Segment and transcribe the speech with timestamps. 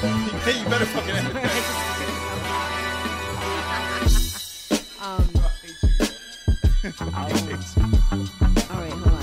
[0.00, 1.44] hey, you better fucking edit that.
[5.02, 5.28] um,
[8.70, 9.18] all right, hold on.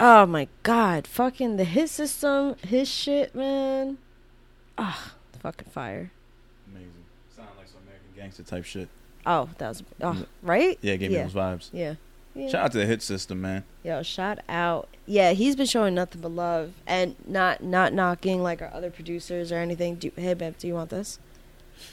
[0.00, 3.98] Oh my god, fucking the Hitsystem, his shit, man.
[4.76, 6.10] Ah, fucking fire.
[6.68, 6.92] Amazing.
[7.34, 8.88] Sound like some American gangster type shit.
[9.26, 10.78] Oh, that was oh, right?
[10.82, 11.18] Yeah, it gave yeah.
[11.18, 11.70] me those vibes.
[11.72, 11.94] Yeah.
[12.38, 12.48] Yeah.
[12.48, 13.64] Shout out to the Hitsystem, man.
[13.82, 14.88] Yo, shout out.
[15.06, 19.50] Yeah, he's been showing nothing but love and not not knocking like our other producers
[19.50, 19.96] or anything.
[19.96, 21.18] Do, hey, babe, do you want this?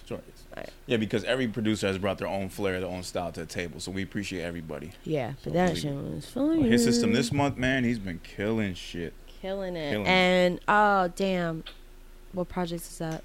[0.07, 0.20] Sure.
[0.51, 0.70] Alright.
[0.85, 3.79] Yeah, because every producer has brought their own flair, their own style to the table.
[3.79, 4.91] So we appreciate everybody.
[5.03, 5.95] Yeah, So but that shit it.
[5.95, 6.62] was fun.
[6.62, 9.13] His system this month, man, he's been killing shit.
[9.41, 9.89] killing it.
[9.91, 10.09] Killing it.
[10.09, 11.63] and oh damn,
[12.34, 13.23] what project is that?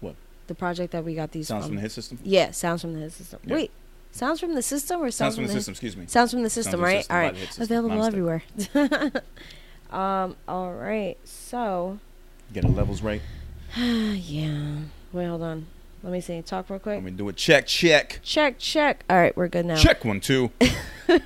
[0.00, 0.14] What?
[0.48, 1.74] The project that we got these Sounds from.
[1.76, 2.18] from the Hitsystem.
[2.22, 3.38] yeah, sounds from the Hitsystem.
[3.44, 3.54] Yeah.
[3.54, 3.70] Wait,
[4.14, 5.72] Sounds from the system or sounds, sounds from, the, the system?
[5.72, 6.06] Excuse me.
[6.06, 7.34] Sounds from the system, sounds right?
[7.34, 8.42] The system, all right, available everywhere.
[9.90, 11.98] um, all right, so.
[12.52, 13.20] Get the levels right.
[13.76, 14.76] yeah.
[15.12, 15.66] Wait, hold on.
[16.04, 16.40] Let me see.
[16.42, 16.94] Talk real quick.
[16.94, 18.20] Let me do a check, check.
[18.22, 19.04] Check, check.
[19.10, 19.74] All right, we're good now.
[19.74, 20.52] Check one, two.
[21.08, 21.18] All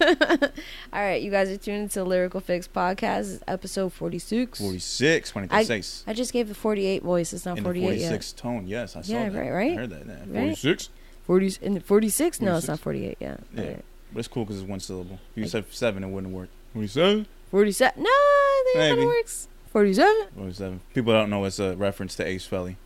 [0.95, 4.61] right, you guys are tuned into Lyrical Fix Podcast, episode Forty Six.
[4.61, 5.33] Forty Six.
[5.33, 6.05] Twenty Six.
[6.07, 7.35] I, I just gave the 48 voice.
[7.35, 8.39] It's not In 48 46 yet.
[8.39, 8.97] tone, yes.
[8.97, 9.39] I saw yeah, that.
[9.39, 9.73] right, right?
[9.73, 10.07] I heard that.
[10.07, 10.25] Yeah.
[10.33, 10.89] 46.
[11.29, 12.41] 40 in the 46?
[12.41, 13.41] No, it's not 48 yet.
[13.55, 13.61] Yeah.
[13.61, 13.85] Alright.
[14.13, 15.21] But it's cool because it's one syllable.
[15.31, 16.49] If you Like- said seven, it wouldn't work.
[16.75, 17.27] Forty-seven.
[17.51, 18.03] 47.
[18.03, 19.07] No, I think that Maybe.
[19.07, 19.49] works.
[19.73, 20.27] 47?
[20.37, 20.81] Forty-seven.
[20.95, 22.77] People don't know it's a reference to Ace Felly,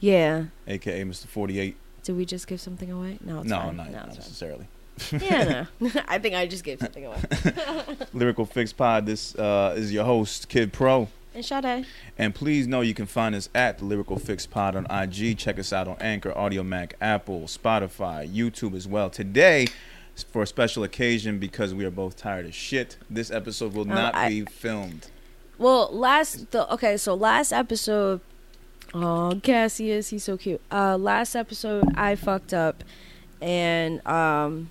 [0.00, 0.44] Yeah.
[0.68, 1.26] aka Mr.
[1.26, 1.76] Forty-eight.
[2.02, 3.18] Did we just give something away?
[3.24, 3.76] No, it's no, fine.
[3.76, 4.66] not, no, not it's necessarily.
[4.98, 5.20] fine.
[5.20, 5.90] Yeah, no.
[6.08, 7.18] I think I just gave something away.
[8.12, 9.06] Lyrical Fix Pod.
[9.06, 11.08] This uh, is your host, Kid Pro.
[11.36, 11.86] And Sade.
[12.16, 15.36] And please know you can find us at the Lyrical Fix Pod on IG.
[15.36, 19.10] Check us out on Anchor, Audiomack, Apple, Spotify, YouTube as well.
[19.10, 19.66] Today,
[20.32, 23.94] for a special occasion, because we are both tired of shit, this episode will Oh,
[23.94, 25.08] not I- be filmed.
[25.58, 28.20] Well, last the okay, so last episode,
[28.94, 30.60] oh Cassius, he's so cute.
[30.70, 32.82] Uh, last episode I fucked up,
[33.42, 34.70] and um,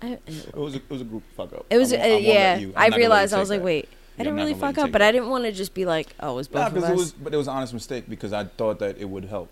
[0.00, 1.66] I, It was a, it was a group fuck up.
[1.68, 2.56] it was I uh, won't- I won't let yeah.
[2.58, 3.64] you- I'm I not gonna let you realized I was like, that.
[3.64, 5.02] wait, Yeah, I didn't really fuck up, but.
[5.02, 6.90] I didn't want to just be like, oh, it was both Nah, of us.
[6.90, 9.50] it was, but it was an honest mistake because I thought that it would help.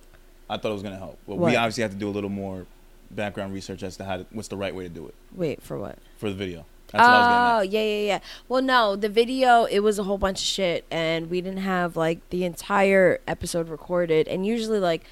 [0.48, 1.50] I thought it was gonna help, but What?
[1.50, 2.66] we obviously have to do a little more
[3.10, 5.78] background research as to how to, what's the right way to do it wait for
[5.78, 5.96] what?
[6.16, 6.66] for the video.
[6.90, 8.18] That's what I was Oh yeah, yeah, yeah.
[8.48, 11.96] Well, no, the video it was a whole bunch of shit, and we didn't have
[11.96, 14.28] like the entire episode recorded.
[14.28, 15.04] And usually, like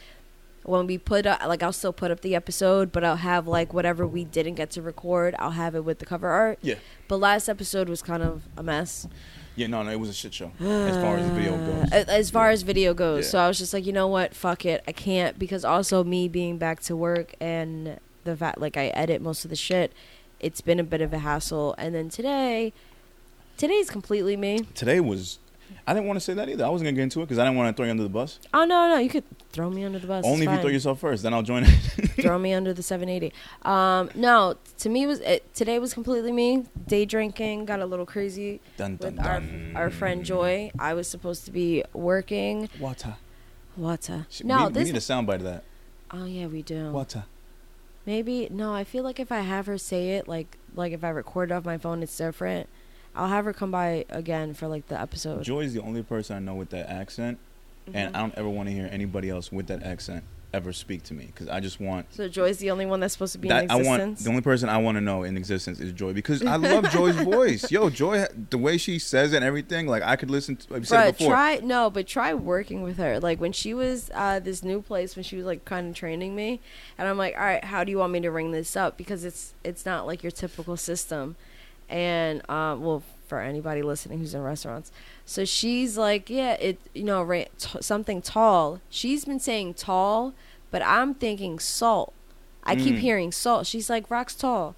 [0.64, 3.72] when we put up, like I'll still put up the episode, but I'll have like
[3.72, 6.58] whatever we didn't get to record, I'll have it with the cover art.
[6.62, 6.76] Yeah.
[7.08, 9.08] But last episode was kind of a mess.
[9.56, 11.92] Yeah, no, no, it was a shit show as far as video goes.
[11.92, 12.52] Uh, As far Yeah.
[12.54, 13.30] as video goes, Yeah.
[13.32, 16.26] so I was just like, you know what, fuck it, I can't because also me
[16.28, 19.92] being back to work and the fact like I edit most of the shit,
[20.40, 21.74] it's been a bit of a hassle.
[21.76, 22.72] And then today,
[23.58, 24.60] today's completely me.
[24.74, 25.38] Today was,
[25.86, 26.64] I didn't want to say that either.
[26.64, 28.08] I wasn't gonna get into it because I didn't want to throw you under the
[28.08, 28.38] bus.
[28.54, 30.24] Oh no, no, you could throw me under the bus.
[30.24, 30.60] Only if you fine.
[30.60, 31.68] throw yourself first, then I'll join it.
[32.22, 33.32] throw me under the 780.
[33.62, 36.64] Um, no, to me was it, today was completely me.
[36.86, 39.72] Day drinking got a little crazy dun, dun, with our dun.
[39.74, 40.70] our friend Joy.
[40.78, 42.68] I was supposed to be working.
[42.78, 43.16] Water.
[43.76, 44.26] Water.
[44.30, 45.64] Sh- No, we, we need a soundbite of that.
[46.10, 46.90] oh yeah, we do.
[46.90, 47.24] Water.
[48.04, 48.74] Maybe no.
[48.74, 51.54] I feel like if I have her say it, like like if I record it
[51.54, 52.68] off my phone, it's different.
[53.14, 55.42] I'll have her come by again for like the episode.
[55.42, 57.38] Joy's the only person I know with that accent,
[57.92, 58.16] and Mhm.
[58.16, 60.24] I don't ever want to hear anybody else with that accent
[60.54, 63.32] ever speak to me because I just want so Joy's the only one that's supposed
[63.32, 64.24] to be that in I want existence.
[64.24, 67.16] the only person I want to know in existence is Joy because I love Joy's
[67.16, 67.70] voice.
[67.72, 70.74] Yo, Joy, the way she says it and everything, like I could listen to.
[70.78, 71.32] You said before.
[71.32, 73.18] try no, but try working with her.
[73.18, 76.36] Like when she was uh, this new place, when she was like kind of training
[76.36, 76.60] me,
[76.98, 78.98] and I'm like, all right, how do you want me to ring this up?
[78.98, 81.36] Because it's it's not like your typical system,
[81.92, 84.90] and um, well, for anybody listening who's in restaurants,
[85.24, 88.80] so she's like, yeah, it you know ra- t- something tall.
[88.90, 90.34] She's been saying tall,
[90.70, 92.12] but I'm thinking salt.
[92.64, 92.98] I keep Mm.
[92.98, 93.66] hearing salt.
[93.66, 94.74] She's like rocks tall,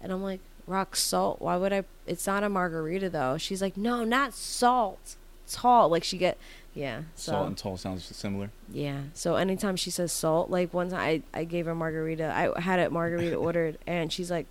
[0.00, 1.40] and I'm like rock salt.
[1.40, 1.84] Why would I?
[2.06, 3.36] It's not a margarita though.
[3.38, 5.16] She's like, no, not salt
[5.50, 5.88] tall.
[5.88, 6.36] Like she get,
[6.74, 7.02] yeah.
[7.14, 8.50] So Salt and tall sounds similar.
[8.72, 9.02] yeah.
[9.14, 12.32] So anytime she says salt, like one time I I gave her margarita.
[12.56, 14.46] I had a margarita ordered, and she's like,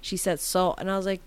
[0.00, 1.20] she said salt, and I was like,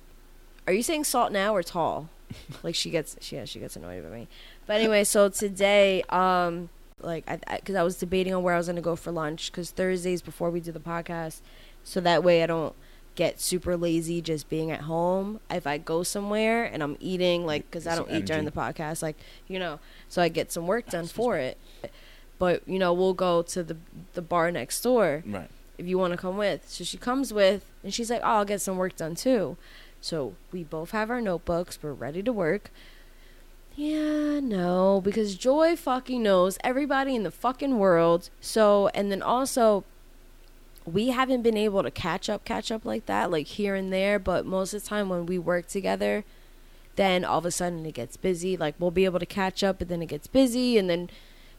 [0.68, 2.10] are you saying salt now or tall?
[2.64, 4.28] like she gets, she yeah, she gets annoyed with me.
[4.66, 6.70] But anyway, so today, um,
[7.02, 9.72] like I because I, was debating on where I was gonna go for lunch because
[9.72, 11.42] Thursdays before we do the podcast,
[11.84, 12.74] so that way I don't
[13.16, 15.40] get super lazy just being at home.
[15.50, 19.02] If I go somewhere and I'm eating, like, because I don't eat during the podcast,
[19.02, 19.16] like,
[19.48, 19.80] you know,
[20.10, 21.58] so I get some work done for it.
[22.38, 23.78] But you know, we'll go to the
[24.14, 25.50] the bar next door, Right.
[25.78, 26.68] if you want to come with.
[26.68, 29.56] So she comes with, and she's like, oh, I'll get some work done too.
[30.02, 31.80] So we both have our notebooks.
[31.82, 32.72] We're ready to work.
[33.76, 38.30] Yeah, no, because Joy fucking knows everybody in the fucking world.
[38.40, 39.84] So, and then also,
[40.86, 44.18] we haven't been able to catch up, catch up like that, like here and there.
[44.18, 46.24] But most of the time when we work together,
[46.96, 48.56] then all of a sudden it gets busy.
[48.56, 51.10] Like we'll be able to catch up, but then it gets busy, and then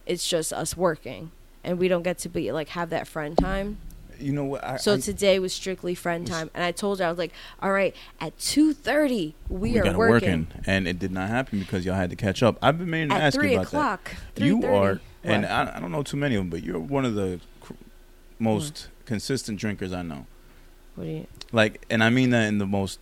[0.07, 1.31] it's just us working,
[1.63, 3.77] and we don't get to be like have that friend time.
[4.19, 4.63] You know what?
[4.63, 7.31] I, So I, today was strictly friend time, and I told her I was like,
[7.61, 11.59] "All right, at two thirty we, we are got working, and it did not happen
[11.59, 12.57] because y'all had to catch up.
[12.61, 14.43] I've been meaning to at ask you about o'clock." that.
[14.43, 14.73] You 3:30.
[14.73, 17.39] are, and I, I don't know too many of them, but you're one of the
[17.61, 17.73] cr-
[18.39, 20.25] most consistent drinkers I know.
[20.95, 21.27] What do you?
[21.51, 22.99] Like, and I mean that in the most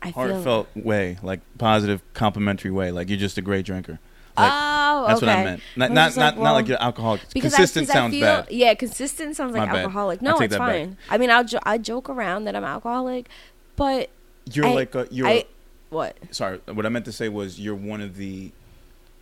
[0.00, 0.14] I feel.
[0.14, 2.90] heartfelt way, like positive, complimentary way.
[2.90, 3.98] Like you're just a great drinker.
[4.36, 5.26] Like, oh, that's okay.
[5.26, 5.62] what I meant.
[5.76, 7.20] Not I not not, like, not well, like you're alcoholic.
[7.34, 8.50] Because Consistent I, sounds I feel, bad.
[8.50, 10.22] Yeah, consistent sounds like My alcoholic.
[10.22, 10.58] No, it's that back.
[10.58, 10.96] fine.
[11.10, 13.28] I mean, I'll jo- I joke around that I'm alcoholic,
[13.76, 14.08] but
[14.50, 15.26] You're I- like a you're.
[15.28, 15.44] I
[15.90, 16.16] what?
[16.30, 18.52] sorry, what I meant to say was you're one of the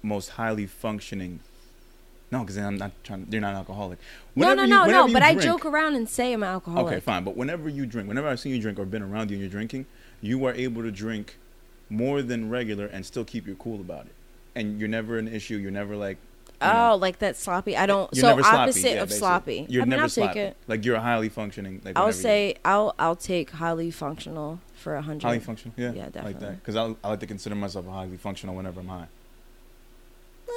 [0.03, 1.41] most highly functioning.
[2.31, 3.27] No, because I'm not trying.
[3.29, 3.99] You're not alcoholic.
[4.37, 5.13] No, Whenever no, you- no, no.
[5.13, 6.87] But I joke around and say I'm alcoholic.
[6.87, 7.25] Okay, fine.
[7.25, 9.51] But whenever you drink, whenever I've seen you drink or been around you and you're
[9.51, 9.87] drinking,
[10.21, 11.37] you are able to drink
[11.89, 14.13] more than regular and still keep your cool about it.
[14.55, 15.57] And you're never an issue.
[15.57, 16.17] You're never like.
[16.47, 17.77] you Oh, know, like that sloppy.
[17.77, 18.15] I don't.
[18.17, 19.19] so opposite yeah, of basically.
[19.19, 19.67] sloppy.
[19.69, 20.35] You're I mean, never I'll sloppy.
[20.35, 20.57] take it.
[20.67, 21.81] Like you're a highly functioning.
[21.85, 25.23] Like I'll say I'll I'll take highly functional for a hundred.
[25.27, 25.75] highly functional.
[25.77, 26.47] Yeah, Yeah, Like definitely.
[26.47, 29.07] that, because I, I like to consider myself a highly functional whenever I'm high.
[30.49, 30.53] Eh,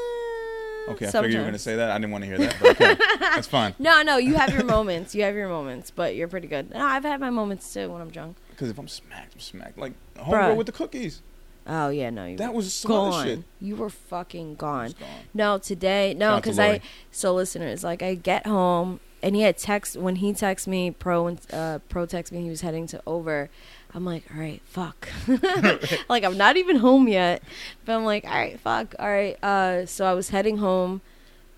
[0.91, 1.91] Okay, I figured you were gonna say that.
[1.91, 2.55] I didn't want to hear that.
[2.59, 3.73] But okay, that's fine.
[3.79, 5.15] No, no, you have your moments.
[5.15, 6.71] You have your moments, but you're pretty good.
[6.71, 8.35] No, I've had my moments too when I'm drunk.
[8.53, 9.77] Because if I'm smacked, I'm smacked.
[9.79, 11.21] Like homegirl with the cookies.
[11.65, 13.25] Oh yeah, no, you That was gone.
[13.25, 13.43] shit.
[13.61, 14.93] You were fucking gone.
[14.99, 15.09] gone.
[15.33, 16.81] No, today, no, out to because I.
[17.11, 21.37] So listeners, like I get home and he had text when he texted me pro
[21.51, 23.49] uh, pro text me he was heading to over.
[23.95, 25.07] I'm like, all right, fuck.
[26.09, 27.41] like I'm not even home yet,
[27.85, 29.41] but I'm like, all right, fuck, all right.
[29.43, 31.01] Uh, so I was heading home,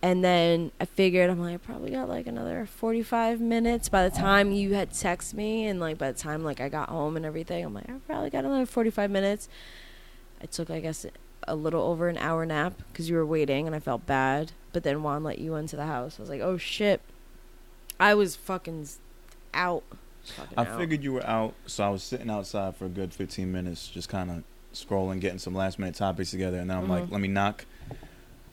[0.01, 4.15] and then I figured I'm like, I probably got like another 45 minutes by the
[4.15, 7.25] time you had text me, and like by the time like I got home and
[7.25, 9.49] everything, I'm like, I probably got another 45 minutes.
[10.45, 11.07] I took, I guess,
[11.47, 14.51] a little over an hour nap because you were waiting, and I felt bad.
[14.73, 16.19] But then Juan let you into the house.
[16.19, 17.01] I was like, oh shit.
[17.99, 18.87] I was fucking
[19.55, 19.83] out.
[20.35, 20.77] Fucking I out.
[20.77, 24.07] figured you were out, so I was sitting outside for a good 15 minutes, just
[24.07, 24.43] kind of
[24.73, 27.11] scrolling, getting some last minute topics together, and then I'm like, Mhm.
[27.11, 27.65] let me knock.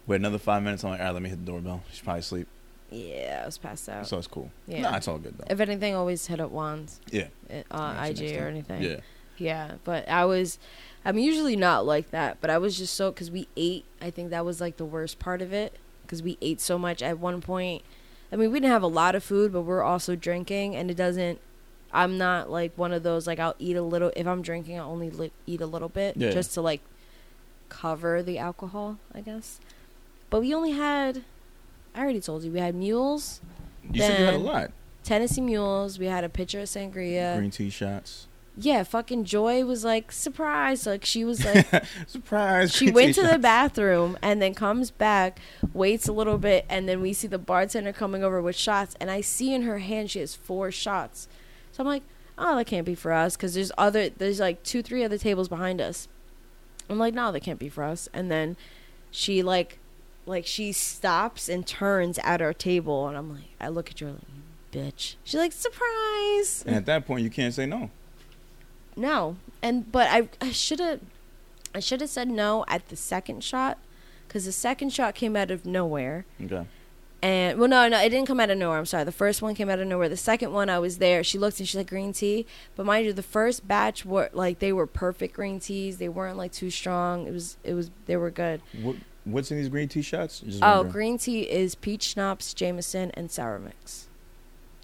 [0.06, 0.82] Wait another five minutes.
[0.84, 1.82] I'm like, all right, let me hit the doorbell.
[1.90, 2.46] She's probably asleep,
[2.90, 4.06] Yeah, I was passed out.
[4.06, 4.50] so it's cool.
[4.66, 4.82] yeah.
[4.82, 5.44] Nah, it's all good though.
[5.50, 7.28] if anything, always hit up Juan's Yeah.
[7.70, 8.82] uh, IG or anything.
[8.82, 9.00] Yeah.
[9.38, 10.58] Yeah, but I was,
[11.04, 13.84] I'm usually not like that, but I was just so because we ate.
[14.00, 17.02] I think that was like the worst part of it because we ate so much
[17.02, 17.82] at one point.
[18.32, 20.96] I mean, we didn't have a lot of food, but we're also drinking, and it
[20.96, 21.40] doesn't.
[21.92, 24.78] I'm not like one of those like I'll eat a little if I'm drinking.
[24.78, 26.30] I'll only li- eat a little bit Yeah.
[26.30, 26.80] just to like
[27.68, 29.60] cover the alcohol, I guess.
[30.30, 31.24] But we only had.
[31.94, 33.40] I already told you we had mules,
[33.92, 34.70] You said you had a lot.
[35.04, 35.98] Tennessee mules.
[35.98, 37.36] We had a pitcher of sangria.
[37.36, 38.28] Green tea shots.
[38.56, 40.86] Yeah, fucking Joy was like surprised.
[40.86, 41.66] Like she was like
[42.06, 42.74] Surprise.
[42.74, 45.40] she went to the bathroom and then comes back,
[45.72, 48.94] waits a little bit, and then we see the bartender coming over with shots.
[49.00, 51.28] And I see in her hand she has four shots.
[51.72, 52.02] So I'm like,
[52.36, 55.48] oh, that can't be for us because there's other there's like two, three other tables
[55.48, 56.08] behind us.
[56.90, 58.08] I'm like, no, that can't be for us.
[58.12, 58.56] And then
[59.10, 59.78] she like,
[60.26, 64.08] like she stops and turns at our table, and I'm like, I look at her
[64.08, 64.20] like,
[64.72, 65.14] bitch.
[65.24, 66.64] She's like, surprise.
[66.66, 67.90] And at that point, you can't say no.
[68.96, 71.00] No, and but I I should have
[71.74, 73.78] I should have said no at the second shot
[74.28, 76.24] because the second shot came out of nowhere.
[76.42, 76.66] Okay.
[77.22, 78.78] And well, no, no, it didn't come out of nowhere.
[78.78, 79.04] I'm sorry.
[79.04, 80.08] The first one came out of nowhere.
[80.08, 81.22] The second one, I was there.
[81.22, 82.46] She looked and she's like green tea.
[82.74, 85.98] But mind you, the first batch were like they were perfect green teas.
[85.98, 87.28] They weren't like too strong.
[87.28, 88.60] It was it was they were good.
[88.82, 90.42] What, what's in these green tea shots?
[90.62, 94.08] Oh, green tea is peach schnapps, Jameson, and sour mix.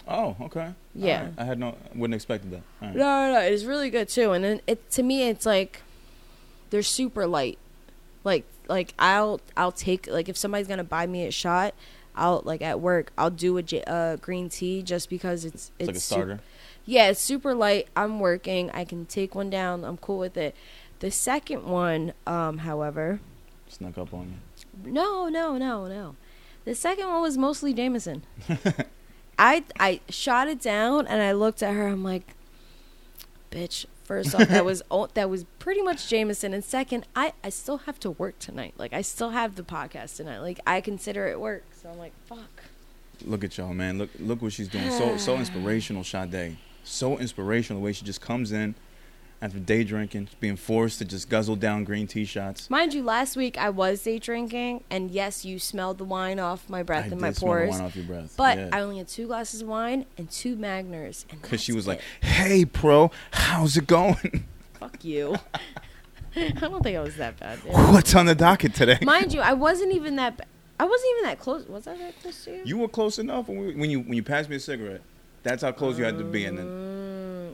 [0.08, 0.72] Oh, okay.
[0.94, 1.24] Yeah.
[1.24, 1.32] Right.
[1.38, 2.62] I had no, wouldn't expected that.
[2.80, 2.94] Right.
[2.96, 3.40] No, no, no.
[3.40, 4.32] It's really good too.
[4.32, 5.82] And then it to me, it's like
[6.70, 7.58] they're super light.
[8.24, 11.74] Like, like I'll I'll take like if somebody's gonna buy me a shot,
[12.16, 15.70] I'll like at work I'll do a j- uh, green tea just because it's It's,
[15.78, 16.40] it's, like a starter.
[16.86, 17.88] yeah, it's super light.
[17.94, 18.70] I'm working.
[18.70, 19.84] I can take one down.
[19.84, 20.56] I'm cool with it.
[21.00, 23.20] The second one, um, however,
[23.68, 24.34] Snuck up on
[24.84, 24.90] you.
[24.92, 26.16] no, no, no, no.
[26.64, 28.22] The second one was mostly Jameson.
[29.38, 31.86] I I shot it down and I looked at her.
[31.86, 32.34] I'm like,
[33.50, 33.86] bitch.
[34.04, 34.82] First off, that was
[35.14, 38.72] that was pretty much Jameson, and second, I I still have to work tonight.
[38.78, 40.38] Like I still have the podcast tonight.
[40.38, 41.64] Like I consider it work.
[41.82, 42.62] So I'm like, fuck.
[43.26, 43.98] Look at y'all, man.
[43.98, 44.90] Look look what she's doing.
[44.90, 46.56] So so inspirational, Sade.
[46.84, 48.74] So inspirational the way she just comes in
[49.40, 52.68] after day drinking, being forced to just guzzle down green tea shots.
[52.70, 56.68] Mind you, last week I was day drinking, and yes, you smelled the wine off
[56.68, 57.70] my breath I and my did smell the pores.
[57.70, 58.34] wine off your breath.
[58.36, 58.68] But yeah.
[58.72, 61.24] I only had two glasses of wine and two Magners.
[61.30, 64.44] And Because she was like, "Hey, pro, how's it going?
[64.74, 65.36] "Fuck you."
[66.36, 67.62] I don't think I was that bad.
[67.62, 67.72] dude.
[67.72, 70.36] What's on the docket today?" Mind you, I wasn't even that.
[70.36, 70.44] Ba-
[70.80, 71.66] I wasn't even that close.
[71.66, 72.62] Was I that close to you?
[72.64, 75.00] You were close enough when, we, when you when you passed me a cigarette.
[75.44, 76.66] That's how close you had to be, and then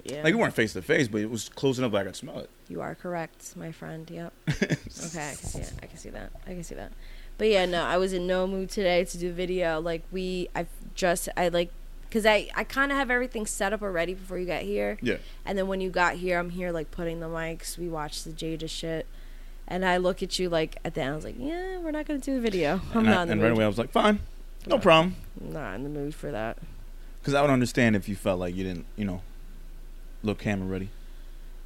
[0.04, 0.22] yeah.
[0.22, 2.38] like we weren't face to face, but it was close enough that I could smell
[2.40, 2.50] it.
[2.68, 4.08] You are correct, my friend.
[4.10, 4.32] Yep.
[5.06, 5.72] Okay, I can see it.
[5.82, 6.30] I can see that.
[6.46, 6.92] I can see that.
[7.36, 9.80] But yeah, no, I was in no mood today to do video.
[9.80, 11.70] Like we, I've just, I like,
[12.12, 14.98] cause I, I kind of have everything set up already before you got here.
[15.02, 15.16] Yeah.
[15.44, 17.76] And then when you got here, I'm here like putting the mics.
[17.76, 19.06] We watched the Jada shit,
[19.66, 21.12] and I look at you like at the end.
[21.12, 22.80] I was like, yeah, we're not gonna do the video.
[22.94, 23.48] I'm and I- not in the and mood.
[23.50, 24.20] right away I was like, "Fine,
[24.68, 24.82] no No.
[24.82, 26.58] problem." Not in the mood for that.
[27.20, 29.22] Because I would understand if you felt like you didn't, you know,
[30.24, 30.88] look camera ready.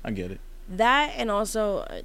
[0.05, 0.41] I get it.
[0.69, 2.03] That and also uh,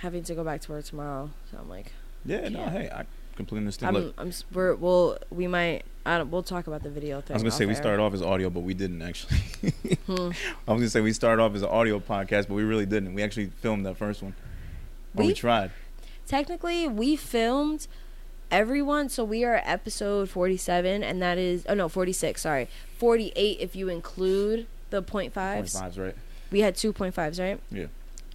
[0.00, 1.30] having to go back to work tomorrow.
[1.50, 1.92] So I'm like,
[2.24, 3.04] Yeah, no, hey, I
[3.36, 3.96] completely understand.
[3.96, 7.20] I'm, Look, I'm, s- we're, we'll, we might, I don't, we'll talk about the video
[7.20, 7.34] thing.
[7.34, 7.76] I was gonna say we air.
[7.76, 9.36] started off as audio, but we didn't actually.
[10.06, 10.30] Hmm.
[10.66, 13.12] I was gonna say we started off as an audio podcast, but we really didn't.
[13.14, 14.34] We actually filmed that first one.
[15.14, 15.70] Or we, We- tried.
[16.26, 17.86] Technically, we filmed
[18.50, 22.68] everyone, so we are at episode 47, and that is, oh no, 46, sorry.
[22.98, 25.78] 48 if you include the point fives.
[25.78, 26.16] Fives, right?
[26.50, 27.60] We had two point fives, right?
[27.70, 27.86] Yeah.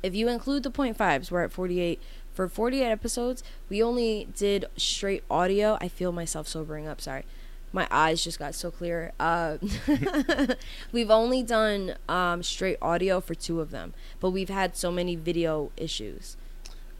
[0.02, 2.02] If you include the point fives, we're at 48.
[2.34, 5.78] For 48 episodes, we only did straight audio.
[5.80, 7.24] I feel myself sobering up, sorry.
[7.72, 9.14] My eyes just got so clear.
[9.20, 9.58] Uh,
[10.92, 15.16] we've only done um, straight audio for two of them, but we've had so many
[15.16, 16.36] video issues.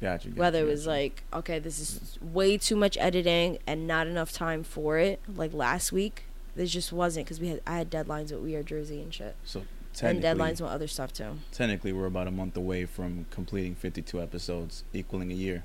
[0.02, 0.30] Gotcha.
[0.30, 0.90] gotcha Whether it was gotcha.
[0.90, 5.54] like, okay, this is way too much editing and not enough time for it, like
[5.54, 6.25] last week.
[6.56, 9.36] This just wasn't because we had I had deadlines with We Are Jersey and shit,
[9.44, 9.64] so
[10.02, 11.38] and deadlines with other stuff too.
[11.52, 15.64] technically we're about a month away from completing 52 episodes, equaling a year.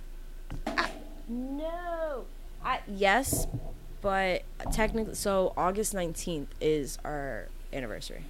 [1.28, 2.24] No.
[2.64, 3.46] I yes,
[4.02, 4.42] but
[4.72, 8.24] technically, so August nineteenth is our anniversary.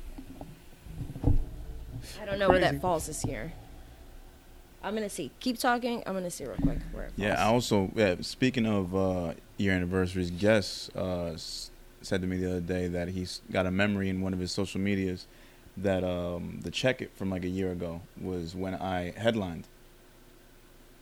[2.21, 3.53] I don't know where that falls this year.
[4.83, 5.31] I'm gonna see.
[5.41, 6.03] Keep talking.
[6.07, 7.19] I'm gonna see real quick where it falls.
[7.19, 11.70] Yeah, I also yeah, speaking of uh, year anniversaries, Guess uh, s-
[12.03, 14.53] said to me the other day that he's got a memory in one of his
[14.53, 15.27] social medias
[15.77, 19.67] that um, the check it from like a year ago was when I headlined.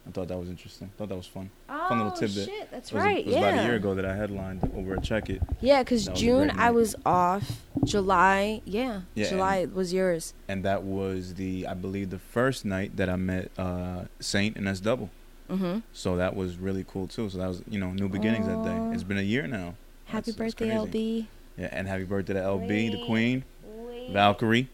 [0.06, 0.90] I thought that was interesting.
[0.96, 1.50] thought that was fun.
[1.68, 2.48] oh fun little tidbit.
[2.48, 3.18] shit, that's It was, right.
[3.18, 3.40] it was yeah.
[3.40, 6.50] about a year ago that I headlined over at Check It, Yeah, because a June
[6.50, 7.62] I was off.
[7.84, 10.32] July, yeah, Yeah, July was yours.
[10.48, 14.66] and that was the I believe the first night that I met uh, Saint and
[14.66, 15.10] S Double.
[15.50, 15.80] Mm-hmm.
[15.92, 17.28] So that was really cool too.
[17.28, 18.94] So that was you know new beginnings that day.
[18.94, 19.74] It's been a year now.
[20.08, 21.28] Happy That's- that's birthday, crazy.
[21.56, 24.12] Yeah, and happy birthday to LB, the Queen, LB.
[24.12, 24.68] Valkyrie.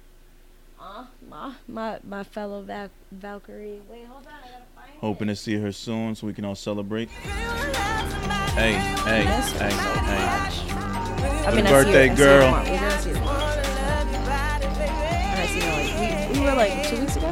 [0.80, 3.80] Uh, my my my fellow Val- Valkyrie.
[3.90, 4.32] Wait, hold on.
[4.32, 5.32] I gotta find Hoping it.
[5.32, 7.08] to see her soon so we can all celebrate.
[7.10, 9.76] Hey, hey, Miss hey, hey.
[9.76, 10.56] much.
[10.70, 12.54] I Happy mean, birthday, see her, girl.
[12.54, 13.44] I see her tomorrow.
[13.44, 14.84] We're gonna see her tomorrow.
[15.26, 15.92] And I see her like
[16.32, 17.30] we, we were like two weeks ago.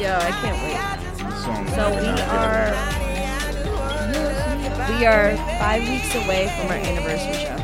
[0.00, 0.78] Yo, I can't wait.
[1.28, 2.72] This song So we out are
[4.98, 7.56] we are five weeks away from our anniversary show.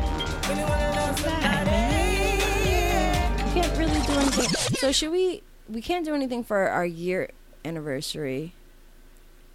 [3.46, 4.76] We can't really do anything.
[4.76, 5.42] So should we?
[5.68, 7.30] We can't do anything for our year
[7.64, 8.52] anniversary.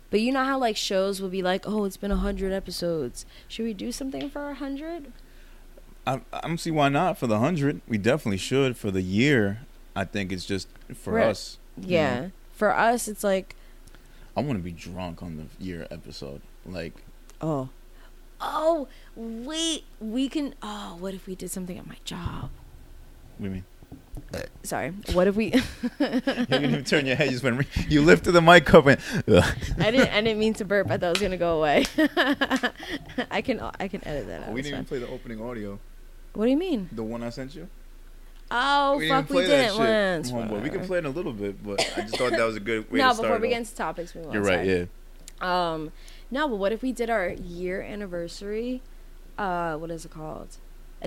[0.10, 3.28] But you know how like shows will be like, oh, it's been a hundred episodes.
[3.48, 5.12] Should we do something for a hundred?
[6.08, 7.82] I, I don't see why not for the hundred.
[7.88, 9.60] We definitely should for the year.
[9.96, 11.28] I think it's just for Right.
[11.28, 11.60] us.
[11.80, 12.20] you Yeah.
[12.22, 12.32] know.
[12.62, 13.56] For us, it's like,
[14.38, 16.42] I want to be drunk on the year episode.
[16.64, 16.94] Like,
[17.42, 17.70] oh,
[18.40, 20.54] oh, wait, we can.
[20.62, 22.52] Oh, what if we did something at my job?
[23.40, 23.64] what do you mean?
[24.32, 24.94] Uh, sorry.
[25.14, 25.46] What if we?
[26.00, 27.32] You didn't even turn your head.
[27.32, 27.66] You just went.
[27.90, 29.02] You lifted the mic up and.
[29.28, 30.10] I didn't.
[30.10, 30.92] I didn't mean to burp.
[30.92, 31.86] I thought it was gonna go away.
[33.32, 33.60] I can.
[33.80, 34.54] I can edit that out.
[34.54, 35.80] we didn't even play the opening audio.
[36.34, 36.90] What do you mean?
[36.92, 37.70] The one I sent you.
[38.54, 39.80] Oh we fuck, we didn't shit.
[39.80, 40.30] once.
[40.30, 40.60] Come on, boy.
[40.60, 42.92] We can play in a little bit, but I just thought that was a good
[42.92, 43.30] way no, to start.
[43.30, 44.34] before we get into topics, we want.
[44.34, 44.66] You're right.
[44.66, 44.86] Yeah.
[45.42, 45.72] Yeah.
[45.74, 45.92] Um,
[46.30, 48.82] no, but what if we did our year anniversary?
[49.38, 50.58] Uh, what is it called?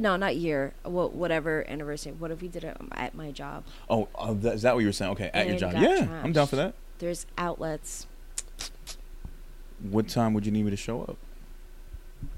[0.00, 0.72] No, not year.
[0.82, 2.12] What whatever anniversary.
[2.12, 3.64] What if we did it at my job?
[3.88, 5.12] Oh, uh, that, is that what you were saying?
[5.12, 5.74] Okay, at your job.
[5.74, 6.74] Yeah, I'm down for that.
[6.98, 8.06] There's outlets.
[9.80, 11.18] What time would you need me to show up?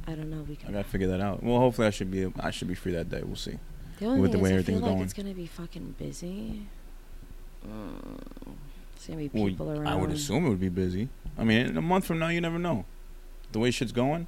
[0.07, 0.45] I don't know.
[0.49, 1.43] We I gotta figure that out.
[1.43, 2.31] Well, hopefully I should be.
[2.41, 3.23] I should be free that day.
[3.25, 3.59] We'll see.
[3.99, 5.03] The only with thing the way is, I feel everything's like going.
[5.03, 6.62] it's gonna be fucking busy.
[7.67, 8.21] Mm.
[8.95, 9.87] It's gonna be Well, people around.
[9.87, 11.09] I would assume it would be busy.
[11.38, 12.85] I mean, in a month from now, you never know.
[13.53, 14.26] The way shit's going,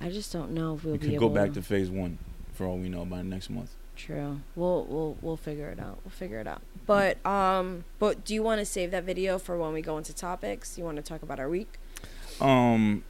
[0.00, 2.18] I just don't know if we'll we be could go back to phase one,
[2.52, 3.74] for all we know, by next month.
[3.96, 4.40] True.
[4.54, 5.98] We'll we'll we'll figure it out.
[6.04, 6.62] We'll figure it out.
[6.86, 10.14] But um, but do you want to save that video for when we go into
[10.14, 10.78] topics?
[10.78, 11.78] You want to talk about our week?
[12.40, 13.02] Um,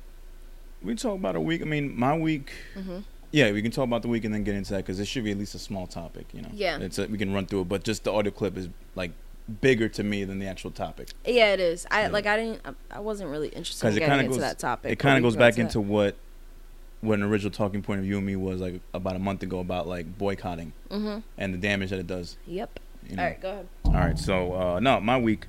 [0.83, 1.61] we talk about a week.
[1.61, 2.53] I mean, my week.
[2.75, 3.01] Mm-hmm.
[3.31, 5.25] Yeah, we can talk about the week and then get into that because it should
[5.25, 6.27] be at least a small topic.
[6.33, 6.49] You know.
[6.53, 6.79] Yeah.
[6.79, 9.13] It's a, we can run through it, but just the audio clip is like
[9.61, 11.87] bigger to me than the actual topic Yeah, it is.
[11.91, 12.09] I Yeah.
[12.09, 12.27] like.
[12.27, 12.61] I didn't.
[12.91, 14.93] I- wasn't really interested in getting into goes- that topic.
[14.93, 16.17] it kind of goes back into into what
[17.01, 19.61] what an original talking point of view of me was like about a month ago
[19.61, 20.73] about like boycotting.
[20.91, 21.19] Mm-hmm.
[21.37, 22.37] and the damage that it does.
[22.47, 22.81] Yep.
[23.09, 23.23] You know?
[23.23, 23.69] All right, go ahead.
[23.85, 25.47] All right, so uh, no, my week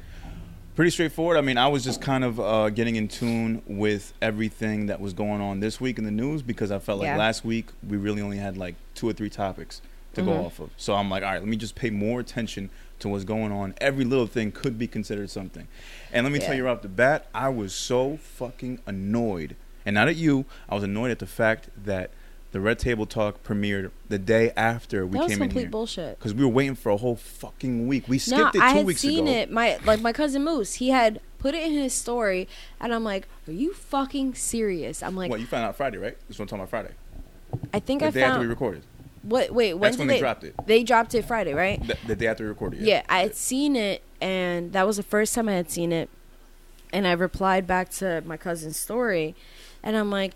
[0.79, 1.35] pretty straightforward.
[1.35, 5.11] I mean, I was just kind of uh, getting in tune with everything that was
[5.11, 7.17] going on this week in the news because I felt like Yeah.
[7.17, 9.81] last week we really only had like two or three topics
[10.13, 10.45] to go Mhm.
[10.45, 10.69] off of.
[10.77, 12.69] So I'm like, all right, let me just pay more attention
[12.99, 13.73] to what's going on.
[13.81, 15.67] Every little thing could be considered something.
[16.13, 19.57] And let me tell you right off the bat, I was so fucking annoyed.
[19.85, 22.11] And not at you, I was annoyed at the fact that
[22.51, 26.17] the Red Table Talk premiered the day after we that was came in complete bullshit.
[26.17, 28.07] Because we were waiting for a whole fucking week.
[28.07, 29.37] We skipped it two I had weeks seen ago.
[29.37, 29.51] it.
[29.51, 30.75] My like my cousin Moose.
[30.75, 32.47] He had put it in his story,
[32.79, 36.17] and I'm like, "Are you fucking serious?" I'm like, what you found out Friday, right?
[36.27, 36.93] This one talking about Friday.
[37.73, 38.81] "I think The I day after we recorded.
[39.21, 39.51] what?
[39.51, 40.55] Wait, when That's did when they, they dropped it.
[40.65, 41.85] They dropped it Friday, right?
[41.85, 42.79] The, the day after we recorded.
[42.81, 46.09] Yeah, I had seen it, and that was the first time I had seen it.
[46.91, 49.35] And I replied back to my cousin's story,
[49.83, 50.33] and I'm like,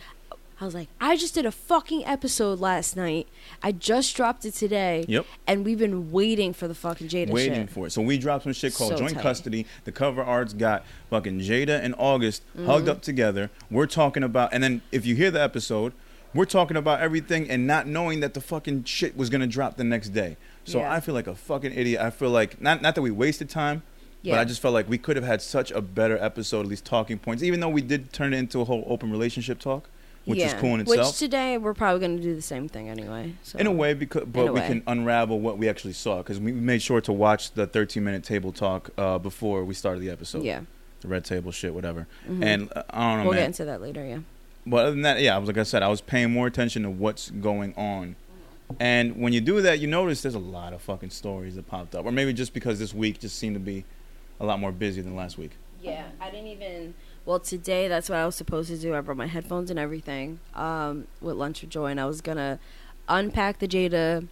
[0.63, 3.27] I was like, I just did a fucking episode last night.
[3.61, 5.25] I just dropped it today, Yep.
[5.45, 7.69] and we've been waiting for the fucking Jada Waiting shit.
[7.69, 7.89] for it.
[7.89, 9.23] So we dropped some shit called So Joint tight.
[9.23, 9.65] Custody.
[9.83, 12.89] The cover art's got fucking Jada and August hugged Mm-hmm.
[12.91, 13.49] up together.
[13.69, 15.91] We're talking about, and then if you hear the episode,
[16.33, 19.83] we're talking about everything and not knowing that the fucking shit was gonna drop the
[19.83, 20.37] next day.
[20.63, 20.93] So Yeah.
[20.93, 21.99] I feel like a fucking idiot.
[21.99, 23.83] I feel like not not that we wasted time,
[24.23, 26.85] but I just felt like we could have had such a better episode, at least
[26.85, 27.43] talking points.
[27.43, 29.89] Even though we did turn it into a whole open relationship talk,
[30.25, 30.59] which is Yeah.
[30.59, 31.07] cool in itself.
[31.07, 33.33] Which today we're probably going to do the same thing anyway.
[33.43, 33.59] So.
[33.59, 34.67] in a way because but we way.
[34.67, 38.23] can unravel what we actually saw because we made sure to watch the 13 minute
[38.23, 40.61] table talk uh, before we started the episode yeah.
[41.01, 42.43] the red table shit whatever Mhm.
[42.43, 44.05] and uh, i don't know we'll get into that later.
[44.05, 44.19] Yeah.
[44.65, 46.83] but other than that yeah I was like i said i was paying more attention
[46.83, 48.15] to what's going on
[48.79, 51.93] and when you do that you notice there's a lot of fucking stories that popped
[51.95, 53.83] up or maybe just because this week just seemed to be
[54.39, 56.93] a lot more busy than last week Yeah, I didn't even.
[57.25, 58.93] Well, today that's what I was supposed to do.
[58.95, 62.59] I brought my headphones and everything um, with lunch with Joy, and I was gonna
[63.07, 64.27] unpack the Jada,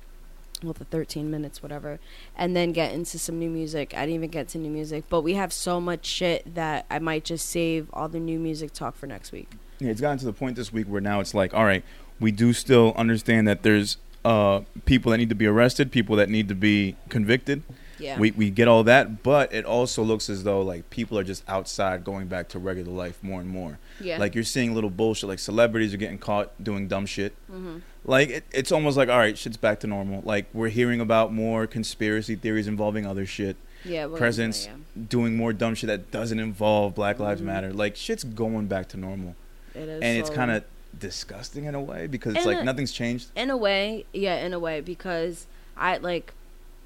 [0.62, 2.00] well, the 13 minutes, whatever,
[2.38, 3.94] and then get into some new music.
[3.96, 7.00] I didn't even get to new music, but we have so much shit that I
[7.00, 9.50] might just save all the new music talk for next week.
[9.80, 11.84] yeah it's gotten to the point this week where now it's like all right
[12.20, 16.30] we do still understand that there's uh, people that need to be arrested people that
[16.30, 17.64] need to be convicted
[18.02, 18.18] Yeah.
[18.20, 21.44] We we get all that, but it also looks as though like people are just
[21.48, 23.80] outside going back to regular life more and more.
[24.00, 24.18] yeah.
[24.18, 27.34] Like you're seeing little bullshit, like celebrities are getting caught doing dumb shit.
[27.50, 30.22] hmm Like it, it's almost like all right, shit's back to normal.
[30.26, 33.56] Like we're hearing about more conspiracy theories involving other shit.
[33.86, 34.06] Yeah.
[34.08, 34.74] we're- Presidents yeah,
[35.10, 37.46] doing more dumb shit that doesn't involve Black Lives Mhm.
[37.46, 37.74] Matter.
[37.74, 39.36] Like shit's going back to normal,
[39.74, 40.02] It is.
[40.02, 40.64] and it's kind of
[41.00, 43.28] disgusting in a way because it's like it- nothing's changed.
[43.36, 46.34] in a way, yeah, in a way, because I like.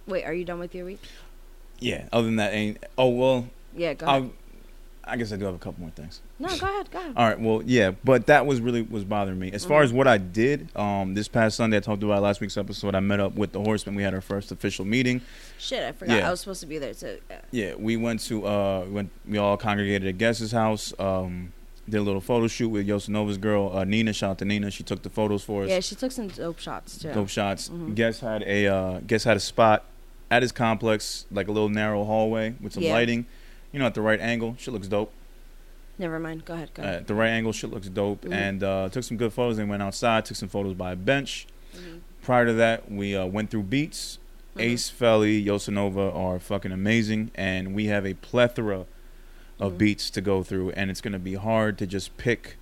[0.08, 1.02] Wait, are you done with your week?
[1.80, 2.08] Yeah.
[2.12, 2.84] Other than that, ain't.
[2.98, 3.48] Oh well.
[3.76, 4.24] Yeah, go ahead.
[4.24, 4.32] I'll,
[5.08, 6.20] I guess I do have a couple more things.
[6.40, 7.14] no, go ahead, go ahead.
[7.16, 9.52] All right, well, yeah, but that was really was bothering me.
[9.52, 9.86] As far Mhm.
[9.86, 12.96] as what I did, um, this past Sunday, I talked about last week's episode.
[12.96, 13.94] I met up with the Horsemen.
[13.96, 15.22] We had our first official meeting.
[15.60, 16.18] Shit, I forgot.
[16.18, 16.28] Yeah.
[16.28, 17.20] I was supposed to be there too.
[17.30, 17.42] Yeah.
[17.52, 20.92] Yeah, we went to uh, we went we all congregated at Guess's house.
[20.98, 21.52] Um,
[21.88, 24.12] did a little photo shoot with Yosinova's girl uh, Nina.
[24.12, 24.72] Shout out to Nina.
[24.72, 25.70] She took the photos for us.
[25.70, 27.14] Yeah, she took some dope shots too.
[27.14, 27.70] Dope shots.
[27.70, 27.94] Mhm.
[27.94, 29.86] Guess had a uh, Guess had a spot
[30.32, 32.94] at his complex, like a little narrow hallway with some Yeah.
[32.94, 33.26] lighting.
[33.72, 34.56] You know, at the right angle.
[34.58, 35.12] Shit looks dope.
[35.98, 36.46] Never mind.
[36.46, 36.72] Go ahead.
[36.74, 38.24] Go Uh, at the right angle, shit looks dope.
[38.26, 38.34] Mhm.
[38.34, 39.58] And uh, took some good photos.
[39.58, 41.48] Then went outside, took some photos by a bench.
[41.76, 42.00] Mhm.
[42.22, 44.18] Prior to that, we uh, went through beats.
[44.56, 44.62] Mhm.
[44.62, 48.86] Ace, Felly, Yosanova are fucking amazing, and we have a plethora
[49.60, 49.78] of Mhm.
[49.78, 52.58] beats to go through, and it's gonna be hard to just pick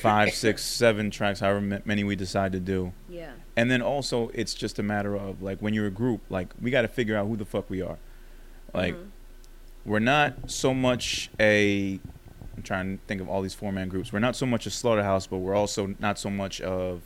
[0.00, 2.92] five, six, seven tracks, however many we decide to do.
[3.08, 3.32] Yeah.
[3.56, 6.70] And then also, it's just a matter of like when you're a group, like we
[6.70, 7.98] got to figure out who the fuck we are.
[8.72, 9.06] Like Mhm.
[9.84, 12.00] we're not so much a.
[12.56, 14.12] I'm trying to think of all these four man groups.
[14.12, 17.02] We're not so much a slaughterhouse, but we're also not so much of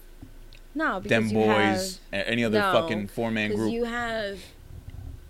[0.75, 3.73] no, because them boys and any other No, fucking four man Because group.
[3.73, 4.39] you have,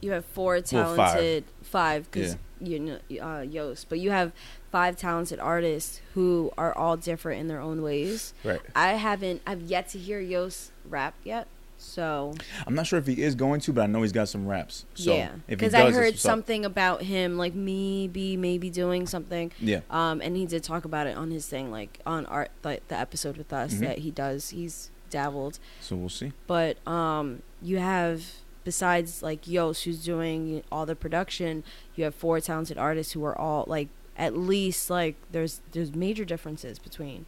[0.01, 4.33] you have four Well, talented five because you know uh, Yost, but you have
[4.73, 8.35] five talented artists who are all different in their own ways.
[8.45, 8.61] right.
[8.75, 9.43] I haven't.
[9.47, 11.47] I've yet to hear Yost rap yet.
[11.81, 12.35] So
[12.67, 14.85] I'm not sure if he is going to, but I know he's got some raps.
[14.95, 16.19] So yeah, because I heard up.
[16.19, 19.53] something about him, like maybe maybe doing something.
[19.61, 19.81] Yeah.
[19.89, 22.97] Um, and he did talk about it on his thing, like on art, like the
[22.97, 23.81] episode with us Mhm.
[23.81, 24.51] that he does.
[24.51, 26.33] He's dabbled, So we'll see.
[26.49, 28.25] but um, you have
[28.73, 31.65] besides like Yos, who's doing all the production.
[31.97, 36.23] You have four talented artists who are all like at least like there's there's major
[36.27, 37.25] differences between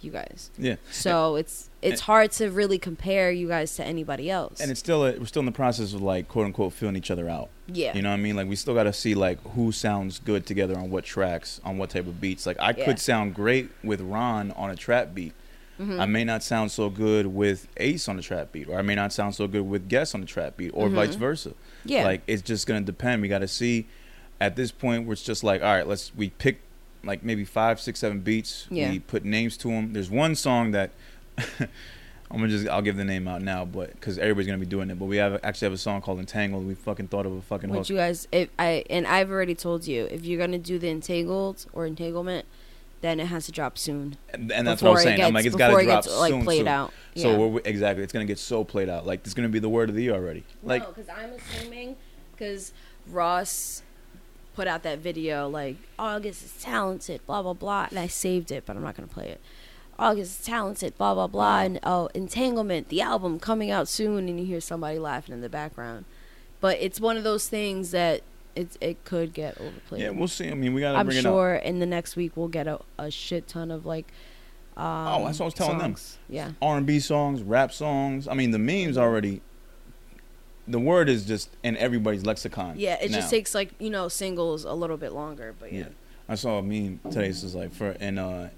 [0.00, 0.50] you guys.
[0.58, 0.76] Yeah.
[0.90, 4.58] So it's it's hard to really compare you guys to anybody else.
[4.60, 7.12] And it's still a, we're still in the process of like quote unquote feeling each
[7.12, 7.50] other out.
[7.68, 7.94] yeah.
[7.94, 8.34] You know what I mean?
[8.34, 11.78] Like we still got to see like who sounds good together on what tracks, on
[11.78, 12.46] what type of beats.
[12.46, 12.84] Like I Yeah.
[12.86, 15.34] could sound great with Ron on a trap beat.
[15.80, 15.98] Mhm.
[16.00, 18.94] I may not sound so good with Ace on the trap beat, or I may
[18.94, 20.94] not sound so good with Guess on the trap beat, or Mhm.
[20.94, 21.52] vice versa.
[21.84, 22.04] yeah.
[22.04, 23.22] Like it's just gonna depend.
[23.22, 23.86] We got to see.
[24.42, 26.60] At this point, where it's just like, all right, let's we pick
[27.04, 28.66] like maybe five, six, seven beats.
[28.70, 28.90] Yeah.
[28.90, 29.92] We put names to them.
[29.92, 30.90] There's one song that
[32.32, 34.88] I'm gonna just I'll give the name out now, but because everybody's gonna be doing
[34.90, 34.98] it.
[34.98, 36.66] But we have actually have a song called Entangled.
[36.66, 37.80] We fucking thought of a fucking hook.
[37.80, 40.88] Which you guys, if I and I've already told you, if you're gonna do the
[40.90, 42.46] entangled or entanglement,
[43.00, 44.16] then it has to drop soon.
[44.32, 45.20] and, and that's what I was Before it saying.
[45.22, 46.44] I'm gets- like, it's got before to it drop gets, like, soon.
[46.44, 46.68] played soon.
[46.68, 46.92] out.
[47.16, 47.36] So Yeah.
[47.38, 49.06] we're, exactly, it's gonna get so played out.
[49.06, 50.44] Like it's gonna be the word of the year already.
[50.62, 51.96] Like no, because I'm assuming
[52.32, 52.72] because
[53.08, 53.82] Ross
[54.54, 58.64] put out that video like August is talented, blah blah blah, and I saved it,
[58.66, 59.40] but I'm not gonna play it.
[59.98, 64.38] August is talented, blah blah blah, and oh, entanglement, the album coming out soon, and
[64.40, 66.04] you hear somebody laughing in the background.
[66.60, 68.20] But it's one of those things that
[68.56, 70.02] it it could get overplayed.
[70.02, 70.48] yeah, we'll see.
[70.50, 71.30] I mean, we gotta I'm bring it up.
[71.30, 74.06] sure in the next week we'll get a, a shit ton of like.
[74.76, 75.96] Um, Oh, that's what I was telling them.
[76.28, 76.52] Yeah.
[76.62, 78.26] R&B songs, rap songs.
[78.28, 79.42] I mean, the memes already.
[80.68, 82.74] The word is just in everybody's lexicon.
[82.78, 83.18] Yeah, it now.
[83.18, 85.80] just takes like you know singles a little bit longer, but yeah.
[85.80, 85.86] Yeah.
[86.28, 87.26] I saw a meme today.
[87.28, 88.50] This is like for in uh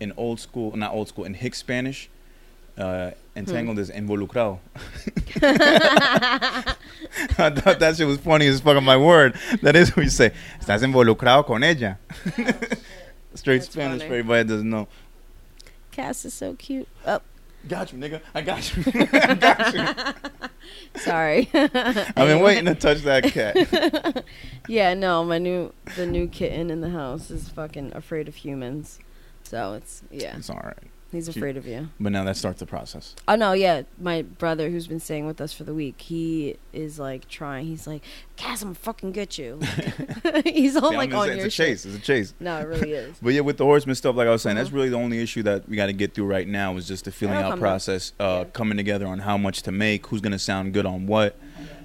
[0.00, 2.08] in old school, not old school, in Hick Spanish.
[2.76, 4.58] Uh, entangled is involucrado.
[7.38, 9.34] I thought that shit was funny as fuck on my word.
[9.62, 10.32] That is what you say.
[10.60, 11.98] Estás involucrado con ella.
[13.34, 14.08] Straight That's Spanish funny.
[14.08, 14.88] for everybody that doesn't know.
[15.90, 16.88] Cass is so cute.
[17.06, 17.20] Oh,
[17.68, 18.20] Got you, nigga.
[18.34, 18.84] I got you.
[19.12, 21.00] I got you.
[21.00, 21.48] sorry.
[21.54, 24.24] I've been waiting to touch that cat.
[24.66, 28.98] yeah, no, my new the new kitten in the house is fucking afraid of humans.
[29.44, 30.76] So it's yeah, It's all right.
[31.12, 31.88] He's She- afraid of you.
[32.00, 33.14] But now that starts the process.
[33.28, 36.98] Oh no, yeah, my brother who's been staying with us for the week, he is
[36.98, 37.66] like trying.
[37.66, 38.02] He's like,
[38.36, 39.60] Cass, I'm gonna fucking get you.
[40.44, 41.66] he's all I'm like on saying, your it's a shit.
[41.68, 41.86] chase.
[41.86, 42.34] It's a chase.
[42.40, 43.16] No, it really is.
[43.22, 44.74] But yeah, with the horseman stuff, like I was saying, that's Mhm.
[44.74, 47.12] really the only issue that we got to get through right now is just the
[47.12, 48.44] feeling out process, uh, Yeah.
[48.52, 51.36] coming together on how much to make, who's going to sound good on what.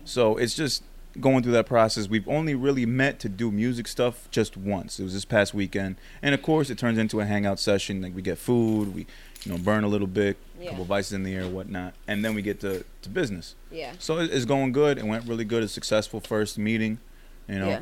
[0.06, 0.84] So it's just
[1.22, 2.08] going through that process.
[2.08, 5.00] We've only really met to do music stuff just once.
[5.00, 8.02] It was this past weekend, and of course, it turns into a hangout session.
[8.02, 9.08] Like we get food, we
[9.44, 10.70] you know burn a little bit, a Yeah.
[10.72, 13.56] couple vices in the air, whatnot, and then we get to to business.
[13.72, 13.94] Yeah.
[14.00, 14.98] So it's going good.
[14.98, 15.64] It went really good.
[15.64, 17.00] A successful first meeting,
[17.48, 17.68] you know.
[17.70, 17.80] Yeah.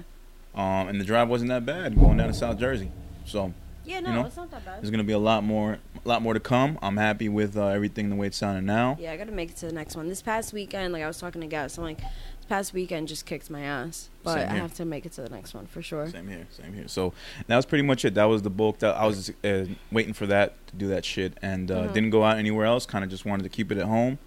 [0.53, 2.89] Um, and the drive wasn't that bad going down to South Jersey.
[3.25, 4.25] So Yeah, no, You know?
[4.25, 4.81] it's not that bad.
[4.81, 6.79] there's gonna be a lot more, a lot more to come.
[6.81, 8.97] I'm happy with uh, everything the way it's sounding now.
[8.99, 10.07] Yeah, I gotta make it to the next one.
[10.07, 11.99] This past weekend, like I was talking to Gus, I'm like,
[12.47, 15.53] past weekend just kicked my ass, but I have to make it to the next
[15.53, 16.07] one for sure.
[16.09, 16.87] Same here, same here.
[16.87, 17.13] So
[17.47, 18.13] that was pretty much it.
[18.15, 18.79] That was the bulk.
[18.79, 21.93] That I was uh, waiting for that to do that shit, and uh, Mhm.
[21.93, 22.85] didn't go out anywhere else.
[22.85, 24.19] Kind of just wanted to keep it at home,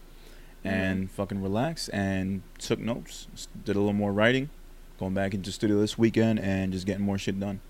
[0.64, 0.68] Mm-hmm.
[0.68, 3.28] and fucking relax, and took notes.
[3.64, 4.50] Did a little more writing.
[4.98, 7.60] Going back into studio this weekend and just getting more shit done.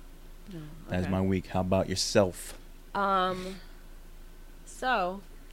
[0.52, 1.48] No, That's my week.
[1.48, 2.58] How about yourself?
[2.94, 3.56] Um.
[4.64, 5.20] So.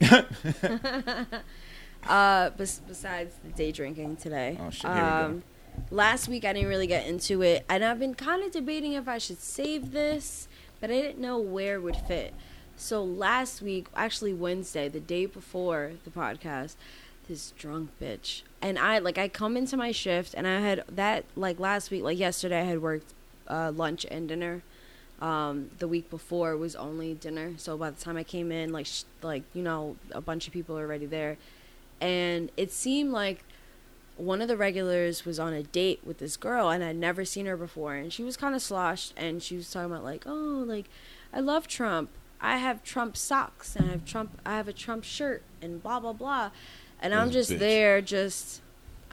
[2.08, 4.58] uh, bes- besides the day drinking today.
[4.60, 5.06] Oh, shit, here we go.
[5.06, 5.42] um,
[5.90, 9.06] Last week I didn't really get into it, and I've been kind of debating if
[9.08, 10.48] I should save this,
[10.80, 12.32] but I didn't know where it would fit.
[12.78, 16.76] So last week, actually Wednesday, the day before the podcast,
[17.28, 21.24] this drunk bitch, and I like I come into my shift, and I had that
[21.36, 23.12] like last week, like yesterday, I had worked
[23.48, 24.62] uh, lunch and dinner.
[25.20, 28.84] Um, the week before was only dinner, so by the time I came in, like
[28.86, 31.38] sh- like you know, a bunch of people are already there,
[32.00, 33.44] and it seemed like
[34.16, 37.46] one of the regulars was on a date with this girl and I'd never seen
[37.46, 37.94] her before.
[37.94, 40.88] And she was kind of sloshed and she was talking about like oh like
[41.32, 42.10] I love Trump.
[42.40, 46.00] I have Trump socks and I have Trump I have a Trump shirt and blah
[46.00, 46.50] blah blah.
[47.00, 48.62] And I'm just there just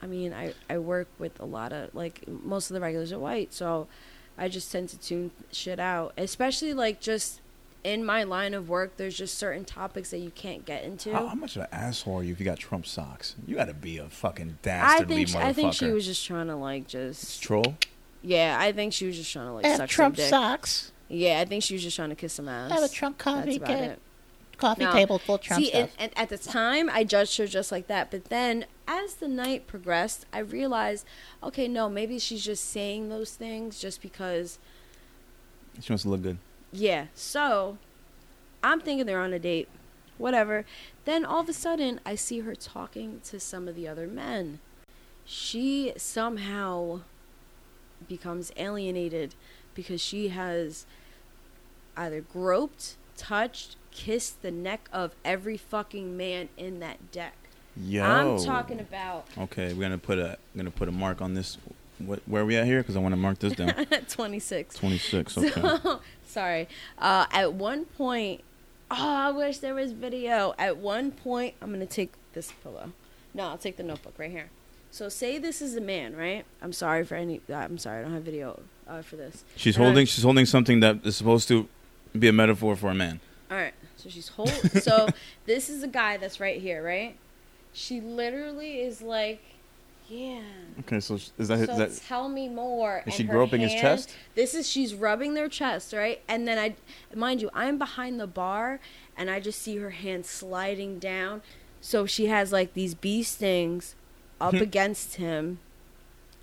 [0.00, 3.18] I mean I I work with a lot of like most of the regulars are
[3.18, 3.88] white so
[4.38, 7.40] I just tend to tune shit out especially like just
[7.84, 11.26] in my line of work there's just certain topics that you can't get into How,
[11.28, 13.36] how much of an asshole are you if you got Trump socks?
[13.46, 15.42] You got to be a fucking I dastardly think she, motherfucker.
[15.44, 17.76] I think she was just trying to like just troll.
[18.22, 20.30] Yeah, I think she was just trying to like I have suck Trump some dick.
[20.30, 20.92] socks.
[21.08, 22.70] Yeah, I think she was just trying to kiss some ass.
[22.70, 23.78] I have a Trump That's coffee about cup.
[23.80, 23.98] it.
[24.56, 24.92] coffee No.
[24.92, 25.90] table full Trump See, stuff.
[25.98, 28.10] and, and at the time, I judged her just like that.
[28.10, 31.04] But then, as the night progressed, I realized,
[31.42, 34.58] okay, no, maybe she's just saying those things just because,
[35.82, 36.38] She wants to look good.
[36.74, 37.06] Yeah.
[37.14, 37.78] So,
[38.62, 39.68] I'm thinking they're on a date,
[40.18, 40.64] whatever.
[41.04, 44.60] Then all of a sudden, I see her talking to some of the other men.
[45.24, 47.00] She somehow
[48.06, 49.34] becomes alienated
[49.74, 50.84] because she has
[51.96, 57.34] either groped, touched, kissed the neck of every fucking man in that deck.
[57.76, 58.04] Yo.
[58.04, 61.58] I'm talking about Okay, we're gonna put a gonna put a mark on this.
[61.98, 62.78] What, where are we at here?
[62.80, 63.72] Because I want to mark this down.
[64.08, 64.74] 26.
[64.76, 65.38] Twenty six.
[65.38, 65.50] Okay.
[65.50, 66.68] So, sorry.
[66.98, 68.42] Uh, at one point,
[68.90, 70.54] oh, I wish there was video.
[70.58, 72.92] At one point, I'm gonna take this pillow.
[73.32, 74.50] No, I'll take the notebook right here.
[74.90, 76.44] So, say this is a man, right?
[76.62, 77.40] I'm sorry for any.
[77.52, 79.44] I'm sorry, I don't have video uh, for this.
[79.56, 80.06] She's And I- holding.
[80.06, 81.68] She's holding something that is supposed to
[82.18, 83.20] be a metaphor for a man.
[83.50, 83.74] All right.
[83.96, 84.48] So she's hold.
[84.82, 85.06] so
[85.46, 87.16] this is a guy that's right here, right?
[87.72, 89.42] She literally is like,
[90.08, 90.40] yeah.
[90.80, 92.98] Okay, so is that, So tell me more.
[92.98, 94.14] Is And she groping his chest?
[94.34, 96.20] This is she's rubbing their chest, right?
[96.28, 96.74] And then I,
[97.14, 98.80] mind you, I'm behind the bar,
[99.16, 101.42] and I just see her hand sliding down.
[101.80, 103.94] So she has like these bee stings
[104.40, 104.62] up hmm.
[104.62, 105.58] against him,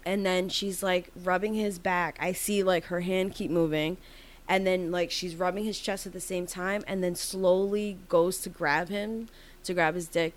[0.06, 2.18] and then she's like rubbing his back.
[2.20, 3.98] I see like her hand keep moving.
[4.48, 8.40] And then like she's rubbing his chest at the same time and then slowly goes
[8.40, 9.30] to grab him
[9.64, 10.34] to grab his dick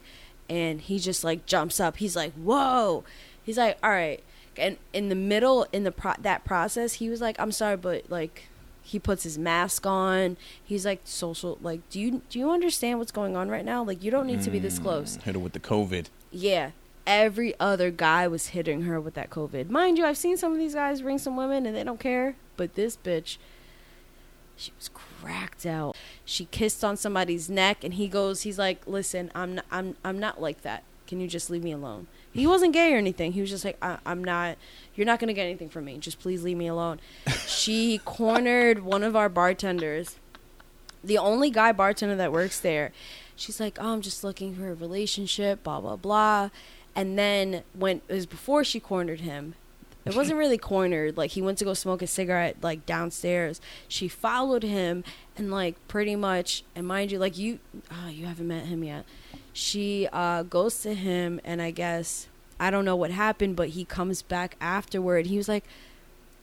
[0.48, 1.96] and he just like jumps up.
[1.96, 3.04] He's like, "Whoa."
[3.42, 4.22] He's like, "All right."
[4.57, 8.11] And in the middle in the pro- that process, he was like, "I'm sorry, but
[8.11, 8.44] like
[8.83, 10.37] he puts his mask on.
[10.62, 13.83] He's like social like, "Do you do you understand what's going on right now?
[13.83, 16.07] Like you don't need to be this close." Mm, Hit her with the COVID.
[16.30, 16.70] Yeah.
[17.07, 19.68] Every other guy was hitting her with that COVID.
[19.68, 22.35] Mind you, I've seen some of these guys ring some women and they don't care.
[22.57, 23.37] But this bitch,
[24.57, 24.88] she was
[25.24, 25.96] cracked out.
[26.24, 30.18] She kissed on somebody's neck and he goes, he's like, listen, I'm not, I'm, I'm
[30.18, 30.84] not like that.
[31.06, 32.06] Can you just leave me alone?
[32.32, 33.32] He wasn't gay or anything.
[33.32, 34.56] He was just like, I, I'm not,
[34.94, 35.98] you're not going to get anything from me.
[35.98, 37.00] Just please leave me alone.
[37.46, 40.16] she cornered one of our bartenders
[41.04, 42.92] the only guy bartender that works there.
[43.37, 46.50] She's like, oh, I'm just looking for a relationship, blah blah blah.
[46.96, 49.54] And then when it was before she cornered him,
[50.04, 51.16] it wasn't really cornered.
[51.16, 53.60] Like he went to go smoke a cigarette like downstairs.
[53.88, 55.04] She followed him
[55.36, 56.64] and like pretty much.
[56.74, 57.58] And mind you, like you,
[57.90, 59.04] oh, you haven't met him yet.
[59.52, 62.26] She uh, goes to him, and I guess
[62.58, 65.26] I don't know what happened, but he comes back afterward.
[65.26, 65.64] He was like,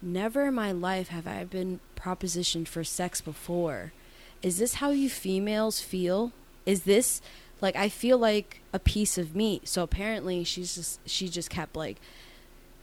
[0.01, 3.93] Never in my life have I been propositioned for sex before.
[4.41, 6.31] Is this how you females feel?
[6.65, 7.21] Is this
[7.61, 9.67] like I feel like a piece of meat?
[9.67, 11.97] So apparently she's just she just kept like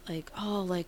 [0.09, 0.87] like oh like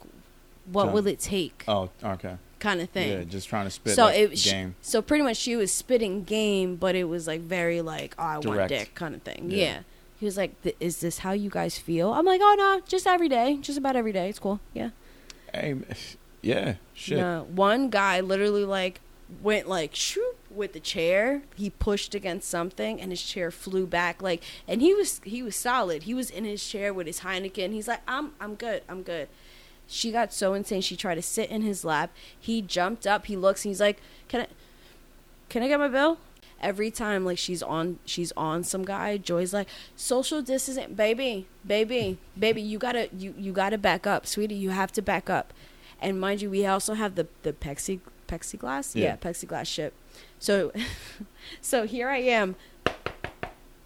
[0.70, 2.36] what will it take Oh, okay.
[2.58, 3.10] kind of thing.
[3.10, 4.74] Yeah, just trying to spit so like, it sh- game.
[4.82, 8.38] so pretty much she was spitting game, but it was like very like oh I
[8.38, 9.50] want dick kind of thing.
[9.50, 9.56] Yeah.
[9.58, 9.78] Yeah.
[10.18, 13.06] He was like, "Th- "Is this how you guys feel?" I'm like, "Oh no, just
[13.06, 14.28] every day, just about every day.
[14.28, 14.90] It's cool." Yeah.
[15.54, 15.76] Hey,
[16.42, 17.16] yeah, shit.
[17.16, 19.00] No, one guy literally like
[19.42, 21.42] went like shoot with the chair.
[21.56, 25.56] He pushed against something and his chair flew back like and he was he was
[25.56, 26.04] solid.
[26.04, 27.72] He was in his chair with his Heineken.
[27.72, 28.82] He's like, "I'm I'm good.
[28.88, 29.28] I'm good."
[29.86, 30.82] She got so insane.
[30.82, 32.12] She tried to sit in his lap.
[32.38, 33.26] He jumped up.
[33.26, 34.46] He looks and he's like, "Can I
[35.48, 36.18] Can I get my bill?"
[36.60, 42.18] Every time like she's on she's on some guy, Joy's like, "Social distancing, baby, baby,
[42.38, 44.54] baby, you got to you you got to back up, sweetie.
[44.54, 45.52] You have to back up."
[46.02, 48.94] And mind you, we also have the the plexi plexiglass.
[48.94, 49.04] Yeah.
[49.04, 49.92] Yeah, plexiglass shit.
[50.40, 50.72] So,
[51.60, 52.56] so here I am,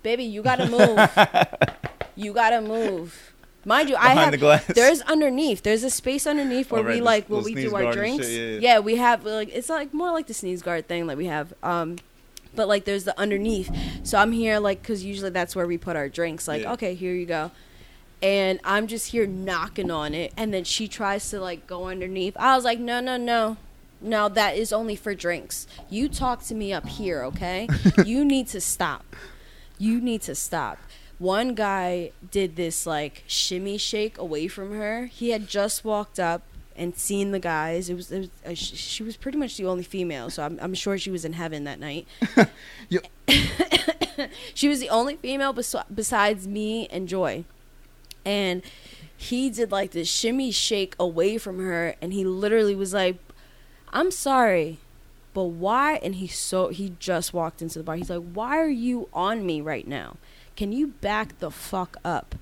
[0.03, 0.25] baby.
[0.25, 1.77] You gotta move.
[2.17, 3.33] you gotta move.
[3.67, 4.65] Mind you, I have the glass.
[4.67, 5.63] there's underneath.
[5.63, 8.27] There's a space underneath where Oh, right, we like when we do our drinks.
[8.27, 8.79] shit, yeah, yeah.
[8.81, 11.53] we have like it's like more like the sneeze guard thing that we have.
[11.63, 11.97] Um,
[12.55, 13.71] but like there's the underneath.
[14.05, 16.47] So I'm here like because usually that's where we put our drinks.
[16.47, 16.73] Like Yeah.
[16.75, 17.51] okay, here you go.
[18.23, 22.37] And I'm just here knocking on it, and then she tries to like go underneath.
[22.39, 23.57] I was like, no, no, no,
[24.05, 24.29] no.
[24.29, 25.67] That is only for drinks.
[25.91, 27.69] You talk to me up here, okay?
[28.05, 29.17] you need to stop.
[29.79, 30.79] You need to stop.
[31.19, 35.07] One guy did this like shimmy shake away from her.
[35.07, 36.43] He had just walked up
[36.77, 37.89] and seen the guys.
[37.89, 40.59] It was, it was uh, sh- she was pretty much the only female, so I'm,
[40.61, 42.07] I'm sure she was in heaven that night.
[44.55, 47.45] She was the only female bes- besides me and Joy,
[48.25, 48.63] and
[49.17, 53.17] he did like this shimmy shake away from her, and he literally was like,
[53.95, 54.79] "I'm sorry."
[55.33, 55.97] But why?
[55.97, 57.97] And he so he just walked into the bar.
[57.97, 60.17] He's like, "Why are you on me right now?
[60.57, 62.35] Can you back the fuck up?"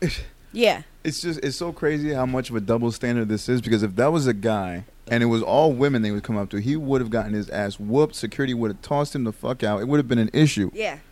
[0.52, 3.82] yeah, It's just it's so crazy how much of a double standard this is because
[3.82, 6.58] if that was a guy and it was all women they would come up to,
[6.58, 8.14] he would have gotten his ass whooped.
[8.14, 9.80] Security would have tossed him the fuck out.
[9.80, 10.70] It would have been an issue.
[10.72, 10.98] Yeah.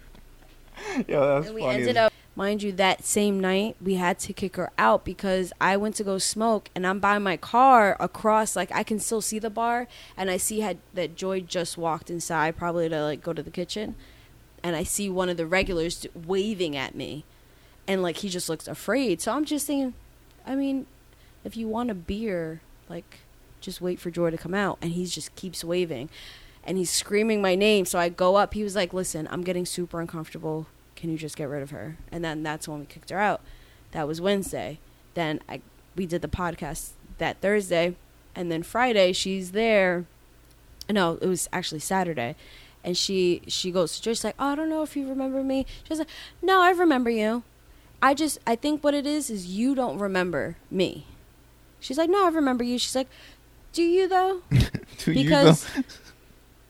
[1.07, 4.57] Yeah, that's and we ended up mind you that same night we had to kick
[4.57, 8.73] her out because i went to go smoke and i'm by my car across like
[8.73, 12.57] i can still see the bar and i see had that joy just walked inside
[12.57, 13.95] probably to like go to the kitchen.
[14.63, 17.25] And i see one of the regulars waving at me.
[17.87, 19.21] And like he just looks afraid.
[19.21, 19.95] So i'm just thinking
[20.47, 20.87] i mean
[21.45, 23.19] if you want a beer like
[23.61, 24.79] just wait for joy to come out.
[24.83, 26.11] And he just keeps waving.
[26.65, 27.85] And he's screaming my name.
[27.85, 28.55] So i go up.
[28.55, 30.67] He was like listen i'm getting super uncomfortable
[31.03, 31.97] can you just get rid of her?
[32.13, 33.41] And then that's when we kicked her out.
[33.91, 34.79] That was Wednesday.
[35.15, 35.61] Then I
[35.97, 37.97] we did the podcast that Thursday,
[38.37, 40.05] and then Friday she's there.
[40.89, 42.37] No, it was actually Saturday,
[42.85, 45.67] and she she goes to Joyce like, oh, I don't know if you remember me.
[45.83, 46.09] She's like,
[46.41, 47.43] No, I remember you.
[48.01, 51.05] I just I think what it is is you don't remember me.
[51.81, 52.79] She's like, No, I remember you.
[52.79, 53.09] She's like,
[53.73, 54.43] Do you though?
[54.99, 55.83] Do because you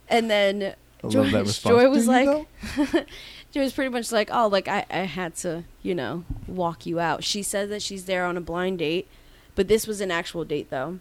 [0.08, 0.74] and then
[1.06, 1.82] Joy, love that response.
[1.82, 3.06] Joy was Do like,
[3.52, 6.98] She was pretty much like, oh, like I, I had to, you know, walk you
[6.98, 7.22] out.
[7.22, 9.06] She says that she's there on a blind date,
[9.54, 11.00] but this was an actual date though.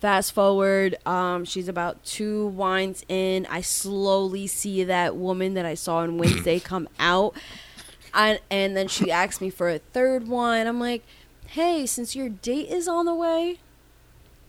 [0.00, 3.46] Fast forward, um, she's about two wines in.
[3.48, 7.34] I slowly see that woman that I saw on Wednesday come out,
[8.12, 10.66] and and then she asked me for a third one.
[10.66, 11.04] I'm like,
[11.46, 13.58] hey, since your date is on the way,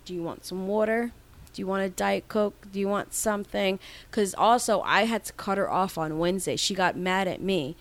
[0.03, 1.13] do you want some water?
[1.53, 2.67] Do you want a Diet Coke?
[2.71, 3.79] Do you want something?
[4.09, 6.55] Because also, I had to cut her off on Wednesday.
[6.55, 7.75] She got mad at me.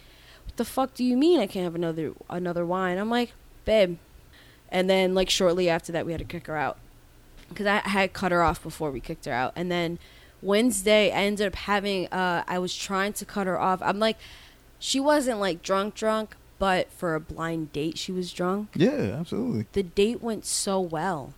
[0.47, 2.99] What the fuck do you mean I can't have another another wine?
[2.99, 3.33] I'm like,
[3.65, 3.99] babe.
[4.73, 6.79] And then, like, shortly after that, we had to kick her out.
[7.49, 9.53] Because I had cut her off before we kicked her out.
[9.57, 9.99] And then
[10.43, 13.81] Wednesday, I ended up having, uh, I was trying to cut her off.
[13.83, 14.17] I'm like,
[14.79, 19.67] she wasn't like drunk, drunk, but for a blind date, she was drunk Yeah, absolutely.
[19.73, 21.35] the date went so well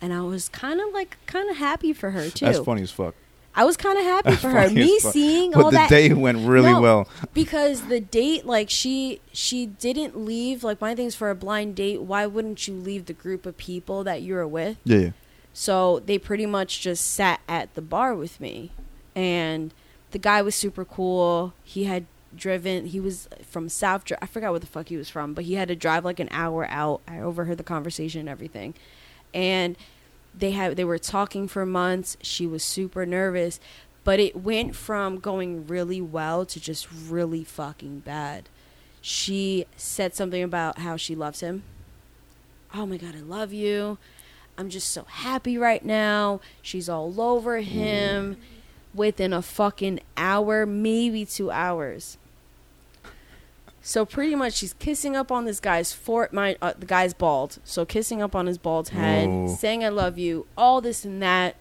[0.00, 2.90] and i was kind of like kind of happy for her too That's funny as
[2.90, 3.14] fuck.
[3.54, 6.12] i was kind of happy That's for her me seeing But all the that date
[6.14, 7.08] went really No, well.
[7.34, 12.02] because the date like she she didn't leave like my thing's for a blind date
[12.02, 15.10] why wouldn't you leave the group of people that you were with Yeah, yeah.
[15.52, 18.70] so they pretty much just sat at the bar with me.
[19.14, 19.72] And
[20.10, 21.54] the guy was super cool.
[21.64, 22.04] He had
[22.36, 25.54] driven, he was from South, I forgot what the fuck he was from, but he
[25.54, 27.00] had to drive like an hour out.
[27.08, 28.74] I overheard the conversation and everything.
[29.32, 29.76] And
[30.36, 32.16] they had they were talking for months.
[32.22, 33.58] She was super nervous,
[34.04, 38.48] but it went from going really well to just really fucking bad.
[39.00, 41.62] She said something about how she loves him.
[42.74, 43.98] Oh my god, I love you.
[44.58, 46.40] I'm just so happy right now.
[46.62, 48.38] She's all over him mm.
[48.94, 52.18] within a fucking hour, maybe two hours.
[53.86, 56.32] So pretty much, she's kissing up on this guy's fort.
[56.32, 59.46] My uh, the guy's bald, so kissing up on his bald head, Whoa.
[59.46, 61.54] saying "I love you," all this and that.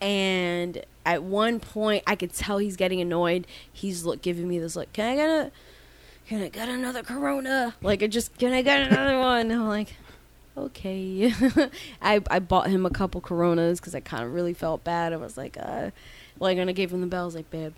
[0.00, 3.48] And at one point, I could tell he's getting annoyed.
[3.72, 4.92] He's look giving me this look.
[4.92, 5.50] Can I get a?
[6.28, 7.74] Can I get another Corona?
[7.82, 9.50] Like, I just can I get another one?
[9.50, 9.96] I'm like,
[10.56, 11.34] okay.
[12.00, 15.12] I I bought him a couple Coronas because I kind of really felt bad.
[15.12, 15.90] I was like, uh,
[16.38, 17.74] like when I gave him the bell, I was like, babe,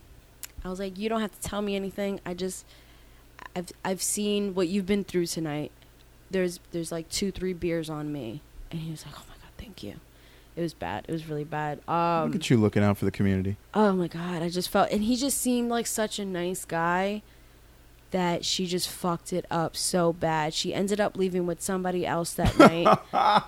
[0.62, 2.20] I was like, you don't have to tell me anything.
[2.26, 2.66] I just,
[3.56, 5.70] I've I've seen what you've been through tonight.
[6.30, 8.40] There's there's like two three beers on me,
[8.70, 9.94] and he was like, oh my god, thank you.
[10.56, 11.04] It was bad.
[11.08, 11.80] It was really bad.
[11.88, 13.56] Um, Look at you looking out for the community.
[13.74, 17.22] Oh my god, I just felt and he just seemed like such a nice guy
[18.12, 20.54] that she just fucked it up so bad.
[20.54, 22.56] She ended up leaving with somebody else that
[23.12, 23.42] night.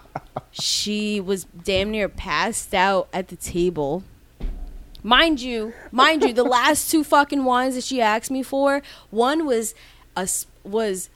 [0.50, 4.02] she was damn near passed out at the table.
[5.04, 9.46] Mind you, mind you, the last two fucking wines that she asked me for, one
[9.46, 9.72] was
[10.16, 10.28] a
[10.64, 11.10] was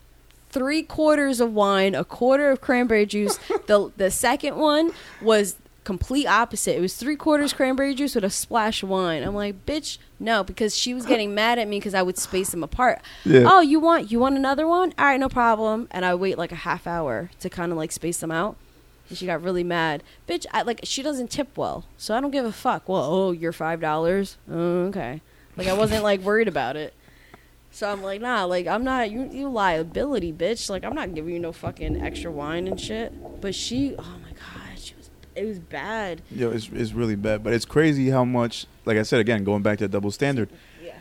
[0.49, 3.37] three quarters of wine, a quarter of cranberry juice.
[3.67, 6.77] the The second one was complete opposite.
[6.77, 9.23] It was three quarters cranberry juice with a splash of wine.
[9.23, 12.51] I'm like, bitch, no, because she was getting mad at me because I would space
[12.51, 13.01] them apart.
[13.25, 13.45] Yeah.
[13.45, 14.93] Oh, you want you want another one?
[14.97, 15.87] All right, no problem.
[15.91, 18.57] And I wait like a half hour to kind of like space them out.
[19.09, 20.03] And she got really mad.
[20.27, 22.87] Bitch, I like she doesn't tip well, so I don't give a fuck.
[22.87, 24.37] Well, oh, you're five dollars.
[24.49, 25.21] Oh, okay.
[25.57, 26.93] Like I wasn't like worried about it.
[27.73, 30.69] So I'm like, nah, like I'm not you you liability, bitch.
[30.69, 33.41] Like I'm not giving you no fucking extra wine and shit.
[33.41, 36.21] But she, oh my god, she was it was bad.
[36.29, 38.65] Yo, it's it's really bad, but it's crazy how much.
[38.85, 40.49] Like I said again, going back to that double standard,
[40.83, 40.95] Yeah.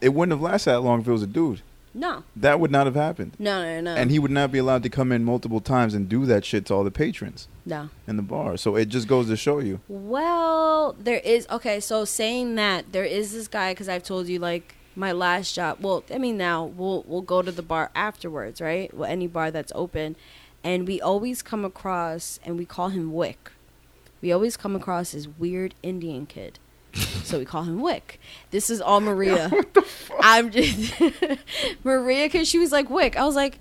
[0.00, 1.62] it wouldn't have lasted that long if it was a dude.
[1.92, 3.96] No, That would not have happened, no, no, no.
[3.96, 6.64] and he would not be allowed to come in multiple times and do that shit
[6.66, 7.88] to all the patrons no.
[8.06, 8.56] in the bar.
[8.56, 9.80] So it just goes to show you.
[9.88, 11.80] Well, there is okay.
[11.80, 15.78] So saying that there is this guy because I've told you like my last job.
[15.80, 18.92] Well, I mean now we'll we'll go to the bar afterwards, right?
[18.94, 20.14] Well, any bar that's open,
[20.62, 23.50] and we always come across and we call him Wick.
[24.20, 26.58] we always come across this weird Indian kid.
[26.94, 28.20] so we call him Wick.
[28.50, 29.50] This is all Maria.
[30.20, 30.92] I'm just
[31.84, 33.16] Maria because she was like Wick.
[33.16, 33.58] I was like,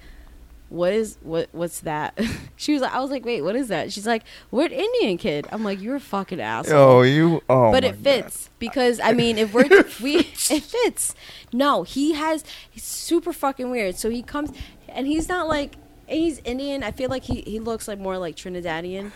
[0.69, 2.19] what is what what's that?
[2.55, 3.91] she was like, I was like, wait, what is that?
[3.91, 5.47] She's like, what Indian kid?
[5.51, 6.77] I'm like, you're a fucking asshole.
[6.77, 7.41] Oh, you.
[7.49, 9.67] Oh, but it fits because I mean, if we're
[10.01, 11.15] we it fits.
[11.51, 13.95] No, he has he's super fucking weird.
[13.95, 14.51] So he comes
[14.87, 15.75] and he's not like
[16.07, 16.83] and he's Indian.
[16.83, 19.11] I feel like he he looks like more like Trinidadian,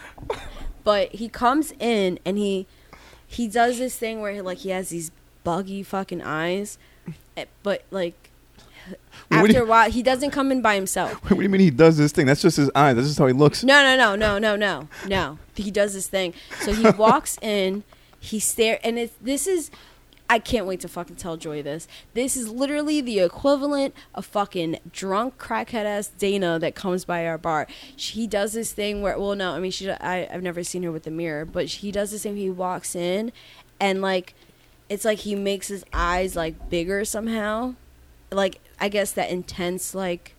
[0.83, 2.67] but he comes in and he
[3.27, 5.11] he does this thing where he, like he has these
[5.43, 6.77] buggy fucking eyes,
[7.37, 8.22] eh, but like Wait, what do
[9.39, 11.13] after you- a while he doesn't come in by himself.
[11.23, 12.25] What do you mean he does this thing?
[12.25, 12.95] That's just his eyes.
[12.95, 13.63] That's just how he looks.
[13.63, 15.39] No, no, no, no, no, no, no.
[15.55, 16.33] He does this thing.
[16.61, 17.83] So he walks in,
[18.19, 19.71] he stare, and it's this is.
[20.29, 21.85] I can't wait to fucking tell Joy this.
[22.13, 27.37] This is literally the equivalent of fucking drunk crackhead ass Dana that comes by our
[27.37, 27.67] bar.
[27.97, 29.91] She does this thing where, well, no, I mean, she.
[29.91, 32.37] I, I've never seen her with the mirror, but he does this thing.
[32.37, 33.33] He walks in,
[33.81, 34.33] and like,
[34.89, 37.75] it's like he makes his eyes like bigger somehow,
[38.35, 40.35] like I guess that intense like.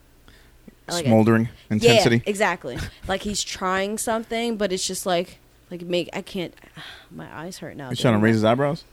[0.89, 2.17] like a- Smoldering intensity.
[2.17, 2.79] yeah, exactly.
[3.09, 5.39] like he's trying something, but it's just like
[5.71, 6.55] like make I can't.
[7.11, 7.89] My eyes hurt now.
[7.91, 8.85] He's trying to raise his eyebrows.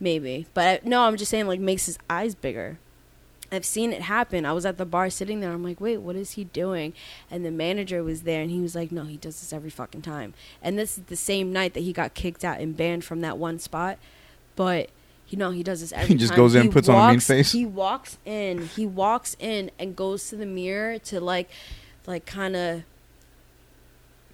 [0.00, 2.78] Maybe, but I, no, I'm just saying like makes his eyes bigger.
[3.52, 4.44] I've seen it happen.
[4.44, 5.52] I was at the bar sitting there.
[5.52, 6.92] I'm like, wait, what is he doing?
[7.30, 10.02] And the manager was there, and he was like, no, he does this every fucking
[10.02, 10.34] time.
[10.60, 13.38] And this is the same night that he got kicked out and banned from that
[13.38, 13.98] one spot.
[14.56, 14.90] But
[15.28, 16.08] you know, he does this every.
[16.08, 16.36] He just time.
[16.36, 17.52] goes in and puts on a mean face?
[17.52, 18.66] He walks in.
[18.68, 21.50] He walks in and goes to the mirror to like,
[22.06, 22.82] like kind of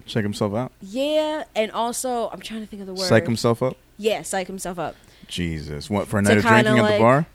[0.05, 0.71] Check himself out.
[0.81, 3.07] yeah, and also I'm trying to think of the word.
[3.07, 3.77] Psych himself up.
[3.97, 4.95] Yeah, psych himself up.
[5.27, 5.89] Jesus.
[5.89, 7.27] What for a night of kinda drinking at the like- bar?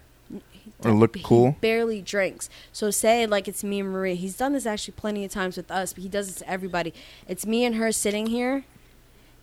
[0.84, 1.56] Or look He cool?
[1.62, 2.50] barely drinks.
[2.70, 4.14] So say like it's me and Maria.
[4.14, 6.92] He's done this actually plenty of times with us, but he does this to everybody.
[7.26, 8.64] It's me and her sitting here.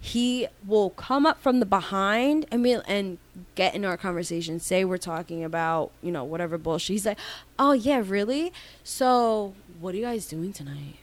[0.06, 3.20] He will come up from the behind and be, and
[3.56, 4.60] get in our conversation.
[4.60, 6.96] Say we're talking about you know whatever bullshit.
[6.96, 7.18] He's like,
[7.58, 8.52] "Oh yeah, really?
[8.84, 10.98] So what are you guys doing tonight?"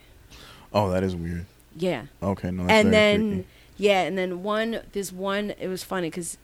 [0.75, 1.47] Oh, that is weird.
[1.75, 2.05] Yeah.
[2.23, 2.67] Okay, no.
[2.67, 3.47] That's and then
[3.79, 6.37] yeah, and then one this one it was funny because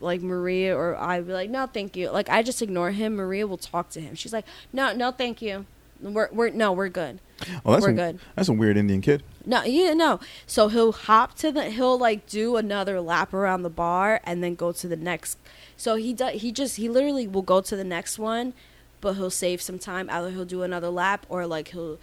[0.00, 2.08] like Maria or I would be like, no, thank you.
[2.10, 3.16] Like I just ignore him.
[3.16, 4.14] Maria will talk to him.
[4.14, 5.66] She's like, no, no, thank you.
[6.02, 7.20] We're we're no, we're good.
[7.64, 8.20] oh, that's we're a, good.
[8.34, 9.22] That's a weird Indian kid.
[9.44, 10.20] No, yeah, no.
[10.46, 14.54] So he'll hop to the he'll like do another lap around the bar and then
[14.54, 15.38] go to the next.
[15.76, 18.52] So he does he just he literally will go to the next one,
[19.00, 20.08] but he'll save some time.
[20.10, 21.98] Either he'll do another lap or like he'll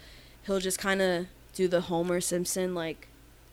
[0.46, 3.08] he'll just kind of do the Homer Simpson like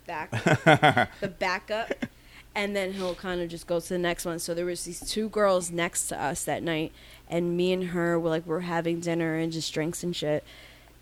[0.06, 0.30] back
[1.20, 2.06] the backup
[2.54, 4.38] and then he'll kind of just go to the next one.
[4.38, 6.92] So there was these two girls next to us that night
[7.28, 10.44] and me and her were like we're having dinner and just drinks and shit.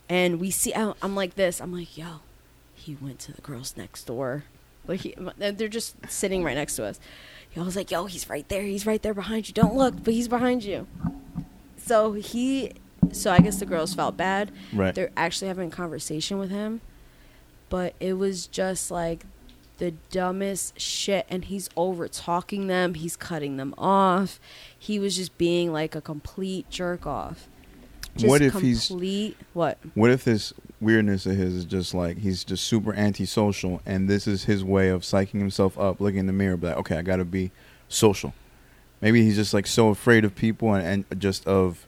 [0.09, 1.61] And we see I'm I'm like this.
[1.61, 2.21] I'm like, "Yo,
[2.75, 4.45] he went to the girls next door.
[4.87, 6.99] Like he, they're just sitting right next to us.
[7.57, 8.63] I was like, "Yo, he's right there.
[8.63, 9.55] He's right there behind you.
[9.55, 10.87] Don't look, but he's behind you."
[11.77, 12.73] So he,
[13.13, 14.51] so I guess the girls felt bad.
[14.73, 14.95] Right.
[14.95, 16.81] They're actually having a conversation with him,
[17.69, 19.27] but it was just like
[19.83, 21.27] the dumbest shit.
[21.29, 22.95] And he's over talking them.
[22.95, 24.39] He's cutting them off.
[24.79, 27.49] He was just being like a complete jerk off.
[28.15, 28.93] Just What if he's-
[29.53, 29.79] what?
[29.95, 34.29] What if this weirdness of his is just like he's just super antisocial, and this
[34.29, 37.25] is his way of psyching himself up, looking in the mirror, like, okay, I gotta
[37.25, 37.51] be
[37.89, 38.35] social.
[39.01, 41.87] Maybe he's just like so afraid of people and, and just of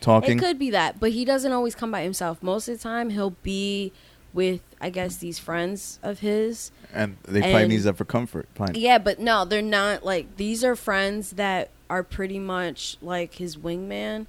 [0.00, 0.38] talking.
[0.38, 2.42] It could be that, but he doesn't always come by himself.
[2.42, 3.92] Most of the time, he'll be
[4.32, 6.70] with, I guess, these friends of his.
[6.92, 8.48] and they probably and- needs that for comfort.
[8.54, 8.80] Probably.
[8.80, 13.56] Yeah, but no, they're not like these are friends that are pretty much like his
[13.56, 14.26] wingman.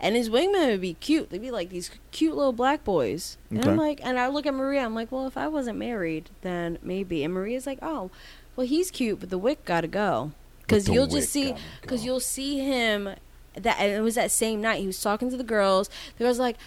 [0.00, 1.30] And his wingman would be cute.
[1.30, 3.36] They'd be like these cute little black boys.
[3.50, 4.84] And I'm like, and I look at Maria.
[4.84, 7.24] I'm like, well, if I wasn't married, then maybe.
[7.24, 8.10] And Maria's like, oh,
[8.54, 10.30] well, he's cute, but the wick gotta go.
[10.60, 13.10] Because you'll just see, because you'll see him.
[13.54, 14.80] That and it was that same night.
[14.80, 15.90] He was talking to the girls.
[16.16, 16.58] The girls like,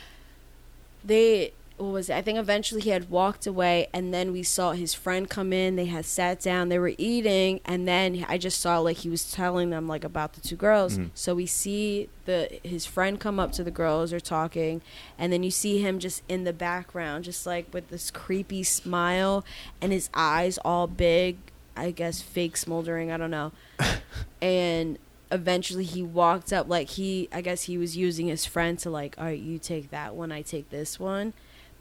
[1.05, 2.15] they what was it?
[2.15, 5.75] I think eventually he had walked away, and then we saw his friend come in.
[5.75, 6.69] They had sat down.
[6.69, 10.33] They were eating, and then I just saw like he was telling them like about
[10.33, 10.97] the two girls.
[10.97, 11.09] Mhm.
[11.13, 14.81] So we see the his friend come up to the girls, are talking,
[15.17, 19.43] and then you see him just in the background, just like with this creepy smile,
[19.81, 21.37] and his eyes all big.
[21.75, 23.11] I guess fake smoldering.
[23.11, 23.53] I don't know.
[24.41, 24.97] and
[25.31, 29.15] eventually he walked up like he i guess he was using his friend to like
[29.17, 31.31] all right you take that one i take this one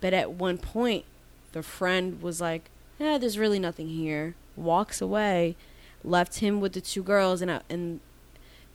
[0.01, 1.05] but at one point
[1.53, 5.57] the friend was like yeah there's really nothing here walks away
[6.03, 8.01] left him with the two girls and I, and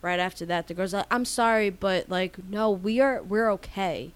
[0.02, 4.12] right after that the girls like i'm sorry but like no we are we're okay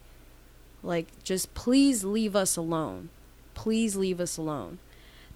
[0.83, 3.09] like just please leave us alone
[3.55, 4.79] please leave us alone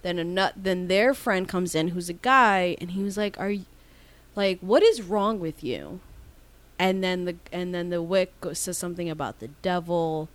[0.03, 0.55] Then a nut.
[0.57, 3.65] Then their friend comes in, who's a guy, and he was like, "Are you,
[4.37, 6.01] like, what is wrong with you?"
[6.79, 10.29] And then the and then the wick says something about the devil,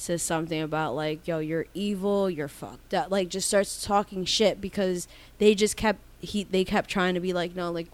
[0.00, 4.60] says something about like, "Yo, you're evil, you're fucked up." Like, just starts talking shit
[4.60, 5.06] because
[5.38, 7.88] they just kept he they kept trying to be like, "No, like."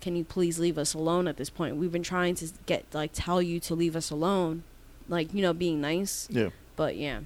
[0.00, 1.74] Can you please leave us alone at this point?
[1.76, 4.62] We've been trying to get like tell you to leave us alone,
[5.08, 6.28] like you know, being nice.
[6.30, 6.50] Yeah.
[6.76, 7.22] But yeah,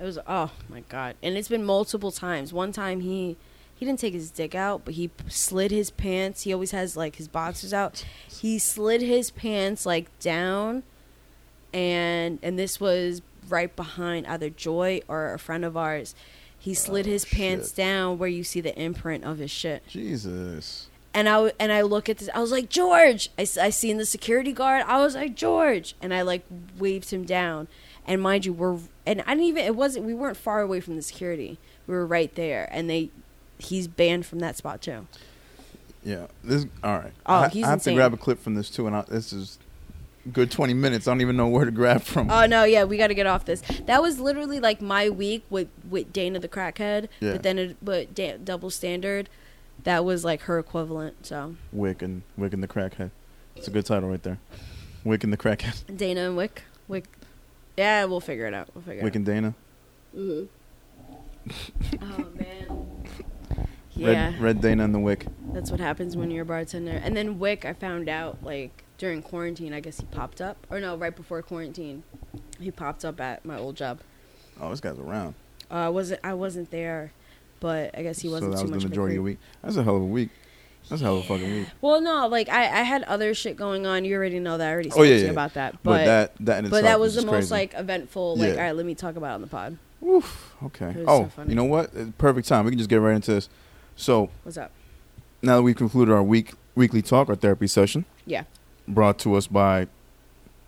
[0.00, 2.50] it was oh my god, and it's been multiple times.
[2.50, 3.36] One time he
[3.74, 6.42] he didn't take his dick out, but he slid his pants.
[6.42, 8.04] He always has like his boxers out.
[8.30, 10.84] He slid his pants like down,
[11.72, 16.14] and and this was right behind either Joy or a friend of ours.
[16.58, 19.86] He oh, slid Oh, his pants down where you see the imprint of his shit.
[19.88, 20.88] Jesus.
[21.14, 22.30] And I w- and I look at this.
[22.34, 23.30] I was like George.
[23.38, 24.84] I, I seen the security guard.
[24.86, 26.44] I was like George, and I like
[26.78, 27.68] waved him down.
[28.06, 29.64] And mind you, we're and I didn't even.
[29.64, 30.06] It wasn't.
[30.06, 31.58] We weren't far away from the security.
[31.86, 33.10] We were right there, and they.
[33.58, 35.06] He's banned from that spot too.
[36.02, 36.26] Yeah.
[36.42, 36.66] This.
[36.82, 37.12] All right.
[37.26, 37.94] Oh, I, he's I have insane.
[37.94, 39.58] to grab a clip from this too, and I, this is
[40.30, 41.08] good twenty minutes.
[41.08, 42.30] I don't even know where to grab from.
[42.30, 43.62] Oh no, yeah, we got to get off this.
[43.86, 47.32] That was literally like my week with with Dana the crackhead, Yeah.
[47.32, 49.28] but then it, but da- double standard,
[49.84, 51.26] that was like her equivalent.
[51.26, 53.10] So Wick and Wick and the Crackhead.
[53.56, 54.38] It's a good title right there.
[55.04, 55.82] Wick and the Crackhead.
[55.96, 57.04] Dana and Wick, Wick,
[57.76, 58.68] yeah, we'll figure it out.
[58.74, 59.54] We'll figure Wick it out.
[60.14, 60.14] Wick and Dana.
[60.14, 60.44] hmm
[62.02, 62.88] oh man.
[63.94, 65.26] Yeah, Red, Red Dana and the Wick.
[65.52, 66.92] that's what happens when you're a bartender.
[66.92, 69.74] And then Wick, I found out like during quarantine.
[69.74, 72.04] I guess he popped up, or no, right before quarantine,
[72.60, 73.98] he popped up at my old job.
[74.60, 75.34] Oh, this guy's around.
[75.68, 77.10] Uh, I wasn't I wasn't there,
[77.58, 79.38] but I guess he wasn't so that too was much the majority of the week.
[79.60, 80.30] That's a hell of a week.
[80.88, 81.68] That's a hell of a fucking week.
[81.80, 84.04] Well, no, like I, I had other shit going on.
[84.04, 84.68] You already know that.
[84.68, 85.30] I already Oh, yeah, yeah.
[85.30, 85.72] about that.
[85.82, 87.54] But, But that that but that was the most crazy.
[87.54, 88.36] like eventful.
[88.36, 88.54] Like, Yeah.
[88.54, 89.78] all right, let me talk about it on the pod.
[90.04, 90.54] Oof.
[90.64, 90.94] Okay.
[91.08, 92.16] Oh, so you know what?
[92.18, 92.64] Perfect time.
[92.66, 93.48] We can just get right into this.
[93.96, 94.70] So What's up?
[95.42, 98.44] now that we've concluded our week weekly talk, our therapy session, Yeah.
[98.88, 99.86] Brought to us by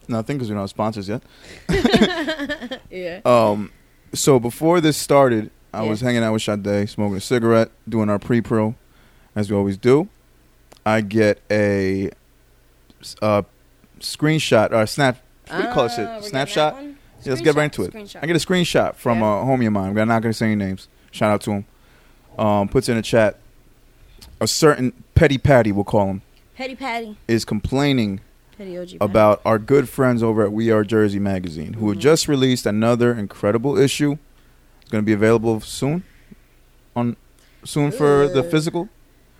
[0.08, 1.22] nothing because we don't have sponsors yet.
[2.90, 3.20] Yeah.
[3.24, 3.72] Um,
[4.12, 5.90] so before this started, I Yeah.
[5.90, 8.76] was hanging out with Sade, smoking a cigarette, doing our pre-pro,
[9.34, 10.08] as we always do.
[10.86, 12.10] I get a
[13.20, 13.42] uh,
[14.00, 15.18] screenshot or a snap.
[15.48, 15.92] What do you call it?
[15.98, 16.24] Ah, shit?
[16.30, 16.76] Snapshot.
[16.82, 16.90] Yeah,
[17.26, 17.92] let's get right into it.
[17.92, 18.18] screenshot.
[18.22, 19.40] I get a screenshot from Yeah.
[19.42, 19.98] a homie of mine.
[19.98, 20.88] I'm not going to say any names.
[21.10, 21.64] Shout out to him.
[22.38, 23.38] Um, puts in a chat.
[24.40, 26.22] A certain petty patty, we'll call him,
[26.56, 27.16] Petty Patty.
[27.28, 28.20] is complaining
[28.56, 28.84] Petty OG.
[28.86, 28.98] Patty.
[29.00, 32.02] about our good friends over at We Are Jersey magazine, who have Mhm.
[32.02, 34.16] just released another incredible issue.
[34.82, 36.04] It's going to be available soon.
[36.94, 37.16] On
[37.64, 38.88] soon for the physical.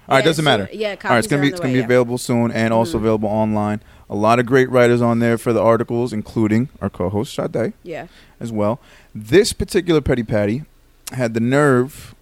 [0.09, 0.69] All right, Yeah, doesn't so- matter.
[0.73, 3.03] Yeah, All right, it's gonna be it's gonna be available soon and also Mhm.
[3.03, 3.81] available online.
[4.11, 8.07] A lot of great writers on there for the articles, including our co-host Sade Yeah.
[8.41, 8.81] as well.
[9.15, 10.65] This particular petty patty
[11.13, 12.15] had the nerve,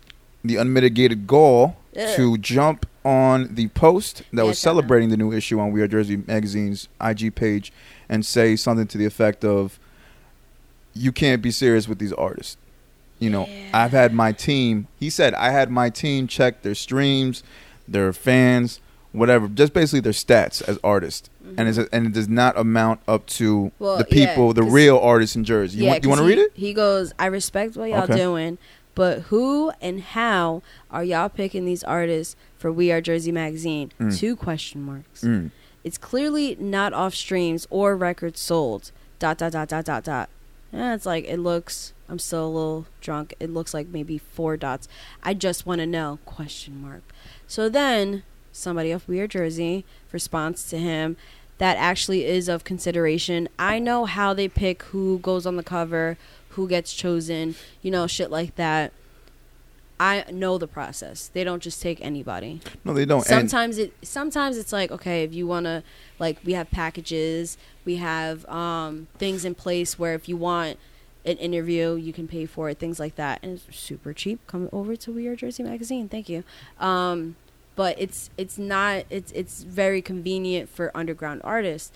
[0.44, 2.16] the unmitigated gall Ugh.
[2.16, 4.76] to jump on the post that Yeah, was I saw that.
[4.76, 7.72] celebrating the new issue on We Are Jersey magazine's IG page
[8.08, 9.78] and say something to the effect of,
[10.94, 12.56] "You can't be serious with these artists."
[13.18, 13.70] You know, Yeah.
[13.84, 14.88] I've had my team.
[14.98, 17.42] He said I had my team check their streams,
[17.86, 18.80] their fans,
[19.12, 23.26] whatever, just basically their stats as artists, and it's and it does not amount up
[23.26, 23.84] to Mm-hmm.
[23.84, 25.78] Well, the yeah, people, the 'cause- real artists in Jersey.
[25.78, 26.50] You yeah, want you want to read it?
[26.54, 28.16] He goes, I respect what y'all Okay.
[28.16, 28.58] doing,
[28.94, 33.92] but who and how are y'all picking these artists for We Are Jersey magazine?
[33.98, 34.16] Mm.
[34.16, 35.22] Two question marks.
[35.22, 35.50] Mm.
[35.84, 38.92] It's clearly not off streams or records sold.
[39.18, 40.28] Dot dot dot dot dot dot.
[40.72, 41.92] And it's like it looks.
[42.08, 43.34] I'm still a little drunk.
[43.40, 44.88] It looks like maybe four dots.
[45.22, 46.18] I just want to know.
[46.24, 47.02] Question mark.
[47.46, 48.22] So then
[48.52, 51.16] somebody off We Are Jersey responds to him.
[51.58, 53.48] That actually is of consideration.
[53.58, 56.18] I know how they pick who goes on the cover,
[56.52, 58.92] who gets chosen, you know, shit like that.
[60.00, 61.28] I know the process.
[61.28, 63.18] They don't just take anybody No, they don't.
[63.30, 65.84] And sometimes it sometimes it's like okay if you want to
[66.18, 70.76] like we have packages we have um things in place where if you want
[71.24, 74.68] an interview you can pay for it things like that and it's super cheap come
[74.72, 76.42] over to we are jersey magazine thank you
[76.80, 77.36] um
[77.76, 81.92] but it's it's not it's it's very convenient for underground artists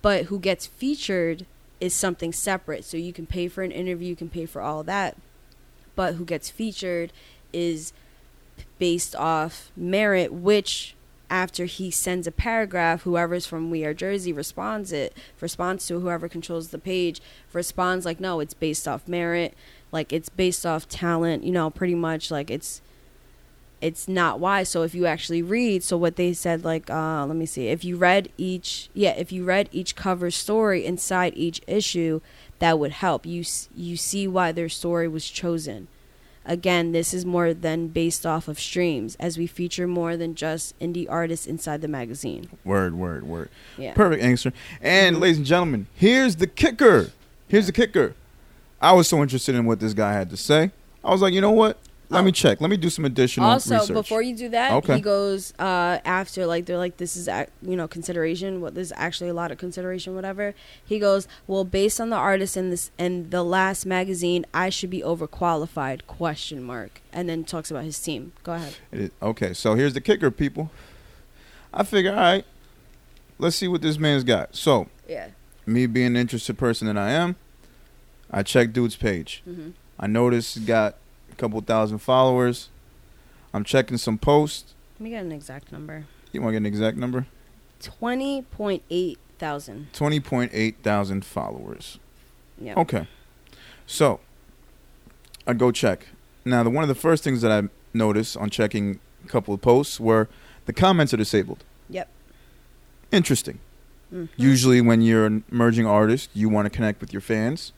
[0.00, 1.44] but who gets featured
[1.80, 2.84] is something separate.
[2.84, 5.16] So you can pay for an interview you can pay for all that.
[5.94, 7.12] But who gets featured
[7.52, 7.92] is
[8.78, 10.94] based off merit which
[11.28, 16.28] after he sends a paragraph whoever's from we are jersey responds it responds to whoever
[16.28, 17.20] controls the page
[17.52, 19.54] responds like no it's based off merit.
[19.92, 22.80] Like it's based off talent you know pretty much like it's
[23.80, 27.36] it's not why so if you actually read so what they said like uh let
[27.36, 31.60] me see if you read each yeah if you read each cover story inside each
[31.66, 32.20] issue
[32.58, 35.88] that would help you you see why their story was chosen
[36.48, 40.78] Again, this is more than based off of streams, as we feature more than just
[40.78, 42.48] indie artists inside the magazine.
[42.64, 43.48] Word, word, word.
[43.76, 43.94] Yeah.
[43.94, 44.52] Perfect answer.
[44.80, 45.20] And Mhm.
[45.22, 47.10] ladies and gentlemen, here's the kicker.
[47.48, 48.14] Here's the kicker.
[48.80, 50.70] I was so interested in what this guy had to say.
[51.02, 51.78] I was like, you know what?
[52.08, 52.60] Let me check.
[52.60, 53.94] Let me do some additional also research.
[53.94, 54.94] before you do that Okay.
[54.96, 58.88] he goes uh after like they're like this is ac- you know consideration what this
[58.88, 60.54] is actually a lot of consideration whatever
[60.84, 64.90] he goes well based on the artist in this and the last magazine i should
[64.90, 69.94] be overqualified question mark and then talks about his team go ahead okay, so here's
[69.94, 70.70] the kicker, people.
[71.74, 72.44] I figure, all right,
[73.38, 74.54] let's see what this man's got.
[74.54, 75.28] So, yeah
[75.66, 77.34] me being an interested person that I am,
[78.30, 79.42] I check dude's page.
[79.44, 80.94] hmm I noticed he got
[81.36, 82.70] a couple thousand followers.
[83.52, 84.74] I'm checking some posts.
[84.98, 87.26] let me get an exact number You want to get an exact number?
[87.80, 91.98] 20.8 thousand 20.8 thousand followers.
[92.58, 93.06] yeah Okay.
[93.86, 94.18] So,
[95.46, 96.06] I go check.
[96.44, 99.60] Now, the one of the first things that I noticed on checking a couple of
[99.60, 100.28] posts were
[100.64, 101.62] the comments are disabled.
[101.90, 102.08] Yep.
[103.12, 103.58] Interesting.
[104.12, 104.28] Mhm.
[104.36, 107.72] Usually, when you're an emerging artist, you want to connect with your fans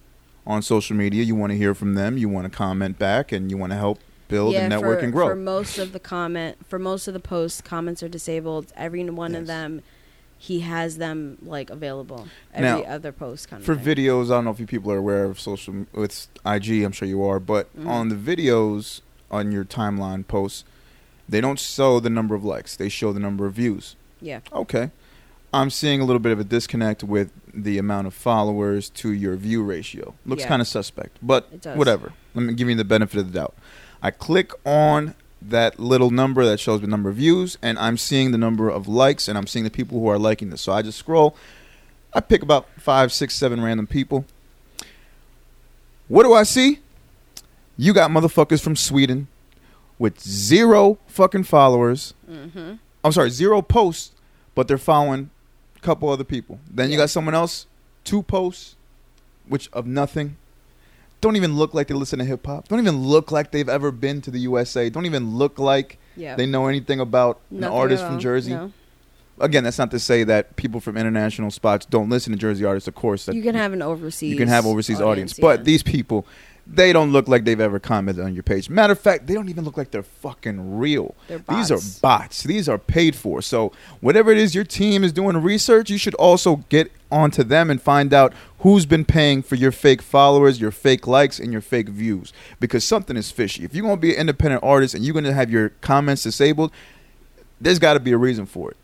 [0.48, 1.22] on social media.
[1.22, 2.18] You want to hear from them.
[2.18, 5.12] You want to comment back, and you want to help build and network for, and
[5.12, 5.28] grow.
[5.28, 8.72] For most of the comment, for most of the posts, comments are disabled.
[8.76, 9.40] Every one Yes.
[9.42, 9.82] of them,
[10.38, 12.28] he has them like available.
[12.58, 14.96] Now, Every other post kind For of videos, I don't know if you people are
[14.98, 16.82] aware of social with IG.
[16.82, 17.86] I'm sure you are, but Mhm.
[17.88, 20.64] on the videos on your timeline posts,
[21.28, 22.76] they don't show the number of likes.
[22.76, 23.96] They show the number of views.
[24.20, 24.40] Yeah.
[24.52, 24.90] Okay.
[25.52, 29.34] I'm seeing a little bit of a disconnect with the amount of followers to your
[29.36, 30.14] view ratio.
[30.26, 30.48] Looks Yeah.
[30.48, 32.12] kind of suspect, but whatever.
[32.34, 33.54] Let me give you the benefit of the doubt.
[34.02, 38.30] I click on that little number that shows the number of views, and I'm seeing
[38.32, 40.60] the number of likes, and I'm seeing the people who are liking this.
[40.60, 41.34] So I just scroll.
[42.12, 44.24] I pick about five, six, seven random people.
[46.08, 46.80] What do I see?
[47.76, 49.28] You got motherfuckers from Sweden
[49.98, 52.14] with zero fucking followers.
[52.30, 52.74] Mm-hmm.
[53.04, 54.12] I'm sorry, zero posts,
[54.54, 55.30] but they're following
[55.82, 56.58] couple other people.
[56.70, 57.66] Then you got someone else,
[58.04, 58.76] two posts,
[59.46, 60.36] which of nothing.
[61.20, 62.68] Don't even look like they listen to hip hop.
[62.68, 64.88] Don't even look like they've ever been to the USA.
[64.88, 66.36] Don't even look like Yeah.
[66.36, 68.20] they know anything about an artist from.
[68.20, 68.52] Jersey.
[68.52, 68.72] No.
[69.40, 72.88] Again, that's not to say that people from international spots don't listen to Jersey artists.
[72.88, 74.30] Of course, You can have an overseas.
[74.32, 75.42] you can have overseas audience, yeah.
[75.42, 76.26] but these people,
[76.70, 78.68] they don't look like they've ever commented on your page.
[78.68, 81.14] Matter of fact, they don't even look like they're fucking real.
[81.26, 82.42] They're These are bots.
[82.42, 83.40] These are paid for.
[83.40, 87.70] So whatever it is your team is doing research, you should also get onto them
[87.70, 91.62] and find out who's been paying for your fake followers, your fake likes, and your
[91.62, 92.34] fake views.
[92.60, 93.64] Because something is fishy.
[93.64, 96.70] If you're gonna be an independent artist and you're gonna have your comments disabled,
[97.60, 98.76] there's got to be a reason for it.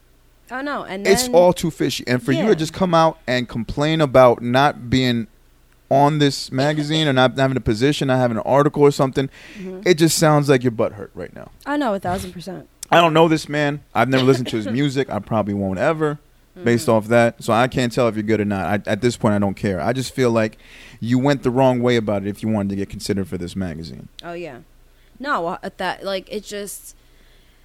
[0.51, 2.05] Oh no, and then, It's all too fishy.
[2.07, 5.27] And for you to just come out and complain about not being
[5.95, 9.29] on this magazine or not having a position, not having an article or something,
[9.59, 9.87] Mhm.
[9.87, 11.51] it just sounds like your butt hurt right now.
[11.65, 12.69] I know a thousand percent.
[12.91, 13.81] I don't know this man.
[13.95, 15.09] I've never listened to his music.
[15.11, 16.19] I probably won't ever,
[16.63, 16.93] based Mhm.
[16.93, 17.43] off that.
[17.43, 18.67] So I can't tell if you're good or not.
[18.87, 19.81] I, at this point, I don't care.
[19.81, 20.59] I just feel like
[21.01, 23.55] you went the wrong way about it if you wanted to get considered for this
[23.57, 24.09] magazine.
[24.23, 24.59] Oh yeah,
[25.19, 26.95] no, uh, at that like it just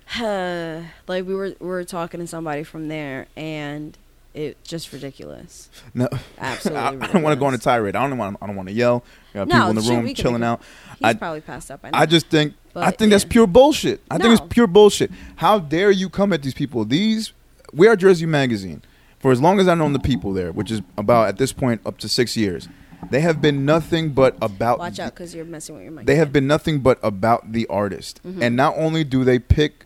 [0.19, 3.97] like we were we were talking to somebody from there and
[4.33, 5.69] it just ridiculous.
[5.93, 6.07] No,
[6.37, 6.81] Absolutely.
[6.83, 7.95] I, I don't want to go on a tirade.
[7.95, 8.37] I don't want.
[8.41, 9.03] I don't want to yell.
[9.33, 10.61] We got No, people in the shoot, room we chilling out.
[10.93, 11.79] He's I- probably passed up.
[11.83, 11.89] I.
[12.01, 14.01] I just think I But, think that's pure bullshit.
[14.11, 15.11] I think it's pure bullshit.
[15.37, 16.85] How dare you come at these people?
[16.85, 17.33] These
[17.73, 18.81] we are Jersey Magazine.
[19.19, 21.81] For as long as I've known the people there, which is about at this point
[21.85, 22.69] up to six years,
[23.11, 24.79] they have been nothing but about.
[24.79, 26.05] watch out because you're messing with your mic.
[26.05, 28.41] They have been nothing but about the artist, Mhm.
[28.41, 29.85] and not only do they pick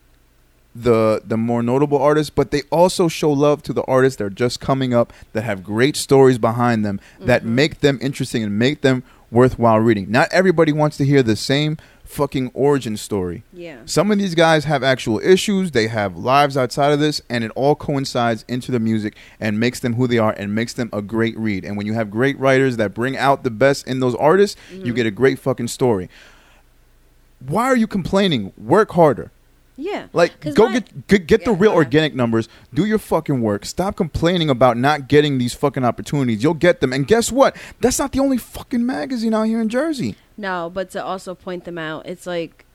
[0.75, 4.29] the the more notable artists, but they also show love to the artists that are
[4.29, 7.47] just coming up that have great stories behind them that Mhm.
[7.47, 10.07] make them interesting and make them worthwhile reading.
[10.09, 13.41] Not everybody wants to hear the same fucking origin story.
[13.51, 13.77] Yeah.
[13.85, 17.51] Some of these guys have actual issues, they have lives outside of this, and it
[17.55, 21.01] all coincides into the music and makes them who they are and makes them a
[21.01, 21.65] great read.
[21.65, 24.91] And when you have great writers that bring out the best in those artists, you
[24.93, 24.95] Mhm.
[24.95, 26.09] get a great fucking story.
[27.45, 28.53] Why are you complaining?
[28.57, 29.31] Work harder.
[29.75, 30.07] Yeah.
[30.13, 32.47] Like go my- get get, get the real organic numbers.
[32.73, 33.65] Do your fucking work.
[33.65, 36.43] Stop complaining about not getting these fucking opportunities.
[36.43, 36.93] You'll get them.
[36.93, 37.55] And guess what?
[37.81, 40.15] That's not the only fucking magazine out here in Jersey.
[40.37, 42.65] No, but to also point them out, it's like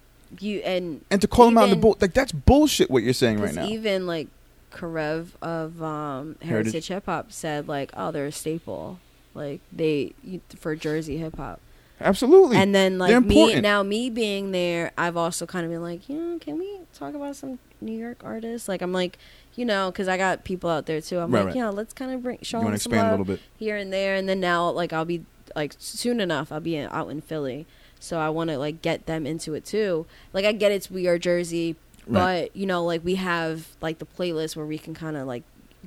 [0.40, 3.03] you and And to call them out in the Even- bull like that's bullshit what
[3.03, 3.66] you're saying right now.
[3.66, 4.28] even like
[4.72, 6.72] Karev of um, Heritage.
[6.72, 8.99] Heritage Hip Hop said like, oh, they're a staple,
[9.34, 10.12] like they
[10.57, 11.61] for Jersey hip hop.
[12.01, 12.57] Absolutely.
[12.57, 16.16] And then like me now me being there, I've also kind of been like, you
[16.16, 18.68] know, can we talk about some New York artists?
[18.68, 19.18] Like I'm like,
[19.57, 21.18] you know, because I got people out there too.
[21.18, 21.61] I'm Right, like, right.
[21.61, 23.40] know, let's kind of bring show them expand a little bit?
[23.59, 25.24] here and there, and then now like I'll be
[25.57, 27.66] like soon enough I'll be in, out in Philly.
[28.01, 30.07] So I want to like get them into it too.
[30.32, 31.74] Like I get it's we are Jersey,
[32.07, 32.51] but Right.
[32.55, 35.42] you know like we have like the playlist where we can kind of like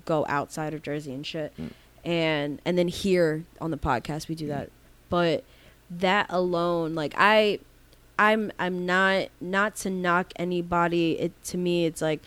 [0.05, 1.53] go outside of Jersey and shit.
[1.57, 1.71] Mm.
[2.03, 4.69] And and then here on the podcast we do that.
[5.09, 5.43] But
[5.99, 7.59] that alone like I
[8.17, 11.19] I'm I'm not not to knock anybody.
[11.19, 12.21] It to me it's like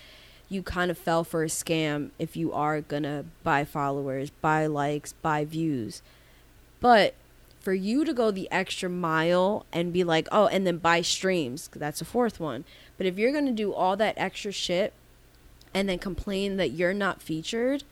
[0.49, 5.15] you kind of fell for a scam if you are gonna buy followers, buy likes,
[5.15, 6.03] buy views.
[6.81, 7.15] But
[7.61, 11.71] for you to go the extra mile and be like, oh, and then buy streams,
[11.75, 12.65] that's a fourth one.
[12.99, 14.93] But if you're gonna do all that extra shit
[15.73, 17.85] and then complain that you're not featured,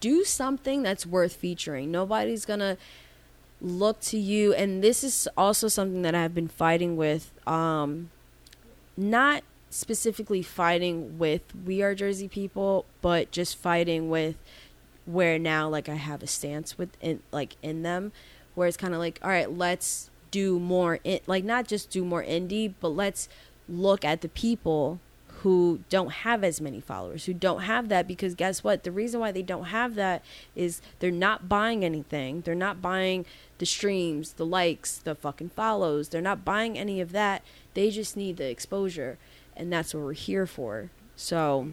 [0.00, 1.90] do something that's worth featuring.
[1.90, 2.76] Nobody's gonna
[3.60, 4.54] look to you.
[4.54, 8.10] And this is also something that I've been fighting with um
[8.96, 14.36] not specifically fighting with we are Jersey people, but just fighting with
[15.06, 18.12] where now like I have a stance with in like in them
[18.54, 22.04] where it's kind of like all right, let's do more in, like not just do
[22.04, 23.28] more indie, but let's
[23.68, 25.00] look at the people
[25.42, 28.82] who don't have as many followers, who don't have that because guess what?
[28.82, 30.24] The reason why they don't have that
[30.56, 32.40] is they're not buying anything.
[32.40, 33.24] They're not buying
[33.58, 36.08] the streams, the likes, the fucking follows.
[36.08, 37.42] They're not buying any of that.
[37.74, 39.16] They just need the exposure.
[39.56, 40.90] And that's what we're here for.
[41.14, 41.68] So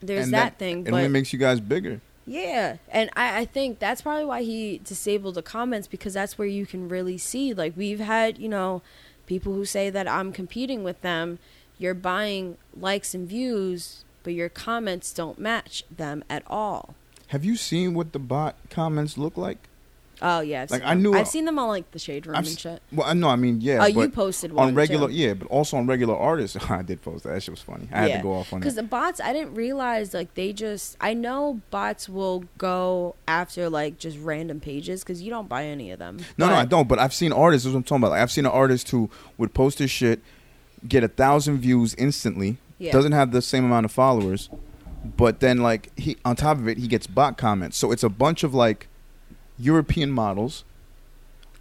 [0.00, 0.80] there's and that, thing.
[0.80, 2.00] It but only makes you guys bigger.
[2.26, 6.48] yeah, and I, I think that's probably why he disabled the comments because that's where
[6.48, 7.52] you can really see.
[7.52, 8.80] Like we've had, you know,
[9.26, 11.38] people who say that I'm competing with them.
[11.78, 16.94] You're buying likes and views, but your comments don't match them at all.
[17.28, 19.58] Have you seen what the bot comments look like?
[20.22, 21.02] Oh yeah, I've Like, seen I them.
[21.02, 22.80] knew- I've uh, seen them on like the shade room I've and shit.
[22.92, 23.28] Well, I know.
[23.28, 23.82] I mean, yeah.
[23.82, 25.14] oh, you posted one on regular, too.
[25.14, 26.56] yeah, but also on regular artists.
[26.70, 27.30] I did post that.
[27.30, 27.88] That shit was funny.
[27.92, 28.60] I had to go off on it.
[28.60, 30.96] Because the bots, I didn't realize like they just.
[31.00, 35.90] I know bots will go after like just random pages because you don't buy any
[35.90, 36.18] of them.
[36.38, 36.86] No, no, I don't.
[36.88, 37.64] But I've seen artists.
[37.64, 38.10] This is what I'm talking about.
[38.12, 40.20] Like, I've seen an artist who would post his shit,
[40.86, 42.58] get a thousand views instantly.
[42.78, 42.92] Yeah.
[42.92, 44.50] Doesn't have the same amount of followers,
[45.16, 47.76] but then like he on top of it, he gets bot comments.
[47.76, 48.88] So it's a bunch of like
[49.58, 50.64] European models.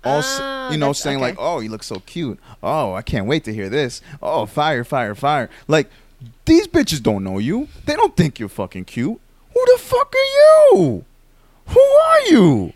[0.03, 1.28] All s- Ah, you know, saying okay.
[1.28, 2.38] like, "Oh, you look so cute.
[2.61, 4.01] Oh, I can't wait to hear this.
[4.21, 5.89] Oh, fire, fire, fire!" Like
[6.45, 7.69] these bitches don't know you.
[7.86, 9.19] They don't think you're fucking cute.
[9.53, 11.05] Who the fuck are you?
[11.67, 12.74] Who are you?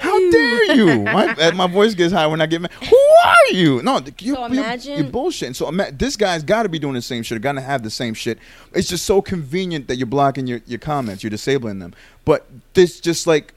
[0.00, 1.02] How dare you?
[1.04, 2.72] My uh, my voice gets high when I get mad.
[2.72, 2.96] Who
[3.26, 3.82] are you?
[3.82, 5.54] No, you, So you, imagine- you're bullshitting.
[5.54, 7.40] So ima- this guy's got to be doing the same shit.
[7.42, 8.38] Got to have the same shit.
[8.72, 11.22] It's just so convenient that you're blocking your, your comments.
[11.22, 11.94] You're disabling them.
[12.24, 13.54] But this just like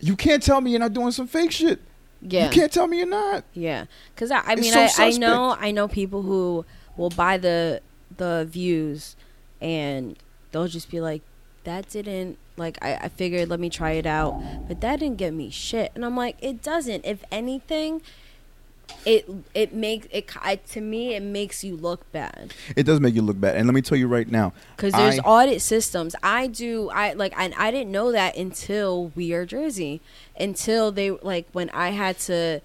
[0.00, 1.80] you can't tell me you're not doing some fake shit.
[2.22, 2.46] Yeah.
[2.46, 3.44] You can't tell me you're not.
[3.52, 3.84] Yeah,
[4.14, 6.64] because I, I mean, so I, I know, I know people who
[6.96, 7.80] will buy the
[8.16, 9.16] the views,
[9.60, 10.16] and
[10.50, 11.22] they'll just be like,
[11.64, 15.32] "That didn't like." I, I figured, let me try it out, but that didn't get
[15.34, 15.92] me shit.
[15.94, 17.04] And I'm like, it doesn't.
[17.04, 18.02] If anything,
[19.04, 23.14] it it makes it I, to me it makes you look bad It does make
[23.14, 23.56] you look bad.
[23.56, 24.52] And let me tell you right now.
[24.76, 26.14] because there's I- audit systems.
[26.22, 30.00] I do I like I, I didn't know that until We Are Jersey,
[30.38, 32.60] until they like when I had to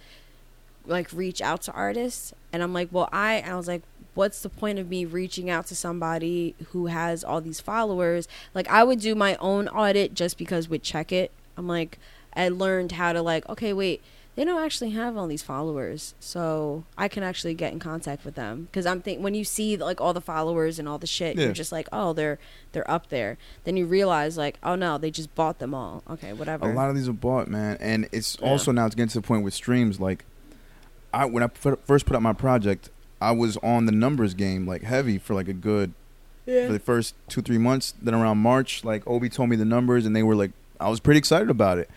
[0.86, 3.82] like reach out to artists, and I'm like, well, I I was like,
[4.14, 8.28] what's the point of me reaching out to somebody who has all these followers?
[8.54, 11.32] Like I would do my own audit just because with check it.
[11.58, 11.98] I'm like,
[12.36, 14.02] I learned how to like, okay, wait.
[14.38, 18.36] They don't actually have all these followers, so I can actually get in contact with
[18.36, 18.70] them.
[18.72, 21.44] Because I'm think when you see like all the followers and all the shit, Yeah.
[21.46, 22.40] you're just like, oh, they're
[22.72, 23.38] they're up there.
[23.66, 26.02] Then you realize like, oh no, they just bought them all.
[26.10, 26.72] Okay, whatever.
[26.72, 28.48] A lot of these are bought, man, and it's Yeah.
[28.48, 30.00] also now it's getting to the point with streams.
[30.00, 30.24] Like,
[31.14, 32.90] I when I fir- first put out my project,
[33.22, 35.94] I was on the numbers game like heavy for like a good
[36.46, 37.94] for the first two three months.
[38.02, 41.00] Then around March, like Obi told me the numbers, and they were like, I was
[41.00, 41.90] pretty excited about it.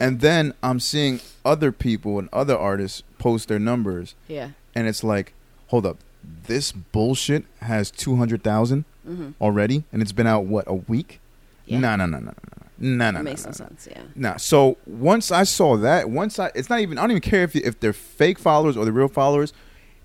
[0.00, 4.50] And then I'm seeing other people and other artists post their numbers, yeah.
[4.74, 5.34] and it's like,
[5.68, 5.98] hold up,
[6.46, 9.30] this bullshit has two hundred thousand Mm-hmm.
[9.40, 11.18] already, and it's been out what a week?
[11.66, 11.80] Yeah.
[11.80, 12.32] No, no, no, no, no,
[12.78, 13.22] no, no, no.
[13.24, 13.56] Makes no, no no.
[13.56, 13.88] sense.
[13.90, 14.02] Yeah.
[14.14, 17.42] Nah, so once I saw that, once I, it's not even, I don't even care
[17.42, 19.52] if you, if they're fake followers or the real followers.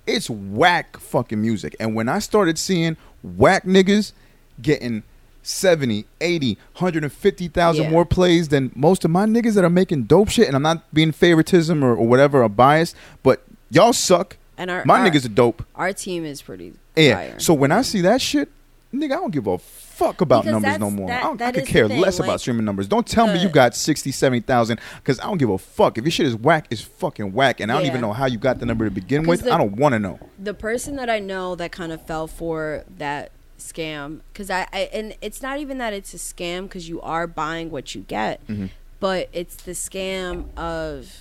[0.07, 1.75] It's whack fucking music.
[1.79, 4.13] And when I started seeing whack niggas
[4.61, 5.03] getting
[5.43, 7.89] 70, 80, 150,000 Yeah.
[7.89, 10.91] more plays than most of my niggas that are making dope shit, and I'm not
[10.93, 14.37] being favoritism or, or whatever or biased, but y'all suck.
[14.57, 15.63] And our My our, niggas are dope.
[15.75, 16.73] our team is pretty.
[16.95, 17.15] Yeah.
[17.15, 17.39] fire.
[17.39, 18.49] So when I see that shit,
[18.93, 21.07] nigga, I don't give a fuck about Because numbers no more.
[21.09, 22.87] that- I, don't, I could care thing, less like, about streaming numbers.
[22.87, 25.97] Don't tell me you got 60, 70,000 because I don't give a fuck.
[25.97, 27.59] If your shit is whack, it's fucking whack.
[27.59, 27.89] And I don't Yeah.
[27.91, 29.41] even know how you got the number to begin with.
[29.41, 30.19] the- I don't want to know.
[30.39, 34.89] the person that I know that kind of fell for that scam because I, I
[34.93, 38.45] and it's not even that it's a scam because you are buying what you get,
[38.47, 38.69] Mhm.
[38.99, 41.11] but it's the scam of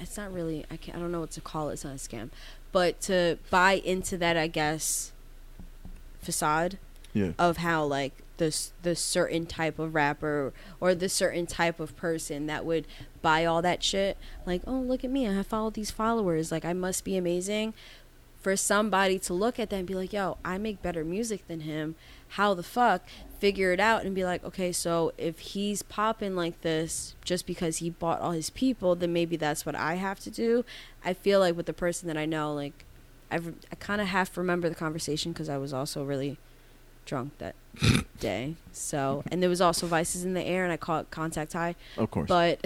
[0.00, 1.74] it's not really I can't I don't know what to call it.
[1.74, 2.30] It's not a scam,
[2.72, 5.12] but to buy into that, I guess
[6.22, 6.78] facade
[7.12, 7.32] Yeah.
[7.38, 12.46] of how like this the certain type of rapper or the certain type of person
[12.46, 12.86] that would
[13.20, 14.16] buy all that shit
[14.46, 17.74] like oh look at me i have followed these followers like i must be amazing.
[18.40, 21.60] For somebody to look at that and be like yo i make better music than
[21.60, 21.94] him
[22.30, 23.02] how the fuck?
[23.38, 27.76] Figure it out and be like okay so if he's popping like this just because
[27.76, 30.64] he bought all his people then maybe that's what i have to do.
[31.04, 32.84] I feel like with the person that i know like
[33.32, 36.38] I've, i kind of half remember the conversation because i was also really
[37.04, 37.54] drunk that
[38.20, 38.56] day.
[38.72, 41.74] So, and there was also vices in the air, and I caught contact high.
[41.96, 42.28] Of course.
[42.28, 42.64] But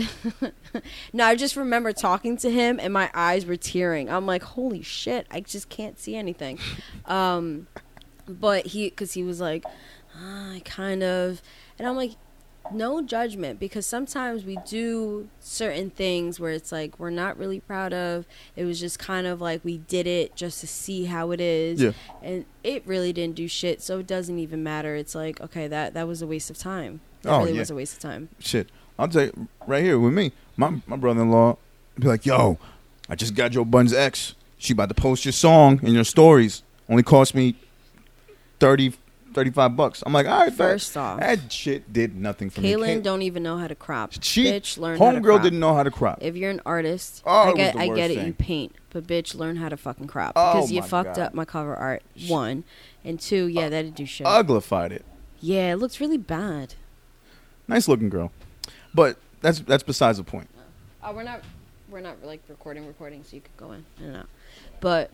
[1.13, 4.11] no, I just remember talking to him, and my eyes were tearing.
[4.11, 6.59] I'm like, holy shit, I just can't see anything.
[7.07, 7.69] Um,
[8.29, 9.65] but he, because he was like,
[10.17, 11.41] ah, I kind of,
[11.79, 12.17] and I'm like,
[12.73, 17.93] no judgment because sometimes we do certain things where it's like we're not really proud
[17.93, 18.27] of.
[18.57, 21.81] It was just kind of like we did it just to see how it is.
[21.81, 21.93] Yeah.
[22.23, 24.95] And it really didn't do shit, so it doesn't even matter.
[24.97, 27.01] It's like, okay, that that was a waste of time.
[27.23, 27.61] That Oh, really yeah.
[27.61, 28.29] was a waste of time.
[28.39, 28.71] Shit.
[28.99, 30.33] I'll tell you right here with me.
[30.57, 31.59] My my brother in law
[31.99, 32.59] be like, yo,
[33.09, 34.35] I just got Joe Budden's ex.
[34.59, 36.63] She about to post your song in your stories.
[36.89, 37.57] Only cost me
[38.61, 38.95] 30,
[39.37, 40.03] 35 bucks.
[40.07, 42.73] I'm like, all right, First that, off, that shit did nothing for me.
[42.73, 44.15] Kaylin don't even know how to crop.
[44.23, 46.19] She- bitch, learn how to Homegirl didn't know how to crop.
[46.23, 48.15] If you're an artist, Oh, I get I get it.
[48.17, 48.27] thing.
[48.29, 51.19] You paint, but bitch, learn how to fucking crop Oh because you fucked God.
[51.27, 52.03] up my cover art.
[52.29, 52.65] One
[53.05, 54.27] and two, yeah, uh, that didn't do shit.
[54.27, 55.05] Uglified it.
[55.39, 56.75] yeah, it looks really bad.
[57.69, 58.33] Nice looking girl.
[58.95, 60.49] But that's that's besides the point.
[61.05, 61.43] Oh, we're not
[61.91, 64.29] we're not like recording recording, so you could go in and out.
[64.81, 65.11] But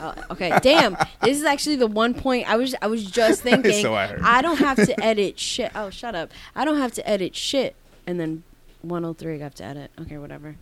[0.00, 3.82] uh, okay, damn, this is actually the one point I was I was just thinking.
[3.82, 4.42] So I heard.
[4.42, 5.72] don't have to edit shit.
[5.74, 6.30] Oh, shut up!
[6.54, 7.74] I don't have to edit shit,
[8.06, 8.42] and then
[8.82, 9.90] 103 I have to edit.
[10.00, 10.56] Okay, whatever.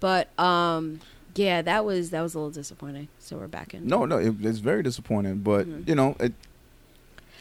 [0.00, 1.00] But um,
[1.34, 3.08] yeah, that was that was a little disappointing.
[3.18, 3.86] So we're back in.
[3.86, 5.38] No, no, it, it's very disappointing.
[5.38, 5.88] But Mhm.
[5.88, 6.32] you know, it.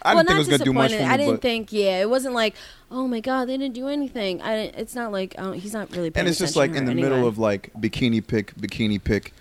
[0.03, 1.03] I well, didn't think it was gonna do much for me.
[1.03, 1.72] I didn't think.
[1.72, 2.55] Yeah, it wasn't like,
[2.89, 4.41] oh my god, they didn't do anything.
[4.41, 4.55] I.
[4.55, 6.11] Didn't, it's not like um, he's not really.
[6.15, 9.34] And it's just like in the her middle of like bikini pick, bikini pick,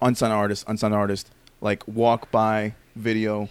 [0.00, 1.30] unsigned artist, unsigned artist,
[1.60, 3.48] like walk by video,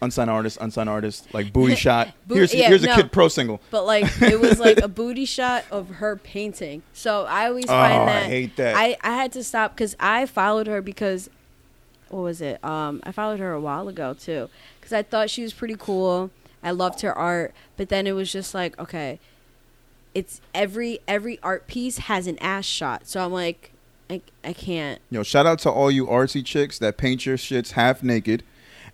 [0.00, 2.08] unsigned artist, unsigned artist, like booty shot.
[2.26, 2.94] Bo- here's yeah, here's a.
[2.94, 3.60] Kid Pro single.
[3.70, 6.82] But like it was like a booty shot of her painting.
[6.92, 8.76] So I always Oh, find I hate that.
[8.76, 11.28] I, I had to stop because I followed her because
[12.08, 12.62] what was it?
[12.64, 14.48] Um, I followed her a while ago too
[14.80, 16.30] because I thought she was pretty cool.
[16.62, 19.20] I loved her art, but then it was just like okay,
[20.14, 23.06] it's every every art piece has an ass shot.
[23.06, 23.72] So I'm like,
[24.10, 25.00] I I can't.
[25.10, 28.42] Yo, shout out to all you artsy chicks that paint your shits half naked,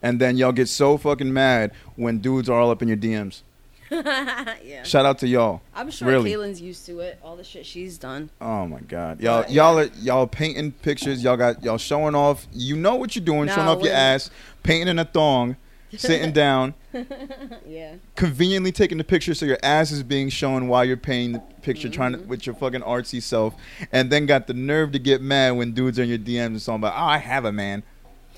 [0.01, 3.41] and then y'all get so fucking mad when dudes are all up in your DMs.
[3.91, 5.61] yeah, Shout out to y'all.
[5.75, 6.31] I'm sure Really?
[6.31, 7.19] Kaylin's used to it.
[7.23, 8.31] All the shit she's done.
[8.41, 11.23] Oh my god, y'all y'all are y'all painting pictures.
[11.23, 12.47] Y'all got y'all showing off.
[12.51, 14.31] You know what you're doing, showing off your ass,
[14.63, 15.55] painting in a thong,
[15.97, 16.73] sitting down,
[17.67, 17.95] Yeah.
[18.15, 21.89] conveniently taking the picture so your ass is being shown while you're painting the picture,
[21.89, 22.23] trying Mm-hmm.
[22.23, 23.55] to with your fucking artsy self,
[23.91, 26.61] and then got the nerve to get mad when dudes are in your DMs and
[26.61, 27.83] something about, oh, I have a man.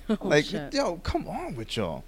[0.09, 0.73] Oh, like, shit.
[0.73, 2.05] yo, come on with y'all.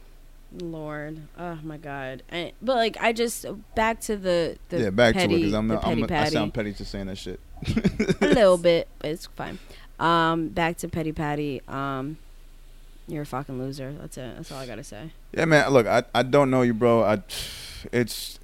[0.58, 2.24] Lord, oh my God!
[2.30, 3.46] And, but like, I just
[3.76, 6.54] back to the the yeah, back petty, to it because I'm, not, I'm I sound
[6.54, 7.40] petty to saying that shit.
[8.22, 9.60] a little bit, but it's fine.
[10.00, 11.62] Um, back to petty patty.
[11.68, 12.18] Um,
[13.10, 13.94] you're a fucking loser.
[14.00, 14.36] That's it.
[14.36, 15.12] That's all I gotta say.
[15.34, 15.70] Yeah, man.
[15.72, 17.04] Look, I I don't know you, bro.
[17.04, 17.22] I,
[17.92, 18.40] it's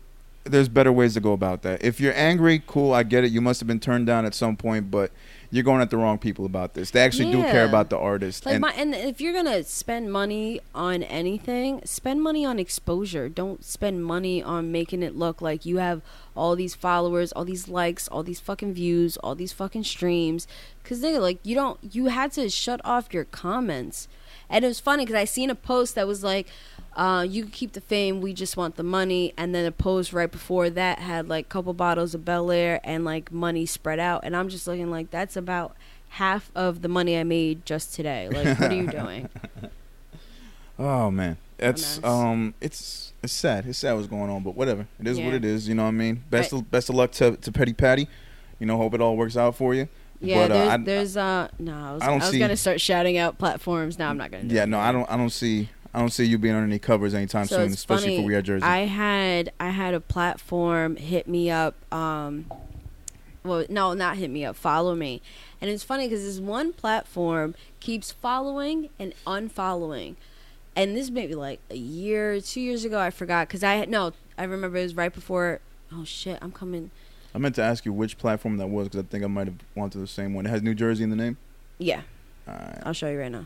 [0.45, 1.84] there's better ways to go about that.
[1.84, 2.93] If you're angry, cool.
[2.93, 3.32] I get it.
[3.32, 5.11] You must have been turned down at some point, but
[5.49, 6.91] you're going at the wrong people about this.
[6.91, 8.45] They actually do care about the artist.
[8.45, 13.30] Like and my, and if you're gonna spend money on anything, spend money on exposure.
[13.30, 16.01] Don't spend money on making it look like you have
[16.36, 20.47] all these followers, all these likes, all these fucking views, all these fucking streams.
[20.84, 24.07] Cause nigga, like you don't, you had to shut off your comments.
[24.50, 26.48] And it was funny because I seen a post that was like,
[26.96, 30.14] uh, "You can keep the fame, we just want the money." And then a post
[30.14, 34.22] right before that had like a couple bottles of Belaire and like money spread out.
[34.24, 35.76] And I'm just looking like that's about
[36.10, 38.30] half of the money I made just today.
[38.36, 39.30] Like, what are you doing?
[40.80, 43.66] oh man, it's um, it's it's sad.
[43.66, 44.88] It's sad what's going on, but whatever.
[45.00, 45.68] It is what it is.
[45.68, 46.24] You know what I mean?
[46.30, 48.08] Best of, best of luck to to Petty Patty.
[48.60, 49.88] You know, hope it all works out for you.
[50.26, 52.57] Yeah, But, uh, there's, I- there's uh no, I was, I I was see- gonna
[52.57, 53.97] start shouting out platforms.
[53.99, 54.43] No, I'm not gonna.
[54.43, 56.78] Do Yeah, no, I don't I don't see I don't see you being on any
[56.80, 58.65] covers anytime So soon, especially funny, for We Are Jersey.
[58.65, 61.76] I had I had a platform hit me up.
[61.93, 62.45] Um,
[63.43, 64.55] well, no, not hit me up.
[64.55, 65.21] Follow me,
[65.61, 70.15] and it's funny because this one platform keeps following and unfollowing,
[70.76, 72.99] and this maybe like a year, two years ago.
[72.99, 74.13] I forgot because I had no.
[74.38, 75.59] I remember it was right before.
[75.93, 76.39] Oh shit!
[76.41, 76.89] I'm coming.
[77.36, 79.58] I meant to ask you which platform that was because I think I might have
[79.76, 80.46] wanted the same one.
[80.46, 81.38] It has New Jersey in the name.
[81.78, 82.02] Yeah.
[82.48, 83.46] I'll show you right now.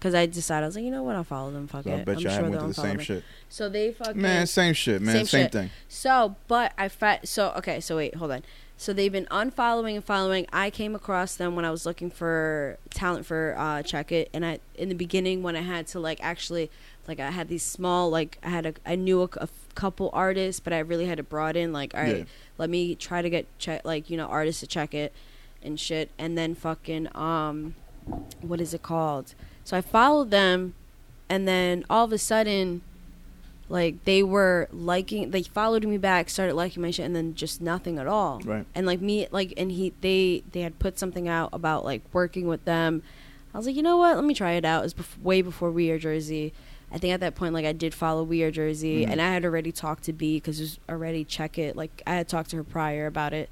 [0.00, 1.68] Cause I decided I was like, you know what, I'll follow them.
[1.68, 2.04] Fuck So I it.
[2.04, 3.04] bet I'm you sure they'll went to the same me.
[3.04, 3.24] shit.
[3.48, 5.14] So they fucking Man, same shit, man.
[5.14, 5.52] Same Same, shit.
[5.52, 5.70] thing.
[5.88, 8.42] So, but I fa- so okay, so wait, hold on.
[8.76, 10.46] So they've been unfollowing and following.
[10.52, 14.44] I came across them when I was looking for talent for uh, Check It, and
[14.44, 16.68] I in the beginning when I had to like actually
[17.06, 20.58] like I had these small like I had a I knew a, a couple artists,
[20.58, 22.24] but I really had to broaden like all right, Yeah.
[22.58, 25.12] Let me try to get check like you know artists to check it
[25.62, 27.74] and shit, and then fucking um,
[28.40, 29.34] what is it called?
[29.64, 30.74] So I followed them,
[31.28, 32.82] and then all of a sudden
[33.68, 37.62] like they were liking they followed me back started liking my shit and then just
[37.62, 38.40] nothing at all.
[38.44, 38.66] Right.
[38.74, 42.46] and like me like and he they they had put something out about like working
[42.46, 43.02] with them.
[43.54, 44.16] I was like you know what?
[44.16, 44.80] Let me try it out.
[44.80, 46.52] It was bef- way before we are jersey
[46.92, 49.10] i think at that point like i did follow we are jersey Mhm.
[49.12, 52.14] and i had already talked to b because it was already check it like i
[52.14, 53.48] had talked to her prior about it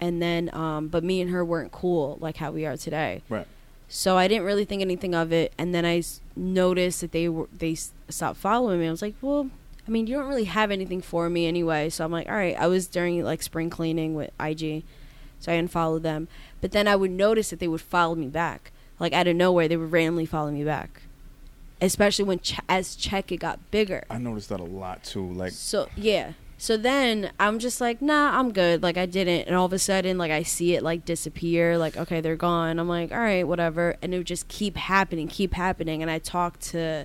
[0.00, 3.46] and then um but me and her weren't cool like how we are today Right.
[3.88, 7.28] so I didn't really think anything of it, and then I s- noticed that they
[7.28, 8.88] were they s- stopped following me.
[8.88, 9.48] I was like, well,
[9.86, 11.88] I mean, you don't really have anything for me anyway.
[11.90, 12.56] So I'm like, all right.
[12.58, 14.82] I was during like spring cleaning with IG,
[15.38, 16.26] so I unfollowed them.
[16.60, 19.68] But then I would notice that they would follow me back, like out of nowhere.
[19.68, 21.02] They would randomly follow me back,
[21.80, 24.04] especially when Ch- as Check it got bigger.
[24.10, 25.30] I noticed that a lot too.
[25.32, 26.32] Like, So yeah.
[26.58, 28.82] So then I'm just like, nah, I'm good.
[28.82, 31.76] Like I didn't, and all of a sudden, like I see it like disappear.
[31.76, 32.78] Like okay, they're gone.
[32.78, 33.96] I'm like, all right, whatever.
[34.00, 36.00] And it would just keep happening, keep happening.
[36.00, 37.04] And I talked to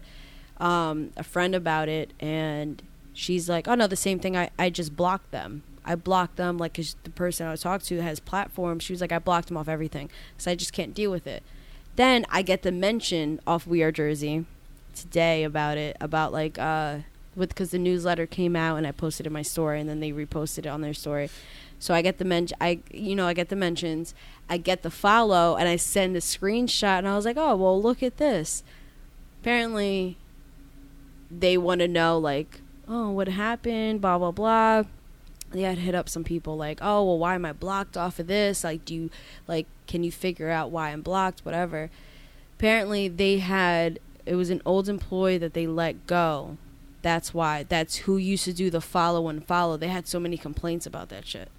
[0.57, 2.81] um, a friend about it, and
[3.13, 4.37] she's like, oh no, the same thing.
[4.37, 5.63] I I just blocked them.
[5.83, 8.83] I blocked them like 'cause the person I was talking to has platforms.
[8.83, 11.43] She was like, I blocked them off everything, because I just can't deal with it.
[11.97, 14.45] Then I get the mention off We Are Jersey
[14.95, 16.99] today about it, about like uh
[17.35, 20.11] with because the newsletter came out and I posted in my story and then they
[20.11, 21.29] reposted it on their story.
[21.79, 24.13] So I get the men I you know I get the mentions,
[24.49, 27.81] I get the follow and I send a screenshot and I was like, "Oh, well,
[27.81, 28.63] look at this."
[29.41, 30.17] Apparently
[31.31, 34.83] they want to know like, "Oh, what happened?" blah blah blah.
[35.51, 38.27] They had hit up some people like, "Oh, well, why am I blocked off of
[38.27, 38.63] this?
[38.63, 39.09] Like, do you
[39.47, 41.89] like can you figure out why I'm blocked, whatever."
[42.57, 46.57] Apparently they had it was an old employee that they let go
[47.01, 47.63] that's why.
[47.67, 49.77] That's who used to do the follow and follow.
[49.77, 51.49] They had so many complaints about that shit.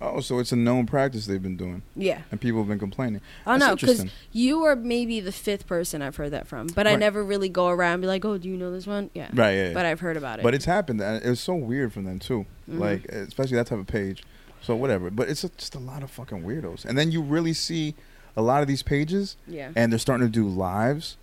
[0.00, 2.22] oh, so it's a known practice they've been doing, Yeah.
[2.30, 3.20] and people have been complaining.
[3.46, 6.66] Oh no, because you are maybe the fifth person I've heard that from.
[6.68, 9.10] But I never really go around and be like, "Oh, do you know this one?"
[9.14, 9.28] Yeah.
[9.32, 9.52] Right.
[9.52, 9.68] Yeah.
[9.68, 9.74] yeah.
[9.74, 10.42] But I've heard about it.
[10.42, 11.00] But it's happened.
[11.00, 12.46] and It was so weird from them too.
[12.70, 12.78] Mhm.
[12.78, 14.22] Like, especially that type of page.
[14.60, 15.10] So whatever.
[15.10, 16.84] But it's a, just a lot of fucking weirdos.
[16.84, 17.94] And then you really see
[18.36, 19.70] a lot of these pages, yeah.
[19.74, 21.16] and they're starting to do lives,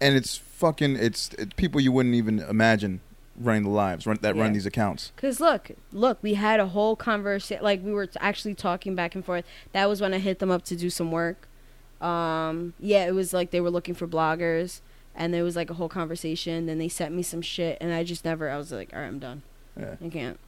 [0.00, 3.00] and it's fucking it's, it's people you wouldn't even imagine
[3.38, 5.12] running the lives run, that run these accounts.
[5.16, 7.62] Cause look, look, we had a whole conversation.
[7.62, 9.44] Like we were actually talking back and forth.
[9.72, 11.48] That was when I hit them up to do some work.
[12.00, 14.80] Um, yeah, it was like they were looking for bloggers,
[15.14, 16.66] and there was like a whole conversation.
[16.66, 18.50] Then they sent me some shit, and I just never.
[18.50, 19.42] I was like, all right, I'm done.
[19.78, 19.96] Yeah.
[20.04, 20.38] I can't.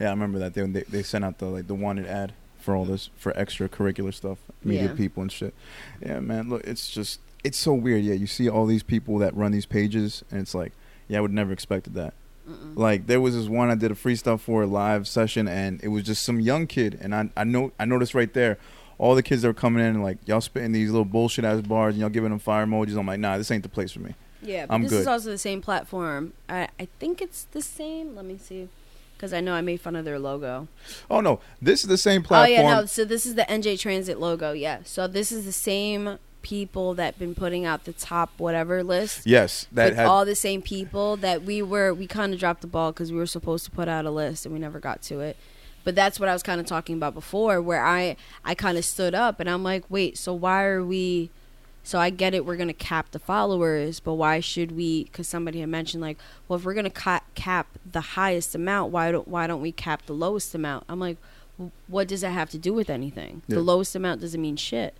[0.00, 2.74] Yeah, I remember that they they, they sent out the like the wanted ad for
[2.76, 4.94] all this for extracurricular stuff, media Yeah.
[4.94, 5.54] people and shit.
[6.00, 8.02] Yeah, man, look, it's just it's so weird.
[8.02, 10.72] Yeah, you see all these people that run these pages, and it's like,
[11.08, 12.14] yeah, I would never expected that.
[12.48, 12.76] Mm-mm.
[12.76, 15.82] Like there was this one I did a free stuff for a live session, and
[15.82, 18.58] it was just some young kid, and I I know I noticed right there.
[18.98, 21.60] All the kids that were coming in and like y'all spitting these little bullshit ass
[21.62, 22.96] bars and y'all giving them fire emojis.
[22.96, 24.14] I'm like, nah, this ain't the place for me.
[24.42, 25.00] Yeah, but I'm this good.
[25.00, 26.34] is also the same platform.
[26.48, 28.14] I I think it's the same.
[28.14, 28.68] Let me see,
[29.16, 30.68] because I know I made fun of their logo.
[31.10, 32.60] Oh no, this is the same platform.
[32.60, 32.86] Oh yeah, no.
[32.86, 34.52] So this is the NJ Transit logo.
[34.52, 34.80] Yeah.
[34.84, 39.26] So this is the same people that been putting out the top whatever list.
[39.26, 42.60] Yes, that with had all the same people that we were we kind of dropped
[42.60, 45.00] the ball because we were supposed to put out a list and we never got
[45.02, 45.36] to it
[45.84, 48.14] but that's what i was kind of talking about before where i
[48.44, 51.28] i kind of stood up and i'm like wait so why are we
[51.82, 55.58] so i get it we're gonna cap the followers but why should we because somebody
[55.58, 56.16] had mentioned like
[56.46, 60.06] well if we're gonna ca- cap the highest amount why don't why don't we cap
[60.06, 61.16] the lowest amount i'm like
[61.88, 63.56] what does that have to do with anything Yeah.
[63.56, 64.94] the lowest amount doesn't mean shit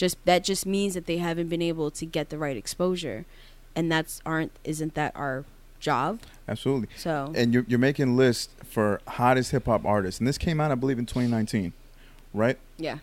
[0.00, 3.18] just that just means that they haven't been able to get the right exposure
[3.76, 5.44] and that's aren't isn't that our
[5.78, 6.88] job absolutely.
[6.96, 10.70] so And you're you're making lists for hottest hip hop artists, and this came out
[10.70, 11.72] I believe in 2019,
[12.34, 12.58] right?
[12.78, 12.98] yeah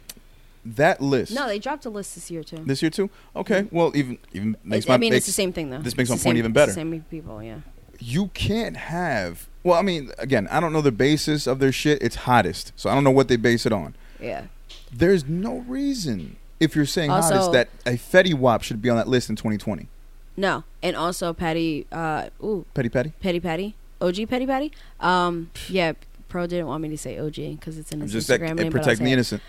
[0.66, 1.32] That list.
[1.34, 3.10] no they dropped a list this year too This year too.
[3.36, 3.62] Okay.
[3.64, 3.76] Mm-hmm.
[3.76, 5.96] Well, even even makes It- my i mean makes, it's the same thing though this
[5.98, 6.72] makes It's my point same- even better.
[6.74, 7.60] same people yeah
[8.00, 9.48] you can't have.
[9.64, 11.98] Well, I mean, again, I don't know the basis of their shit.
[12.00, 13.96] It's hottest, so I don't know what they base it on.
[14.22, 14.44] yeah
[14.94, 19.08] There's no reason if you're saying Also- that a Fetty Wap should be on that
[19.08, 19.88] list in 2020.
[20.36, 23.14] no and also paddy uh ooh Petty Paddy.
[23.20, 25.94] petty paddy og petty paddy um yeah
[26.30, 28.56] Pro didn't want me to say OG because it's in his Just Instagram it name,
[28.56, 29.14] but I'll, protect say the it.
[29.14, 29.42] innocent.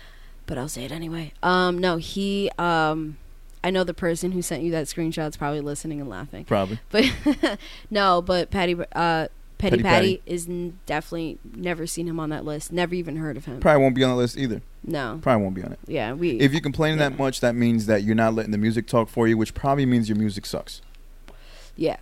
[0.45, 1.33] but I'll say it anyway.
[1.43, 2.49] Um, no, he.
[2.57, 3.17] Um,
[3.61, 6.45] I know the person who sent you that screenshot's probably listening and laughing.
[6.45, 6.79] Probably.
[6.89, 7.03] But
[7.91, 9.27] no, but Paddy, uh,
[9.59, 10.21] Petty Petty Paddy, Paddy.
[10.25, 12.71] is n- definitely never seen him on that list.
[12.71, 13.59] Never even heard of him.
[13.59, 14.61] Probably won't be on the list either.
[14.83, 15.19] no.
[15.21, 15.79] Probably won't be on it.
[15.85, 16.31] Yeah, we.
[16.39, 17.09] If you complain Yeah.
[17.09, 19.85] that much, that means that you're not letting the music talk for you, which probably
[19.85, 20.81] means your music sucks.
[21.75, 21.97] yeah.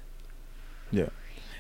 [0.91, 1.10] Yeah.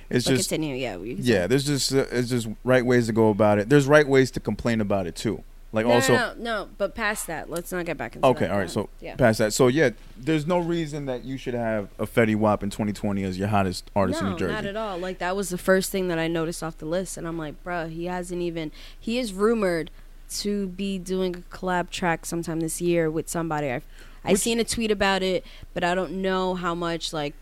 [0.09, 0.75] It's But just continue.
[0.75, 0.95] Yeah.
[0.97, 1.47] We, yeah.
[1.47, 3.67] There's just uh, it's just right ways to go about it.
[3.67, 5.43] There's right ways to complain about it too.
[5.73, 8.45] Like No, also, no, no, no, but past that, let's not get back into okay,
[8.45, 8.51] that.
[8.51, 8.69] all right.
[8.69, 9.15] So yeah.
[9.17, 9.53] past that.
[9.53, 13.37] So yeah, there's no reason that you should have a Fetty Wap in 2020 as
[13.37, 14.53] your hottest artist no, in New Jersey.
[14.53, 14.97] not at all.
[14.97, 17.61] Like that was the first thing that I noticed off the list, and I'm like,
[17.65, 18.71] bruh, he hasn't even.
[18.97, 19.91] He is rumored
[20.29, 23.69] to be doing a collab track sometime this year with somebody.
[23.71, 23.81] I
[24.23, 27.33] I Which- seen a tweet about it, but I don't know how much like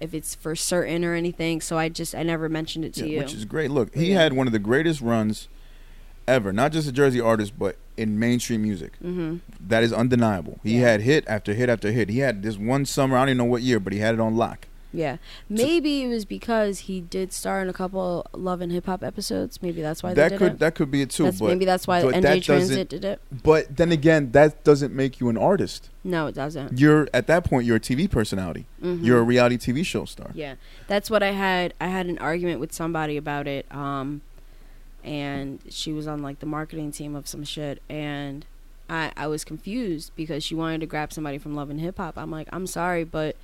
[0.00, 1.60] if it's for certain or anything.
[1.60, 3.18] So I just I never mentioned it to Yeah, you.
[3.18, 3.70] which is great.
[3.70, 4.20] Look, he Yeah.
[4.22, 5.46] had one of the greatest runs
[6.28, 8.92] ever, not just a Jersey artist, but in mainstream music.
[9.02, 9.36] mm-hmm.
[9.66, 10.58] That is undeniable.
[10.62, 10.88] He Yeah.
[10.92, 12.08] had hit after hit after hit.
[12.08, 14.20] He had this one summer, I don't even know what year, but he had it
[14.20, 14.66] on lock.
[14.94, 15.16] Yeah,
[15.48, 19.62] maybe it was because he did star in a couple Love and Hip Hop episodes.
[19.62, 20.58] Maybe that's why that could it.
[20.58, 21.22] that could be it too.
[21.24, 23.18] That's, but maybe that's why NJ that Transit did it.
[23.42, 25.88] but then again, that doesn't make you an artist.
[26.04, 26.78] No, it doesn't.
[26.78, 28.66] You're at that point, you're a TV personality.
[28.82, 29.02] Mhm.
[29.02, 30.30] You're a reality TV show star.
[30.34, 30.56] Yeah,
[30.88, 31.72] that's what I had.
[31.80, 33.64] I had an argument with somebody about it.
[33.74, 34.20] Um,
[35.04, 38.44] and she was on like the marketing team of some shit, and
[38.88, 42.16] I I was confused because she wanted to grab somebody from Love and Hip Hop.
[42.16, 43.36] I'm like, I'm sorry, but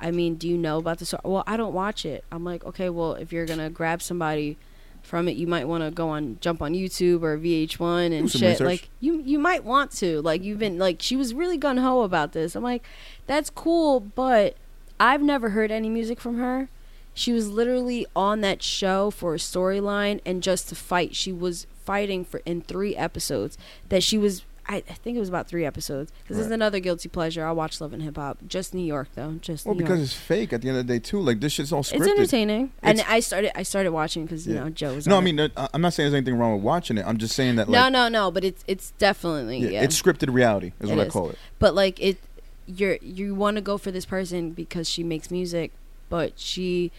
[0.00, 1.20] I mean, do you know about the?
[1.24, 2.24] Well, I don't watch it.
[2.30, 4.56] I'm like, okay, well, if you're gonna grab somebody
[5.02, 8.42] from it, you might want to go on jump on YouTube or VH1 and shit.
[8.42, 8.66] research.
[8.66, 10.20] Like you you might want to.
[10.22, 12.54] Like you've been like she was really gun ho about this.
[12.54, 12.84] I'm like,
[13.26, 14.56] that's cool, but
[15.00, 16.68] I've never heard any music from her.
[17.16, 21.16] She was literally on that show for a storyline and just to fight.
[21.16, 23.56] She was fighting for in three episodes
[23.88, 24.42] that she was.
[24.68, 26.10] I, I think it was about three episodes.
[26.24, 27.46] Because this is another guilty pleasure.
[27.46, 28.38] I watch Love and Hip Hop.
[28.48, 29.34] Just New York though.
[29.40, 30.04] Just Well, New because York.
[30.06, 31.20] it's fake at the end of the day too.
[31.20, 32.00] Like this shit's all scripted.
[32.00, 33.56] It's entertaining, and I started.
[33.56, 34.64] I started watching because you Yeah.
[34.64, 35.06] know Joe was.
[35.06, 35.24] no, I on it.
[35.24, 37.06] mean, there- I- I'm not saying there's anything wrong with watching it.
[37.06, 38.30] I'm just saying that no, like, no, no.
[38.32, 39.82] But it's it's definitely yeah, yeah.
[39.84, 41.38] it's scripted reality is It what I call it.
[41.60, 42.18] but like it,
[42.66, 45.70] you're you want to go for this person because she makes music,
[46.08, 46.92] but she,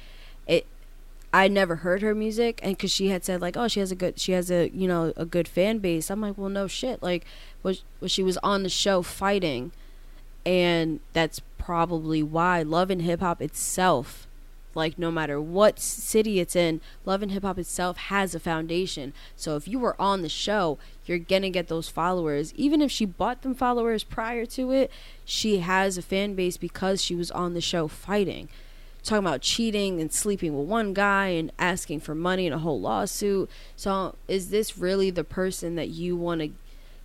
[0.48, 0.66] it.
[1.34, 3.96] I never heard her music, and because she had said like, oh, she has a
[3.96, 6.10] good, she has a you know a good fan base.
[6.10, 7.04] I'm like, well, no shit.
[7.04, 7.26] Like,
[7.64, 9.72] was was she was on the show fighting,
[10.46, 14.26] and that's probably why Love and Hip Hop itself,
[14.74, 19.12] like no matter what city it's in, Love and Hip Hop itself has a foundation.
[19.36, 22.54] So if you were on the show, you're gonna get those followers.
[22.56, 24.90] Even if she bought them followers prior to it,
[25.26, 28.48] she has a fan base because she was on the show fighting.
[29.08, 32.80] Talking about cheating and sleeping with one guy and asking for money in a whole
[32.80, 33.50] lawsuit.
[33.76, 36.50] So is this really the person that you want to,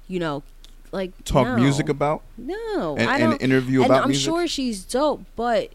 [0.08, 0.42] you know,
[0.90, 1.56] like Talk no.
[1.56, 3.42] music about No, and, I and don't.
[3.42, 4.24] interview and about I'm music.
[4.24, 5.70] sure she's dope, but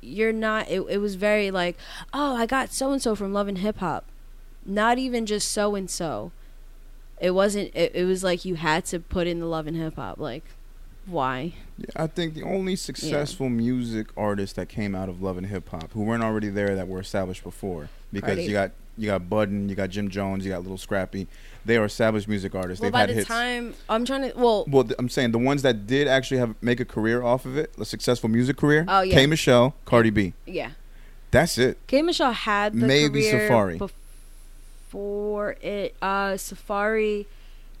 [0.00, 0.70] you're not.
[0.70, 1.76] It, it was very like,
[2.12, 4.04] oh, I got so and so from Love and Hip Hop.
[4.64, 6.30] Not even just so and so.
[7.20, 7.72] It wasn't.
[7.74, 10.18] It, it was like you had to put in the Love and Hip Hop.
[10.18, 10.44] Like,
[11.06, 11.52] why?
[11.96, 15.92] I think the only successful music artists that came out of love and hip hop
[15.92, 18.44] who weren't already there that were established before because Cardi.
[18.44, 21.26] you got you got Budden, you got Jim Jones, you got Little Scrappy.
[21.64, 22.80] They are established music artists.
[22.80, 23.26] Well, They've by had the hits.
[23.28, 24.36] time I'm trying to.
[24.38, 27.44] Well, well, th- I'm saying the ones that did actually have make a career off
[27.44, 28.84] of it, a successful music career.
[28.86, 29.14] Oh, yeah.
[29.14, 30.32] K Michelle, Cardi B.
[30.46, 30.70] yeah.
[31.32, 31.78] That's it.
[31.88, 33.78] K Michelle had the Maybe Safaree.
[34.88, 35.96] before it.
[36.00, 37.26] Uh, Safaree.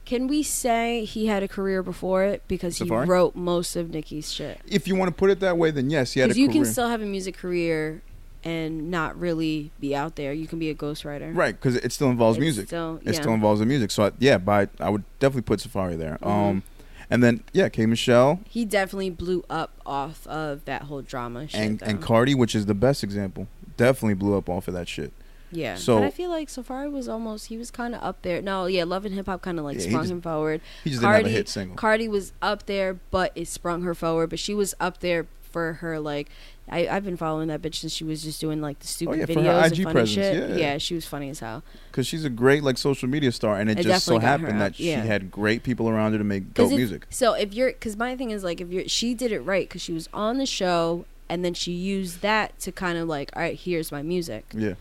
[0.04, 3.04] Can we say he had a career before it because Safaree?
[3.04, 4.60] he wrote most of Nicki's shit?
[4.66, 6.48] If you want to put it that way, then yes, he had a Because you
[6.48, 6.62] career.
[6.64, 8.02] can still have a music career
[8.44, 10.32] and not really be out there.
[10.34, 11.34] You can be a ghostwriter.
[11.34, 12.66] right, because it still involves It's music.
[12.66, 13.20] Still, It yeah.
[13.20, 13.90] still involves the music.
[13.90, 16.18] So I, yeah, by I would definitely put Safaree there.
[16.22, 16.26] Mhm.
[16.26, 16.62] Um,
[17.08, 21.58] and then yeah, K Michelle he definitely blew up off of that whole drama shit.
[21.60, 21.86] and though.
[21.86, 23.46] and Cardi, which is the best example,
[23.78, 25.12] definitely blew up off of that shit.
[25.54, 25.76] Yeah.
[25.76, 28.42] so- but I feel like Safaree was almost he was kind of up there.
[28.42, 30.60] No, yeah, Love and Hip Hop kind of like Yeah, sprung just- him forward.
[30.82, 31.76] He just didn't have a hit single.
[31.76, 34.30] Cardi was up there, but it sprung her forward.
[34.30, 36.28] But she was up there for her like.
[36.66, 39.12] I, I've been following that bitch since she was just doing like the oh, stupid
[39.12, 40.58] Oh, yeah, for videos and funny presence, shit.
[40.58, 40.78] yeah.
[40.78, 41.62] she was funny as hell.
[41.90, 44.40] Because she's a great like social media star, and it, It just so definitely got
[44.40, 47.04] her happened that she had great people around her to make dope if- music.
[47.10, 49.82] So if you're, because my thing is like if you're, she did it right because
[49.82, 53.42] she was on the show and then she used that to kind of like, all
[53.42, 54.72] right, here's my music, Yeah,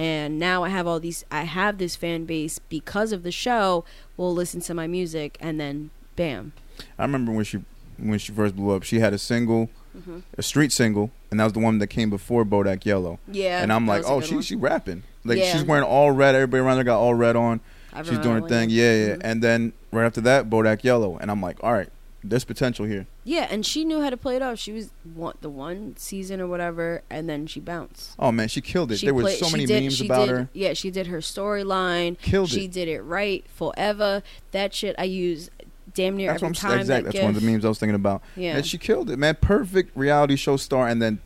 [0.00, 3.84] and now I have all these, I have this fan base because of the show.
[4.16, 6.52] Will listen to my music and then bam.
[6.98, 7.58] I remember when she
[7.98, 10.22] when she first blew up, she had a single, Mhm.
[10.38, 13.18] a street single, and that was the one that came before Bodak Yellow.
[13.30, 14.42] Yeah, and I'm like, oh, she one.
[14.42, 15.02] she rapping.
[15.24, 15.52] Like Yeah.
[15.52, 16.34] she's wearing all red.
[16.34, 17.60] Everybody around her got all red on.
[17.92, 18.70] I She's doing her thing.
[18.70, 19.14] Yeah, yeah.
[19.16, 19.20] Mhm.
[19.24, 21.88] And then right after that, Bodak Yellow, and I'm like, all right,
[22.24, 23.06] there's potential here.
[23.30, 24.58] Yeah, and she knew how to play it off.
[24.58, 28.16] She was one, the one season or whatever, and then she bounced.
[28.18, 28.98] Oh man, she killed it.
[28.98, 30.48] She there was played- so many did- memes about did- her.
[30.52, 32.18] Yeah, she did her storyline.
[32.20, 32.72] Killed She it.
[32.72, 34.24] did it right forever.
[34.50, 35.48] That shit I use
[35.94, 36.80] damn near That's what every I'm time.
[36.80, 37.02] Exactly.
[37.04, 38.22] that That's one of the memes I was thinking about.
[38.34, 38.56] Yeah.
[38.56, 39.36] And she killed it, man.
[39.40, 41.20] Perfect reality show star, and then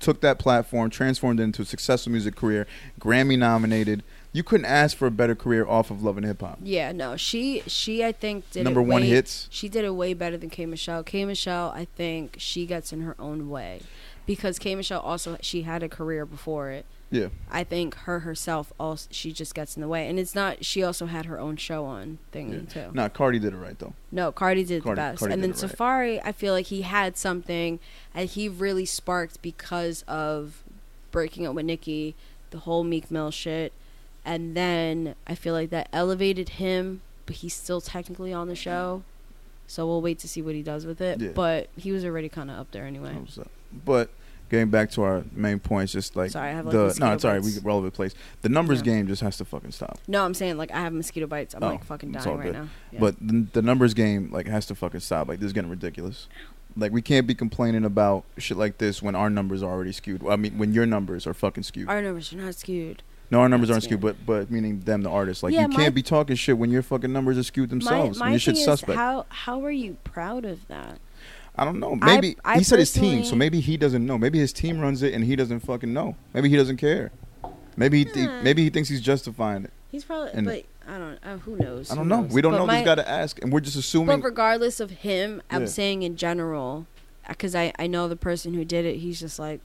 [0.00, 2.66] took that platform, transformed it into a successful music career,
[3.00, 4.02] Grammy nominated.
[4.34, 6.58] You couldn't ask for a better career off of Love and Hip Hop.
[6.62, 9.46] yeah, no, she she I think did Number one way- hits.
[9.50, 11.02] She did it way better than K Michelle.
[11.04, 13.80] K Michelle, I think she gets in her own way,
[14.26, 16.84] because K Michelle also she had a career before it.
[17.12, 17.28] Yeah.
[17.48, 20.64] I think her herself also she just gets in the way, and it's not.
[20.64, 22.86] She also had her own show on thing Yeah.
[22.86, 22.90] too.
[22.92, 23.92] Nah, Cardi did it right though.
[24.10, 25.70] No, Cardi did Cardi- the best, Cardi and then it right.
[25.70, 26.20] Safaree.
[26.24, 27.78] I feel like he had something,
[28.12, 30.64] and he really sparked because of
[31.12, 32.16] breaking up with Nicki,
[32.50, 33.72] the whole Meek Mill shit,
[34.24, 39.02] and then I feel like that elevated him, but he's still technically on the show,
[39.66, 41.20] so we'll wait to see what he does with it.
[41.20, 41.30] Yeah.
[41.34, 43.16] But he was already kind of up there anyway.
[43.38, 43.44] Uh,
[43.84, 44.10] But
[44.50, 47.24] getting back to our main points, just like Sorry, I have, like, the no, it's
[47.24, 47.42] right.
[47.42, 48.14] We get all over the place.
[48.42, 48.84] The numbers Yeah.
[48.84, 49.98] game just has to fucking stop.
[50.06, 51.54] No, I'm saying like I have mosquito bites.
[51.54, 52.68] I'm Oh, like fucking dying right now.
[52.92, 53.00] Yeah.
[53.00, 55.28] But the, the numbers game like has to fucking stop.
[55.28, 56.28] Like this is getting ridiculous.
[56.76, 60.26] Like we can't be complaining about shit like this when our numbers are already skewed.
[60.28, 61.88] I mean, when your numbers are fucking skewed.
[61.88, 63.02] our numbers are not skewed.
[63.30, 65.42] No, our numbers aren't skewed, but but meaning them, the artists.
[65.42, 68.18] Like Yeah, you my- can't be talking shit when your fucking numbers are skewed themselves.
[68.18, 68.90] my when my your shit's thing suspect.
[68.92, 70.98] is how how are you proud of that?
[71.56, 71.98] I don't know.
[72.02, 74.18] I- Maybe I he said his team, so personally- maybe he doesn't know.
[74.18, 76.16] Maybe his team runs it and he doesn't fucking know.
[76.32, 77.12] Maybe he doesn't care.
[77.76, 78.42] Maybe he thi- Nah.
[78.42, 79.70] maybe he thinks he's justifying it.
[79.90, 81.18] He's probably, And- but I don't.
[81.24, 81.90] Uh, who knows?
[81.90, 82.22] I don't know.
[82.22, 82.32] knows?
[82.32, 82.66] We don't But know.
[82.66, 84.20] my- Just got to ask, and we're just assuming.
[84.20, 85.66] But regardless of him, I'm Yeah.
[85.68, 86.86] saying in general,
[87.28, 88.96] because I I know the person who did it.
[88.98, 89.60] He's just like,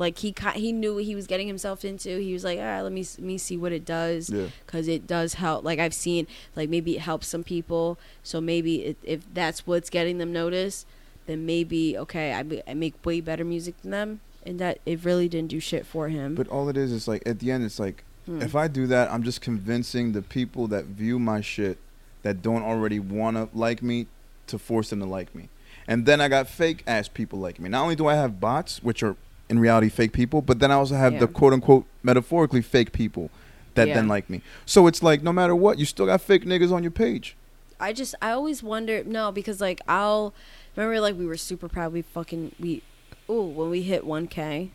[0.00, 2.18] like he he knew what he was getting himself into.
[2.18, 4.88] He was like, all right, let me s- me see what it does, yeah, because
[4.88, 5.64] it does help.
[5.64, 7.98] Like I've seen, like maybe it helps some people.
[8.24, 10.86] So maybe it, if that's what's getting them noticed,
[11.26, 15.04] then maybe okay, I, be- I make way better music than them, and that it
[15.04, 16.34] really didn't do shit for him.
[16.34, 18.42] but all it is is like at the end, it's like Hmm.
[18.42, 21.78] if I do that, I'm just convincing the people that view my shit
[22.22, 24.08] that don't already wanna like me
[24.46, 25.48] to force them to like me.
[25.88, 27.70] And then I got fake ass people like me.
[27.70, 29.16] Not only do I have bots, which are
[29.50, 33.30] in reality fake people, but then I also have the quote unquote metaphorically fake people
[33.74, 33.94] that Yeah.
[33.94, 34.40] then like me.
[34.64, 37.36] So it's like no matter what, you still got fake niggas on your page.
[37.78, 40.32] I just I always wonder no because like I'll
[40.76, 42.82] remember like we were super proud we fucking we
[43.28, 44.68] oh when we hit 1k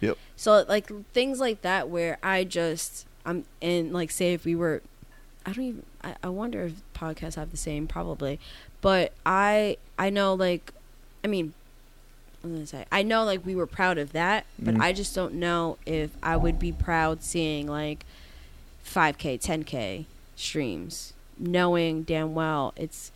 [0.00, 0.18] Yep.
[0.36, 4.82] so like things like that where I just I'm and like say if we were
[5.46, 8.38] I don't even I, I wonder if podcasts have the same probably
[8.82, 10.72] but I I know like
[11.24, 11.54] I mean
[12.42, 14.80] was gonna say I know like we were proud of that but Mhm.
[14.82, 18.04] I just don't know if I would be proud seeing like
[18.84, 20.04] 5k 10k
[20.36, 23.10] streams knowing damn well it's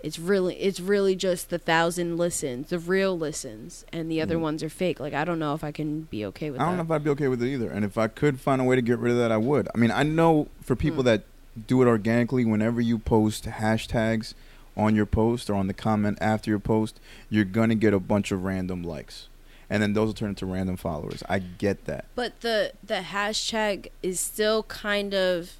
[0.00, 4.40] it's really it's really just the thousand listens the real listens and the other Mhm.
[4.40, 6.64] ones are fake like i don't know if i can be okay with that.
[6.64, 7.70] I don't that know if I'd be okay with it either.
[7.70, 9.68] And if I could find a way to get rid of that, I would.
[9.74, 11.06] I mean, I know for people Hmm.
[11.06, 11.22] that
[11.66, 14.34] do it organically, whenever you post hashtags
[14.76, 16.98] on your post or on the comment after your post,
[17.30, 19.28] you're going to get a bunch of random likes.
[19.70, 21.22] And then those will turn into random followers.
[21.28, 22.04] I get that.
[22.14, 25.52] but the the hashtag is still kind of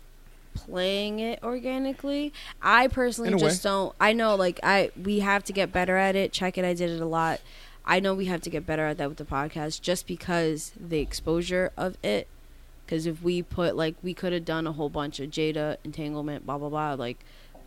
[0.54, 2.32] playing it organically
[2.62, 6.30] i personally just don't i know like i we have to get better at it
[6.30, 7.40] check it i did it a lot
[7.84, 11.00] i know we have to get better at that with the podcast just because the
[11.00, 12.28] exposure of it
[12.86, 16.46] because if we put like we could have done a whole bunch of jada entanglement
[16.46, 17.18] blah blah blah like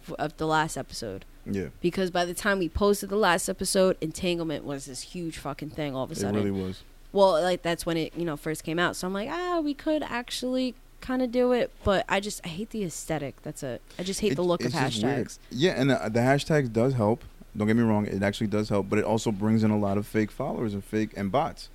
[0.08, 3.98] f- of the last episode Yeah, because by the time we posted the last episode
[4.02, 6.36] entanglement was this huge fucking thing all of a sudden.
[6.36, 6.84] it really was.
[7.14, 9.74] well like that's when it you know first came out so i'm like ah we
[9.74, 13.82] could actually kind of do it but i just i hate the aesthetic that's it
[14.00, 15.26] i just hate It- the look of just weird.
[15.28, 17.24] hashtags Yeah, and the, the hashtags does help.
[17.56, 19.98] Don't get me wrong; it actually does help, but it also brings in a lot
[19.98, 21.70] of fake followers and fake and bots.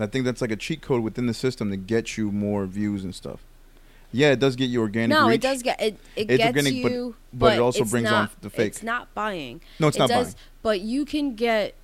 [0.00, 3.04] I think that's like a cheat code within the system to get you more views
[3.04, 3.40] and stuff.
[4.12, 5.10] Yeah, it does get you organic.
[5.16, 5.36] no reach.
[5.36, 8.30] it does get it it It's gets organic, but- you but it also brings on
[8.40, 8.68] the fake.
[8.68, 10.36] it's not buying No, it's it not does buying.
[10.62, 11.74] but you can get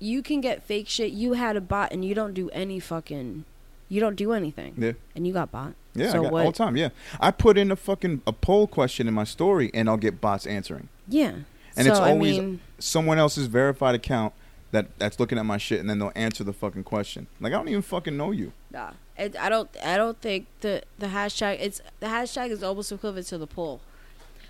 [0.00, 3.44] you can get fake shit you had a bot and you don't do any fucking
[3.88, 4.92] you don't do anything Yeah.
[5.14, 6.76] and you got bot Yeah, so I all the time.
[6.76, 6.90] Yeah,
[7.20, 10.46] I put in a fucking a poll question in my story, and I'll get bots
[10.46, 10.88] answering.
[11.08, 11.32] yeah
[11.76, 14.34] And so, it's I always mean, someone else's verified account
[14.70, 17.26] that that's looking at my shit, and then they'll answer the fucking question.
[17.40, 18.52] Like I don't even fucking know you.
[18.70, 19.68] Nah, it, I don't.
[19.84, 21.58] I don't think the the hashtag.
[21.60, 23.80] It's the hashtag is almost equivalent to the poll,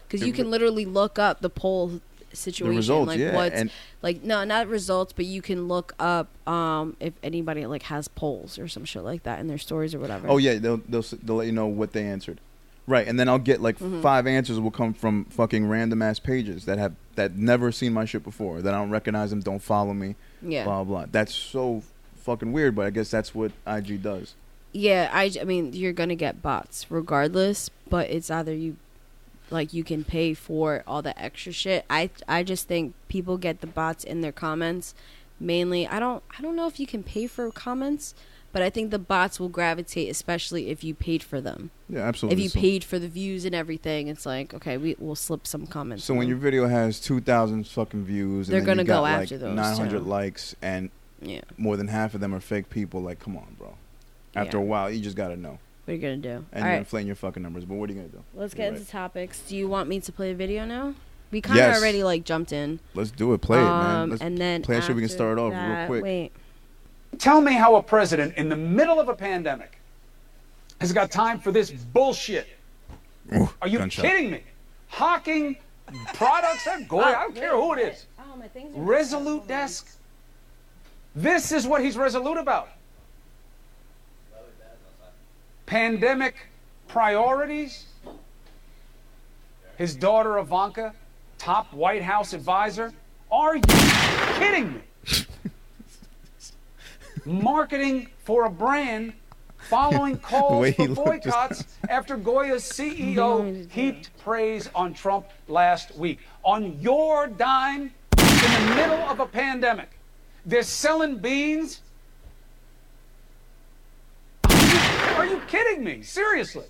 [0.06, 2.00] because you can literally look up the poll
[2.32, 2.72] situation.
[2.72, 3.70] the results, like yeah, what's and-
[4.02, 8.58] like no, not results, but you can look up um if anybody like has polls
[8.58, 10.28] or some shit like that in their stories or whatever.
[10.28, 12.40] Oh yeah, they'll they'll they'll let you know what they answered.
[12.88, 14.00] Right, and then I'll get like Mhm.
[14.00, 18.06] five answers will come from fucking random ass pages that have that never seen my
[18.06, 18.62] shit before.
[18.62, 20.64] That I don't recognize them, don't follow me, yeah.
[20.64, 21.04] blah blah.
[21.12, 21.82] That's so
[22.16, 24.34] fucking weird, but I guess that's what IG does.
[24.72, 28.76] Yeah, I, I mean, you're gonna get bots regardless, but it's either you,
[29.50, 31.84] like, you can pay for all the extra shit.
[31.90, 34.94] I, I just think people get the bots in their comments.
[35.40, 38.14] Mainly, I don't, I don't know if you can pay for comments,
[38.52, 41.70] but I think the bots will gravitate, especially if you paid for them.
[41.88, 42.36] Yeah, absolutely.
[42.38, 45.46] If you So- paid for the views and everything, it's like, okay, we will slip
[45.46, 46.04] some comments.
[46.04, 49.54] So when your video has two thousand fucking views, They're gonna go like after those,
[49.56, 50.90] nine hundred likes, and
[51.22, 53.74] yeah, more than half of them are fake people, like come on, bro.
[54.34, 54.62] After Yeah.
[54.62, 56.28] a while, you just gotta know, what are you gonna do?
[56.28, 57.64] and all you're right, inflating your fucking numbers.
[57.64, 58.22] But what are you gonna do?
[58.34, 58.78] let's You're get right.
[58.80, 59.40] into topics.
[59.48, 60.94] Do you want me to play a video now?
[61.30, 61.78] We kind of Yes.
[61.78, 62.80] already like jumped in.
[62.94, 63.42] Let's do it.
[63.42, 63.96] Play it, man.
[63.96, 66.02] Um, Let's and then play it so we can after start off real quick.
[66.02, 66.32] Wait,
[67.18, 69.78] Tell me how a president in the middle of a pandemic
[70.80, 72.46] has got time for this bullshit.
[73.34, 74.04] Ooh, Are you gunshot.
[74.04, 74.42] kidding me?
[74.88, 75.56] Hawking
[76.14, 78.06] products at Goy, I don't care who it is.
[78.18, 78.24] Are
[78.74, 79.96] Resolute desk.
[81.14, 82.68] This is what he's resolute about.
[85.66, 86.36] Pandemic
[86.86, 87.86] priorities.
[89.76, 90.94] His daughter Ivanka,
[91.38, 92.92] top White House advisor.
[93.30, 93.62] Are you
[94.38, 94.80] kidding me?
[97.28, 99.12] Marketing for a brand
[99.58, 106.20] following calls for boycotts after Goya's CEO heaped praise on Trump last week.
[106.42, 109.90] On your dime, in the middle of a pandemic,
[110.46, 111.82] they're selling beans.
[114.44, 116.02] Are you kidding me?
[116.02, 116.64] Seriously.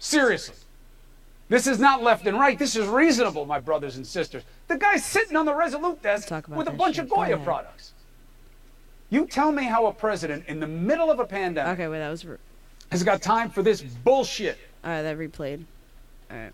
[0.00, 0.56] Seriously.
[1.48, 2.58] This is not left and right.
[2.58, 4.42] This is reasonable, my brothers and sisters.
[4.66, 7.04] The guy's sitting on the Resolute desk with a bunch shit.
[7.04, 7.44] of Goya ahead.
[7.44, 7.92] products.
[9.10, 12.10] You tell me how a president in the middle of a pandemic Okay, wait, that
[12.10, 12.24] was.
[12.24, 12.36] Re-
[12.90, 14.58] has got time for this bullshit.
[14.84, 15.64] All right, that replayed.
[16.30, 16.52] All right.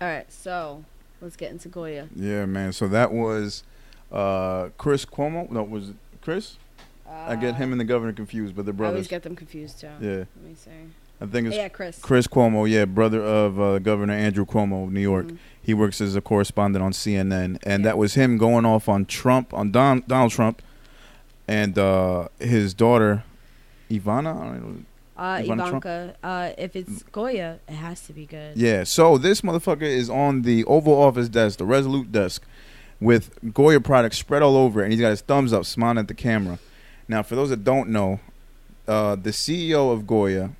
[0.00, 0.84] All right, so
[1.20, 2.08] let's get into Goya.
[2.16, 2.72] Yeah, man.
[2.72, 3.64] So that was
[4.10, 5.50] uh, Chris Cuomo.
[5.50, 6.56] No, was it Chris?
[7.08, 9.08] I get him and the governor confused, but they're Uh, I always brothers.
[9.08, 9.88] get them confused too.
[10.00, 10.70] Yeah, Let me see.
[11.20, 11.98] I think it's Yeah, Chris.
[11.98, 12.68] Chris Cuomo.
[12.70, 15.26] Yeah, brother of uh, Governor Andrew Cuomo of New York.
[15.26, 15.38] Mhm.
[15.60, 17.90] He works as a correspondent on CNN, and Yeah.
[17.90, 20.62] that was him going off on Trump, on Don, Donald Trump,
[21.50, 23.24] and uh, his daughter,
[23.90, 24.36] Ivana.
[24.40, 24.84] I don't know.
[25.16, 25.68] Uh, Ivana?
[25.68, 26.16] Ivanka.
[26.22, 28.56] Uh, if it's Goya, it has to be good.
[28.56, 32.42] Yeah, so this motherfucker is on the Oval Office desk, the Resolute desk,
[33.00, 36.14] with Goya products spread all over, and he's got his thumbs up, smiling at the
[36.14, 36.58] camera.
[37.08, 38.20] Now, for those that don't know,
[38.88, 40.50] uh, the CEO of Goya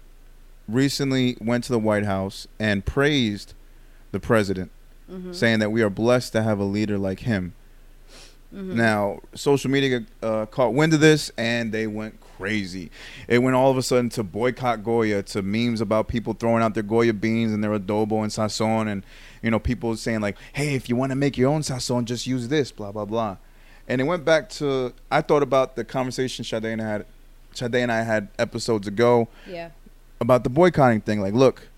[0.69, 3.55] recently went to the White House and praised
[4.13, 4.71] the president,
[5.11, 5.35] Mhm.
[5.35, 7.55] saying that we are blessed to have a leader like him.
[8.55, 8.75] Mhm.
[8.75, 12.91] Now, social media uh, caught wind of this and they went crazy.
[13.29, 16.75] It went all of a sudden to boycott Goya, to memes about people throwing out
[16.75, 19.05] their Goya beans and their adobo and sazon, and
[19.43, 22.27] you know people saying like, "Hey, if you want to make your own sazon, just
[22.27, 23.37] use this." Blah blah blah.
[23.87, 27.07] And it went back to I thought about the conversation Sade and I had,
[27.55, 29.71] Sade and I had episodes ago Yeah.
[30.21, 31.21] about the boycotting thing.
[31.21, 31.69] Like, look,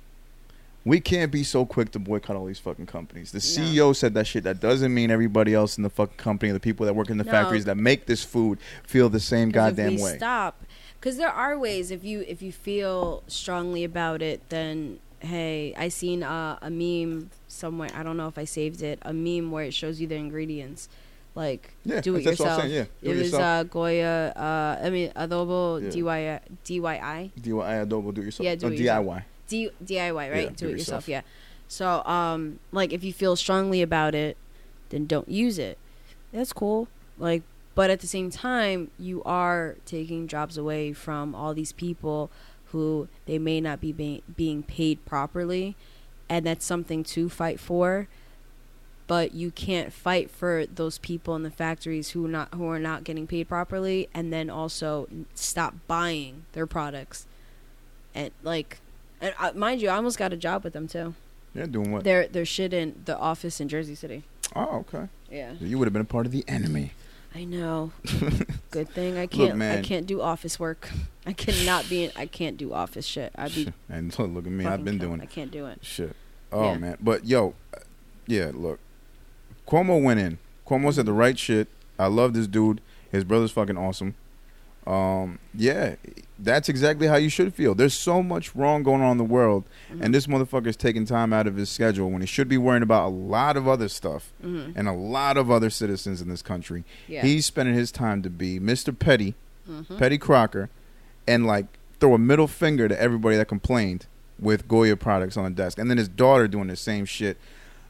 [0.85, 3.31] we can't be so quick to boycott all these fucking companies.
[3.33, 4.45] The CEO said that shit.
[4.45, 7.25] That doesn't mean everybody else in the fucking company, the people that work in the
[7.25, 7.31] No.
[7.31, 10.17] factories that make this food, feel the same goddamn way.
[10.17, 10.63] Stop,
[10.99, 11.91] because there are ways.
[11.91, 17.31] If you if you feel strongly about it, then hey, I seen uh, a meme
[17.47, 17.91] somewhere.
[17.95, 18.99] I don't know if I saved it.
[19.03, 20.89] A meme where it shows you the ingredients.
[21.35, 22.61] Like Yeah, do it that's what I'm yourself.
[22.61, 22.85] saying, yeah.
[22.85, 23.43] Do it it was yourself.
[23.43, 24.33] uh, Goya.
[24.37, 25.89] Uh, I mean adobo Yeah.
[25.89, 28.45] DIY DIY DIY adobo, do it yourself.
[28.45, 29.07] Yeah, do No, it yourself.
[29.07, 29.25] DIY.
[29.53, 30.33] D, DIY right.
[30.33, 31.07] Yeah, do, do it it yourself.
[31.07, 31.09] yourself.
[31.09, 31.23] Yeah.
[31.69, 34.37] So um, like if you feel strongly about it,
[34.89, 35.79] then don't use it.
[36.33, 36.89] That's cool.
[37.19, 37.43] Like,
[37.74, 42.31] but at the same time, you are taking jobs away from all these people
[42.66, 45.77] who they may not be being being paid properly,
[46.29, 48.09] and that's something to fight for.
[49.07, 53.05] But you can't fight for those people in the factories who not who are not
[53.05, 57.27] getting paid properly, and then also stop buying their products.
[58.15, 58.82] And like,
[59.23, 61.15] and uh, mind you, I almost got a job with them too.
[61.55, 62.05] Yeah, doing what?
[62.05, 64.24] They're they're shit in the office in Jersey City.
[64.55, 65.09] Oh, okay.
[65.31, 66.93] Yeah, You would have been a part of the enemy.
[67.35, 67.93] I know.
[68.70, 69.53] Good thing I can't.
[69.53, 69.82] I man.
[69.82, 70.90] can't do office work.
[71.24, 72.05] I cannot be.
[72.05, 73.32] In, I can't do office shit.
[73.36, 73.73] I'd be.
[73.89, 75.78] and look, look at me, I've been doing I can't do it.
[75.82, 76.15] Shit.
[76.53, 76.77] Oh Yeah.
[76.78, 76.97] man.
[77.01, 77.78] But yo, uh,
[78.27, 78.78] yeah, look.
[79.66, 80.39] Cuomo went in.
[80.66, 81.69] Cuomo said the right shit.
[81.99, 82.81] I love this dude.
[83.11, 84.15] His brother's fucking awesome.
[84.87, 85.95] Um, yeah,
[86.39, 87.75] that's exactly how you should feel.
[87.75, 90.03] There's so much wrong going on in the world, Mm-hmm.
[90.03, 93.07] and this motherfucker's taking time out of his schedule when he should be worrying about
[93.07, 94.73] a lot of other stuff Mhm.
[94.75, 96.83] and a lot of other citizens in this country.
[97.07, 97.23] Yeah.
[97.23, 98.97] He's spending his time to be Mr.
[98.99, 99.35] Petty,
[99.71, 99.99] Mhm.
[99.99, 100.69] Petty Crocker,
[101.29, 101.67] and like
[102.01, 104.07] throw a middle finger to everybody that complained
[104.41, 107.37] with Goya products on the desk, and then his daughter doing the same shit.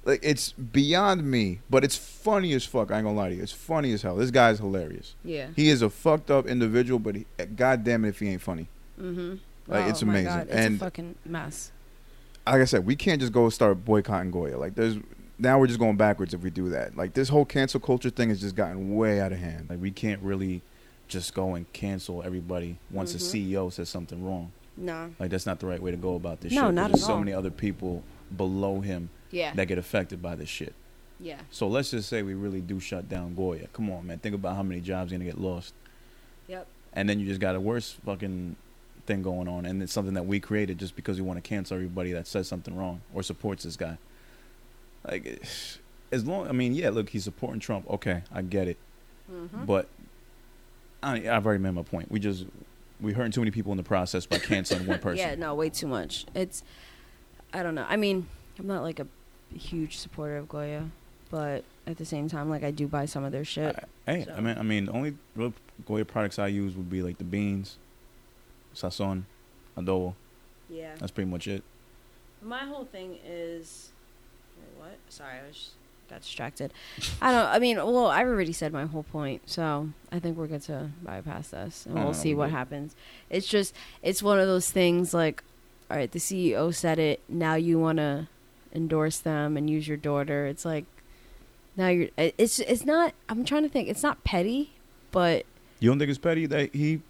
[0.05, 2.91] Like it's beyond me, but it's funny as fuck.
[2.91, 3.43] I ain't gonna lie to you.
[3.43, 4.17] It's funny as hell.
[4.17, 5.15] This guy's hilarious.
[5.25, 5.49] Yeah.
[5.55, 8.67] He is a fucked up individual, but he, God damn it if he ain't funny.
[9.01, 9.35] Mm-hmm.
[9.69, 10.27] Like, it's oh my amazing.
[10.33, 11.71] God, it's And- a fucking mess.
[12.45, 14.59] Like I said, we can't just go start boycotting Goya.
[14.59, 14.97] Like there's
[15.39, 16.97] now we're just going backwards if we do that.
[16.97, 19.67] Like this whole cancel culture thing has just gotten way out of hand.
[19.71, 20.63] Like we can't really
[21.07, 23.17] just go and cancel everybody once Mhm.
[23.17, 24.51] a CEO says something wrong.
[24.77, 25.11] No.
[25.21, 26.75] Like that's not the right way to go about this No, shit.
[26.75, 27.19] not There's at so all.
[27.21, 28.03] many other people
[28.37, 29.53] below him Yeah.
[29.55, 30.75] that get affected by this shit.
[31.19, 31.41] yeah.
[31.51, 33.67] So let's just say we really do shut down Goya.
[33.73, 34.19] Come on, man.
[34.19, 35.75] Think about how many jobs are gonna get lost.
[36.49, 36.67] Yep.
[36.93, 38.57] And then you just got a worse fucking
[39.07, 41.75] thing going on, and it's something that we created just because we want to cancel
[41.75, 43.97] everybody that says something wrong or supports this guy.
[45.09, 45.43] Like,
[46.13, 47.89] as long, I mean, yeah, look, he's supporting Trump.
[47.91, 48.77] Okay, I get it,
[49.33, 49.65] Mm-hmm.
[49.65, 49.89] but
[51.03, 52.11] I, I've already made my point.
[52.13, 52.45] We just
[53.01, 55.19] we hurting too many people in the process by canceling one person.
[55.27, 56.27] Yeah, no, way too much.
[56.35, 56.63] It's,
[57.55, 57.87] I don't know.
[57.89, 58.29] I mean,
[58.59, 59.07] I'm not like a
[59.57, 60.91] huge supporter of Goya,
[61.31, 63.77] but at the same time, like I do buy some of their shit.
[64.07, 65.53] I, hey, So- I mean, I mean, the only real
[65.87, 67.79] Goya products I use would be like the beans,
[68.75, 69.25] sazon,
[69.77, 70.15] adobo.
[70.69, 70.95] yeah.
[70.99, 71.63] That's pretty much it.
[72.43, 73.91] My whole thing is,
[74.59, 74.99] wait, what?
[75.09, 75.71] Sorry, I was
[76.11, 76.73] got distracted.
[77.23, 77.47] I don't.
[77.47, 80.91] I mean, well, I've already said my whole point, so I think we're good to
[81.03, 82.97] bypass this, and we'll no, see what happens.
[83.31, 85.15] It's just, it's one of those things.
[85.15, 85.43] Like,
[85.91, 87.21] all right, the CEO said it.
[87.29, 88.27] Now you want to
[88.73, 90.47] endorse them and use your daughter.
[90.47, 90.85] It's like,
[91.77, 92.09] now you're.
[92.17, 92.59] It's.
[92.59, 93.15] It's not.
[93.29, 93.89] I'm trying to think.
[93.89, 94.73] It's not petty,
[95.11, 95.45] but
[95.81, 97.01] You don't think it's petty that he,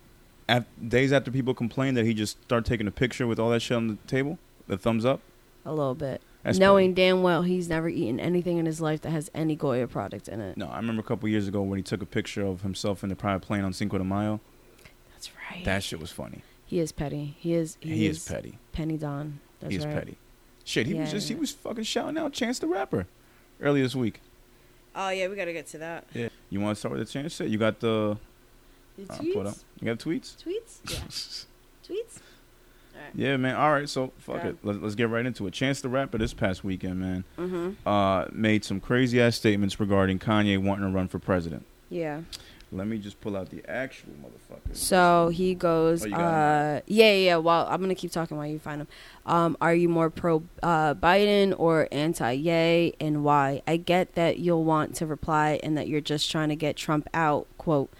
[0.49, 3.61] af days after people complain, that he just started taking a picture with all that
[3.61, 5.21] shit on the table, the thumbs up?
[5.65, 6.21] a little bit.
[6.43, 7.07] That's Knowing petty.
[7.07, 10.41] damn well he's never eaten anything in his life that has any Goya product in
[10.41, 10.57] it.
[10.57, 13.11] No, I remember a couple years ago when he took a picture of himself in
[13.11, 14.41] the private plane on Cinco de Mayo.
[15.13, 15.65] That's right.
[15.65, 16.43] That shit was funny.
[16.67, 17.37] He is petty.
[17.39, 17.77] He is.
[17.79, 18.59] He, He, is, petty.
[18.73, 19.39] Penny Don.
[19.61, 19.95] That's he is right.
[19.95, 20.19] petty.
[20.65, 23.07] Shit, he was Yeah, just he was fucking shouting out Chance the Rapper
[23.61, 24.21] earlier this week.
[24.95, 26.05] Oh yeah, we gotta get to that.
[26.15, 26.29] Yeah.
[26.51, 27.49] You want to start with the Chance shit?
[27.49, 28.17] You got the
[28.99, 29.47] The uh, tweets.
[29.47, 29.57] up.
[29.81, 30.37] You got tweets?
[30.45, 30.79] Tweets.
[31.89, 31.97] Yeah.
[31.97, 32.19] tweets.
[32.95, 33.11] All right.
[33.15, 33.57] Yeah, man.
[33.57, 34.51] All right, so fuck Yeah.
[34.51, 34.57] it.
[34.63, 35.53] Let's, let's get right into it.
[35.55, 37.89] Chance the Rapper this past weekend, man, Mm-hmm.
[37.89, 41.65] uh, made some crazy ass statements regarding Kanye wanting to run for president.
[41.91, 42.21] Yeah.
[42.75, 44.75] Let me just pull out the actual motherfucker.
[44.75, 47.37] So he goes, Oh, uh, yeah, yeah, yeah.
[47.37, 48.89] Well, I'm gonna keep talking while you find him.
[49.27, 53.63] Um, are you more pro uh, Biden or anti Yay, and why?
[53.69, 57.09] I get that you'll want to reply and that you're just trying to get Trump
[57.13, 57.47] out.
[57.59, 57.93] Quote.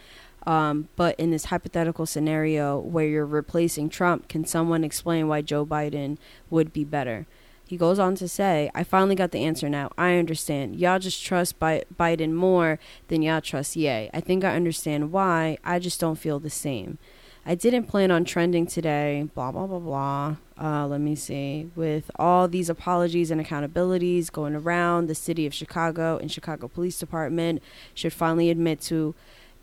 [0.47, 5.65] Um, but in this hypothetical scenario where you're replacing Trump, can someone explain why Joe
[5.65, 6.19] Biden
[6.51, 7.27] would be better?
[7.73, 9.93] He goes on to say, I finally got the answer now.
[9.97, 10.77] I understand.
[10.77, 12.79] Y'all just trust Bi- Biden more
[13.09, 14.11] than y'all trust Ye.
[14.13, 15.57] I think I understand why.
[15.65, 16.99] I just don't feel the same.
[17.47, 20.37] I didn't plan on trending today, blah, blah, blah, blah.
[20.61, 21.71] Uh, let me see.
[21.75, 26.99] With all these apologies and accountabilities going around, the city of Chicago and Chicago Police
[26.99, 27.63] Department
[27.95, 29.15] should finally admit to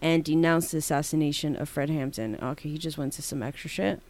[0.01, 2.39] and denounce the assassination of Fred Hampton.
[2.41, 4.01] Okay, he just went to some extra shit.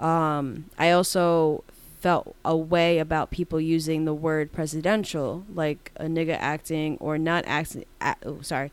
[0.00, 1.64] Um, I also
[2.00, 7.44] felt a way about people using the word presidential, like a nigga acting or not
[7.46, 7.84] acting.
[8.00, 8.70] A- oh, sorry,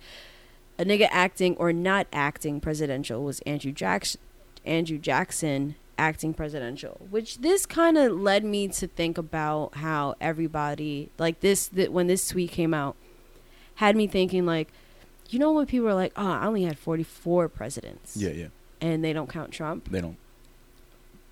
[0.78, 4.20] a nigga acting or not acting presidential was Andrew Jackson.
[4.66, 11.10] Andrew Jackson acting presidential, which this kind of led me to think about how everybody
[11.18, 12.95] like this that when this tweet came out
[13.76, 14.70] had me thinking like,
[15.30, 18.48] you know when people are like, oh, I only had forty four presidents, Yeah, yeah.
[18.82, 19.90] and they don't count Trump.
[19.91, 20.18] They don't.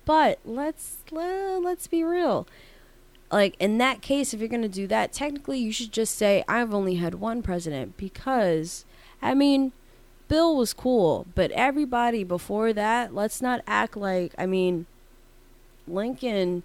[0.04, 2.46] But let's le- let's be real.
[3.30, 6.74] Like in that case, if you're gonna do that, technically you should just say I've
[6.74, 8.84] only had one president because,
[9.20, 9.72] I mean,
[10.28, 14.86] Bill was cool, but everybody before that, let's not act like I mean,
[15.86, 16.62] Lincoln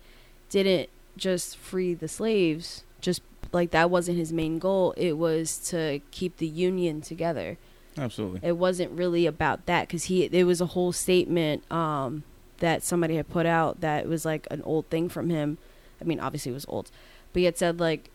[0.50, 2.84] didn't just free the slaves.
[3.02, 3.22] Just
[3.54, 4.94] like that wasn't his main goal.
[4.98, 7.58] It was to keep the Union together
[7.98, 8.42] Absolutely.
[8.44, 12.24] it wasn't really about that because he there was a whole statement um
[12.60, 15.58] that somebody had put out that was like an old thing from him
[16.02, 16.90] i mean obviously it was old
[17.34, 18.10] but he had said like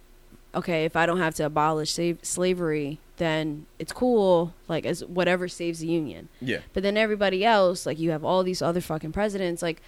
[0.54, 5.46] okay if i don't have to abolish save, slavery then it's cool like as whatever
[5.48, 6.58] saves the union Yeah.
[6.72, 9.80] but then everybody else like you have all these other fucking presidents like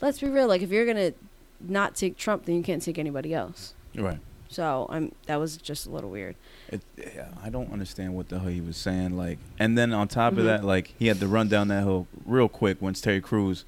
[0.00, 1.12] let's be real like if you're gonna
[1.60, 4.18] not take trump then you can't take anybody else Right.
[4.48, 6.34] So I'm that was just a little weird.
[6.68, 9.16] It, yeah, I don't understand what the hell he was saying.
[9.16, 10.38] Like, and then on top Mhm.
[10.38, 13.64] of that, like he had to run down that hill real quick once Terry Crews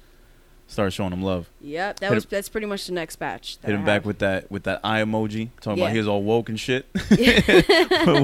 [0.67, 1.49] started showing him love.
[1.61, 3.57] Yep, that Hit was him- that's pretty much the next batch.
[3.63, 4.05] Hit I him back have.
[4.05, 5.85] with that with that eye emoji, talking Yeah.
[5.85, 6.85] about he was all woke and shit.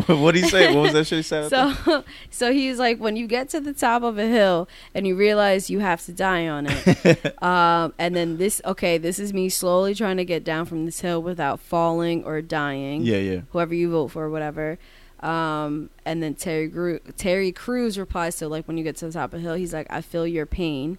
[0.08, 0.74] what did he say?
[0.74, 1.50] What was that shit he said?
[1.50, 5.06] So, so he was like, when you get to the top of a hill and
[5.08, 9.34] you realize you have to die on it, um, and then this, okay, this is
[9.34, 13.02] me slowly trying to get down from this hill without falling or dying.
[13.04, 13.42] yeah, yeah.
[13.52, 14.78] Whoever you vote for, whatever.
[15.22, 19.12] Um, and then Terry Gru- Terry Crews replies to like when you get to the
[19.12, 20.98] top of the hill, he's like, I feel your pain.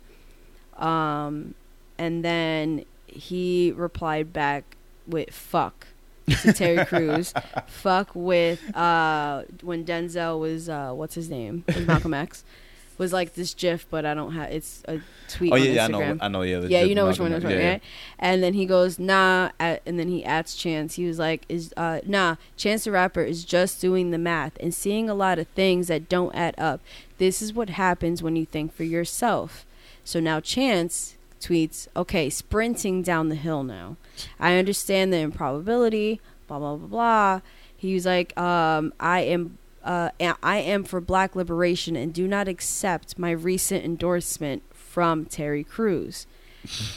[0.81, 1.55] Um,
[1.98, 4.77] and then he replied back
[5.07, 5.89] with fuck
[6.43, 7.35] to Terry Crews.
[7.66, 11.65] fuck with uh when Denzel was uh what's his name?
[11.74, 12.44] Was Malcolm X.
[12.98, 15.89] Was like this GIF, but I don't have it's a tweet Oh yeah, yeah, I
[15.89, 16.43] know, I know.
[16.43, 17.43] Yeah, Yeah, you know which one X.
[17.44, 17.82] yeah, right?
[18.19, 20.94] And then he goes, nah, and then he adds Chance.
[20.97, 24.73] He was like, is uh nah, Chance the Rapper is just doing the math and
[24.74, 26.81] seeing a lot of things that don't add up.
[27.19, 29.65] This is what happens when you think for yourself.
[30.11, 33.97] So now Chance tweets, okay, sprinting down the hill now.
[34.41, 37.41] I understand the improbability, blah blah blah blah.
[37.77, 40.11] He was like, um, I am uh,
[40.43, 46.27] I am for black liberation and do not accept my recent endorsement from Terry Crews.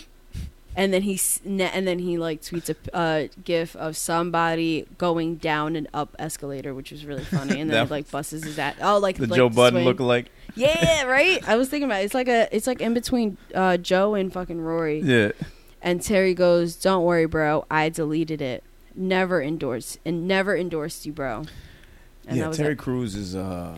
[0.75, 5.75] and then he and then he like tweets a uh, gif of somebody going down
[5.75, 7.61] an up escalator, which was really funny.
[7.61, 10.31] And then he, like busts his at oh like The like Joe Budden look like.
[10.55, 11.47] Yeah, right.
[11.47, 12.05] I was thinking about it.
[12.05, 14.99] it's like a it's like in between uh, Joe and fucking Rory.
[14.99, 15.31] Yeah.
[15.81, 17.65] And Terry goes, "Don't worry, bro.
[17.69, 18.63] I deleted it.
[18.95, 21.45] Never endorsed and never endorsed you, bro."
[22.27, 22.77] And yeah, Terry it.
[22.77, 23.75] Crews is uh,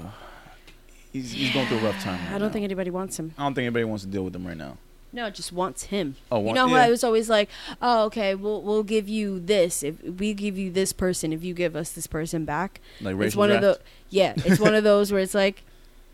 [1.11, 2.19] he's he's going through a rough time.
[2.27, 2.49] I don't now.
[2.49, 3.33] think anybody wants him.
[3.37, 4.77] I don't think anybody wants to deal with him right now.
[5.15, 6.17] No, just wants him.
[6.29, 6.83] Oh, you know how yeah.
[6.83, 7.49] I was always like,
[7.81, 11.53] "Oh, okay, we'll we'll give you this if we give you this person if you
[11.53, 13.79] give us this person back." Like it's one of the
[14.09, 15.63] yeah, it's one of those where it's like,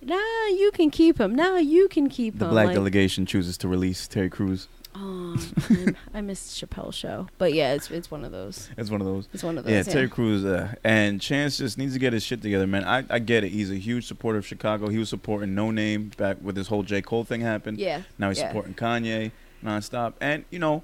[0.01, 1.35] "Nah, you can keep him.
[1.35, 4.67] Nah, you can keep the him." The black like, delegation chooses to release Terry Crews.
[4.93, 5.37] Oh,
[6.13, 8.69] I missed Chappelle show, but yeah, it's it's one of those.
[8.77, 9.29] It's one of those.
[9.33, 9.71] It's one of those.
[9.71, 12.83] Yeah, Yeah, Terry Crews uh, and Chance just needs to get his shit together, man.
[12.83, 13.49] I, I get it.
[13.49, 14.89] He's a huge supporter of Chicago.
[14.89, 17.77] He was supporting Noname back with this whole J Cole thing happened.
[17.77, 18.01] yeah.
[18.17, 18.49] Now he's yeah.
[18.49, 19.31] supporting Kanye
[19.63, 20.13] nonstop.
[20.19, 20.83] And you know,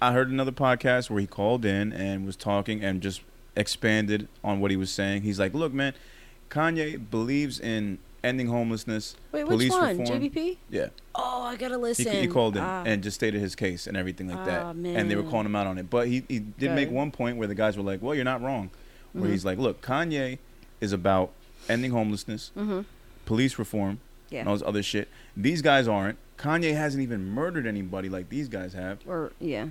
[0.00, 3.22] I heard another podcast where he called in and was talking and just
[3.56, 5.22] expanded on what he was saying.
[5.22, 5.94] He's like, "Look, man,
[6.48, 9.16] Kanye believes in ending homelessness.
[9.32, 9.98] Wait, which police one?
[9.98, 10.20] reform.
[10.20, 10.56] JBP?
[10.70, 12.12] Yeah, Oh, I gotta listen.
[12.12, 12.82] he called in Ah.
[12.86, 14.62] and just stated his case and everything like that.
[14.62, 15.90] Ah, And they were calling him out on it.
[15.90, 18.42] But he he did make one point where the guys were like, "Well, you're not
[18.42, 18.70] wrong."
[19.12, 19.32] Where Mhm.
[19.32, 20.38] he's like, "Look, Kanye
[20.80, 21.30] is about
[21.68, 22.84] ending homelessness, Mhm.
[23.26, 24.00] police reform,
[24.30, 24.40] Yeah.
[24.40, 25.08] and all this other shit.
[25.36, 26.18] These guys aren't.
[26.38, 28.98] Kanye hasn't even murdered anybody like these guys have.
[29.06, 29.68] Or yeah.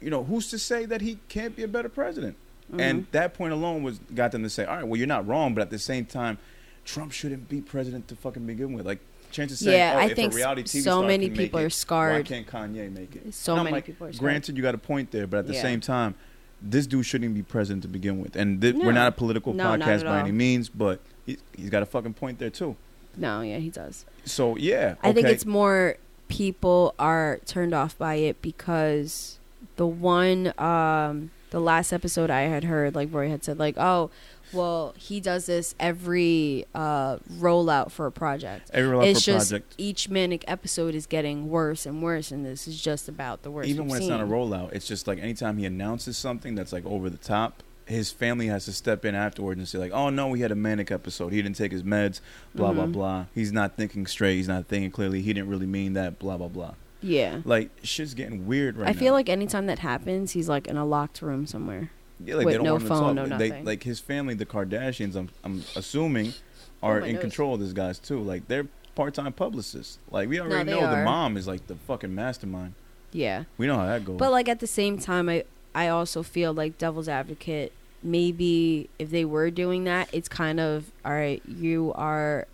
[0.00, 2.36] You know, who's to say that he can't be a better president?
[2.72, 2.80] Mhm.
[2.80, 5.54] And that point alone was got them to say, all right, well, you're not wrong,
[5.54, 6.38] but at the same time,
[6.84, 8.86] Trump shouldn't be president to fucking begin with.
[8.86, 9.00] Like,
[9.30, 11.70] chances saying, Yeah, oh, I if think a reality TV so many people it, are
[11.70, 12.16] scarred.
[12.16, 13.34] Why can't Kanye make it?
[13.34, 14.20] So many like, people are scarred.
[14.20, 15.62] Granted, you got a point there, but at the Yeah.
[15.62, 16.14] same time,
[16.62, 18.36] this dude shouldn't be president to begin with.
[18.36, 18.86] And thi- No.
[18.86, 22.14] we're not a political No, podcast by any means, but he, he's got a fucking
[22.14, 22.76] point there too.
[23.16, 24.04] No, yeah, he does.
[24.24, 25.96] So yeah, I think it's more
[26.28, 29.38] people are turned off by it because
[29.76, 34.10] the one um the last episode I had heard like Roy had said like oh
[34.54, 38.70] well he does this every uh rollout for a project.
[38.72, 39.74] every rollout it's for a just project.
[39.78, 43.68] each manic episode is getting worse and worse and this is just about the worst.
[43.68, 46.84] even when it's not a rollout, it's just like anytime he announces something that's like
[46.86, 50.32] over the top, his family has to step in afterwards and say like, "Oh no,
[50.32, 51.32] he had a manic episode.
[51.32, 52.20] He didn't take his meds.
[52.54, 52.92] Blah blah Mhm.
[52.92, 53.26] blah.
[53.34, 54.36] He's not thinking straight.
[54.36, 55.20] He's not thinking clearly.
[55.20, 56.18] He didn't really mean that.
[56.18, 57.40] Blah blah blah." Yeah.
[57.44, 58.98] Like shit's getting weird right I now.
[58.98, 61.90] feel like anytime that happens, he's like in a locked room somewhere.
[62.24, 63.28] Yeah, like with they don't no want him to phone, talk.
[63.28, 63.64] no They- nothing.
[63.64, 65.16] like his family, the Kardashians.
[65.16, 66.34] I'm I'm assuming
[66.82, 67.20] oh are Oh, in nose.
[67.22, 68.20] control of this guys too.
[68.20, 69.98] Like they're part-time publicists.
[70.10, 71.04] Like we already they know the are.
[71.04, 72.74] mom is like the fucking mastermind.
[73.12, 73.44] Yeah.
[73.58, 74.18] We know how that goes.
[74.18, 77.72] But like at the same time, I I also feel like devil's advocate.
[78.02, 81.42] Maybe if they were doing that, it's kind of all right.
[81.48, 82.46] You are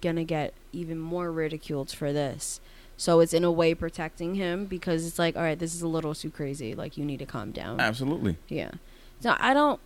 [0.00, 2.60] gonna get even more ridiculed for this.
[2.96, 5.88] So it's in a way protecting him because it's like, all right, this is a
[5.88, 6.74] little too crazy.
[6.74, 7.80] Like you need to calm down.
[7.80, 8.36] Absolutely.
[8.48, 8.70] Yeah.
[9.24, 9.80] No, I don't.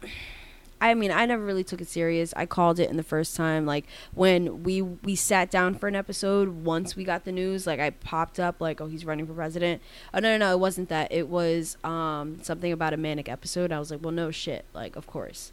[0.80, 2.32] I mean, I never really took it serious.
[2.36, 3.84] I called it in the first time, like
[4.14, 6.64] when we we sat down for an episode.
[6.64, 9.82] Once we got the news, like I popped up, like, oh, he's running for president.
[10.14, 11.10] Oh no, no, no, it wasn't that.
[11.10, 13.72] It was um something about a manic episode.
[13.72, 15.52] I was like, well, no shit, like of course.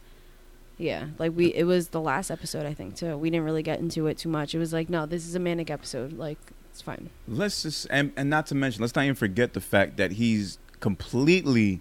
[0.78, 3.18] Yeah, like we it was the last episode I think too.
[3.18, 4.54] We didn't really get into it too much.
[4.54, 6.14] It was like, no, this is a manic episode.
[6.14, 6.38] Like
[6.70, 7.10] it's fine.
[7.28, 10.60] let's just and, and not to mention let's not even forget the fact that he's
[10.82, 11.80] completely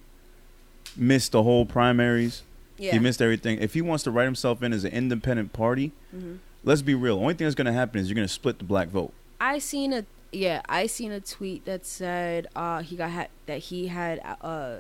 [0.97, 2.43] missed the whole primaries
[2.77, 2.93] Yeah.
[2.93, 3.59] He missed everything.
[3.61, 6.39] If he wants to write himself in as an independent party, Mhm.
[6.65, 7.19] let's be real.
[7.21, 9.13] Only thing that's going to happen is you're going to split the black vote.
[9.41, 13.59] I seen a yeah, I seen a tweet that said uh he got ha- that
[13.59, 14.79] he had uh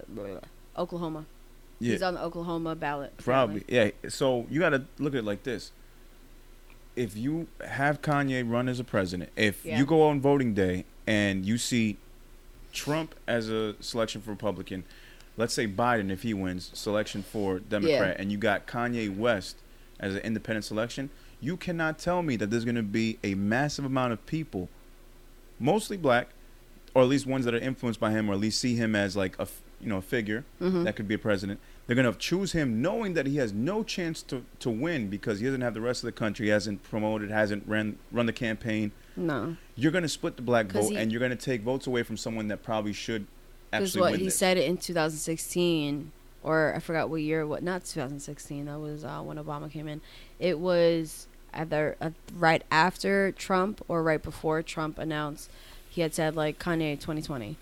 [0.76, 1.26] Oklahoma.
[1.78, 3.16] Yeah, He's on the Oklahoma ballot.
[3.18, 3.62] probably.
[3.68, 3.90] Yeah.
[4.08, 5.70] So you got to look at it like this.
[6.96, 9.78] If you have Kanye run as a president, if Yeah.
[9.78, 11.96] you go on voting day and you see
[12.72, 14.84] Trump as a selection for Republican,
[15.36, 19.56] let's say Biden if he wins selection for Democrat, and you got Kanye West
[20.00, 23.84] as an independent selection, you cannot tell me that there's going to be a massive
[23.84, 24.68] amount of people,
[25.58, 26.28] mostly black,
[26.94, 29.16] or at least ones that are influenced by him, or at least see him as
[29.16, 29.46] like a
[29.80, 30.84] you know a figure Mhm.
[30.84, 31.60] that could be a president.
[31.86, 35.40] They're going to choose him knowing that he has no chance to, to win because
[35.40, 38.92] he doesn't have the rest of the country, hasn't promoted, hasn't ran run the campaign.
[39.16, 39.56] No.
[39.76, 42.02] You're going to split the black vote, he- and you're going to take votes away
[42.02, 43.26] from someone that probably should
[43.78, 47.46] Because what he said it in 2016, or I forgot what year.
[47.46, 48.66] What not 2016?
[48.66, 50.00] That was uh, when Obama came in.
[50.38, 55.50] It was either uh, right after Trump or right before Trump announced.
[55.88, 57.56] He had said like Kanye 2020.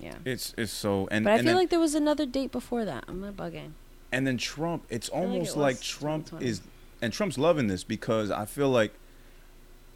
[0.00, 0.14] Yeah.
[0.24, 2.84] It's it's so and But I and feel then, like there was another date before
[2.84, 3.04] that.
[3.08, 3.70] I'm not bugging.
[4.12, 4.84] and then Trump.
[4.90, 6.60] It's like almost it like Trump is
[7.00, 8.92] and Trump's loving this because I feel like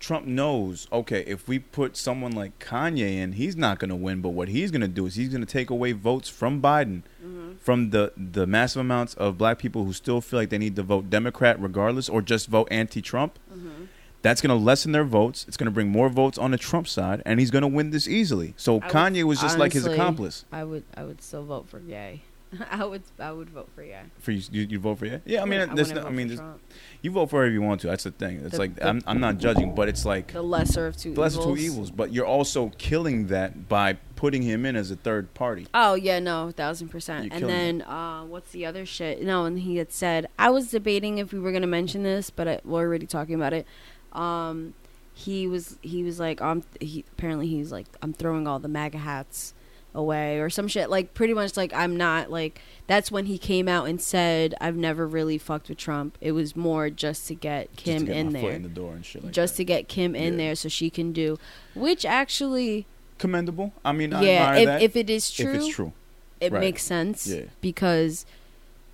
[0.01, 0.87] Trump knows.
[0.93, 4.21] Okay, if we put someone like Kanye in, he's not going to win.
[4.21, 7.03] But what he's going to do is he's going to take away votes from Biden,
[7.25, 7.57] Mm-hmm.
[7.59, 10.83] from the the massive amounts of black people who still feel like they need to
[10.83, 13.39] vote Democrat regardless, or just vote anti-Trump.
[13.53, 13.85] Mm-hmm.
[14.23, 15.45] That's going to lessen their votes.
[15.47, 17.91] It's going to bring more votes on the Trump side, and he's going to win
[17.91, 18.55] this easily.
[18.57, 20.45] So I would- Kanye was just like his accomplice.
[20.53, 22.23] I would I would still vote for Yay.
[22.71, 24.01] I would I would vote for Yay.
[24.21, 25.19] For you, you, you vote for yeah?
[25.27, 26.61] Yeah, I mean, there's no, I mean, Trump.
[27.03, 27.87] You vote for whoever you want to.
[27.87, 28.41] That's the thing.
[28.41, 31.15] It's The- like the- I'm, I'm not judging, but it's like the lesser of two
[31.15, 31.59] the lesser evils.
[31.59, 31.91] two evils.
[31.91, 35.67] But you're also killing that by putting him in as a third party.
[35.75, 37.27] Oh yeah, no, thousand percent.
[37.27, 39.23] You And then uh, what's the other shit?
[39.23, 42.49] No, and he had said I was debating if we were gonna mention this, but
[42.49, 43.67] I, we're already talking about it.
[44.13, 44.75] Um,
[45.15, 48.99] he was he was like um he apparently he's like I'm throwing all the MAGA
[48.99, 49.53] hats
[49.99, 53.69] away or some shit like pretty much like I'm not like that's when he came
[53.69, 56.17] out and said I've never really fucked with Trump.
[56.21, 58.53] It was more just to get Kim to get in there.
[58.53, 59.57] in the door and shit like just that.
[59.59, 60.39] to get Kim in Yeah.
[60.39, 61.37] there so she can do
[61.75, 62.87] which actually
[63.19, 63.73] commendable.
[63.85, 65.93] I mean, I yeah admire if, if it is true if it's true.
[66.41, 66.61] it Right.
[66.61, 67.43] makes sense Yeah.
[67.61, 68.25] because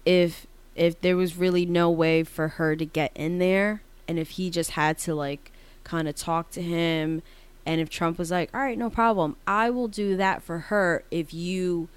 [0.05, 4.31] if if there was really no way for her to get in there and if
[4.31, 5.53] he just had to like
[5.85, 7.23] kind of talk to him
[7.67, 11.03] and if Trump was like all right no problem I will do that for her
[11.11, 11.89] if you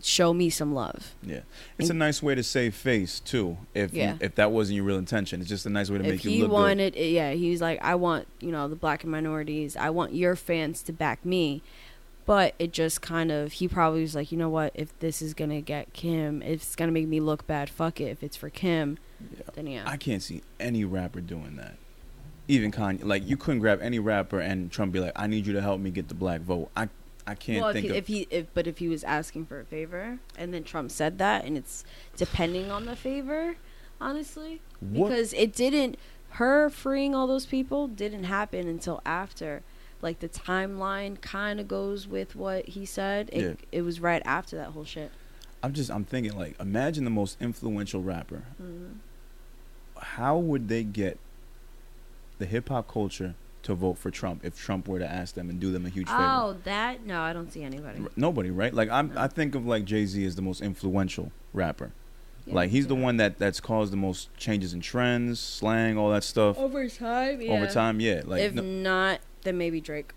[0.00, 1.40] show me some love Yeah,
[1.76, 3.56] it's a nice way to save face too.
[3.74, 4.16] If you- Yeah.
[4.20, 6.30] if that wasn't your real intention, it's just a nice way to if make you
[6.30, 6.54] he look good.
[6.54, 9.90] wanted eh, yeah he was like I want you know the black and minorities I
[9.90, 11.62] want your fans to back me
[12.26, 15.34] but it just kind of he probably was like you know what if this is
[15.34, 18.50] gonna get Kim if it's gonna make me look bad fuck it if it's for
[18.50, 18.98] Kim
[19.36, 19.42] Yeah.
[19.54, 21.74] then yeah I can't see any rapper doing that.
[22.48, 25.52] Even Kanye, like you couldn't grab any rapper and Trump be like, "I need you
[25.52, 26.88] to help me get the black vote." I
[27.26, 27.96] I can't well, if think he, of.
[27.96, 31.18] if he, if, but if he was asking for a favor, and then Trump said
[31.18, 31.84] that, and it's
[32.16, 33.56] depending on the favor,
[34.00, 35.98] honestly, What- because it didn't,
[36.30, 39.62] her freeing all those people didn't happen until after,
[40.00, 43.28] like the timeline kind of goes with what he said.
[43.30, 43.52] It, Yeah.
[43.72, 45.10] it was right after that whole shit.
[45.62, 48.44] I'm just I'm thinking like, imagine the most influential rapper.
[48.62, 48.92] Mm-hmm.
[50.00, 51.18] How would they get
[52.38, 53.34] the hip hop culture
[53.64, 56.06] to vote for Trump if Trump were to ask them and do them a huge
[56.08, 56.18] favor?
[56.22, 58.00] Oh, that no, I don't see anybody.
[58.00, 58.72] R- Nobody, right?
[58.72, 59.20] Like I'm, No.
[59.20, 61.92] I think of like Jay Z as the most influential rapper.
[62.46, 66.10] Yeah, like he's the one that that's caused the most changes in trends, slang, all
[66.10, 67.40] that stuff over time.
[67.42, 67.52] Yeah.
[67.52, 68.00] over time.
[68.00, 70.12] Yeah, like if no- not, then maybe Drake,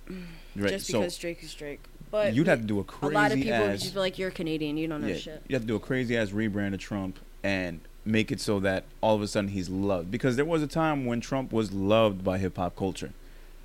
[0.56, 0.70] right.
[0.70, 1.82] just so because Drake is Drake.
[2.10, 3.16] But you'd have to do a crazy.
[3.16, 5.44] a lot of people would just be like, "You're Canadian, you don't know yeah, shit."
[5.48, 8.84] you have to do a crazy ass rebrand of Trump and make it so that
[9.02, 12.24] all of a sudden he's loved because there was a time when Trump was loved
[12.24, 13.12] by hip hop culture.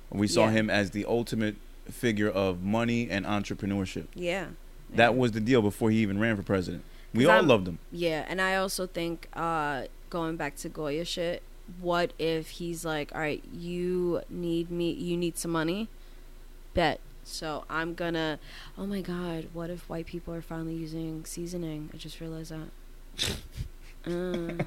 [0.09, 0.51] We saw Yeah.
[0.51, 1.55] him as the ultimate
[1.89, 4.05] figure of money and entrepreneurship.
[4.13, 4.47] Yeah.
[4.93, 5.17] That Yeah.
[5.19, 6.83] was the deal before he even ran for president.
[7.13, 7.79] We all I'm- loved him.
[7.91, 11.41] Yeah, and I also think uh going back to Goya shit,
[11.81, 15.89] what if he's like, "All right, you need me, you need some money."
[16.73, 16.99] Bet.
[17.23, 18.39] So I'm gonna
[18.77, 21.89] Oh my god, what if white people are finally using seasoning?
[21.93, 22.69] I just realized that.
[24.07, 24.63] Uh,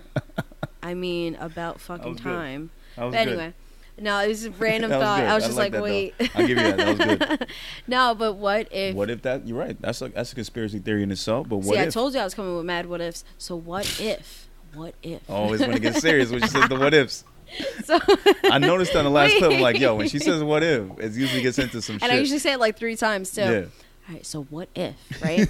[0.82, 2.22] I mean, about fucking good.
[2.22, 2.70] time.
[2.96, 3.16] But good.
[3.16, 3.54] anyway,
[3.98, 5.20] no, it was a random thought.
[5.20, 5.28] good.
[5.28, 6.14] I was I just like like, wait.
[6.34, 6.76] I'll give you that.
[6.76, 7.46] That was good.
[7.86, 8.94] no, but what if?
[8.94, 9.46] What if that?
[9.46, 9.80] You're right.
[9.80, 11.48] That's a that's a conspiracy theory in itself.
[11.48, 13.24] But what See, I told you I was coming with mad what ifs.
[13.38, 14.48] So what if?
[14.74, 15.20] What if?
[15.30, 17.24] Always want to get serious when she says the what ifs.
[17.82, 17.98] So,
[18.44, 21.12] I noticed on the last clip, I'm like, yo, when she says what if, it
[21.14, 22.10] usually gets into some and shit.
[22.12, 23.40] I usually say it like three times too.
[23.40, 23.58] yeah.
[24.08, 25.48] all right, so what if, right?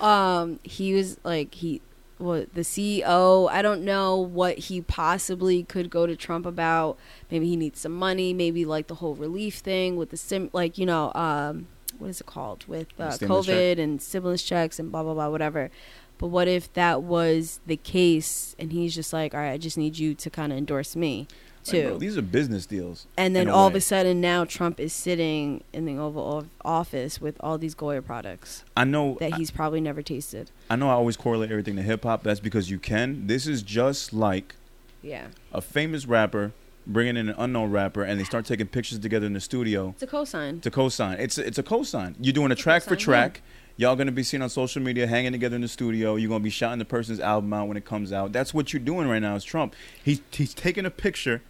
[0.00, 1.82] um, he was like he
[2.18, 6.98] what the CEO, I don't know what he possibly could go to Trump about.
[7.30, 10.78] Maybe he needs some money, maybe like the whole relief thing with the sim like,
[10.78, 11.66] you know, um
[11.98, 15.70] what is it called with uh, COVID and stimulus checks and blah blah blah whatever.
[16.18, 19.76] But what if that was the case and he's just like, "All right, I just
[19.76, 21.26] need you to kind of endorse me."
[21.72, 23.06] Like, bro, these are business deals.
[23.16, 27.36] And then all of a sudden, now Trump is sitting in the Oval Office with
[27.40, 30.50] all these Goya products I know that he's probably never tasted.
[30.68, 32.22] I know I always correlate everything to hip hop.
[32.22, 33.26] That's because you can.
[33.26, 34.56] This is just like
[35.02, 36.52] Yeah, a famous rapper
[36.86, 40.02] bringing in an unknown rapper, and they start taking pictures together in the studio it's
[40.02, 40.60] a cosign.
[40.62, 41.18] to co-sign.
[41.18, 42.16] It's it's a co-sign.
[42.20, 43.42] You're doing a track for cosign, track.
[43.76, 46.16] Y'all gonna be seen on social media, hanging together in the studio.
[46.16, 48.32] You're gonna be shouting the person's album out when it comes out.
[48.32, 49.34] That's what you're doing right now.
[49.34, 49.74] Is Trump?
[50.04, 51.42] He's he's taking a picture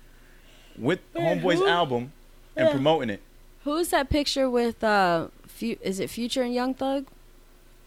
[0.78, 1.68] with Homeboy's who?
[1.68, 2.12] album
[2.56, 2.72] and Yeah.
[2.72, 3.20] promoting it.
[3.64, 4.82] Who's that picture with?
[4.84, 7.06] uh Fu- Is it Future and Young Thug?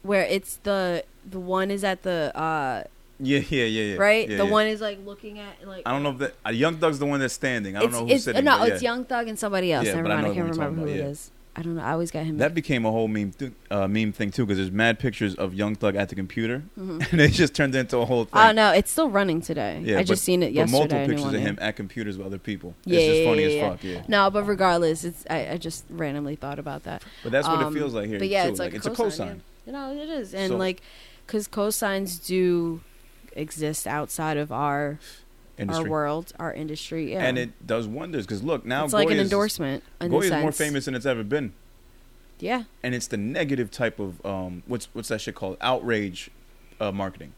[0.02, 2.84] Where it's the the one is at the uh
[3.20, 3.96] Yeah, yeah, yeah, yeah.
[3.96, 4.28] right.
[4.28, 4.50] Yeah, the yeah.
[4.50, 5.82] one is like looking at like.
[5.86, 7.76] I don't know if that uh, Young Thug's the one that's standing.
[7.76, 8.44] I don't it's, know who's it's, sitting.
[8.44, 8.82] No, but it's.
[8.82, 9.86] Young Thug and somebody else.
[9.86, 10.26] Yeah, Never but I mind.
[10.26, 11.10] I, know can't remember who talking it about, yeah.
[11.12, 11.30] is.
[11.58, 11.82] I don't know.
[11.82, 12.38] I always got him.
[12.38, 15.54] That became a whole meme th- uh, meme thing too, because there's mad pictures of
[15.54, 17.04] Young Thug at the computer, Mhm.
[17.12, 18.40] and it just turned into a whole thing.
[18.40, 19.80] Oh no, it's still running today.
[19.84, 20.78] Yeah, I just but- seen it But yesterday.
[20.78, 22.74] multiple pictures of him at computers with other people.
[22.84, 23.70] Yeah, it's just funny yeah, as yeah.
[23.70, 23.84] fuck.
[23.84, 24.02] Yeah.
[24.06, 27.02] No, but regardless, it's I, I just randomly thought about that.
[27.24, 28.18] But that's what Um, it feels like here.
[28.20, 28.50] But yeah, too.
[28.50, 29.00] it's like, it's a a cosign.
[29.18, 29.40] cosign.
[29.66, 29.66] yeah.
[29.66, 30.80] You know, it is, and So- like,
[31.26, 32.80] because cosigns do
[33.34, 34.98] exist outside of our
[35.58, 35.84] Industry.
[35.84, 37.12] our world, our industry.
[37.12, 39.84] Yeah, And it does wonders because look now it's like an Goya's- endorsement.
[40.00, 41.52] In Goya's more famous than it's ever been,
[42.38, 46.30] Yeah, and it's the negative type of um what's what's that shit called outrage
[46.80, 47.32] uh, marketing.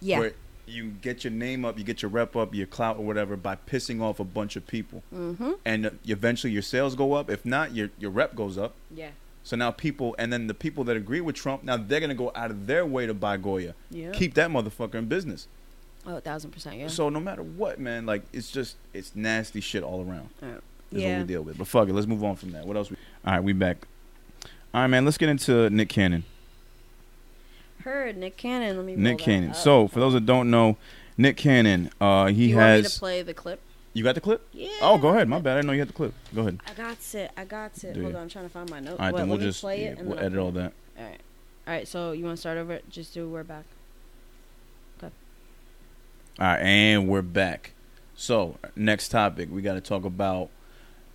[0.00, 0.18] yeah.
[0.18, 0.32] Where
[0.66, 3.56] you get your name up, you get your rep up, your clout or whatever by
[3.56, 5.52] pissing off a bunch of people, mm-hmm.
[5.64, 7.30] and uh, eventually your sales go up.
[7.30, 8.74] If not, your your rep goes up.
[8.94, 9.10] Yeah.
[9.44, 12.30] So now people, and then the people that agree with Trump, now they're gonna go
[12.34, 13.74] out of their way to buy Goya.
[13.90, 14.10] Yeah.
[14.12, 15.48] Keep that motherfucker in business.
[16.08, 16.76] Oh, a thousand percent.
[16.76, 16.88] Yeah.
[16.88, 20.30] So no matter what, man, like it's just it's nasty shit all around.
[20.42, 20.46] Uh,
[20.90, 21.12] Is yeah.
[21.12, 21.58] what we deal with.
[21.58, 22.64] But fuck it, let's move on from that.
[22.64, 22.90] What else?
[22.90, 23.86] We, all right, we back.
[24.72, 25.04] All right, man.
[25.04, 26.24] Let's get into Nick Cannon.
[27.80, 28.76] Heard Nick Cannon.
[28.76, 28.96] Let me.
[28.96, 29.52] Nick Cannon.
[29.52, 30.78] So for those that don't know,
[31.18, 32.98] Nick Cannon, uh, he you want me to has.
[32.98, 33.60] play the clip?
[33.92, 34.46] You got the clip?
[34.52, 34.68] Yeah.
[34.80, 35.28] Oh, go ahead.
[35.28, 35.52] My bad.
[35.52, 36.14] I didn't know you had the clip.
[36.34, 36.58] Go ahead.
[36.66, 37.30] I got it.
[37.36, 37.96] I got it.
[37.96, 38.92] Hold on, I'm trying to find my note.
[38.92, 40.72] All right, What, then we'll just play yeah, it and we'll I'll edit all that.
[40.96, 41.20] All right.
[41.66, 41.86] All right.
[41.86, 42.80] So you want to start over?
[42.88, 43.28] Just do.
[43.28, 43.64] We're back.
[46.40, 47.72] All right, and we're back.
[48.14, 50.50] So next topic, we got to talk about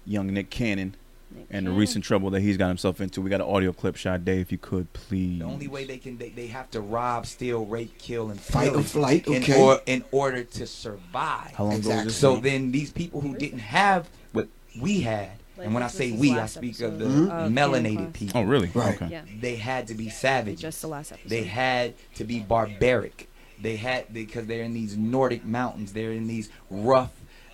[0.06, 0.96] young Nick Cannon
[1.34, 3.22] Nick and the recent trouble that he's got himself into.
[3.22, 5.40] We got an audio clip shot, Dave, if you could please.
[5.40, 8.74] The only way they can they, they have to rob, steal, rape, kill, and Fight
[8.76, 9.62] or flight, in, okay.
[9.62, 11.52] or, in order to survive.
[11.56, 12.04] How long ago was Exactly.
[12.06, 12.18] this?
[12.18, 14.50] So then these people who didn't have what
[14.82, 17.30] we had, Like, and when I say we, I last speak of the episode of
[17.30, 18.42] Cannon melanated people.
[18.42, 18.72] Oh, really?
[18.74, 18.96] Right.
[19.02, 19.08] Okay.
[19.10, 19.22] Yeah.
[19.40, 20.60] They had to be savage.
[20.60, 20.82] Just savage.
[20.82, 21.30] the last episode.
[21.30, 23.30] They had to be barbaric.
[23.62, 25.94] They had because they're in these Nordic mountains.
[25.94, 27.12] They're in these rough,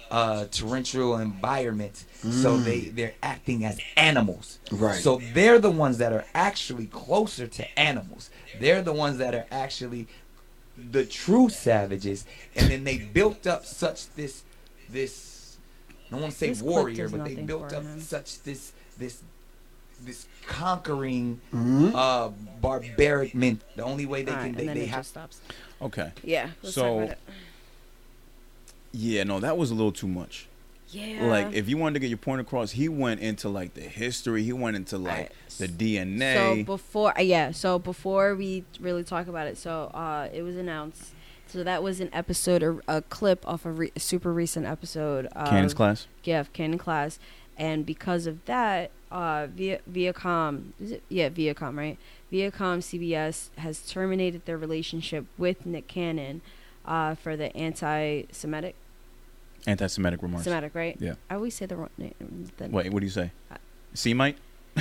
[0.09, 2.05] uh, torrential environments.
[2.21, 4.59] So they they're acting as animals.
[4.71, 5.01] Right.
[5.01, 8.30] So they're the ones that are actually closer to animals.
[8.59, 10.07] They're the ones that are actually
[10.77, 12.26] the true savages.
[12.55, 14.43] And then they built up such this
[14.89, 15.57] this
[16.07, 17.99] I don't want to say This warrior, but they built up him.
[18.01, 19.21] such this this
[20.01, 21.91] this conquering Mhm.
[21.93, 22.30] uh
[22.61, 23.61] barbaric men.
[23.76, 25.41] The only way they All can right, they, and then they it have just stops.
[25.81, 26.11] Okay.
[26.23, 26.49] Yeah.
[26.61, 27.19] Let's So- talk about it.
[28.91, 30.47] Yeah, no, that was a little too much.
[30.91, 31.26] Yeah.
[31.27, 34.43] Like, if you wanted to get your point across, he went into like the history.
[34.43, 35.68] He went into like the
[36.35, 37.51] So before, uh, yeah.
[37.51, 41.14] So before we really talk about it, so uh, it was announced.
[41.47, 45.26] So that was an episode, a, a clip off a, re- a super recent episode.
[45.27, 46.07] Of, Cannon's class.
[46.23, 47.18] Yeah, of Cannon class,
[47.60, 51.03] and because of that, uh, via Viacom, is it?
[51.10, 51.98] Yeah, Viacom, right?
[52.31, 56.41] Viacom CBS has terminated their relationship with Nick Cannon,
[56.86, 58.76] uh, for the anti-Semitic,
[59.68, 60.45] Anti-Semitic remarks.
[60.45, 60.95] Semitic, right?
[60.99, 61.15] Yeah.
[61.30, 62.49] I always say the wrong name.
[62.57, 63.31] The, Wait, what do you say?
[63.52, 63.57] Uh,
[63.94, 64.38] Semite?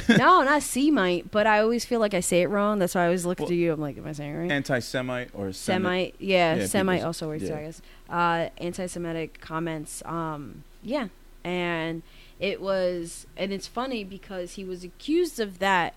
[0.09, 2.79] no, not Semite, but I always feel like I say it wrong.
[2.79, 3.73] That's why I always look Well, to you.
[3.73, 4.53] I'm like, am I saying it right?
[4.53, 7.57] Anti-Semite or Semi- Semite, yeah, Yeah, Semite also works, yeah.
[7.57, 7.83] I guess.
[8.09, 11.09] Uh, anti-Semitic comments, um, yeah,
[11.43, 12.03] and
[12.41, 15.95] it was, and it's funny because he was accused of that,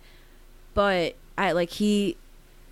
[0.74, 2.18] but I like he,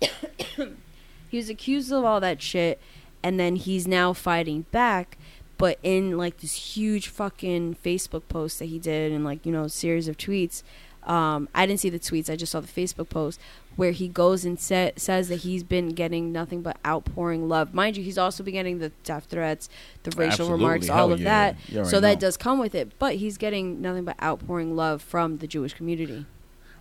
[1.28, 2.80] he was accused of all that shit,
[3.22, 5.16] and then he's now fighting back.
[5.56, 9.68] But in like this huge fucking Facebook post that he did, and like you know,
[9.68, 10.62] series of tweets,
[11.04, 12.30] um, I didn't see the tweets.
[12.30, 13.38] I just saw the Facebook post
[13.80, 17.72] where he goes and sa- says that he's been getting nothing but outpouring love.
[17.72, 19.70] Mind you, he's also been getting the death threats,
[20.02, 20.52] the racial Absolutely.
[20.64, 21.24] remarks, Hell all of yeah.
[21.52, 21.56] that.
[21.70, 22.92] You already So that does come with it.
[22.98, 26.26] But he's getting nothing but outpouring love from the Jewish community.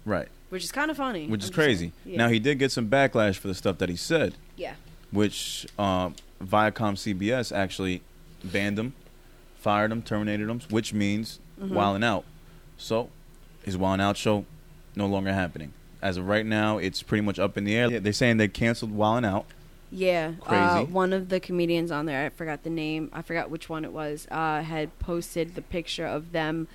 [0.04, 0.28] Right.
[0.50, 1.28] which is kind of funny.
[1.28, 1.94] Which is I'm just crazy.
[2.06, 2.18] Yeah.
[2.18, 4.74] Now he did get some backlash for the stuff that he said, yeah.
[5.12, 6.10] which uh,
[6.44, 8.02] Viacom CBS actually
[8.44, 8.94] banned him,
[9.58, 11.70] fired him, terminated him, which means Mhm.
[11.70, 12.26] Wildin' Out.
[12.78, 13.10] So
[13.64, 14.46] his Wildin' Out show
[14.98, 15.72] no longer happening.
[16.02, 18.00] As of right now, it's pretty much up in the air.
[18.00, 19.46] They're saying they canceled Wildin' Out.
[19.92, 20.92] Yeah, Uh, Crazy.
[20.92, 23.92] one of the comedians on there, I forgot the name, I forgot which one it
[23.92, 26.68] was, uh, had posted the picture of them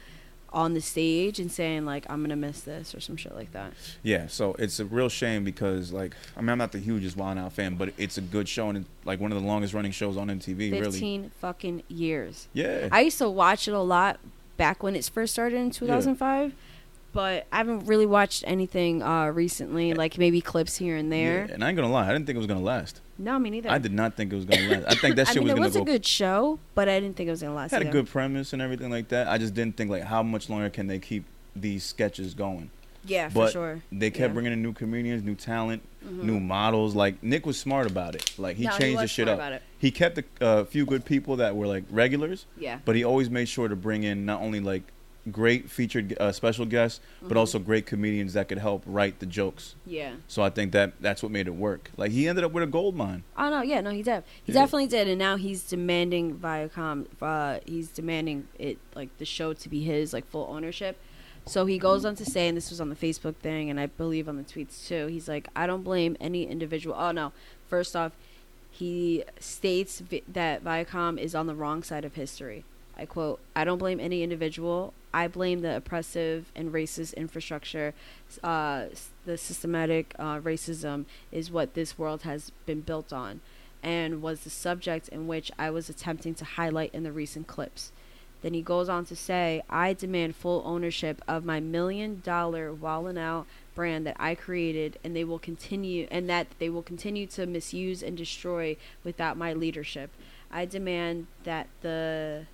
[0.52, 3.72] on the stage and saying like, "I'm gonna miss this" or some shit like that.
[4.04, 7.38] Yeah, so it's a real shame because like I mean I'm not the hugest Wild
[7.38, 9.74] 'N Out fan, but it's a good show and it's like one of the longest
[9.74, 10.70] running shows on MTV.
[10.72, 12.46] Really, Fifteen fucking years.
[12.52, 12.88] yeah.
[12.92, 14.20] I used to watch it a lot
[14.56, 16.52] back when it first started in 2005,
[17.14, 21.46] but I haven't really watched anything uh, recently, like maybe clips here and there.
[21.48, 23.00] Yeah, and I ain't gonna lie, I didn't think it was gonna last.
[23.16, 23.70] No, me neither.
[23.70, 24.84] I did not think it was gonna last.
[24.88, 25.82] I think that I shit mean, was gonna was go.
[25.82, 27.70] a good show, but I didn't think it was gonna last.
[27.70, 29.28] had a good premise and everything like that.
[29.28, 31.24] I just didn't think like how much longer can they keep
[31.56, 32.70] these sketches going.
[33.06, 33.82] Yeah, for sure.
[33.92, 34.34] They kept Yeah.
[34.34, 36.22] bringing in new comedians, new talent, Mhm.
[36.24, 36.94] new models.
[36.96, 38.32] Like Nick was smart about it.
[38.38, 39.38] Like he No, he changed the shit up.
[39.52, 39.62] it.
[39.78, 42.78] He kept a uh, few good people that were like regulars, Yeah.
[42.84, 44.84] but he always made sure to bring in not only like
[45.32, 47.36] great featured uh, special guests, but Mhm.
[47.38, 49.74] also great comedians that could help write the jokes.
[49.86, 50.14] Yeah.
[50.28, 51.90] So I think that that's what made it work.
[51.96, 53.22] Like he ended up with a gold mine.
[53.38, 54.22] Oh no, yeah, no, he did.
[54.44, 54.60] He Yeah.
[54.60, 57.06] definitely did, and now he's demanding Viacom.
[57.22, 60.96] Uh, he's demanding it like the show to be his, like full ownership.
[61.46, 63.86] So he goes on to say, and this was on the Facebook thing, and I
[63.86, 65.06] believe on the tweets too.
[65.08, 66.96] He's like, I don't blame any individual.
[66.98, 67.32] Oh no,
[67.68, 68.12] first off,
[68.70, 72.64] he states vi- that Viacom is on the wrong side of history.
[72.96, 74.94] I quote, I don't blame any individual.
[75.12, 77.94] I blame the oppressive and racist infrastructure.
[78.42, 78.86] Uh,
[79.24, 83.40] the systematic uh, racism is what this world has been built on
[83.82, 87.92] and was the subject in which I was attempting to highlight in the recent clips.
[88.42, 93.08] Then he goes on to say, I demand full ownership of my million dollar Wild
[93.08, 97.26] 'N Out brand that I created and they will continue and that they will continue
[97.28, 100.10] to misuse and destroy without my leadership.
[100.50, 102.46] I demand that the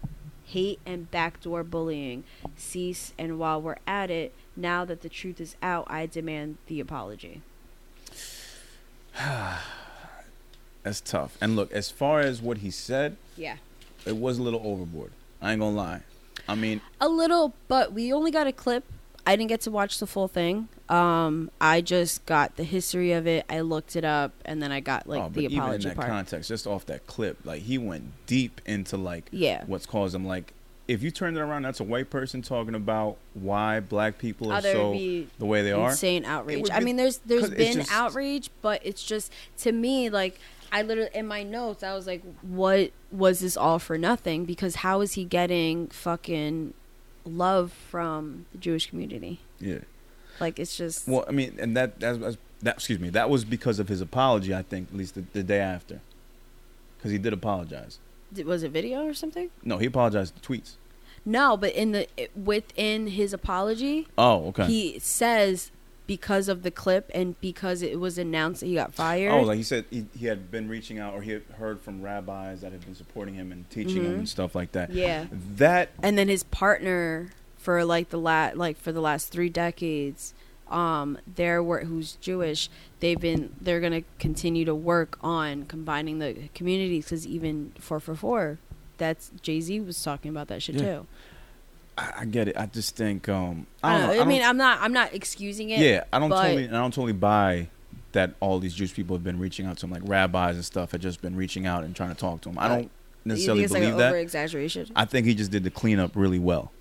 [0.53, 2.25] hate and backdoor bullying
[2.57, 6.81] cease and while we're at it, now that the truth is out, I demand the
[6.81, 7.43] apology.
[10.83, 11.37] That's tough.
[11.41, 13.57] And look, as far as what he said, Yeah.
[14.07, 15.13] it was a little overboard.
[15.43, 16.03] I ain't gonna lie.
[16.49, 18.85] I mean, A little, but we only got a clip.
[19.31, 20.69] I didn't get to watch the full thing.
[20.89, 23.47] Um, I just got the history of it.
[23.49, 26.09] I looked it up, and then I got like oh, the even in that part.
[26.09, 29.63] context, just off that clip, like he went deep into like Yeah.
[29.67, 30.25] what's caused him.
[30.25, 30.53] Like,
[30.89, 34.55] if you turn it around, that's a white person talking about why black people Oh,
[34.55, 35.91] are would so be the way they are.
[35.91, 36.63] insane outrage.
[36.63, 40.41] would I mean, there's there's been just- outrage, but it's just to me like
[40.73, 44.45] I literally in my notes I was like, what was this all for nothing?
[44.45, 46.75] Because how is he getting fucking
[47.37, 49.41] love from the Jewish community?
[49.59, 49.79] Yeah.
[50.41, 52.77] Like it's just Well, I mean, and that that's, that's that.
[52.77, 53.11] Excuse me.
[53.11, 54.55] That was because of his apology.
[54.55, 56.01] I think at least the, the day after,
[56.99, 57.99] because he did apologize.
[58.33, 59.51] Did- was it video or something?
[59.65, 60.77] No, he apologized to tweets.
[61.27, 64.67] No, but in the within his apology, Oh, okay.
[64.67, 65.71] he says
[66.11, 69.31] because of the clip and because it was announced that he got fired.
[69.31, 72.03] Oh, like he said, he, he had been reaching out, or he had heard from
[72.03, 74.19] rabbis that had been supporting him and teaching him Mhm.
[74.19, 74.93] and stuff like that.
[74.93, 75.27] yeah.
[75.57, 80.35] That and then his partner for like the la- like for the last three decades
[80.69, 82.69] um their work who's jewish
[83.01, 88.59] they've been they're gonna continue to work on combining the communities because even 444
[88.97, 90.83] that's jay-z was talking about that shit Yeah.
[90.99, 91.07] too
[92.01, 92.57] I, I get it.
[92.57, 94.15] I just think um, i, I don't don't know.
[94.17, 94.23] know.
[94.23, 96.95] I, mean i'm not i'm not excusing it yeah, I don't but- totally, I don't
[96.95, 97.69] totally buy
[98.13, 100.91] that all these Jewish people have been reaching out to him, like rabbis and stuff,
[100.91, 102.59] had just been reaching out and trying to talk to him.
[102.59, 102.91] I don't
[103.25, 104.09] necessarily like believe an that.
[104.09, 106.73] over exaggeration I think he just did the cleanup really well.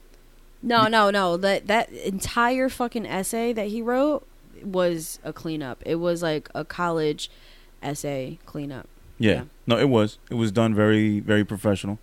[0.63, 4.25] no no no that that entire fucking essay that he wrote
[4.63, 7.29] was a cleanup it was like a college
[7.83, 8.87] essay cleanup
[9.19, 9.33] Yeah.
[9.33, 9.43] Yeah.
[9.67, 10.17] No, it was.
[10.31, 11.99] It was done very, very professional.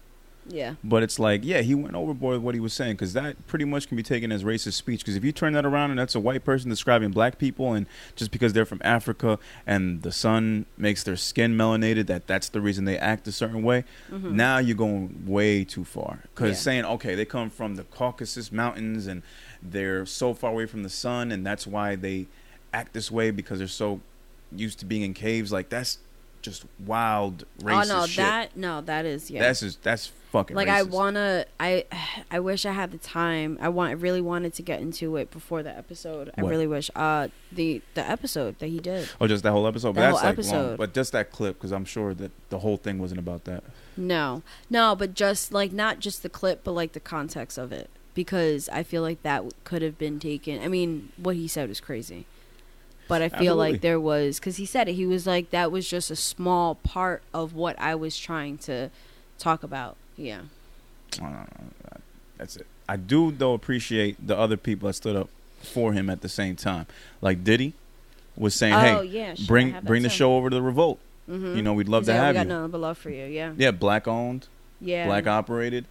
[0.48, 3.46] Yeah But it's like, yeah, he went overboard with what he was saying because that
[3.46, 5.00] pretty much can be taken as racist speech.
[5.00, 7.86] Because if you turn that around and that's a white person describing black people, and
[8.14, 12.60] just because they're from Africa and the sun makes their skin melanated, that that's the
[12.60, 13.84] reason they act a certain way.
[14.10, 14.32] Mhm.
[14.32, 16.20] Now you're going way too far.
[16.34, 16.54] Because Yeah.
[16.54, 19.22] saying, okay, they come from the Caucasus Mountains and
[19.62, 22.26] they're so far away from the sun, and that's why they
[22.72, 24.00] act this way because they're so
[24.54, 25.50] used to being in caves.
[25.50, 25.98] Like that's
[26.46, 28.16] just wild racist oh no, shit.
[28.16, 29.40] that no, that is yeah.
[29.40, 31.84] That's just that's fucking like I wanna, I,
[32.30, 33.58] I wish I had the time.
[33.60, 36.30] I want, I really wanted to get into it before the episode.
[36.38, 36.90] I really wish.
[36.96, 39.08] Uh, the the episode that he did.
[39.20, 39.94] Oh, just that whole episode.
[39.94, 40.76] But that's whole like long.
[40.76, 43.64] But just that clip, because I'm sure that the whole thing wasn't about that.
[43.96, 47.90] No, no, but just like not just the clip, but like the context of it.
[48.14, 50.62] because I feel like that could have been taken.
[50.62, 52.24] I mean, what he said was crazy.
[53.08, 54.94] But I feel like there was cuz he said it.
[54.94, 58.90] He was like that was just a small part of what I was trying to
[59.38, 59.96] talk about.
[60.16, 60.40] Yeah.
[61.12, 61.46] Don't.
[62.38, 62.66] That's it.
[62.88, 65.28] I do though appreciate the other people that stood up
[65.62, 66.86] for him at the same time.
[67.20, 67.74] Like Diddy
[68.36, 69.34] was saying, oh, "Hey, yeah.
[69.46, 70.14] bring bring the too.
[70.14, 70.98] show over to the Revolt.
[71.28, 71.56] Mhm.
[71.56, 73.10] You know, we'd love He's to like, have we got you." nothing but love for
[73.10, 73.24] you.
[73.26, 73.52] Yeah.
[73.56, 74.46] Yeah, black owned,
[74.80, 75.06] Yeah.
[75.06, 75.86] black operated.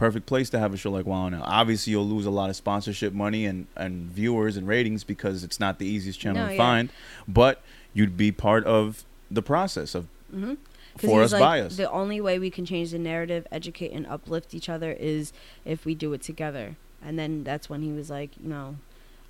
[0.00, 1.46] Perfect place to have a show like Wild 'N Out.
[1.46, 5.60] Obviously, you'll lose a lot of sponsorship money and, and viewers and ratings because it's
[5.60, 6.56] not the easiest channel No, to yeah.
[6.58, 6.88] find.
[7.28, 7.60] But
[7.92, 10.56] you'd be part of the process of Mhm.
[10.98, 11.76] he for us like, by us.
[11.76, 15.34] The only way we can change the narrative, educate, and uplift each other is
[15.66, 16.76] if we do it together.
[17.04, 18.76] And then that's when he was like, you know,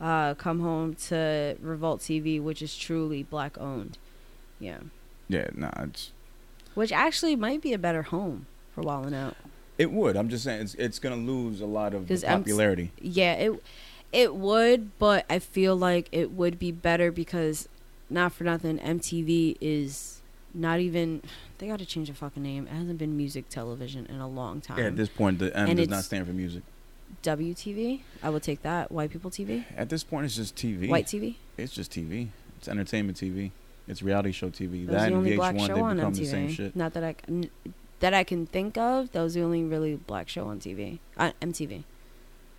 [0.01, 3.99] uh, come home to Revolt TV, which is truly black owned.
[4.61, 4.79] Yeah.
[5.29, 6.13] Yeah, nah, it's
[6.75, 9.35] Which actually might be a better home for Wildin' Out.
[9.81, 10.15] It would.
[10.15, 12.93] I'm just saying it's it's gonna lose a lot of the 'Cause I'm popularity.
[13.01, 13.63] Yeah, it
[14.13, 17.67] it would, but I feel like it would be better because
[18.11, 20.21] not for nothing, MTV is
[20.53, 21.23] not even.
[21.59, 22.67] They got to change the fucking name.
[22.67, 24.79] It hasn't been music television in a long time.
[24.79, 26.63] Yeah, at this point, the M And does not stand for music.
[27.23, 28.01] WTV.
[28.23, 28.93] I would take that.
[28.93, 29.65] White people TV.
[29.77, 30.89] At this point, it's just TV.
[30.89, 31.37] White TV.
[31.57, 32.29] It's just TV.
[32.59, 33.51] It's entertainment TV.
[33.89, 34.87] It's reality show TV.
[34.87, 36.17] That was that the and only VH1, black they become MTV.
[36.17, 36.77] the same shit.
[36.77, 37.15] Not that I
[38.01, 39.13] that I can think of.
[39.13, 40.99] That was the only really black show on TV.
[41.17, 41.85] Uh, MTV.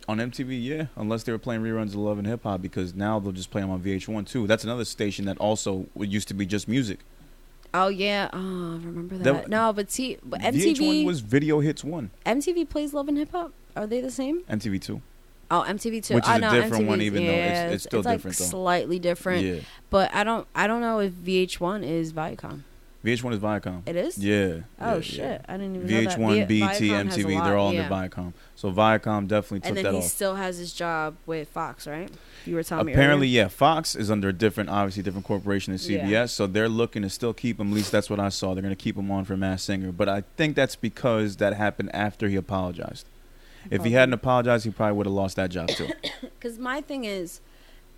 [0.08, 3.20] On MTV, yeah, unless they were playing reruns of Love and Hip Hop, because now
[3.20, 4.46] they'll just play them on VH1 too.
[4.48, 7.00] That's another station that also used to be just music.
[7.74, 8.28] Oh yeah.
[8.32, 8.40] Oh, I
[8.84, 9.24] remember that.
[9.24, 13.16] That- no, but see, but VH1 MTV was Video Hits One, MTV plays Love and
[13.16, 13.52] Hip Hop.
[13.76, 14.40] Are they the same?
[14.50, 15.00] MTV Two.
[15.50, 16.14] Oh, MTV too.
[16.14, 18.44] Which is oh, a no, different one, even though it's- it's still like different, though.
[18.44, 19.44] Slightly different.
[19.44, 19.60] Yeah,
[19.90, 20.46] But I don't.
[20.54, 22.62] I don't know if VH1 is Viacom.
[23.04, 23.82] VH1 is Viacom.
[23.86, 24.16] It is.
[24.16, 24.60] Yeah.
[24.80, 25.18] Oh yeah, shit!
[25.18, 25.38] yeah.
[25.48, 26.18] I didn't even know that.
[26.18, 27.82] VH1, BET, Viacom MTV, they're all yeah.
[27.82, 28.32] under Viacom.
[28.54, 29.76] So Viacom definitely took that off.
[29.76, 30.04] And then he off.
[30.04, 32.08] still has his job with Fox, right?
[32.46, 33.48] You were telling me Apparently, yeah.
[33.48, 37.32] Fox is under a different, obviously different corporation than CBS, so they're looking to still
[37.32, 37.70] keep him.
[37.70, 38.54] At least that's what I saw.
[38.54, 41.54] They're going to keep him on for Masked Singer, but I think that's because that
[41.54, 43.06] happened after he apologized.
[43.70, 45.88] If he hadn't apologized, he probably would have lost that job too.
[46.20, 47.40] Because my thing is,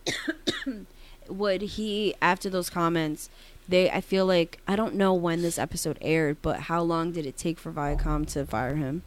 [1.28, 3.30] would he after those comments?
[3.68, 7.24] They, I feel like I don't know when this episode aired, but how long did
[7.26, 9.02] it take for Viacom to fire him?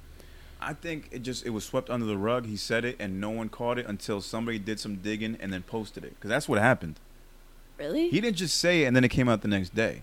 [0.60, 2.48] I think it just it was swept under the rug.
[2.48, 5.62] He said it, and no one caught it until somebody did some digging and then
[5.62, 6.16] posted it.
[6.16, 7.00] Because that's what happened.
[7.78, 8.10] Really?
[8.10, 10.02] He didn't just say it and then it came out the next day.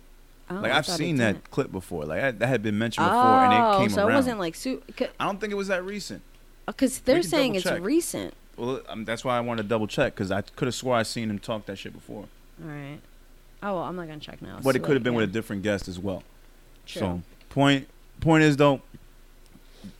[0.48, 2.04] Oh, like I I've seen that clip before.
[2.04, 4.12] Like I, that had been mentioned before, and it Oh, came so around.
[4.12, 4.80] it wasn't like su
[5.18, 6.22] I don't think it was that recent.
[6.66, 8.34] because they're saying it's recent.
[8.56, 11.02] Well, um, that's why I wanted to double check because I could have swore I
[11.02, 12.26] seen him talk that shit before.
[12.62, 13.00] All right.
[13.64, 14.58] Oh, well, I'm not gonna check now.
[14.62, 15.20] But It's it could have been yeah.
[15.20, 16.22] with a different guest as well.
[16.86, 17.00] True.
[17.00, 17.88] So point
[18.20, 18.80] point is though,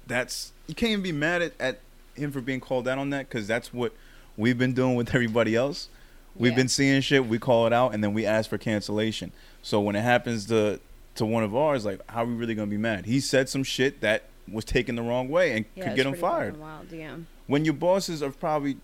[0.06, 1.80] that's you can't even be mad at, at
[2.14, 3.92] him for being called out on that because that's what
[4.36, 5.88] we've been doing with everybody else.
[6.36, 6.56] We've Yeah.
[6.56, 9.32] been seeing shit, we call it out, and then we ask for cancellation.
[9.62, 10.80] So when it happens to
[11.16, 13.06] to one of ours, like how are we really gonna be mad?
[13.06, 16.14] He said some shit that was taken the wrong way and yeah, could get him
[16.14, 16.58] fired.
[16.58, 17.16] Wild, yeah.
[17.46, 18.76] When your bosses are probably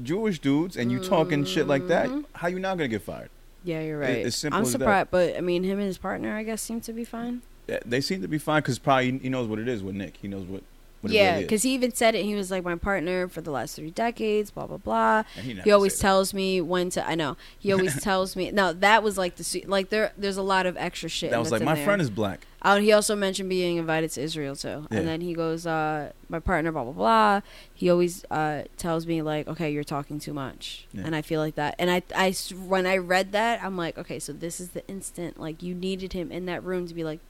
[0.00, 2.24] Jewish dudes and you talking shit like that, Mhm.
[2.34, 3.30] how you not gonna get fired?
[3.68, 4.26] Yeah, you're It- right.
[4.26, 6.92] it's simple I'm surprised, but I mean, him and his partner, I guess, seem to
[6.94, 7.42] be fine.
[7.84, 10.16] They seem to be fine because probably he knows what it is with Nick.
[10.16, 10.62] He knows what.
[11.02, 12.24] Yeah, it really because he even said it.
[12.24, 14.50] He was like my partner for the last three decades.
[14.50, 15.22] Blah blah blah.
[15.40, 16.00] He, He always that.
[16.02, 17.06] tells me when to.
[17.06, 17.36] I know.
[17.58, 18.50] He always tells me.
[18.50, 20.12] No, that was like the like there.
[20.16, 21.30] There's a lot of extra shit.
[21.30, 21.84] That was like my there.
[21.84, 22.46] friend is black.
[22.62, 24.88] Oh, he also mentioned being invited to Israel too.
[24.90, 24.98] Yeah.
[24.98, 27.40] And then he goes, uh, my partner, blah blah blah.
[27.72, 31.02] He always uh, tells me like, okay, you're talking too much, Yeah.
[31.06, 31.76] and I feel like that.
[31.78, 32.32] And I, I
[32.66, 36.12] when I read that, I'm like, okay, so this is the instant like you needed
[36.14, 37.20] him in that room to be like,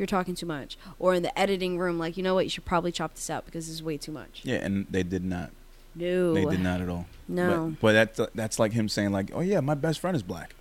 [0.00, 2.64] you're talking too much, or in the editing room, like, you know what, you should
[2.64, 4.40] probably chop this out because this is way too much.
[4.42, 5.50] Yeah, and they did not.
[5.94, 7.06] No, They did not at all.
[7.28, 10.22] No, But, but that's that's like him saying like, oh yeah, my best friend is
[10.22, 10.54] black.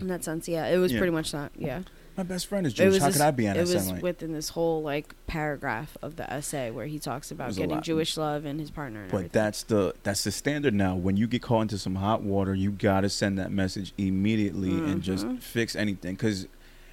[0.00, 0.98] in that sense, yeah, it was Yeah.
[0.98, 1.50] pretty much that.
[1.58, 1.82] Yeah,
[2.16, 2.94] My best friend is Jewish.
[2.94, 2.98] was.
[3.02, 4.02] How this- could I be on it that was segment?
[4.02, 7.80] within this whole like paragraph of the essay where he talks about getting.
[7.80, 9.02] Jewish love and his partner.
[9.02, 9.30] And But everything.
[9.42, 10.94] that's the that's the standard now.
[10.96, 15.02] When you get caught into some hot water, you gotta send that message immediately and
[15.02, 15.40] just Mhm.
[15.40, 16.14] fix anything.
[16.14, 16.46] Because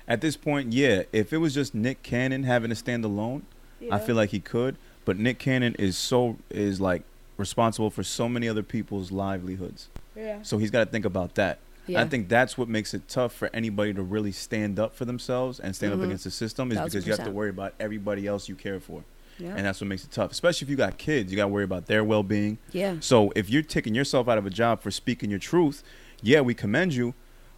[0.08, 3.44] at this point, yeah, if it was just Nick Cannon having to stand alone,
[3.92, 4.78] I feel like he could.
[5.04, 7.04] But Nick Cannon is so is like
[7.38, 9.90] responsible for so many other people's livelihoods.
[10.16, 10.40] Yeah.
[10.42, 11.60] So he's got to think about that.
[11.86, 12.02] Yeah.
[12.02, 15.60] I think that's what makes it tough for anybody to really stand up for themselves
[15.60, 15.98] and stand Mhm.
[16.00, 18.56] up against the system is Thousand because you have to worry about everybody else you
[18.56, 19.04] care for.
[19.38, 19.54] yeah.
[19.56, 20.32] And that's what makes it tough.
[20.32, 22.58] Especially if you got kids, you got to worry about their well-being.
[22.72, 22.96] yeah.
[23.02, 25.84] So if you're taking yourself out of a job for speaking your truth,
[26.24, 27.14] yeah, we commend you,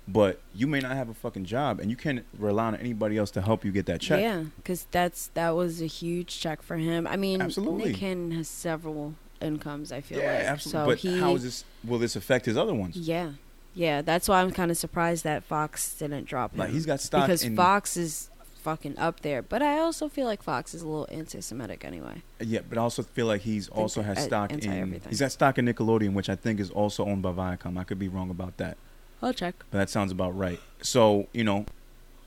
[0.07, 3.31] but you may not have a fucking job and you can't rely on anybody else
[3.31, 4.21] to help you get that check.
[4.21, 7.05] Yeah, because that's that was a huge check for him.
[7.07, 7.85] I mean, Absolutely.
[7.91, 9.91] Nick Cannon has several incomes.
[9.91, 10.93] I feel Yeah, like absolutely.
[10.95, 11.65] but so he how is this?
[11.83, 12.95] Will this affect his other ones?
[12.97, 13.31] yeah
[13.75, 16.99] yeah that's why I'm kind of surprised that Fox didn't drop him Like he's got
[16.99, 17.55] stock because in.
[17.55, 18.29] Fox is
[18.63, 19.41] fucking up there.
[19.41, 22.21] But I also feel like Fox is a little anti-Semitic anyway.
[22.41, 24.99] Yeah, but I also feel like he's also has stock in.
[25.07, 27.77] He's got stock in Nickelodeon, which I think is also owned by Viacom.
[27.79, 28.77] I could be wrong about that,
[29.21, 29.55] I'll check.
[29.71, 30.59] but that sounds about right.
[30.81, 31.65] So you know,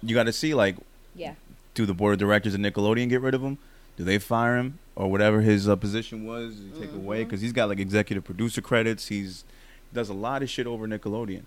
[0.03, 0.77] you got to see like,
[1.15, 1.35] Yeah.
[1.75, 3.59] do the board of directors of Nickelodeon get rid of him?
[3.97, 6.55] Do they fire him or whatever his uh, position was?
[6.57, 7.27] Does he take away Mhm.
[7.29, 9.09] because he's got like executive producer credits.
[9.09, 9.45] He's
[9.93, 11.43] does a lot of shit over Nickelodeon.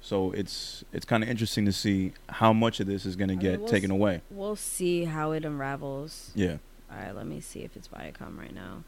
[0.00, 3.34] So it's it's kind of interesting to see how much of this is going to
[3.34, 4.20] I get mean, we'll taken s- away.
[4.30, 6.30] We'll see how it unravels.
[6.34, 6.56] Yeah.
[6.90, 8.84] All right, let me see if it's Viacom right now.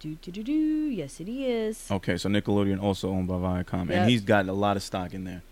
[0.00, 0.52] Do do do do.
[0.52, 1.88] Yes, it is.
[1.90, 3.90] Okay, so Nickelodeon also owned by Viacom, Yep.
[3.98, 5.42] and he's got a lot of stock in there.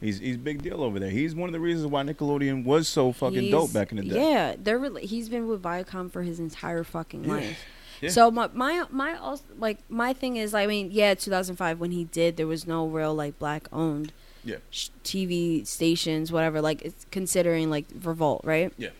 [0.00, 1.10] He's he's a big deal over there.
[1.10, 4.14] He's one of the reasons why Nickelodeon was so fucking dope back in the day.
[4.30, 7.30] Yeah, they're really, he's been with Viacom for his entire fucking Yeah.
[7.32, 7.58] life.
[8.00, 8.10] Yeah.
[8.10, 12.04] So my my my also, like my thing is I mean yeah 2005 when he
[12.04, 14.12] did there was no real like black owned
[14.44, 14.58] Yeah.
[14.70, 18.90] sh- TV stations whatever like it's considering like Revolt right Yeah.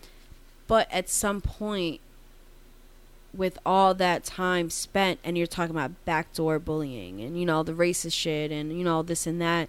[0.66, 2.00] but at some point
[3.38, 7.72] with all that time spent and you're talking about backdoor bullying and you know the
[7.72, 9.68] racist shit and you know this and that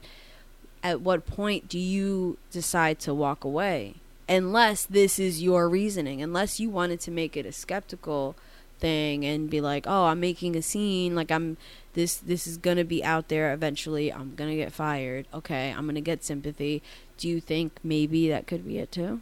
[0.84, 3.96] at what point do you decide to walk away?
[4.28, 6.22] Unless this is your reasoning.
[6.22, 8.36] Unless you wanted to make it a skeptical
[8.80, 11.14] thing and be like oh i'm making a scene.
[11.16, 11.58] Like i'm
[11.94, 14.12] this this is gonna be out there eventually.
[14.12, 15.28] I'm gonna get fired.
[15.34, 16.82] Okay i'm gonna get sympathy.
[17.18, 19.22] Do you think maybe that could be it too?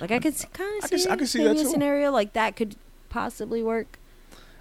[0.00, 1.68] Like i could kind of see I can see that a too.
[1.68, 2.76] scenario like that could
[3.08, 3.98] possibly work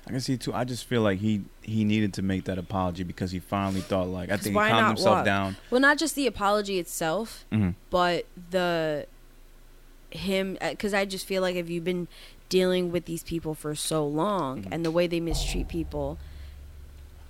[0.05, 0.53] I can see too.
[0.53, 4.07] I just feel like he he needed to make that apology because he finally thought
[4.07, 5.25] like I think he calmed himself walk?
[5.25, 5.57] down.
[5.69, 9.05] well not just the apology itself hmm but the
[10.11, 12.07] him because i just feel like if you've been
[12.47, 14.67] dealing with these people for so long Mhm.
[14.71, 16.17] and the way they mistreat people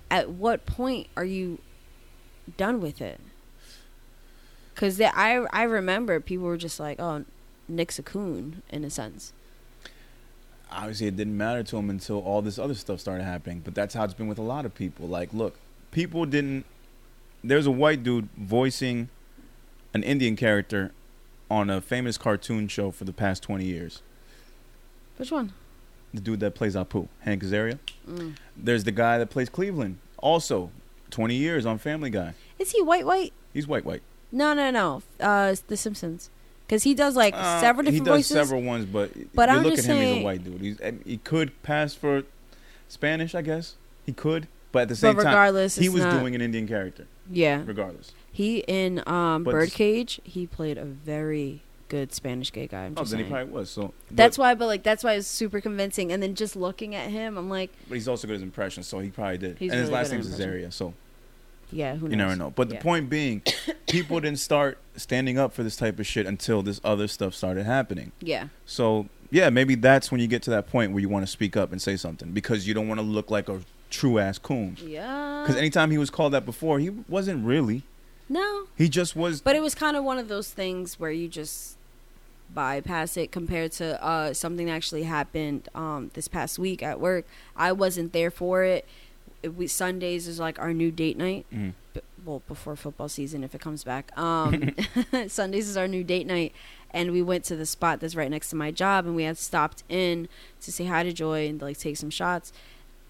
[0.08, 1.58] at what point are you
[2.56, 3.18] done with it
[4.72, 7.24] because i i remember people were just like oh
[7.66, 9.32] nick's a coon in a sense
[10.70, 13.60] Obviously, it didn't matter to him until all this other stuff started happening.
[13.64, 15.06] But that's how it's been with a lot of people.
[15.08, 15.56] Like, look,
[15.92, 16.64] people didn't.
[17.42, 19.08] There's a white dude voicing
[19.94, 20.92] an Indian character
[21.50, 24.02] on a famous cartoon show for the past 20 years.
[25.16, 25.52] which one
[26.12, 27.78] The dude that plays Apu, Hank Azaria.
[28.06, 28.36] mm.
[28.56, 30.70] There's the guy that plays Cleveland, also
[31.10, 32.34] 20 years on Family Guy.
[32.58, 34.02] is he white white He's white, white.
[34.30, 36.28] no no no uh the simpsons
[36.68, 39.56] because he does like Uh, several different he does voices several ones, but, But you
[39.56, 40.60] I'm look just at him, he's a white dude.
[40.60, 42.24] He's, he could pass for
[42.88, 43.76] Spanish, I guess.
[44.04, 46.68] He could, but at the same but time, regardless he was not- doing an Indian
[46.68, 48.12] character, yeah regardless.
[48.30, 52.84] He in um But- Birdcage, he played a very good Spanish gay guy.
[52.84, 53.70] I'm Oh, just then he probably was.
[53.70, 56.12] So that's but, why, but like that's why it's super convincing.
[56.12, 58.86] And then just looking at him, I'm like, but he's also good at his impressions,
[58.86, 59.50] so he probably did.
[59.52, 60.28] And his really last at name's.
[60.38, 60.92] Azaria, so
[61.72, 62.10] yeah, who knows?
[62.12, 62.50] you never know.
[62.50, 62.76] But Yeah.
[62.78, 63.42] the point being,
[63.88, 67.64] people didn't start standing up for this type of shit until this other stuff started
[67.66, 68.12] happening.
[68.20, 71.30] Yeah, So yeah, maybe that's when you get to that point where you want to
[71.30, 74.38] speak up and say something because you don't want to look like a true ass
[74.38, 74.76] coon.
[74.84, 75.42] yeah.
[75.44, 77.82] Because anytime he was called that before, he wasn't really.
[78.28, 79.40] no, He just was.
[79.40, 81.76] but it was kind of one of those things where you just
[82.54, 87.26] bypass it compared to uh something that actually happened um this past week at work.
[87.56, 88.86] I wasn't there for it.
[89.56, 91.46] We, Sundays is like our new date night.
[91.52, 91.74] Mhm.
[91.94, 94.74] b- well before football season if it comes back um
[95.28, 96.52] sundays is our new date night
[96.90, 99.38] and we went to the spot that's right next to my job and we had
[99.38, 100.28] stopped in
[100.60, 102.52] to say hi to joy and like take some shots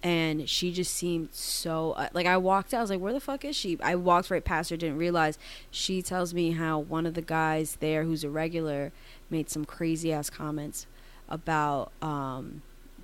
[0.02, 3.18] and she just seemed so uh, like i walked out i was like where the
[3.20, 5.38] fuck is she i walked right past her didn't realize
[5.70, 8.92] she tells me how one of the guys there who's a regular
[9.30, 10.86] made some crazy ass comments
[11.28, 12.62] about um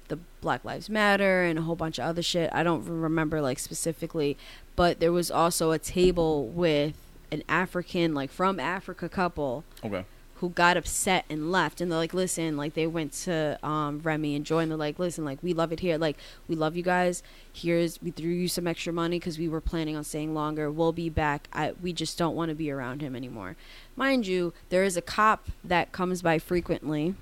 [0.09, 2.51] the Black Lives Matter and a whole bunch of other shit.
[2.52, 4.36] I don't remember like specifically,
[4.76, 6.94] but there was also a table with
[7.31, 10.05] an African, like from Africa couple okay.
[10.36, 11.81] who got upset and left.
[11.81, 14.70] And they're like, listen, like they went to um, Remy and joined.
[14.70, 15.98] they're like, listen, like we love it here.
[15.98, 16.16] Like
[16.48, 17.22] we love you guys.
[17.52, 20.70] Here's, we threw you some extra money because we were planning on staying longer.
[20.70, 21.48] We'll be back.
[21.52, 23.56] I, we just don't want to be around him anymore.
[23.97, 27.14] Mind you, there is a cop that comes by frequently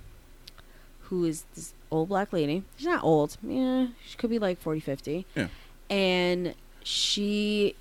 [1.13, 2.63] who is this old black lady.
[2.77, 3.37] She's not old.
[3.43, 5.27] Yeah, she could be like 40, 50.
[5.37, 5.49] Yeah.
[5.91, 7.77] And she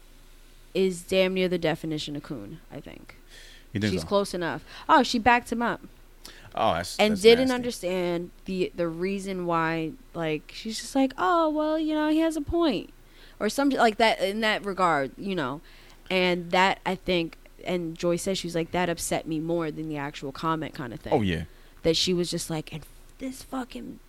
[0.74, 3.16] is damn near the definition of coon, I think.
[3.74, 4.08] You think She's so?
[4.08, 4.64] close enough.
[4.90, 5.82] Oh, she backed him up
[6.54, 7.56] Oh, that's and that's didn't nasty.
[7.56, 9.92] understand the the reason why.
[10.14, 12.90] Like she's just like, oh well, you know, he has a point,
[13.40, 15.62] or something like that in that regard, you know.
[16.10, 19.88] And that I think, and Joy says she was like that upset me more than
[19.88, 21.14] the actual comment kind of thing.
[21.14, 21.44] Oh yeah.
[21.84, 22.84] That she was just like, and
[23.22, 24.00] this fucking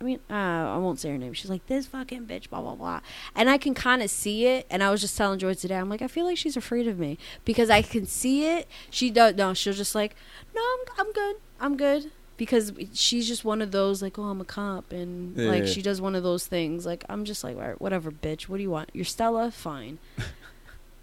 [0.00, 1.32] I mean, uh, I won't say her name.
[1.32, 3.00] She's like, this fucking bitch, blah, blah, blah.
[3.34, 4.64] And I can kind of see it.
[4.70, 7.00] And I was just telling Joy today, I'm like, I feel like she's afraid of
[7.00, 8.68] me because I can see it.
[8.90, 10.14] She does, no, she'll just like,
[10.54, 11.36] no, I'm, I'm good.
[11.60, 12.12] I'm good.
[12.36, 14.92] Because she's just one of those, like, oh, I'm a cop.
[14.92, 15.68] And, Yeah, like, yeah.
[15.72, 16.86] she does one of those things.
[16.86, 18.42] Like, I'm just like, whatever, bitch.
[18.42, 18.90] What do you want?
[18.92, 19.50] You're Stella?
[19.50, 19.98] Fine.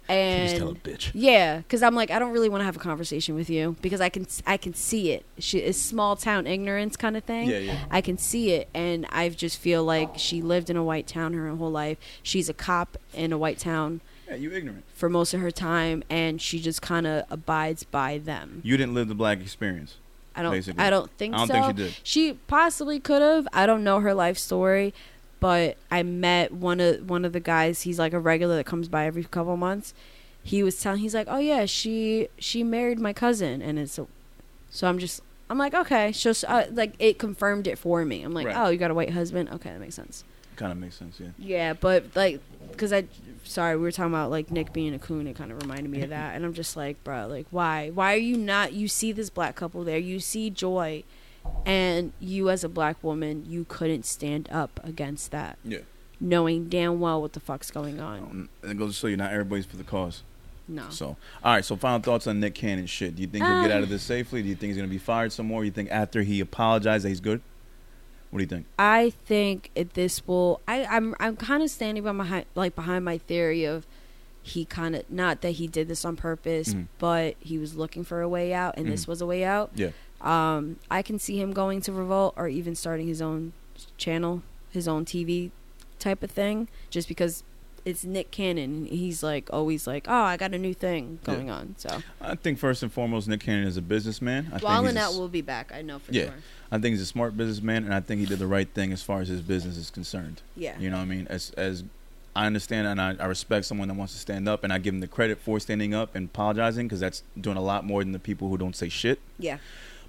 [0.08, 1.10] And Just tell a bitch.
[1.14, 4.00] yeah, because I'm like, I don't really want to have a conversation with you because
[4.00, 5.24] I can I can see it.
[5.38, 7.48] She is small town ignorance kind of thing.
[7.50, 7.84] Yeah, yeah.
[7.90, 11.32] I can see it, and I just feel like she lived in a white town
[11.32, 11.98] her whole life.
[12.22, 14.84] She's a cop in a white town Yeah, you ignorant.
[14.94, 18.60] for most of her time, and she just kind of abides by them.
[18.64, 19.96] You didn't live the black experience.
[20.36, 20.52] I don't.
[20.52, 20.84] basically.
[20.84, 21.52] I don't think I don't so.
[21.54, 21.96] think she did.
[22.02, 23.48] She possibly could have.
[23.54, 24.92] I don't know her life story,
[25.40, 27.82] but I met one of one of the guys.
[27.82, 29.94] He's like a regular that comes by every couple months.
[30.42, 31.00] He was telling.
[31.00, 33.98] He's like, oh yeah, she she married my cousin, and it's.
[33.98, 34.06] A,
[34.70, 35.20] so I'm just.
[35.48, 38.22] I'm like, okay, so uh, like it confirmed it for me.
[38.22, 38.56] I'm like, Right.
[38.56, 39.48] oh, you got a white husband?
[39.50, 40.24] Okay, that makes sense.
[40.56, 41.28] Kind of makes sense, yeah.
[41.38, 42.40] Yeah, but like,
[42.78, 43.04] cause I,
[43.44, 45.26] sorry, we were talking about like Nick being a coon.
[45.28, 47.90] It kind of reminded me of that, and I'm just like, bro, like, why?
[47.90, 48.72] Why are you not?
[48.72, 49.98] You see this black couple there.
[49.98, 51.04] You see Joy,
[51.64, 55.78] and you as a black woman, you couldn't stand up against that, Yeah.
[56.20, 58.18] knowing damn well what the fuck's going on.
[58.20, 60.22] Um, it goes to show you not everybody's for the cause.
[60.68, 61.64] No, So, all right.
[61.64, 63.14] So, final thoughts on Nick Cannon shit.
[63.14, 64.42] Do you think he'll get out of this safely?
[64.42, 65.64] Do you think he's gonna be fired some more?
[65.64, 67.40] You think after he apologized that he's good?
[68.30, 68.66] What do you think?
[68.76, 70.60] I think it, this will.
[70.66, 73.86] I, I'm I'm kind of standing by my like behind my theory of
[74.42, 76.86] he kind of not that he did this on purpose, Mhm.
[76.98, 79.08] but he was looking for a way out, and this Mhm.
[79.08, 79.70] was a way out.
[79.76, 79.90] Yeah.
[80.20, 83.52] Um, I can see him going to Revolt or even starting his own
[83.98, 85.50] channel, his own TV
[85.98, 87.42] type of thing, just because
[87.84, 88.86] it's Nick Cannon.
[88.86, 91.34] He's like always like, oh, I got a new thing Yeah.
[91.34, 91.74] going on.
[91.78, 94.46] So I think first and foremost, Nick Cannon is a businessman.
[94.48, 95.70] I think Wall he's and a out s- will be back.
[95.72, 96.24] I know for Yeah.
[96.24, 96.34] sure.
[96.72, 99.02] I think he's a smart businessman, and I think he did the right thing as
[99.02, 100.42] far as his business is concerned.
[100.56, 100.76] Yeah.
[100.80, 101.26] You know what I mean?
[101.30, 101.84] As as
[102.34, 104.92] I understand and I, I respect someone that wants to stand up, and I give
[104.92, 108.12] him the credit for standing up and apologizing because that's doing a lot more than
[108.12, 109.20] the people who don't say shit.
[109.38, 109.58] Yeah.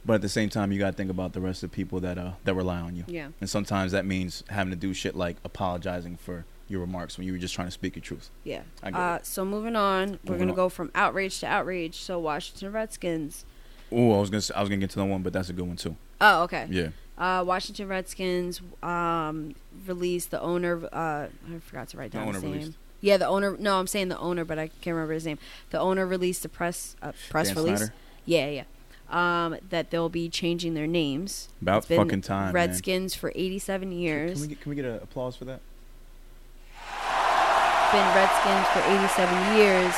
[0.08, 2.00] But at the same time, you got to think about the rest of the people
[2.00, 3.04] that uh that rely on you.
[3.08, 3.28] Yeah.
[3.42, 7.34] And sometimes that means having to do shit like apologizing for your remarks when you
[7.34, 8.30] were just trying to speak your truth.
[8.44, 8.62] Yeah.
[8.82, 10.56] I get Uh, so moving on, we're gonna on.
[10.56, 11.96] go from outrage to outrage.
[12.00, 13.46] So Washington Redskins.
[13.92, 15.54] Oh, I was gonna say, I was gonna get to that one, but that's a
[15.54, 15.96] good one too.
[16.22, 16.68] Oh, okay.
[16.70, 16.90] Yeah.
[17.18, 19.56] Uh, Washington Redskins um,
[19.88, 20.86] released the owner.
[20.94, 22.52] Uh, I forgot to write The down his name.
[22.54, 22.72] released.
[23.02, 23.56] Yeah, the owner.
[23.60, 25.38] No, I'm saying the owner, but I can't remember his name.
[25.72, 27.78] The owner released a press uh, press Dan release.
[27.80, 27.94] Snyder?
[28.26, 28.64] Yeah, yeah.
[29.10, 31.48] Um, that they'll be changing their names.
[31.62, 32.54] About It's been fucking time, man.
[32.54, 34.34] Redskins for 87 years.
[34.34, 35.62] Can we get can we get an applause for that?
[37.92, 39.96] been Redskins for 87 years.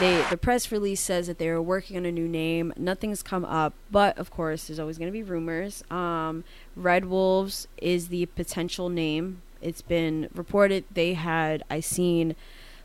[0.00, 2.72] They the press release says that they are working on a new name.
[2.76, 5.84] Nothing's come up, but of course, there's always going to be rumors.
[5.90, 6.42] Um,
[6.74, 9.42] Red Wolves is the potential name.
[9.60, 12.34] It's been reported they had I seen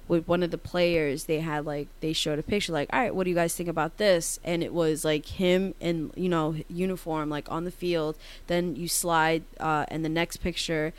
[0.07, 3.15] with one of the players they had like they showed a picture like all right
[3.15, 4.39] what do you guys think about this?
[4.43, 8.17] And it was like him in you know uniform like on the field.
[8.47, 10.93] Then you slide uh and the next picture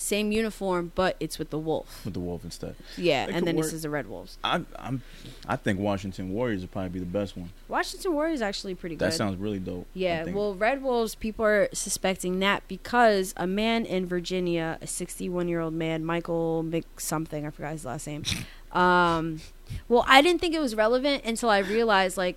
[0.00, 2.74] same uniform but it's with the wolf With the wolf instead.
[2.96, 3.66] yeah, That and then work.
[3.66, 4.38] this is the Red Wolves.
[4.42, 5.02] I I'm
[5.46, 7.50] I think Washington Warriors would probably be the best one.
[7.68, 9.06] Washington Warriors is actually pretty good.
[9.08, 9.86] That sounds really dope.
[9.94, 15.48] Yeah, well, Red Wolves, people are suspecting that because a man in Virginia, a 61
[15.48, 18.24] year old man, Michael Mc something, I forgot his last name.
[18.72, 19.40] Um,
[19.88, 22.36] well, I didn't think it was relevant until I realized, like,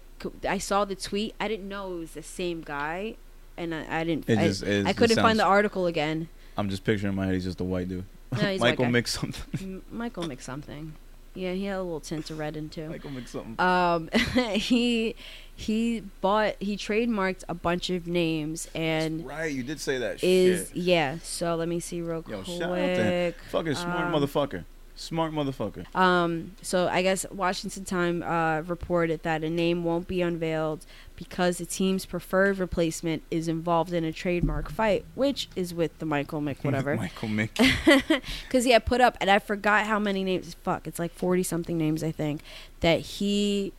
[0.50, 1.36] I saw the tweet.
[1.40, 3.18] I didn't know it was the same guy,
[3.56, 4.28] and I, I didn't.
[4.28, 6.30] It I, just- I couldn't find the article again.
[6.58, 8.06] I'm just picturing in my head he's just a white dude.
[8.32, 8.92] No, he's Michael guy.
[8.92, 9.82] mix something.
[9.92, 10.94] Michael Mc something.
[11.36, 12.90] Yeah, he had a little tint of red in too.
[12.90, 13.60] Michael mix something.
[13.60, 14.10] um
[14.54, 15.16] he
[15.56, 20.68] he bought he trademarked a bunch of names and right, you did say that is
[20.70, 20.76] shit.
[20.78, 23.34] yeah so let me see real Yo, quick shout out to him.
[23.52, 24.66] Fucking smart um, motherfucker.
[25.04, 25.86] Smart motherfucker.
[25.96, 30.86] um so i guess washington time uh reported that a name won't be unveiled
[31.16, 36.06] because the team's preferred replacement is involved in a trademark fight which is with the
[36.06, 37.50] michael Mick whatever Michael Mick.
[38.48, 40.56] because he had put up, and I forgot how many names.
[40.64, 42.42] Fuck, it's like forty something names, I think.
[42.82, 43.74] That he,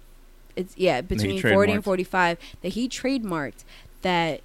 [0.56, 2.38] it's yeah, between forty and forty five.
[2.62, 3.64] That he trademarked
[4.02, 4.42] that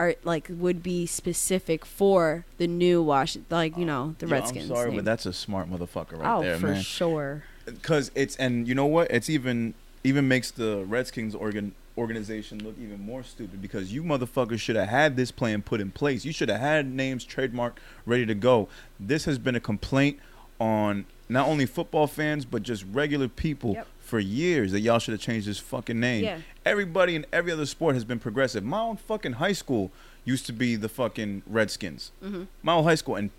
[0.00, 4.70] are like would be specific for the new Wash, like you know the Yo, Redskins.
[4.70, 4.96] I'm sorry, name.
[4.96, 6.82] but that's a smart motherfucker right oh there, for man.
[6.82, 7.44] sure.
[7.66, 9.10] Because it's and you know what?
[9.10, 14.58] It's even even makes the Redskins organ organization look even more stupid because you motherfuckers
[14.60, 16.24] should have had this plan put in place.
[16.24, 18.68] You should have had names trademark ready to go.
[18.98, 20.18] This has been a complaint
[20.58, 23.86] on not only football fans but just regular people Yep.
[24.10, 26.24] For years that y'all should have changed this fucking name.
[26.24, 26.38] Yeah.
[26.66, 28.64] Everybody in every other sport has been progressive.
[28.64, 29.92] My own fucking high school
[30.24, 32.10] used to be the fucking Redskins.
[32.22, 32.48] Mhm.
[32.60, 33.30] My old high school, and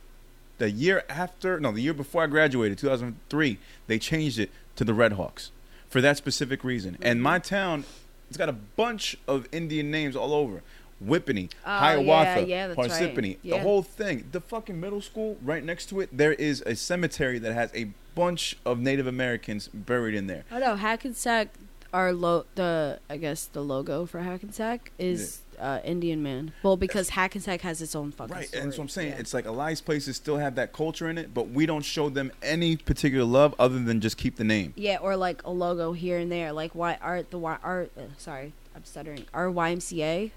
[0.59, 3.57] the year after, no, the year before I graduated, 2003,
[3.87, 5.49] they changed it to the Redhawks
[5.89, 6.97] for that specific reason.
[7.01, 7.83] And my town,
[8.29, 10.63] it's got a bunch of Indian names all over.
[11.05, 12.89] Whippany, Oh, Hiawatha, yeah, yeah, that's right.
[12.91, 14.25] Parsippany, the whole thing.
[14.31, 17.85] The fucking middle school right next to it, there is a cemetery that has a
[18.15, 20.43] bunch of Native Americans buried in there.
[20.51, 21.49] Oh no, Hackensack.
[21.93, 26.53] Our lo the I guess the logo for Hackensack is uh, Indian man.
[26.63, 28.63] Well, because Hackensack has its own fucking Right, story.
[28.63, 29.09] and so I'm saying.
[29.09, 29.17] Yeah.
[29.19, 31.65] It's like a lot of these places still have that culture in it, but we
[31.65, 34.71] don't show them any particular love other than just keep the name.
[34.77, 37.91] Yeah, or like a logo here and there, like why art the why art.
[37.97, 39.25] Uh, sorry, I'm stuttering.
[39.33, 40.31] Our YMCA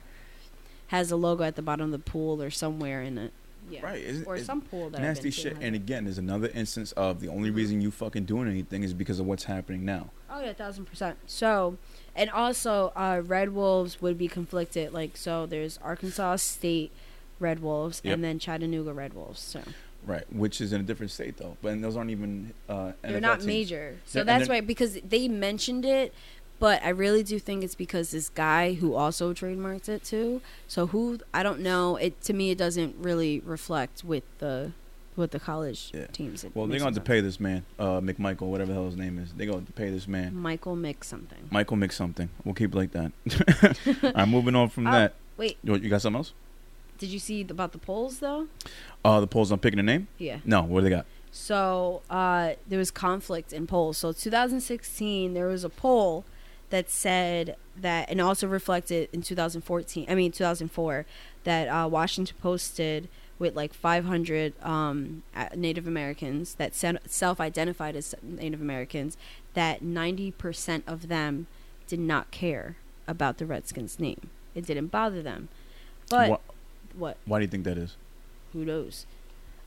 [0.89, 3.33] has a logo at the bottom of the pool or somewhere in it.
[3.71, 3.83] Yeah.
[3.83, 5.57] Right, it's- or it's some pool that I've Nasty been shit.
[5.61, 7.57] And again, there's another instance of the only Mhm.
[7.57, 10.11] reason you fucking doing anything is because of what's happening now.
[10.31, 11.17] Oh yeah, thousand percent.
[11.27, 11.79] So,
[12.15, 14.93] and also, uh, Red Wolves would be conflicted.
[14.93, 16.91] Like, so there's Arkansas State
[17.41, 18.15] Red Wolves Yep.
[18.15, 19.41] and then Chattanooga Red Wolves.
[19.41, 19.61] So
[20.07, 22.53] Right, which is in a different state though, but and those aren't even.
[22.69, 23.47] Uh, they're NFL not teams.
[23.47, 23.97] major.
[24.05, 26.13] So Yeah, and that's then- why because they mentioned it,
[26.61, 30.41] but I really do think it's because this guy who also trademarked it too.
[30.69, 31.97] So who I don't know.
[31.97, 34.73] It to me it doesn't really reflect with the
[35.17, 36.07] with the college Yeah.
[36.07, 36.43] teams.
[36.43, 39.17] It Well, they're going to pay this man, uh, McMichael, whatever the hell his name
[39.19, 39.33] is.
[39.33, 40.35] They're going to pay this man.
[40.35, 41.39] Michael Mick something.
[41.53, 42.31] Michael Mix something.
[42.45, 43.13] We'll keep it like that.
[44.17, 44.91] I'm moving on from Oh.
[44.93, 45.15] that.
[45.37, 46.33] Wait, You, you got something else?
[46.99, 48.47] did you see about the polls though?
[49.05, 49.51] Uh, the polls.
[49.53, 50.09] I'm picking a name.
[50.19, 50.39] Yeah.
[50.45, 51.07] No, what do they got?
[51.31, 53.99] So uh, there was conflict in polls.
[53.99, 56.25] So 2016, there was a poll
[56.75, 60.07] that said that, and also reflected in 2014.
[60.09, 61.07] I mean 2004,
[61.45, 65.23] that uh, Washington posted with like 500 um,
[65.55, 69.17] Native Americans that self-identified as Native Americans,
[69.55, 71.47] that 90% of them
[71.87, 72.77] did not care
[73.07, 74.31] about the Redskins name.
[74.57, 75.51] It didn't bother them.
[76.11, 76.39] But Wha-
[76.97, 77.17] what?
[77.25, 77.97] Why do you think that is?
[78.55, 79.05] who knows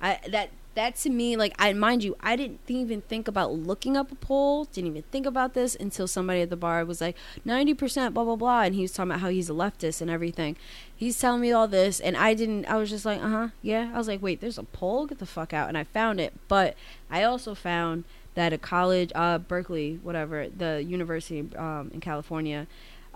[0.02, 3.98] i that that to me like i mind you i didn't even think about looking
[3.98, 7.18] up a poll didn't even think about this until somebody at the bar was like
[7.48, 10.56] 90% blah blah blah and he was talking about how he's a leftist and everything.
[10.96, 13.90] He's telling me all this and i didn't i was just like uh-huh yeah.
[13.92, 15.08] I was like wait there's a poll?
[15.08, 16.34] Get the fuck out and i found it.
[16.48, 16.76] But
[17.10, 18.04] i also found
[18.36, 22.68] that a college uh berkeley whatever the university um in california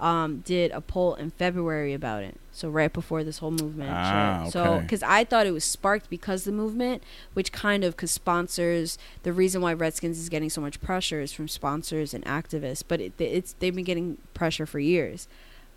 [0.01, 2.35] um, did a poll in February about it.
[2.51, 3.91] So right before this whole movement.
[3.93, 4.53] Ah, shit.
[4.53, 7.03] So because I thought it was sparked because the movement,
[7.33, 8.97] which kind of because sponsors.
[9.23, 12.99] The reason why Redskins is getting so much pressure is from sponsors and activists, but
[12.99, 15.27] it, it's they've been getting pressure for years.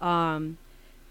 [0.01, 0.59] Um,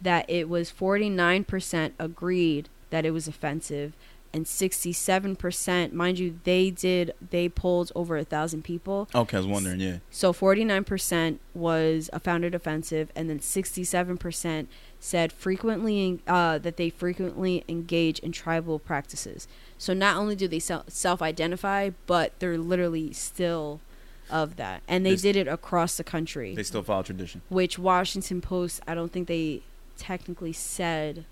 [0.02, 3.94] that it was forty nine percent agreed that it was offensive,
[4.34, 9.08] and sixty seven percent, mind you, they did they polled over a thousand people.
[9.14, 9.80] Okay, I was wondering.
[9.80, 9.98] Yeah.
[10.10, 14.68] So 49% was a found offensive, and then 67%
[15.00, 19.48] said frequently uh, that they frequently engage in tribal practices.
[19.78, 23.80] So not only do they self-identify, but they're literally still
[24.30, 26.56] of that, and they did it across the country.
[26.56, 27.42] They still follow tradition.
[27.50, 29.62] which Washington Post, I don't think they
[29.98, 31.26] technically said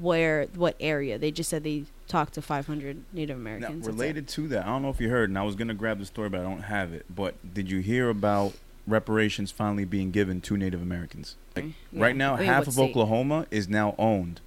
[0.00, 1.18] where what area.
[1.18, 3.86] They just said they talked to 500 Native Americans.
[3.86, 3.90] It.
[3.90, 6.06] related to that, I don't know if you heard, and I was gonna grab the
[6.06, 7.06] story, but I don't have it.
[7.14, 8.54] But did you hear about
[8.86, 11.36] reparations finally being given to Native Americans?
[11.56, 12.02] Like, Yeah.
[12.02, 12.90] Right now, I mean, half of state?
[12.90, 14.40] Oklahoma is now owned,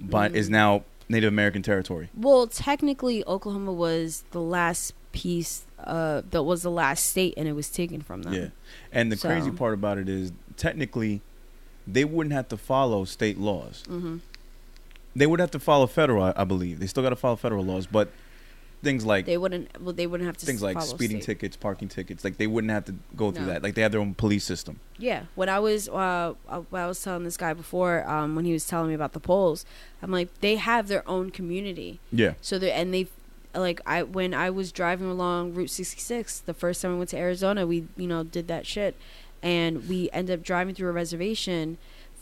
[0.00, 0.52] but is Mm.
[0.52, 2.08] now Native American territory.
[2.16, 5.64] Well, technically, Oklahoma was the last piece.
[5.82, 8.32] Uh, that was the last state, and it was taken from them.
[8.34, 8.48] Yeah,
[8.92, 11.20] and the crazy part about it is, technically,
[11.86, 13.82] they wouldn't have to follow state laws.
[13.88, 14.18] hmm
[15.20, 16.80] They would have to follow federal, I, I believe.
[16.80, 18.10] They still got to follow federal laws, but
[18.82, 19.80] things like They wouldn't.
[19.80, 20.46] Well, they wouldn't have to.
[20.46, 21.34] things like follow speeding state.
[21.34, 23.52] tickets, parking tickets, like they wouldn't have to go through No.
[23.52, 23.62] that.
[23.62, 24.80] Like they have their own police system.
[24.98, 28.44] Yeah, when I was uh, uh, when I was telling this guy before, um, when
[28.46, 29.64] he was telling me about the polls,
[30.02, 32.00] I'm like, they have their own community.
[32.10, 32.34] Yeah.
[32.40, 33.06] So they and they
[33.54, 37.18] like I when I was driving along Route 66 the first time we went to
[37.18, 38.96] Arizona, we you know did that shit,
[39.42, 41.76] and we ended up driving through a reservation.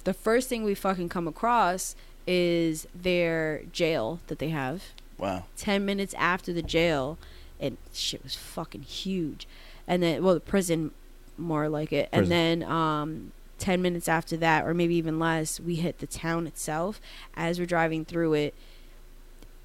[0.04, 1.94] The first thing we fucking come across
[2.28, 4.84] is their jail that they have.
[5.16, 5.44] Wow.
[5.56, 7.18] 10 minutes after the jail
[7.58, 9.48] and shit was fucking huge
[9.88, 10.92] and then well the prison
[11.36, 12.32] more like it Prison.
[12.32, 16.46] and then um 10 minutes after that or maybe even less we hit the town
[16.46, 17.00] itself
[17.34, 18.54] as we're driving through it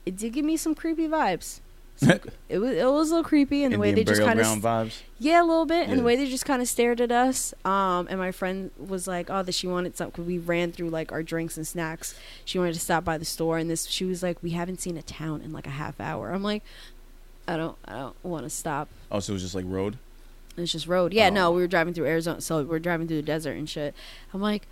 [0.08, 1.60] it did give me some creepy vibes
[2.50, 5.02] it was it was a little creepy and the way they just kind of vibes.
[5.20, 5.88] yeah, a little bit.
[5.90, 7.54] And the way they just kind of stared at us.
[7.66, 11.12] Um, and my friend was like, "Oh, that she wanted something." we ran through like
[11.12, 12.16] our drinks and snacks.
[12.46, 14.98] She wanted to stop by the store, and this she was like, "We haven't seen
[14.98, 16.64] a town in like a half hour." I'm like,
[17.48, 19.98] "I don't, I don't want to stop." Oh, so it was just like road.
[20.56, 21.14] It's just road.
[21.14, 21.52] Yeah, no, Oh.
[21.52, 23.96] we were driving through Arizona, so we're driving through the desert and shit.
[24.34, 24.68] I'm like,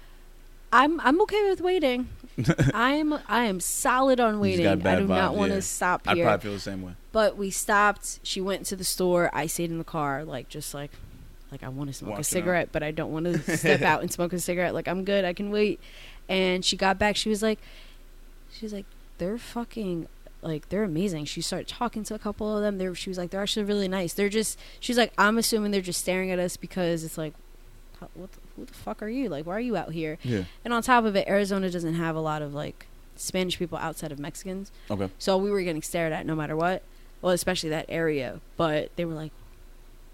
[0.72, 2.10] I'm I'm okay with waiting.
[2.74, 4.68] I'm I am solid on waiting.
[4.68, 5.62] I do not want to yeah.
[5.62, 6.26] stop here.
[6.26, 6.94] probably feel the same way.
[7.12, 8.20] But we stopped.
[8.24, 9.30] She went to the store.
[9.34, 10.92] I stayed in the car, like just like,
[11.52, 14.02] like I want to smoke Watching a cigarette, but I don't want to step out
[14.02, 14.74] and smoke a cigarette.
[14.74, 15.26] Like I'm good.
[15.26, 15.80] I can wait.
[16.30, 17.16] And she got back.
[17.16, 17.60] She was like,
[18.52, 18.86] she was like,
[19.18, 20.08] they're fucking.
[20.44, 21.26] Like they're amazing.
[21.26, 22.80] She started talking to a couple of them.
[22.80, 24.14] They she was like they're actually really nice.
[24.14, 27.36] They're just she's like I'm assuming they're just staring at us because it's like,
[28.16, 29.30] what the, who the fuck are you?
[29.30, 30.18] Like why are you out here?
[30.24, 30.44] Yeah.
[30.64, 34.12] And on top of it, Arizona doesn't have a lot of like Spanish people outside
[34.12, 34.72] of Mexicans.
[34.90, 35.10] Okay.
[35.20, 36.82] So we were getting stared at no matter what.
[37.22, 38.40] Well, especially that area.
[38.58, 39.32] But they were like,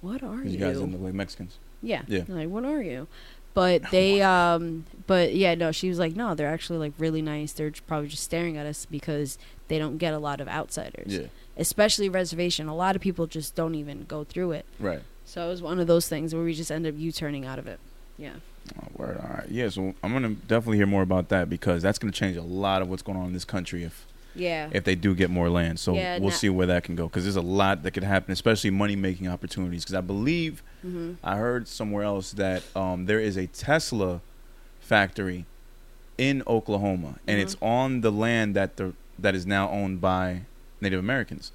[0.01, 1.57] "What are you?" you guys didn't look like Mexicans.
[1.81, 2.01] yeah.
[2.07, 2.21] Yeah.
[2.21, 3.07] They're like, "What are you?"
[3.53, 5.71] But they, um, but yeah, no.
[5.71, 7.53] She was like, "No, they're actually like really nice.
[7.53, 9.37] They're probably just staring at us because
[9.69, 11.27] they don't get a lot of outsiders, Yeah.
[11.57, 12.67] especially reservation.
[12.67, 14.65] A lot of people just don't even go through it.
[14.79, 15.01] Right.
[15.25, 17.67] So it was one of those things where we just end up U-turning out of
[17.67, 17.79] it.
[18.17, 18.33] Yeah.
[18.77, 19.17] Oh, word.
[19.17, 19.49] All right.
[19.49, 19.69] Yeah.
[19.69, 22.89] So I'm gonna definitely hear more about that because that's gonna change a lot of
[22.89, 24.69] what's going on in this country if Yeah.
[24.71, 25.79] if they do get more land.
[25.79, 28.31] So Yeah, we'll see where that can go because there's a lot that could happen,
[28.31, 29.83] especially money making opportunities.
[29.83, 34.21] Because I believe hmm I heard somewhere else that um, there is a Tesla
[34.79, 35.45] factory
[36.17, 37.43] in Oklahoma, and Mhm.
[37.43, 40.41] it's on the land that the that is now owned by
[40.81, 41.51] Native Americans.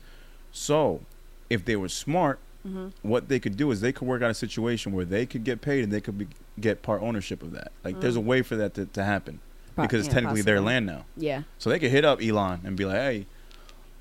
[0.50, 1.02] So,
[1.48, 4.34] if they were smart, hmm what they could do is they could work out a
[4.34, 6.28] situation where they could get paid and they could be,
[6.60, 7.72] get part ownership of that.
[7.84, 8.24] Like, there's a Mm.
[8.24, 9.40] way for that to, to happen
[9.74, 11.04] Pro- because it's yeah, technically their land now.
[11.16, 11.42] Yeah.
[11.58, 13.26] So they could hit up Elon and be like, "Hey,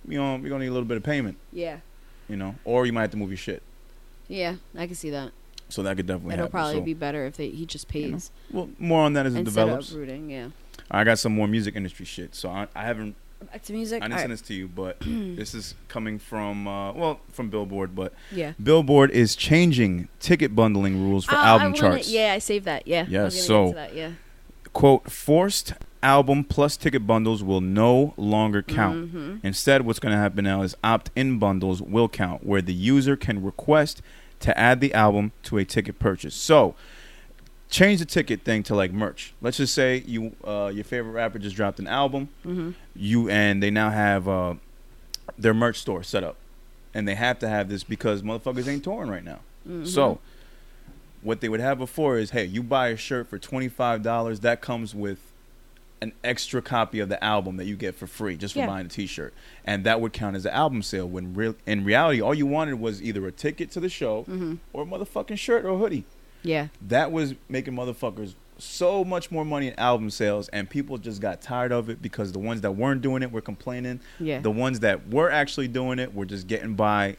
[0.07, 1.77] you know, we're gonna need a little bit of payment, Yeah.
[2.29, 3.63] you know, or you might have to move your shit."
[4.27, 4.55] Yeah.
[4.77, 5.31] I can see that.
[5.69, 6.51] So that could definitely It'll happen.
[6.51, 9.25] probably So, be better if they, he just you know, pays well, more on that
[9.25, 9.91] as it instead develops.
[9.91, 10.29] of rooting.
[10.29, 10.49] Yeah.
[10.89, 12.35] I got some more music industry shit.
[12.35, 13.15] So I, I haven't
[13.51, 14.01] Back to music.
[14.01, 14.33] I didn't All send right.
[14.39, 17.95] this to you, but this is coming from uh, well from Billboard.
[17.95, 18.53] But Yeah.
[18.61, 22.09] Billboard is changing ticket bundling rules for Oh, album wanna- charts.
[22.09, 22.87] Yeah, I saved that.
[22.87, 23.05] Yeah.
[23.07, 24.11] I Yeah, was gonna so- get to that, yeah.
[24.73, 25.73] Quote: Forced
[26.03, 29.13] album plus ticket bundles will no longer count.
[29.13, 29.39] Mhm.
[29.43, 33.43] Instead, what's going to happen now is opt-in bundles will count, where the user can
[33.43, 34.01] request
[34.39, 36.33] to add the album to a ticket purchase.
[36.33, 36.73] So,
[37.71, 39.33] change the ticket thing to like merch.
[39.41, 42.29] Let's just say you uh, your favorite rapper just dropped an album.
[42.45, 42.75] Mhm.
[42.95, 44.53] you and they now have uh,
[45.39, 46.35] their merch store set up,
[46.93, 49.39] and they have to have this because motherfuckers ain't touring right now.
[49.67, 49.87] Mhm.
[49.87, 50.19] So,
[51.21, 54.41] what they would have before is, hey, you buy a shirt for twenty five dollars,
[54.41, 55.19] that comes with
[56.01, 58.65] an extra copy of the album that you get for free just for Yeah.
[58.65, 61.07] buying a T-shirt, and that would count as an album sale.
[61.07, 64.57] When real in reality, all you wanted was either a ticket to the show Mhm.
[64.73, 66.03] or a motherfucking shirt or hoodie.
[66.43, 66.67] Yeah.
[66.87, 71.41] That was making motherfuckers so much more money in album sales, and people just got
[71.41, 73.99] tired of it because the ones that weren't doing it were complaining.
[74.19, 74.39] Yeah.
[74.39, 77.17] The ones that were actually doing it were just getting by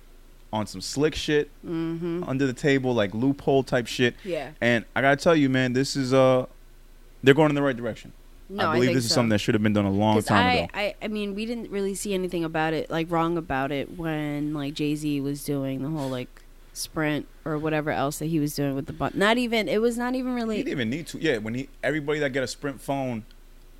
[0.53, 2.29] on some slick shit Mhm.
[2.29, 4.15] under the table, like loophole type shit.
[4.23, 4.51] Yeah.
[4.61, 6.47] And I gotta tell you, man, this is uh,
[7.23, 8.13] they're going in the right direction.
[8.51, 9.15] No, I believe think this is so.
[9.15, 10.69] something that should have been done a long time I, ago.
[10.75, 14.53] I, I mean, we didn't really see anything about it, like wrong about it, when
[14.53, 16.29] like Jay Z was doing the whole like
[16.73, 19.19] sprint or whatever else that he was doing with the button.
[19.19, 19.69] Not even.
[19.69, 20.57] It was not even really.
[20.57, 21.19] He didn't even need to.
[21.19, 23.25] Yeah, when he everybody that get a Sprint phone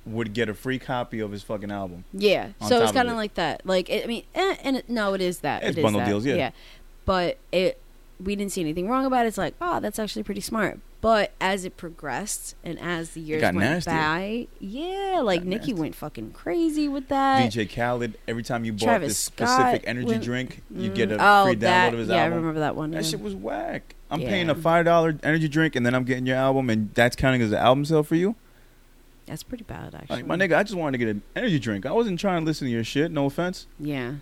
[0.05, 2.03] would get a free copy of his fucking album.
[2.13, 2.49] Yeah.
[2.67, 3.17] So it's kind of it.
[3.17, 3.65] like that.
[3.65, 5.63] Like it, I mean, eh, and it, no, it is that.
[5.63, 6.07] It's it is bundle that.
[6.07, 6.51] deals, yeah.
[7.05, 7.79] But it,
[8.19, 9.29] we didn't see anything wrong about it.
[9.29, 10.79] It's like, oh, that's actually pretty smart.
[11.03, 13.93] But as it progressed and as the years went nastier.
[13.93, 15.73] by, yeah, like got Nicki nasty.
[15.73, 17.51] went fucking crazy with that.
[17.51, 20.95] DJ Khaled, every time you bought Travis this Scott specific energy went- drink, you mm.
[20.95, 22.91] get a oh, free download that, of his yeah, I remember that one.
[22.91, 23.09] That yeah.
[23.09, 23.95] shit was whack.
[24.09, 24.29] I'm Yeah.
[24.29, 27.41] paying a five dollar energy drink and then I'm getting your album and that's counting
[27.41, 28.37] as an album sale for you.
[29.25, 30.23] That's pretty bad, actually.
[30.23, 31.85] Like my nigga, I just wanted to get an energy drink.
[31.85, 33.11] I wasn't trying to listen to your shit.
[33.11, 33.67] No offense.
[33.77, 34.13] Yeah.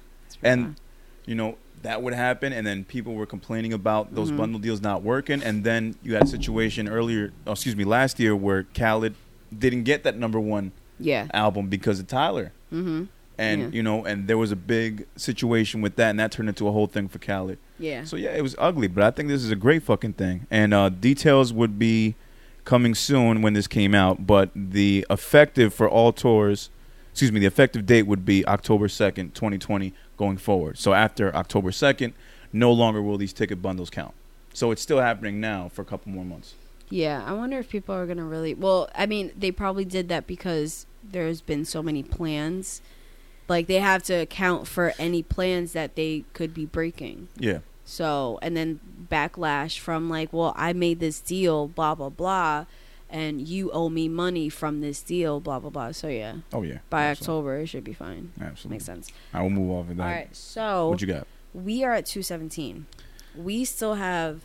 [0.42, 0.82] And bad.
[1.28, 4.38] you know that would happen, and then people were complaining about those Mhm.
[4.38, 8.20] bundle deals not working, and then you had a situation earlier, oh, excuse me, last
[8.20, 9.16] year where Khaled
[9.58, 11.28] didn't get that number one yeah.
[11.34, 13.04] album because of Tyler, Mm-hmm.
[13.38, 13.68] and Yeah.
[13.72, 16.72] you know, and there was a big situation with that, and that turned into a
[16.72, 17.58] whole thing for Khaled.
[17.80, 18.04] Yeah.
[18.04, 20.46] So yeah, it was ugly, but I think this is a great fucking thing.
[20.52, 22.16] And uh, details would be
[22.64, 26.70] coming soon when this came out, but the effective for all tours,
[27.12, 30.78] excuse me, the effective date would be October second, twenty twenty, going forward.
[30.78, 32.14] So after October second,
[32.52, 34.14] no longer will these ticket bundles count.
[34.54, 36.56] So it's still happening now for a couple more months.
[36.90, 38.54] Yeah, I wonder if people are gonna really.
[38.54, 42.82] Well, I mean, they probably did that because there's been so many plans.
[43.48, 47.28] Like they have to account for any plans that they could be breaking.
[47.38, 48.80] Yeah, So, and then
[49.10, 52.66] backlash from like, well, I made this deal, blah blah blah,
[53.12, 55.92] and you owe me money from this deal, blah blah blah.
[55.92, 56.80] So yeah, oh yeah.
[56.90, 57.34] by Absolutely.
[57.40, 58.32] October it should be fine.
[58.42, 58.76] Absolutely.
[58.76, 59.12] Makes sense.
[59.34, 60.04] I will move off of that.
[60.04, 61.28] All right, so What you got?
[61.54, 62.86] we are at 217
[63.36, 64.42] we still have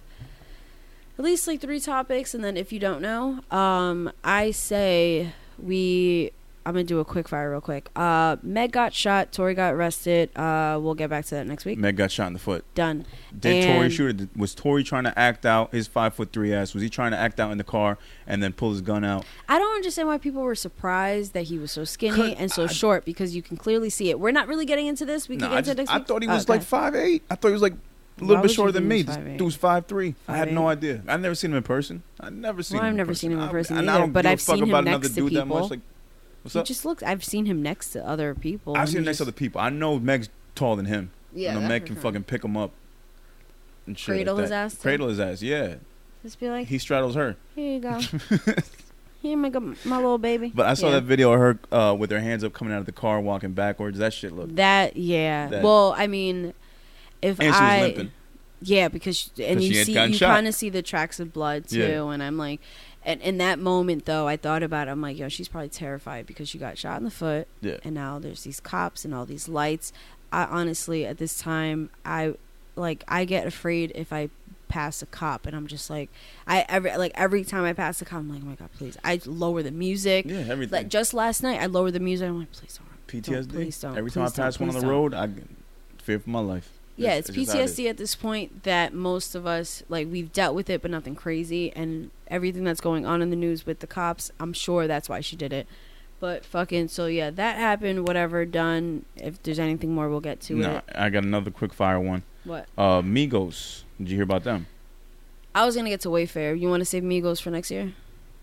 [1.18, 6.32] at least like three topics, and then if you don't know, um, I say we.
[6.66, 7.88] I'm gonna do a quick fire real quick.
[7.94, 9.30] Uh, Meg got shot.
[9.30, 10.36] Tori got arrested.
[10.36, 11.78] Uh, we'll get back to that next week.
[11.78, 12.64] Meg got shot in the foot.
[12.74, 13.06] Done.
[13.38, 14.28] Did And- shoot it?
[14.36, 16.74] Was Tori trying to act out his five foot three ass?
[16.74, 19.24] Was he trying to act out in the car and then pull his gun out?
[19.48, 22.66] I don't understand why people were surprised that he was so skinny and so I-
[22.66, 24.18] short because you can clearly see it.
[24.18, 25.28] We're not really getting into this.
[25.28, 26.06] We can get I, into just, next I week.
[26.08, 26.52] thought he Oh, was okay.
[26.54, 27.22] like five eight.
[27.30, 29.04] I thought he was like a little would bit shorter than me.
[29.04, 29.36] was This 5'8"?
[29.38, 30.14] dude was five three.
[30.26, 31.02] I had no idea.
[31.06, 32.02] I've never seen him in person.
[32.18, 32.78] I never seen.
[32.78, 33.20] Well, him I've never person.
[33.30, 35.28] seen him in person I either, don't but I've seen him about next another to
[35.28, 35.60] people.
[35.60, 35.70] much.
[35.70, 35.80] Like,
[36.46, 36.66] what's He up?
[36.66, 37.02] just looks.
[37.02, 38.76] I've seen him next to other people.
[38.76, 39.60] I've seen him next to other people.
[39.60, 41.10] I know Meg's taller than him.
[41.34, 42.02] Yeah, you know, Meg can sure.
[42.02, 42.72] fucking pick him up.
[43.86, 44.64] And shit Cradle like his that.
[44.64, 44.80] ass, too?
[44.82, 45.42] Cradle his ass.
[45.42, 45.74] Yeah,
[46.22, 47.36] Just be like, he straddles her.
[47.54, 48.00] here you go.
[49.22, 50.52] Here, my, go- my little baby.
[50.54, 50.92] But I saw Yeah.
[50.96, 53.52] that video of her uh, with her hands up, coming out of the car, walking
[53.52, 53.98] backwards.
[53.98, 54.54] That shit looked.
[54.56, 55.48] That yeah.
[55.48, 56.52] That- well, I mean,
[57.22, 58.12] if And she was I limping.
[58.62, 61.66] yeah, because she- and 'Cause you see you kind of see the tracks of blood
[61.68, 62.10] too, Yeah.
[62.12, 62.60] and I'm like,
[63.06, 64.90] and in that moment though, I thought about it.
[64.90, 67.78] I'm like, yo, she's probably terrified because she got shot in the foot, Yeah.
[67.84, 69.92] and now there's these cops and all these lights.
[70.32, 72.34] I honestly, at this time, I
[72.74, 74.28] like I get afraid if I
[74.68, 76.10] pass a cop, and I'm just like,
[76.46, 78.98] I every like every time I pass a cop, I'm like, oh my god, please.
[79.04, 80.26] I lower the music.
[80.26, 80.76] Yeah, everything.
[80.76, 82.28] Like just last night, I lowered the music.
[82.28, 83.22] I'm like, please don't.
[83.22, 83.30] PTSD.
[83.32, 83.96] Don't, please don't.
[83.96, 84.90] Every time I pass one on the don't.
[84.90, 85.30] road, I
[86.02, 86.70] fear for my life.
[86.96, 87.48] Yeah, it's, it is.
[87.48, 91.14] PTSD at this point that most of us like we've dealt with it, but nothing
[91.14, 91.72] crazy.
[91.74, 95.20] And everything that's going on in the news with the cops, I'm sure that's why
[95.20, 95.66] she did it.
[96.18, 98.06] But fucking, so yeah, that happened.
[98.06, 99.04] Whatever, done.
[99.16, 100.84] If there's anything more, we'll get to No, it.
[100.94, 102.22] I got another quick fire one.
[102.44, 102.66] What?
[102.78, 103.82] Uh, Migos.
[103.98, 104.66] Did you hear about them?
[105.54, 106.58] I was gonna get to Wayfair.
[106.58, 107.92] You want to save Migos for next year?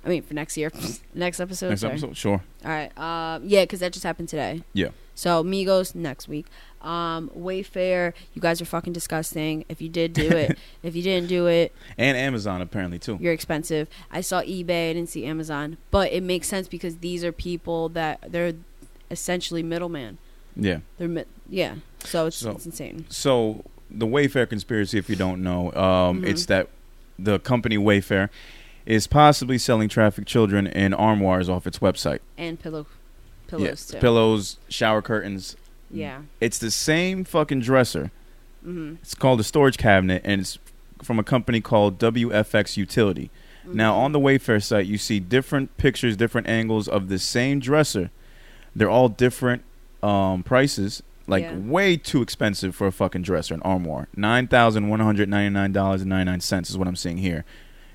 [0.05, 0.71] I mean, for next year,
[1.13, 1.69] next episode.
[1.69, 1.93] Next sorry.
[1.93, 2.43] episode, sure.
[2.65, 2.95] All right.
[2.97, 4.63] Um, yeah, because that just happened today.
[4.73, 4.89] Yeah.
[5.15, 6.47] So Migos next week.
[6.81, 9.63] Um, Wayfair, you guys are fucking disgusting.
[9.69, 13.17] If you did do it, if you didn't do it, And Amazon apparently too.
[13.21, 13.87] you're expensive.
[14.11, 17.87] I saw eBay, I didn't see Amazon, but it makes sense because these are people
[17.89, 18.53] that they're
[19.09, 20.17] essentially middleman.
[20.57, 20.79] Yeah.
[20.97, 21.75] They're mi- yeah.
[21.99, 23.05] So it's So- it's insane.
[23.09, 26.27] So the Wayfair conspiracy, if you don't know, um, Mhm.
[26.27, 26.67] it's that
[27.17, 28.29] the company Wayfair
[28.85, 32.19] is possibly selling trafficked children in armoires off its website.
[32.37, 32.87] And pillow
[33.57, 33.97] pillows Yes, too.
[33.99, 35.55] pillows, shower curtains.
[35.91, 36.21] yeah.
[36.41, 38.11] It's the same fucking dresser.
[38.65, 38.95] Mm-hmm.
[39.01, 40.57] It's called a storage cabinet, and it's
[41.01, 43.29] from a company called WFX Utility.
[43.65, 48.09] Now, on the Wayfair site, you see different pictures, different angles of the same dresser.
[48.75, 49.63] They're all different
[50.01, 51.55] um, prices, like Yeah.
[51.55, 54.09] way too expensive for a fucking dresser, an armoire.
[54.17, 57.17] Nine thousand one hundred ninety nine dollars and ninety nine cents is what I'm seeing
[57.19, 57.45] here.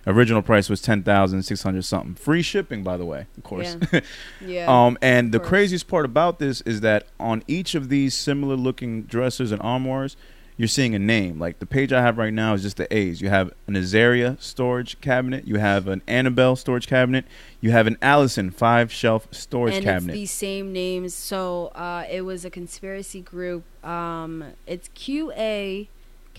[0.08, 2.14] Original price was ten thousand six hundred something.
[2.14, 3.76] Free shipping, by the way, of course.
[3.92, 4.00] Yeah.
[4.40, 4.86] yeah.
[4.86, 5.48] Um, and the course.
[5.48, 10.16] craziest part about this is that on each of these similar looking dressers and armoires,
[10.58, 11.38] you're seeing a name.
[11.38, 13.20] Like the page I have right now is just the A's.
[13.20, 15.46] You have an Azaria storage cabinet.
[15.46, 17.24] You have an Annabelle storage cabinet.
[17.60, 20.14] You have an Allison five shelf storage and cabinet.
[20.14, 21.14] it's the same names.
[21.14, 23.62] So uh, it was a conspiracy group.
[23.84, 25.86] Um, it's QA,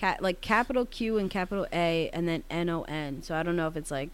[0.00, 3.22] cat like capital Q and capital A, and then N O N.
[3.22, 4.10] So I don't know if it's like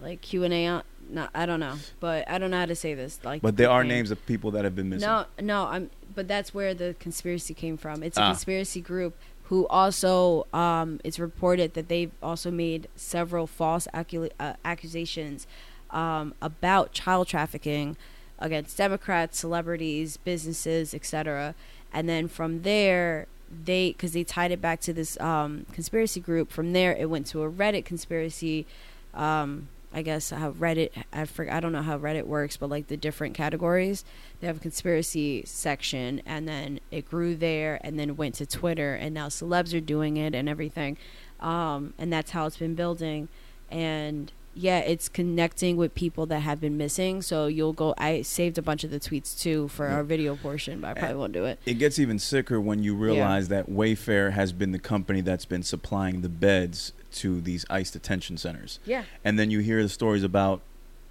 [0.00, 0.66] like Q and A.
[0.66, 3.18] on- No, I don't know, but I don't know how to say this.
[3.24, 3.96] Like, but there are name.
[3.96, 5.06] names of people that have been missing.
[5.08, 5.90] No, no, I'm.
[6.14, 8.02] But that's where the conspiracy came from.
[8.02, 8.28] It's a Ah.
[8.30, 14.54] conspiracy group who also, um, it's reported that they've also made several false accu- uh,
[14.64, 15.46] accusations
[15.90, 17.96] um, about child trafficking
[18.38, 21.54] against Democrats, celebrities, businesses, etc.
[21.92, 23.26] And then from there,
[23.64, 26.50] they because they tied it back to this um, conspiracy group.
[26.50, 28.66] From there, it went to a Reddit conspiracy.
[29.14, 30.90] Um, I guess how Reddit.
[31.12, 34.04] I forget I don't know how Reddit works, but like the different categories,
[34.40, 38.94] they have a conspiracy section, and then it grew there, and then went to Twitter,
[38.94, 40.96] and now celebs are doing it and everything,
[41.40, 43.28] um, and that's how it's been building,
[43.70, 47.22] and yeah, it's connecting with people that have been missing.
[47.22, 47.94] So you'll go.
[47.96, 49.94] I saved a bunch of the tweets too for Yeah.
[49.96, 51.58] our video portion, but I probably won't do it.
[51.64, 55.62] It gets even sicker when you realize that Wayfair has been the company that's been
[55.62, 58.78] supplying the beds to these ICE detention centers.
[58.84, 59.04] Yeah.
[59.24, 60.60] And then you hear the stories about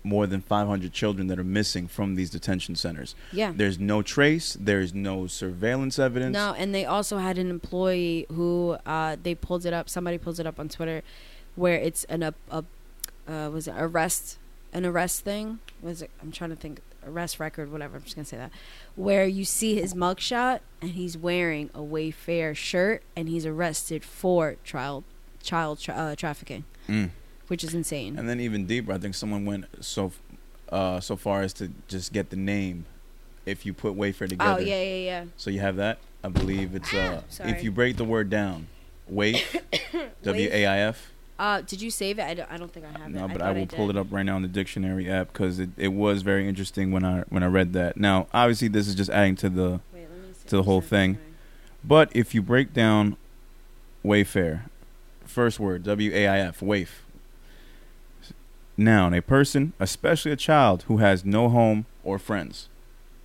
[0.03, 3.13] more than 500 children that are missing from these detention centers.
[3.31, 3.53] Yeah.
[3.55, 6.33] There's no trace, there's no surveillance evidence.
[6.33, 9.89] No, and they also had an employee who uh, they pulled it up.
[9.89, 11.03] Somebody pulls it up on Twitter,
[11.55, 12.63] where it's an a, a
[13.27, 14.37] uh, was it arrest
[14.73, 15.59] an arrest thing?
[15.81, 16.09] Was it?
[16.21, 17.97] I'm trying to think arrest record, whatever.
[17.97, 18.51] I'm just gonna say that,
[18.95, 24.55] where you see his mugshot and he's wearing a Wayfair shirt and he's arrested for
[24.63, 25.03] child
[25.43, 27.09] child tra- uh, trafficking, Mm.
[27.47, 28.17] which is insane.
[28.19, 30.11] And then even deeper, I think someone went so
[30.71, 32.85] uh, so far as to just get the name
[33.45, 34.57] if you put Wayfair together.
[34.57, 35.25] oh yeah, yeah, yeah.
[35.37, 35.97] So you have that.
[36.23, 38.67] I believe it's uh, if you break the word down,
[39.09, 39.55] Waif,
[40.23, 41.10] W A I F.
[41.41, 42.21] Uh, did you save it?
[42.21, 43.15] I don't, I don't think I have it.
[43.15, 45.57] No, but I, thought will pull it up right now in the dictionary app because
[45.59, 47.97] it, it was very interesting when I when I read that.
[47.97, 49.79] Now, obviously, this is just adding to the.
[49.91, 50.47] Wait, let me see.
[50.49, 51.17] to the whole thing.
[51.83, 53.17] But if you break down
[54.05, 54.65] Wayfair,
[55.25, 57.05] first word W A I F, waif.
[58.77, 62.69] Noun, a person, especially a child who has no home or friends.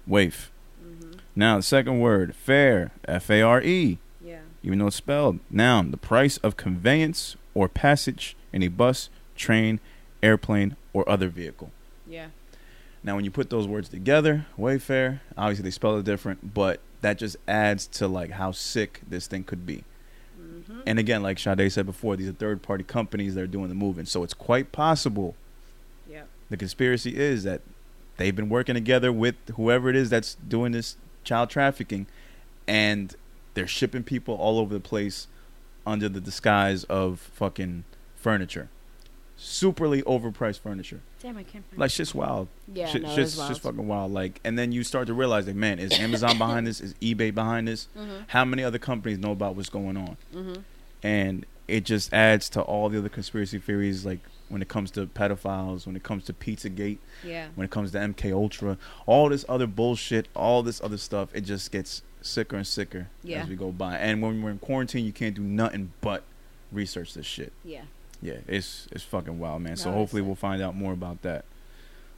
[0.06, 0.50] Waif.
[0.82, 4.38] hmm Now, the second word, fair, F A R E, Yeah.
[4.62, 5.38] even though it's spelled.
[5.50, 9.80] Noun, the price of conveyance or passage in a bus, train,
[10.22, 11.70] airplane, or other vehicle.
[12.06, 12.26] Yeah.
[13.02, 17.16] Now, when you put those words together, Wayfair, obviously they spell it different, but that
[17.18, 19.84] just adds to like how sick this thing could be.
[20.36, 23.68] hmm And again, like Sade said before, these are third party companies that are doing
[23.68, 24.04] the moving.
[24.04, 25.34] So it's quite possible
[26.10, 26.24] Yeah.
[26.50, 27.62] the conspiracy is that
[28.18, 32.06] they've been working together with whoever it is that's doing this child trafficking
[32.68, 33.14] and
[33.54, 35.26] they're shipping people all over the place
[35.86, 37.84] under the disguise of fucking
[38.16, 38.68] furniture.
[39.38, 41.00] Superly overpriced furniture.
[41.20, 41.64] Damn, I can't.
[41.68, 42.48] Find Like shit's wild.
[42.72, 42.86] Yeah.
[42.86, 43.50] Shit, no, shit's wild.
[43.50, 44.12] just fucking wild.
[44.12, 46.80] Like, and then you start to realize, like, man, is Amazon behind this?
[46.80, 47.88] Is eBay behind this?
[47.96, 48.24] Mhm.
[48.28, 50.16] How many other companies know about what's going on?
[50.34, 50.62] Mhm.
[51.02, 55.06] And it just adds to all the other conspiracy theories, like when it comes to
[55.06, 57.48] pedophiles, when it comes to Pizzagate, Yeah.
[57.56, 61.28] when it comes to MK Ultra, all this other bullshit, all this other stuff.
[61.34, 63.42] It just gets sicker and sicker Yeah.
[63.42, 63.96] as we go by.
[63.96, 66.22] And when we're in quarantine, you can't do nothing but
[66.72, 67.52] research this shit.
[67.64, 67.82] Yeah.
[68.22, 69.76] Yeah, it's it's fucking wild, man.
[69.76, 71.44] So hopefully we'll find out more about that.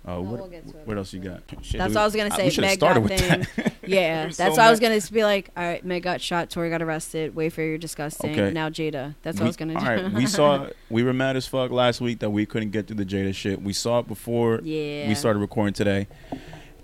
[0.06, 1.43] Uh, No, what we'll get to it what else you got?
[1.60, 2.51] Shit, That's we- what I was gonna we say.
[2.51, 3.47] should've Meg started got with thing.
[3.56, 3.72] that.
[3.89, 6.70] Yeah, that's so why I was gonna be like, all right, Meg got shot, Tori
[6.70, 8.30] got arrested, Wayfair, you're disgusting.
[8.30, 8.52] Okay.
[8.52, 9.16] Now Jada.
[9.22, 9.80] That's what I was gonna do.
[9.80, 12.86] All right, we saw we were mad as fuck last week that we couldn't get
[12.86, 13.60] through the Jada shit.
[13.60, 15.09] We saw it before Yeah.
[15.09, 16.06] we started recording today.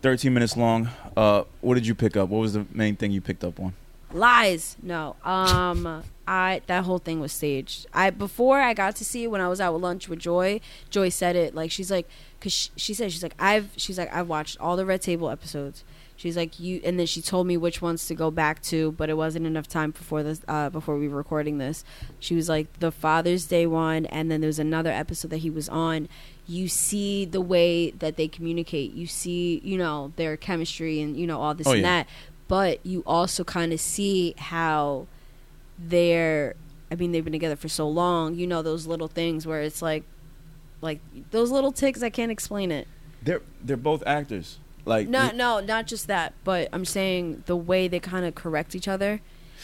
[0.04, 0.90] 13 minutes long.
[1.16, 2.28] Uh, what did you pick up?
[2.28, 3.72] What was the main thing you picked up on?
[4.12, 4.76] Lies.
[4.82, 5.16] No.
[5.24, 7.86] Um I that whole thing was staged.
[7.94, 10.60] I before I got to see it when I was out with lunch with Joy,
[10.90, 12.06] Joy said it like she's like
[12.38, 15.30] cuz she, she said she's like I've she's like I've watched all the Red Table
[15.30, 15.84] episodes.
[16.16, 19.08] She's like you and then she told me which ones to go back to, but
[19.08, 21.82] it wasn't enough time before this uh before we were recording this.
[22.20, 25.50] She was like the Father's Day one and then there was another episode that he
[25.50, 26.08] was on.
[26.46, 28.92] You see the way that they communicate.
[28.92, 31.88] You see, you know, their chemistry and you know all this Oh, and yeah.
[32.02, 32.08] that
[32.46, 35.06] but you also kind of see how
[35.78, 36.54] they're
[36.90, 39.82] i mean they've been together for so long you know those little things where it's
[39.82, 40.04] like
[40.80, 41.00] like
[41.30, 42.86] those little ticks i can't explain it
[43.22, 44.58] They're they're both actors.
[44.84, 48.74] Like no no not just that but i'm saying the way they kind of correct
[48.74, 49.20] each other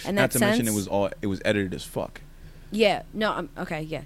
[0.07, 2.23] and that's not to sense mention it was all it was edited as fuck.
[2.70, 4.02] yeah no i'm okay yeah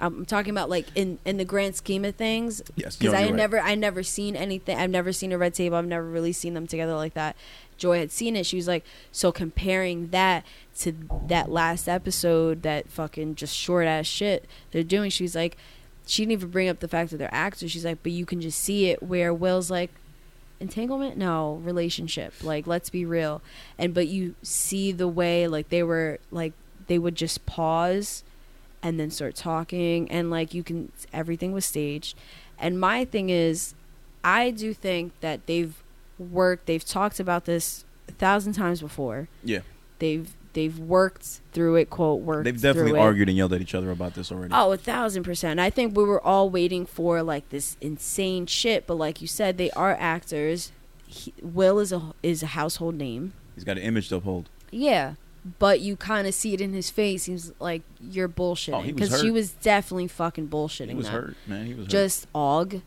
[0.00, 3.20] i'm talking about like in in the grand scheme of things Yes, because you're- I
[3.22, 3.36] had right.
[3.36, 4.76] never I never seen anything.
[4.78, 5.76] I've never seen a red table.
[5.76, 7.34] I've never really seen them together like that.
[7.78, 8.46] Joy had seen it.
[8.46, 10.44] She was like, so comparing that
[10.80, 10.92] to
[11.28, 15.10] that last episode, that fucking just short ass shit they're doing.
[15.10, 15.56] She's like,
[16.06, 17.70] she didn't even bring up the fact that they're actors.
[17.70, 19.90] She's like, but you can just see it where Will's like.
[20.58, 21.18] Entanglement?
[21.18, 22.32] No, relationship.
[22.42, 23.42] Like, let's be real.
[23.78, 26.54] And but you see the way like they were like
[26.86, 28.24] they would just pause
[28.86, 32.16] and then start talking and like you can everything was staged
[32.58, 33.74] and my thing is
[34.22, 35.82] i do think that they've
[36.18, 39.62] worked they've talked about this a thousand times before Yeah,
[39.98, 43.02] they've they've worked through it quote worked they've definitely through it.
[43.02, 44.54] argued and yelled at each other about this already.
[44.54, 45.58] Oh, a thousand percent.
[45.60, 49.58] I think we were all waiting for like this insane shit, but like you said,
[49.58, 50.70] they are actors.
[51.06, 53.32] He, Will is a is a household name.
[53.54, 54.48] He's got an image to uphold.
[54.70, 55.14] Yeah,
[55.58, 57.24] but you kind of see it in his face.
[57.24, 60.88] He's like, "You're bullshitting," Oh, he was because she was definitely fucking bullshitting.
[60.88, 61.12] He was that.
[61.12, 61.66] hurt, man.
[61.66, 62.82] He was Just og, hurt.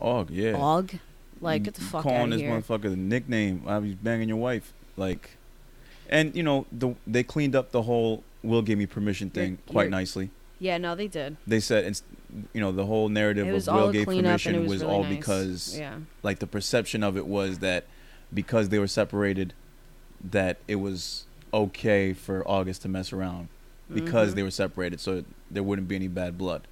[0.00, 0.54] Og, yeah.
[0.56, 0.98] og,
[1.40, 2.50] like get the fuck calling out of this here.
[2.50, 5.36] motherfucker the nickname while he's banging your wife, like,
[6.08, 9.72] and you know the they cleaned up the whole "will give me permission" thing You're-
[9.72, 10.30] quite you're- nicely.
[10.60, 11.36] Yeah, no, they did.
[11.46, 12.02] They said, it's,
[12.54, 15.16] you know, the whole narrative of Will gave permission was, was really all nice.
[15.16, 17.84] because, yeah, like, the perception of it was that
[18.32, 19.52] because they were separated,
[20.22, 23.48] that it was okay for August to mess around
[23.92, 24.34] because Mhm.
[24.36, 26.62] they were separated, so there wouldn't be any bad blood.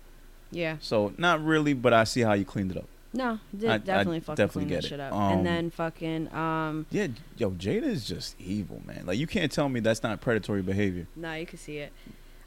[0.50, 0.76] yeah.
[0.80, 2.86] So not really, but I see how you cleaned it up.
[3.14, 4.88] No, did I- I definitely fucking definitely clean get that it.
[4.88, 5.12] shit up.
[5.12, 9.04] Um, and then fucking um, Yeah, yo, Jada is just evil, man.
[9.06, 11.06] Like you can't tell me that's not predatory behavior.
[11.16, 11.92] no, you can see it.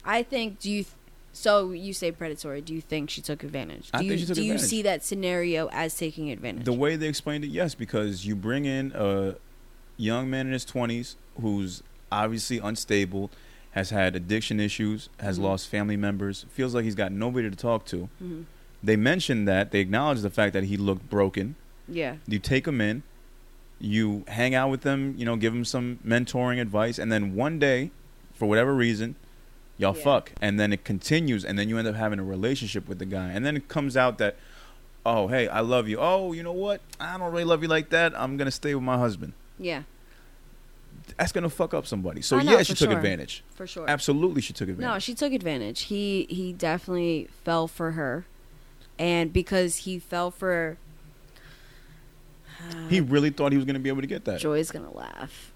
[0.04, 0.58] I think.
[0.60, 0.82] Do you?
[0.84, 0.94] Th-
[1.32, 2.60] so you say predatory?
[2.62, 3.90] Do you think she took advantage?
[3.92, 6.64] Do I you, think she took Do you see that scenario as taking advantage?
[6.64, 9.34] The way they explained it, yes, because you bring in a
[9.96, 11.82] young man in his twenties who's
[12.12, 13.30] obviously unstable,
[13.72, 15.42] has had addiction issues, has Mhm.
[15.42, 18.08] lost family members, feels like he's got nobody to talk to.
[18.18, 18.42] hmm
[18.82, 21.56] They mentioned that they acknowledge the fact that he looked broken.
[21.88, 22.16] Yeah.
[22.28, 23.02] You take him in,
[23.80, 27.58] you hang out with him, you know, give him some mentoring advice, and then one
[27.58, 27.90] day,
[28.34, 29.16] for whatever reason,
[29.78, 30.04] Y'all Yeah.
[30.04, 33.04] fuck, and then it continues, and then you end up having a relationship with the
[33.04, 34.34] guy, and then it comes out that,
[35.04, 35.98] oh hey, I love you.
[36.00, 36.80] Oh, you know what?
[36.98, 38.18] I don't really love you like that.
[38.18, 39.34] I'm gonna stay with my husband.
[39.58, 39.82] Yeah,
[41.16, 42.20] That's gonna fuck up somebody.
[42.20, 42.96] So I know, yeah, she took sure.
[42.96, 43.42] advantage.
[43.54, 43.88] for sure.
[43.88, 44.92] Absolutely, she took advantage.
[44.92, 45.82] No, she took advantage.
[45.82, 48.26] He he definitely fell for her,
[48.98, 50.76] and because he fell for,
[52.88, 54.40] he really thought he was gonna be able to get that.
[54.40, 55.52] Joy's gonna laugh.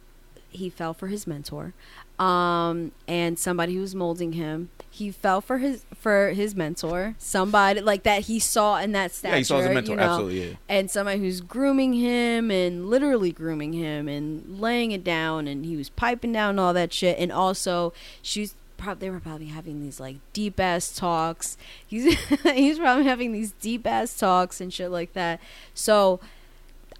[0.48, 1.74] He fell for his mentor,
[2.20, 4.68] um, and somebody who was molding him.
[4.90, 9.32] He fell for his for his mentor, somebody like that he saw in that stature.
[9.32, 9.92] yeah, he saw as a mentor.
[9.92, 10.54] You know, Absolutely, yeah.
[10.68, 15.76] and somebody who's grooming him and literally grooming him and laying it down and he
[15.76, 20.00] was piping down all that shit and also she's probably they were probably having these
[20.00, 22.18] like deep ass talks he's
[22.54, 25.38] he's probably having these deep ass talks and shit like that
[25.74, 26.18] so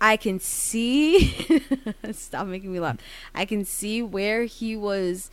[0.00, 1.62] I can see
[2.12, 2.98] stop making me laugh
[3.34, 5.30] I can see where he was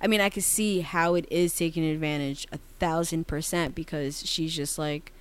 [0.00, 4.54] I mean I can see how it is taking advantage a thousand percent because she's
[4.54, 5.12] just like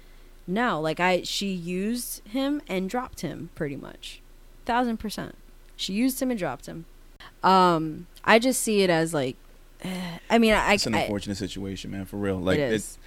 [0.48, 4.22] no, like I she used him and dropped him pretty much.
[4.66, 5.36] Thousand percent.
[5.76, 6.86] She used him and dropped him.
[7.44, 9.36] Um I just see it as like
[10.30, 12.06] I mean I, It's an I unfortunate situation, man.
[12.06, 12.74] For real, like it is.
[12.74, 12.98] it's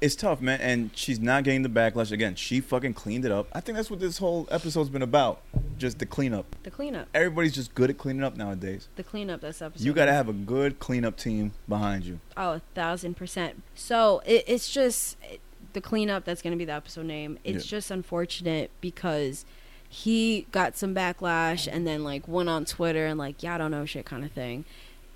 [0.00, 0.60] it's tough, man.
[0.60, 2.34] And she's not getting the backlash again.
[2.34, 3.48] She fucking cleaned it up.
[3.52, 5.40] I think that's what this whole episode's been about.
[5.78, 6.46] Just the cleanup.
[6.62, 7.08] the cleanup.
[7.14, 8.88] Everybody's just good at cleaning up nowadays.
[8.96, 9.84] The cleanup this episode.
[9.84, 12.20] You got to have a good cleanup team behind you.
[12.36, 13.62] Oh, a thousand percent.
[13.74, 15.40] So it, it's just it,
[15.72, 16.24] the cleanup.
[16.24, 17.38] That's going to be the episode name.
[17.44, 17.70] It's Yeah.
[17.78, 19.44] just unfortunate because
[19.88, 23.70] he got some backlash and then like went on Twitter and like yeah I don't
[23.70, 24.64] know shit kind of thing,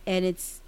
[0.06, 0.60] and it's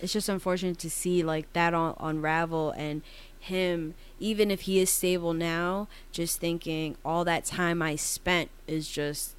[0.00, 3.02] it's just unfortunate to see like that on unravel and
[3.40, 8.88] him even if he is stable now just thinking all that time I spent is
[8.88, 9.34] just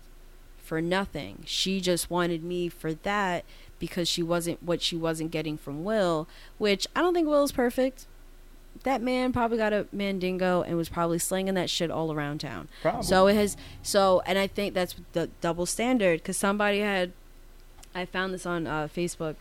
[0.69, 1.41] for nothing.
[1.47, 3.43] She just wanted me for that
[3.79, 6.27] because she wasn't what she wasn't getting from Will,
[6.59, 8.05] which I don't think Will is perfect.
[8.83, 12.69] That man probably got a mandingo and was probably slinging that shit all around town.
[12.83, 13.01] Probably.
[13.01, 17.13] So it has so and I think that's the double standard cuz somebody had
[17.95, 19.37] I found this on uh, Facebook.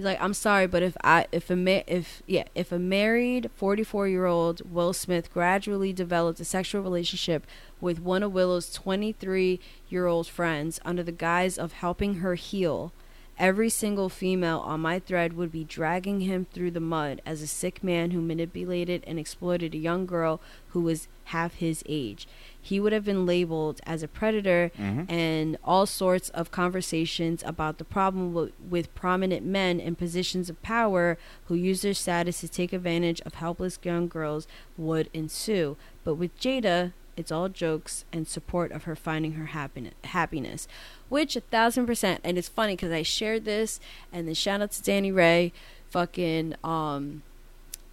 [0.00, 3.50] He's like, "I'm sorry, but if I if a ma- if yeah, if a married
[3.60, 7.46] 44-year-old Will Smith gradually developed a sexual relationship
[7.82, 12.94] with one of Willow's 23-year-old friends under the guise of helping her heal,
[13.38, 17.46] every single female on my thread would be dragging him through the mud as a
[17.46, 22.26] sick man who manipulated and exploited a young girl who was half his age.
[22.62, 25.10] He would have been labeled as a predator Mhm.
[25.10, 30.60] and all sorts of conversations about the problem w- with prominent men in positions of
[30.62, 31.16] power
[31.46, 35.76] who use their status to take advantage of helpless young girls would ensue.
[36.04, 39.94] But with Jada, it's all jokes and support of her finding her happiness.
[40.04, 40.68] Happiness,
[41.08, 42.20] which a thousand percent.
[42.24, 43.80] And it's funny because I shared this,
[44.12, 45.52] and then shout out to Danny Ray,
[45.90, 47.22] fucking um,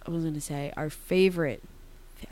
[0.06, 1.62] I was gonna say our favorite.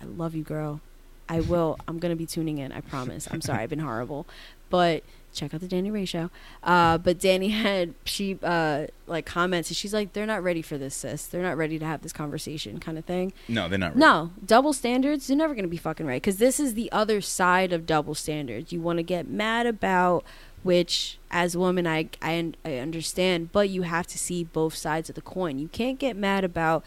[0.00, 0.80] I love you, girl.
[1.28, 1.78] I will.
[1.88, 2.72] I'm gonna be tuning in.
[2.72, 3.28] I promise.
[3.30, 3.62] I'm sorry.
[3.62, 4.26] I've been horrible,
[4.70, 6.30] but check out the Danny Ray show.
[6.62, 10.78] Uh, but Danny had she uh like comments, and she's like, "They're not ready for
[10.78, 11.26] this, sis.
[11.26, 13.90] They're not ready to have this conversation, kind of thing." no, they're not.
[13.90, 14.00] Ready.
[14.00, 15.28] No, double standards.
[15.28, 18.72] You're never gonna be fucking right because this is the other side of double standards.
[18.72, 20.24] You want to get mad about
[20.62, 25.08] which, as a woman, I, I I understand, but you have to see both sides
[25.08, 25.58] of the coin.
[25.58, 26.84] You can't get mad about.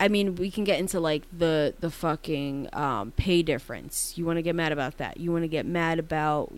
[0.00, 4.14] I mean, we can get into like the the fucking um, pay difference.
[4.16, 5.18] You want to get mad about that.
[5.18, 6.52] You want to get mad about,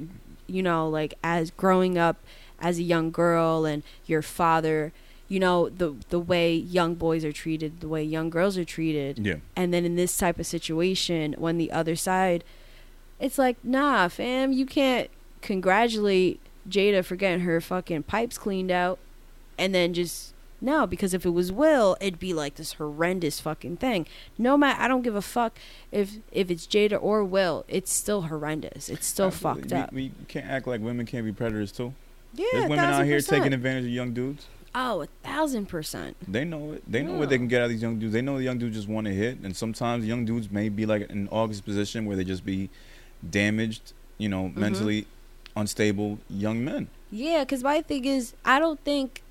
[0.47, 2.17] you know, like as growing up
[2.61, 4.93] as a young girl and your father
[5.29, 9.19] you know the the way young boys are treated the way young girls are treated
[9.19, 9.37] Yeah.
[9.57, 12.45] and then in this type of situation when the other side
[13.19, 15.09] it's like nah fam you can't
[15.41, 16.39] congratulate
[16.69, 18.99] jada for getting her fucking pipes cleaned out
[19.57, 23.77] and then just no because if it was will it'd be like this horrendous fucking
[23.77, 24.07] thing
[24.39, 25.59] no matter i don't give a fuck
[25.91, 29.63] if if it's jada or will it's still horrendous it's still Absolutely.
[29.63, 31.93] fucked we, up We can't act like women can't be predators too.
[32.33, 33.29] yeah There's women out here 1000%.
[33.29, 34.47] taking advantage of young dudes.
[34.75, 36.83] oh a thousand percent They know it.
[36.91, 38.13] They know what they can get out of these young dudes.
[38.15, 40.87] They know the young dudes just want to hit, and sometimes young dudes may be
[40.87, 42.71] like in August's position where they just be
[43.29, 44.61] damaged, you know, Mm-hmm.
[44.61, 45.07] mentally
[45.57, 46.89] unstable young men.
[47.11, 49.23] Yeah, because my thing is, I don't think,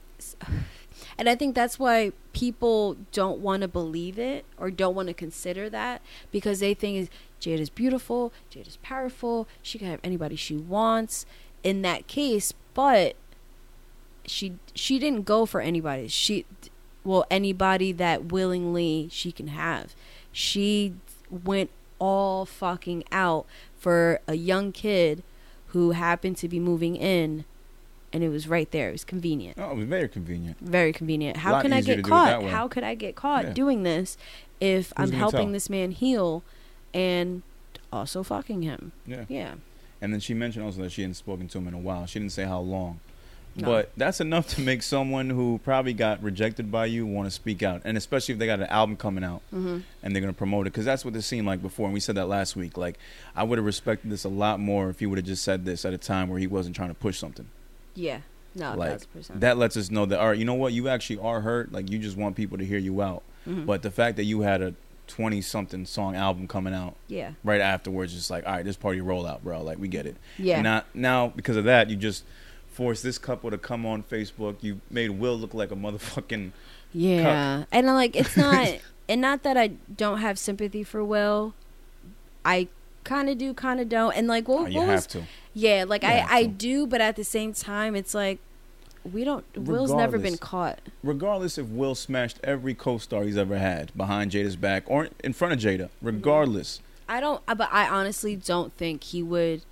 [1.21, 5.13] and I think that's why people don't want to believe it or don't want to
[5.13, 6.01] consider that
[6.31, 11.27] because they think Jade is beautiful, is powerful, she can have anybody she wants.
[11.63, 13.15] In that case, but
[14.25, 16.07] she she didn't go for anybody.
[16.07, 16.47] She,
[17.03, 19.93] well, anybody that willingly she can have.
[20.31, 20.95] She
[21.29, 21.69] went
[21.99, 23.45] all fucking out
[23.77, 25.21] for a young kid
[25.67, 27.45] who happened to be moving in
[28.13, 28.89] and it was right there.
[28.89, 29.57] It was convenient.
[29.59, 30.57] Oh, it was very convenient.
[30.59, 31.37] Very convenient.
[31.37, 32.43] How can I get to do it that caught?
[32.49, 33.53] How could I get caught Yeah.
[33.53, 34.17] doing this
[34.59, 35.51] if I'm helping tell?
[35.53, 36.43] this man heal
[36.93, 37.41] and
[37.91, 38.91] also fucking him?
[39.05, 39.25] Yeah.
[39.29, 39.53] Yeah.
[40.01, 42.05] And then she mentioned also that she hadn't spoken to him in a while.
[42.05, 42.99] She didn't say how long.
[43.53, 43.65] No.
[43.65, 47.61] But that's enough to make someone who probably got rejected by you want to speak
[47.61, 47.81] out.
[47.83, 49.79] And especially if they got an album coming out Mm-hmm.
[50.01, 50.71] and they're going to promote it.
[50.71, 51.85] Because that's what this seemed like before.
[51.85, 52.77] And we said that last week.
[52.77, 52.97] Like,
[53.35, 55.83] I would have respected this a lot more if he would have just said this
[55.85, 57.45] at a time where he wasn't trying to push something.
[57.95, 58.19] Yeah.
[58.53, 59.39] No, like, that's percent.
[59.39, 60.73] that lets us know that, all right, you know what?
[60.73, 61.71] You actually are hurt.
[61.71, 63.23] Like, you just want people to hear you out.
[63.47, 63.65] Mhm.
[63.65, 64.73] But the fact that you had a
[65.07, 67.31] 20 something song album coming out yeah.
[67.43, 69.61] right afterwards, just like, all right, this party rollout, bro.
[69.61, 70.17] Like, we get it.
[70.37, 70.61] Yeah.
[70.61, 72.23] Not now because of that, you just
[72.71, 74.57] forced this couple to come on Facebook.
[74.61, 76.51] You made Will look like a motherfucking.
[76.93, 78.67] Yeah, and I'm like it's not,
[79.07, 81.53] and not that I don't have sympathy for Will.
[82.43, 82.67] I
[83.03, 85.07] kind of do, kind of don't, and like what, Oh, you what have was?
[85.07, 85.23] to.
[85.53, 88.39] Yeah, like You I I do, but at the same time, it's like
[89.11, 89.43] we don't.
[89.57, 90.79] Will's never been caught.
[91.03, 95.53] Regardless if Will smashed every co-star he's ever had behind Jada's back or in front
[95.53, 96.79] of Jada, regardless.
[97.09, 99.63] I don't, uh, but I honestly don't think he would.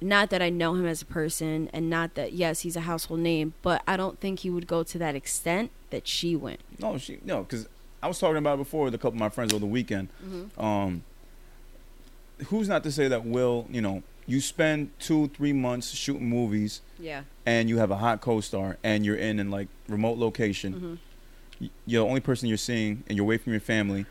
[0.00, 3.20] Not that I know him as a person, and not that yes, he's a household
[3.20, 6.60] name, but I don't think he would go to that extent that she went.
[6.80, 7.68] No, she no, because
[8.02, 10.08] I was talking about it before with a couple of my friends over the weekend.
[10.58, 11.04] Um,
[12.48, 16.80] who's not to say that Will, you know, you spend two, three months shooting movies
[16.98, 17.22] Yeah.
[17.44, 20.72] and you have a hot co-star and you're in in like remote location.
[20.74, 20.94] Mm-hmm.
[21.60, 24.06] y- you're the only person you're seeing and you're away from your family.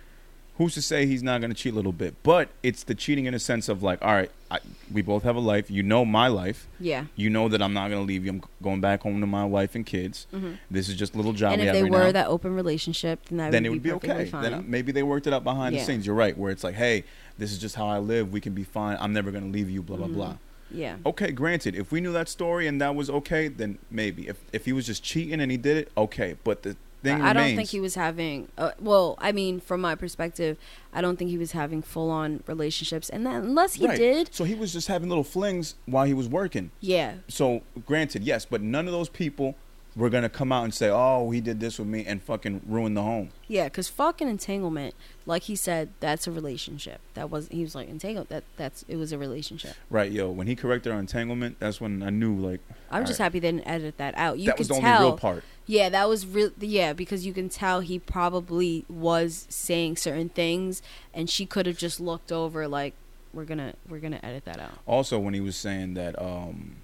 [0.58, 2.14] Who's to say he's not going to cheat a little bit?
[2.24, 4.60] But it's the cheating in a sense of like, all right, I,
[4.92, 5.72] we both have a life.
[5.72, 6.68] You know my life.
[6.80, 7.06] Yeah.
[7.16, 8.32] You know that I'm not going to leave you.
[8.32, 10.28] I'm going back home to my wife and kids.
[10.32, 10.58] Mhm.
[10.70, 12.12] This is just a little job and we if have they right were now.
[12.12, 14.30] that open relationship, then that then would it would be, be perfectly okay.
[14.30, 14.44] fine.
[14.44, 15.82] Then maybe they worked it out behind Yeah.
[15.82, 16.06] the scenes.
[16.06, 16.38] You're right.
[16.38, 17.06] Where it's like, hey,
[17.42, 18.32] this is just how I live.
[18.32, 18.98] We can be fine.
[19.00, 19.82] I'm never going to leave you.
[19.82, 20.14] Blah blah Mhm.
[20.14, 20.38] blah.
[20.74, 20.96] yeah.
[21.06, 24.28] Okay, granted, if we knew that story and that was okay, then maybe.
[24.28, 26.36] If if he was just cheating and he did it, okay.
[26.44, 28.48] But the thing I don't think he was having.
[28.58, 30.56] Uh, well, I mean, from my perspective,
[30.94, 33.98] I don't think he was having full on relationships, and that unless he Right.
[33.98, 36.70] did, So he was just having little flings while he was working.
[36.80, 39.56] yeah, So granted, yes, but none of those people
[39.96, 42.94] were gonna come out and say, "Oh, he did this with me," and fucking ruin
[42.94, 43.30] the home.
[43.48, 44.96] yeah, because fucking entanglement,
[45.26, 47.02] like he said, that's a relationship.
[47.14, 48.30] That was he was like entangled.
[48.30, 49.76] That that's it was a relationship.
[49.90, 50.30] Right, yo.
[50.32, 53.34] When he corrected our entanglement, that's when I knew, like, I'm just Alright.
[53.34, 54.40] happy they didn't edit that out.
[54.40, 55.44] You that could was the only real part.
[55.66, 56.52] Yeah, that was real.
[56.60, 60.82] Yeah, because you can tell he probably was saying certain things,
[61.14, 62.94] and she could have just looked over like,
[63.34, 66.78] "We're gonna, we're gonna edit that out." Also, when he was saying that, um,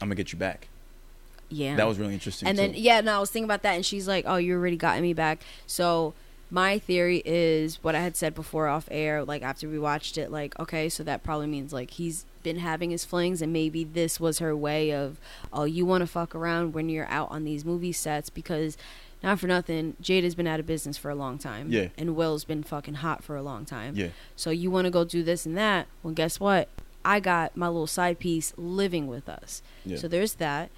[0.00, 0.68] "I'm gonna get you back,"
[1.50, 2.48] Yeah, that was really interesting.
[2.48, 2.62] And too.
[2.62, 5.02] then yeah, no, I was thinking about that, and she's like, "Oh, you already gotten
[5.02, 6.14] me back." So
[6.50, 9.24] my theory is what I had said before off air.
[9.24, 12.90] Like after we watched it, like okay, so that probably means like he's been having
[12.90, 15.18] his flings, and maybe this was her way of,
[15.52, 18.76] "Oh, you want to fuck around when you're out on these movie sets because."
[19.22, 21.70] Not for nothing, Jada's been out of business for a long time.
[21.70, 21.88] Yeah.
[21.98, 23.94] And Will's been fucking hot for a long time.
[23.94, 25.88] yeah, So you want to go do this and that?
[26.02, 26.70] Well, guess what?
[27.04, 29.60] I got my little side piece living with us.
[29.84, 29.98] yeah.
[29.98, 30.70] So there's that.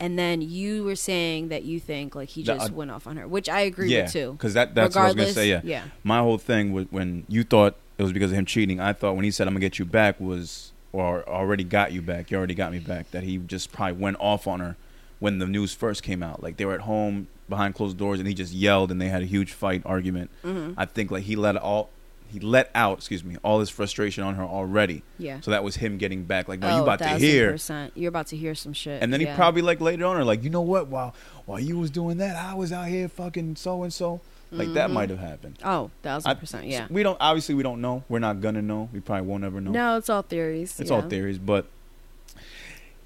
[0.00, 3.16] And then you were saying that you think like he just uh, went off on
[3.16, 4.32] her, which I agree yeah, with too.
[4.32, 5.48] because that that's what I was gonna say.
[5.48, 5.60] Yeah.
[5.64, 8.78] yeah, my whole thing was when you thought it was because of him cheating.
[8.78, 12.00] I thought when he said I'm gonna get you back was or already got you
[12.00, 12.30] back.
[12.30, 13.10] You already got me back.
[13.10, 14.76] That he just probably went off on her
[15.18, 16.42] when the news first came out.
[16.42, 19.22] Like they were at home behind closed doors and he just yelled and they had
[19.22, 20.30] a huge fight argument.
[20.44, 20.74] Mhm.
[20.76, 21.90] I think like he let all
[22.28, 25.02] he let out, excuse me, all his frustration on her already.
[25.18, 25.40] yeah.
[25.40, 26.46] So that was him getting back.
[26.48, 27.18] Like, no, oh, you about to 1000%.
[27.18, 27.58] hear.
[27.94, 29.02] You're about to hear some shit.
[29.02, 29.32] And then yeah.
[29.32, 30.88] he probably like later on, or like, you know what?
[30.88, 31.14] While
[31.46, 34.20] while you was doing that, I was out here fucking so and so.
[34.50, 34.94] Like that Mhm.
[34.94, 35.58] might have happened.
[35.62, 36.66] Oh, thousand percent.
[36.66, 36.86] Yeah.
[36.88, 38.04] We don't obviously we don't know.
[38.08, 38.88] We're not gonna know.
[38.94, 39.70] We probably won't ever know.
[39.70, 40.80] No, it's all theories.
[40.80, 40.96] it's yeah.
[40.96, 41.66] all theories, but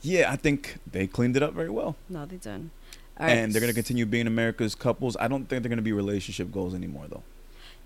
[0.03, 2.39] yeah, I think they cleaned it up very well, No, they.
[2.49, 3.31] All right.
[3.31, 5.17] and they're gonna continue being America's couples.
[5.19, 7.23] I don't think they're gonna be relationship goals anymore, though.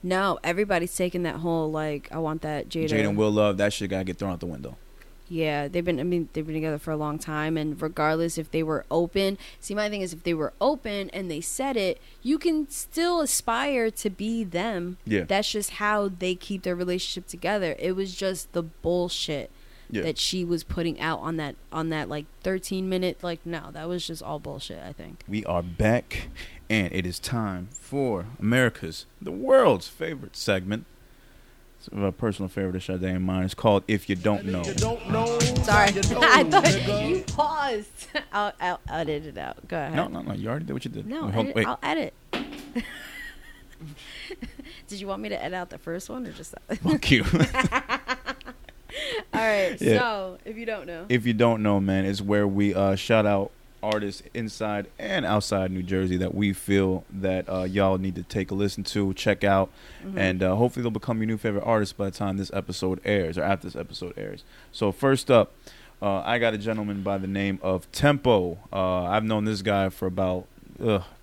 [0.02, 2.88] No, everybody's taking that whole like I want that Jada.
[2.88, 4.76] Jada and Will Love, that shit gotta get thrown out the window.
[5.28, 5.98] Yeah, they've been.
[5.98, 9.38] I mean, they've been together for a long time, and regardless if they were open,
[9.58, 13.20] see, my thing is if they were open and they said it, you can still
[13.20, 14.98] aspire to be them.
[15.04, 15.24] Yeah.
[15.24, 17.74] That's just how they keep their relationship together.
[17.80, 19.50] It was just the bullshit
[19.90, 20.02] Yeah.
[20.02, 23.18] that she was putting out on that on that like 13 minute.
[23.24, 24.78] Like, no, that was just all bullshit.
[24.78, 25.24] I think.
[25.26, 26.28] We are back,
[26.68, 30.84] and it is time for America's, the world's favorite segment.
[31.78, 33.44] It's a personal favorite of Sade and mine.
[33.44, 38.08] It's called "If You Don't Know." Sorry, I thought you paused.
[38.32, 39.68] I'll, I'll edit it out.
[39.68, 39.94] Go ahead.
[39.94, 40.32] No, no, no.
[40.32, 41.06] You already did what you did.
[41.06, 41.66] No, Wait, hold- edit, wait.
[41.66, 42.14] I'll edit.
[44.88, 46.78] Did you want me to edit out the first one or just that?
[46.78, 47.24] Fuck you.
[49.34, 49.76] All right.
[49.80, 49.98] Yeah.
[49.98, 53.26] So, if you don't know, if you don't know, man, it's where we uh, shout
[53.26, 53.50] out
[53.94, 58.50] artists inside and outside New Jersey that we feel that uh, y'all need to take
[58.50, 59.70] a listen to, check out,
[60.04, 60.18] Mm-hmm.
[60.18, 63.36] and uh, hopefully they'll become your new favorite artists by the time this episode airs
[63.38, 64.44] or after this episode airs.
[64.72, 65.52] So first up,
[66.02, 68.58] uh, I got a gentleman by the name of Tempo.
[68.72, 70.46] Uh, I've known this guy for about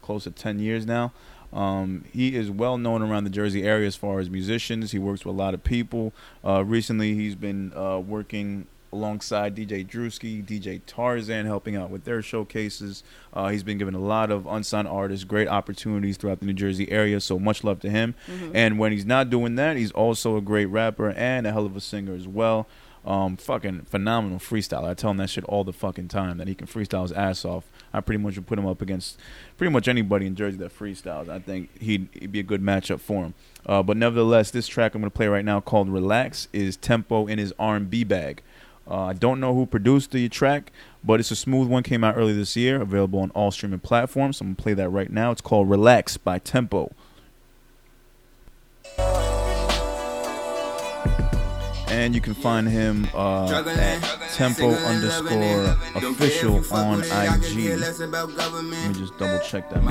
[0.02, 1.12] close to ten years now.
[1.54, 4.92] Um, he is well known around the Jersey area as far as musicians.
[4.92, 6.12] He works with a lot of people.
[6.44, 12.22] Uh, recently, he's been uh, working alongside DJ Drewski, DJ Tarzan, helping out with their
[12.22, 13.04] showcases.
[13.34, 16.90] Uh, he's been given a lot of unsigned artists great opportunities throughout the New Jersey
[16.92, 17.20] area.
[17.20, 18.16] So much love to him.
[18.54, 21.76] And when he's not doing that, he's also a great rapper and a hell of
[21.76, 22.68] a singer as well.
[23.06, 24.86] Um, fucking phenomenal freestyler.
[24.86, 27.44] I tell him that shit all the fucking time that he can freestyle his ass
[27.44, 27.66] off.
[27.92, 29.20] I pretty much would put him up against
[29.58, 31.28] pretty much anybody in Jersey that freestyles.
[31.28, 33.34] I think he'd, he'd be a good matchup for him.
[33.66, 37.40] Uh, but nevertheless, this track I'm gonna play right now called "Relax" is Tempo in
[37.40, 38.42] his R&B bag.
[38.90, 40.72] Uh, I don't know who produced the track,
[41.04, 41.84] but it's a smooth one.
[41.84, 44.42] Came out early this year, available on all streaming platforms.
[44.42, 45.32] I'm gonna play that right now.
[45.32, 46.92] It's called "Relax" by Tempo.
[51.94, 54.02] And you can find him uh, at
[54.34, 57.80] tempo underscore official on IG.
[57.80, 59.84] Let me just double check that.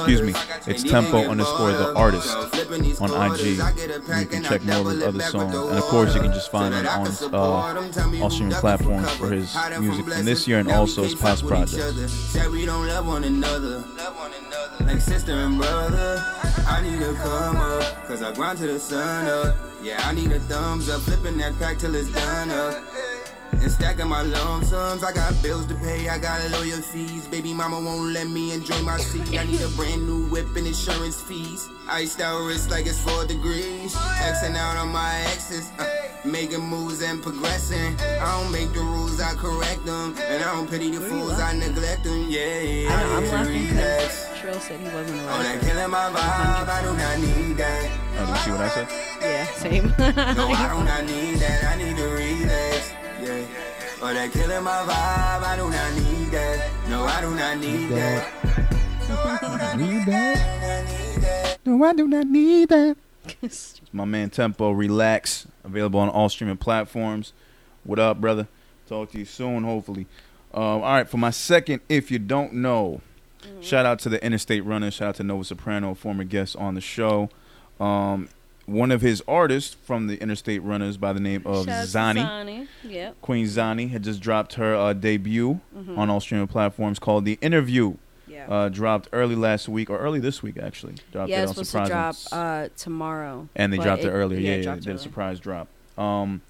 [0.00, 0.32] Excuse me.
[0.66, 2.34] It's tempo underscore the artist
[3.02, 3.58] on IG.
[4.20, 5.54] You can check more of his other songs.
[5.54, 9.54] And of course, you can just find him on uh, all streaming platforms for his
[9.78, 12.34] music from this year and also his past projects.
[14.80, 16.24] Like sister and brother.
[16.66, 18.06] I need to come up.
[18.06, 19.41] Cause I grind to the sun up.
[19.82, 21.00] Yeah, I need a thumbs up.
[21.02, 22.82] Flipping that pack till it's done up.
[23.52, 25.04] And stacking my lump sums.
[25.04, 27.26] I got bills to pay, I got lawyer fees.
[27.28, 29.38] Baby mama won't let me enjoy my seat.
[29.38, 31.68] I need a brand new whip and insurance fees.
[31.88, 33.94] Iced out wrist like it's four degrees.
[33.94, 35.70] Xing out on my exes.
[35.78, 35.86] Uh,
[36.24, 37.94] making moves and progressing.
[38.00, 40.14] I don't make the rules, I correct them.
[40.18, 42.26] And I don't pity the fools, I neglect them.
[42.30, 42.94] Yeah, yeah.
[42.94, 46.68] I know I'm laughing because Trill said he wasn't a Oh, that killing my vibe.
[46.68, 47.90] I do not need that.
[48.14, 48.88] Oh, did you see what I said?
[49.20, 49.94] Yeah, same.
[50.36, 51.64] No, I do not need that.
[51.64, 52.92] I need to relax.
[53.22, 53.46] Yeah.
[54.02, 55.42] Oh, that killing my vibe.
[55.44, 56.70] I do not need that.
[56.88, 58.28] No, I do not need that.
[59.76, 61.58] Need that?
[61.64, 62.96] No, I do not need that.
[63.40, 67.32] It's my man Tempo Relax, available on all streaming platforms.
[67.84, 68.48] What up, brother?
[68.88, 70.06] Talk to you soon, hopefully.
[70.52, 73.00] Um, all right, for my second, if you don't know,
[73.60, 76.80] shout out to the Interstate Runner, shout out to Nova Soprano, former guest on the
[76.80, 77.30] show.
[77.82, 78.28] Um,
[78.66, 82.24] one of his artists from the Interstate Runners by the name of Xani.
[82.24, 82.68] Xani.
[82.84, 83.20] Yep.
[83.20, 85.60] Queen Xani had just dropped her uh, debut
[85.96, 87.96] on all streaming platforms called The Interview.
[88.28, 88.46] Yeah.
[88.48, 90.94] Uh, dropped early last week, or early this week, actually.
[91.10, 93.48] Dropped yeah, it it's supposed Surprise to drop uh, tomorrow.
[93.54, 94.38] and they dropped it, earlier.
[94.38, 95.68] Yeah, yeah, they did a surprise drop.
[95.98, 96.40] Um,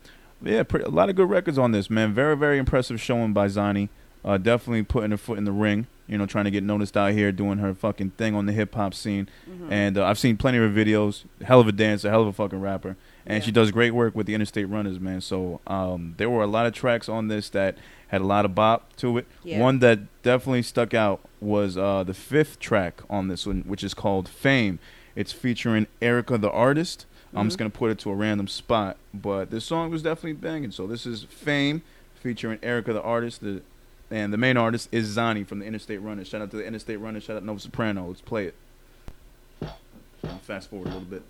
[0.42, 2.12] yeah, pretty, a lot of good records on this, man.
[2.12, 3.88] Very, very impressive showing by Xani.
[4.24, 5.86] Uh, definitely putting her foot in the ring.
[6.08, 8.74] You know, trying to get noticed out here, doing her fucking thing on the hip
[8.74, 9.28] hop scene.
[9.48, 9.72] Mm-hmm.
[9.72, 11.24] And uh, I've seen plenty of her videos.
[11.42, 13.44] Hell of a dancer, hell of a fucking rapper, and Yeah.
[13.46, 15.20] she does great work with the Interstate Runners, man.
[15.22, 17.76] So um, there were a lot of tracks on this that
[18.08, 19.26] had a lot of bop to it.
[19.42, 19.58] Yeah.
[19.60, 23.94] One that definitely stuck out was uh, the fifth track on this one, which is
[23.94, 24.80] called Fame.
[25.16, 27.06] It's featuring Erica the artist.
[27.34, 27.60] I'm just Mhm.
[27.60, 30.72] gonna put it to a random spot, but this song was definitely banging.
[30.72, 31.80] So this is Fame
[32.14, 33.40] featuring Erica the artist.
[33.40, 33.62] The
[34.12, 36.28] and the main artist is Xani from the Interstate Runners.
[36.28, 37.24] Shout out to the Interstate Runners.
[37.24, 38.06] Shout out Nova Soprano.
[38.06, 38.54] Let's play it.
[40.42, 41.22] Fast forward a little bit.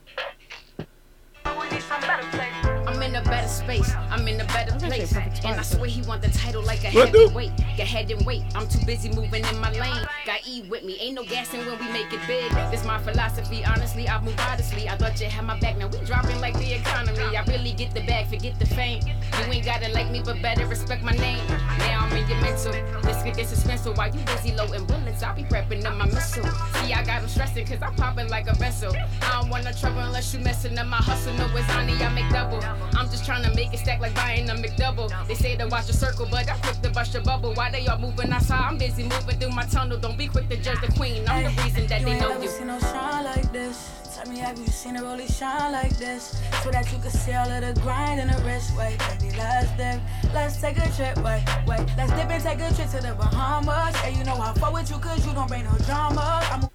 [2.92, 3.94] I'm in a better space.
[4.10, 5.44] I'm in a better That's actually a place.
[5.44, 7.56] And I swear he want the title like a What heavyweight.
[7.76, 8.42] Get head and weight.
[8.54, 10.06] I'm too busy moving in my lane.
[10.26, 10.98] Got E with me.
[11.00, 12.52] Ain't no gassing when we make it big.
[12.70, 13.64] This my philosophy.
[13.64, 14.90] Honestly, I move modestly.
[14.90, 15.78] I thought you had my back.
[15.78, 17.34] Now we dropping like the economy.
[17.34, 18.26] I really get the bag.
[18.26, 19.02] Forget the fame.
[19.06, 21.46] You ain't gotta like me, but better respect my name.
[21.78, 22.72] Now I'm in your mental.
[23.02, 25.22] This could get suspenseful while you busy loading bullets.
[25.22, 26.44] I'll be prepping up my missile.
[26.44, 28.94] See, I got them stressing cause I'm popping like a vessel.
[29.22, 31.32] I don't want no trouble unless you messing up my hustle.
[31.34, 32.60] No, it's on I make double.
[32.94, 35.10] I'm just trying to make it stack like buying a McDouble.
[35.26, 37.52] They say to watch a circle, but I'm quick to bust your bubble.
[37.54, 38.68] Why they all moving outside?
[38.70, 39.98] I'm busy moving through my tunnel.
[39.98, 41.28] Don't be quick to judge the queen.
[41.28, 42.48] I'm the reason that you they ain't know you.
[42.48, 44.02] seen no shine like this.
[44.14, 46.40] Tell me, have you seen a really shine like this?
[46.62, 48.76] So that you can see all of the grind and the rest.
[48.76, 50.00] Wait, baby, let's dip.
[50.34, 51.16] Let's take a trip.
[51.24, 53.96] Wait, wait, let's dip and take a trip to the Bahamas.
[54.04, 56.40] And you know I fuck with you cause you don't bring no drama.
[56.52, 56.71] I'm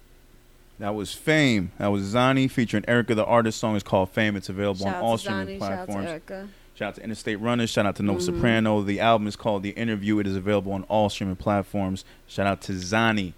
[0.78, 1.72] That was Fame.
[1.78, 3.58] That was Xani featuring Erica the artist.
[3.58, 4.36] Song is called Fame.
[4.36, 6.08] It's available Shout on out all streaming Xani, shout out to platforms.
[6.08, 6.48] Erica.
[6.74, 7.70] Shout out to Interstate Runners.
[7.70, 8.34] Shout out to Nova Mm-hmm.
[8.36, 8.82] Soprano.
[8.82, 10.20] The album is called The Interview.
[10.20, 12.04] It is available on all streaming platforms.
[12.28, 13.32] Shout out to Xani.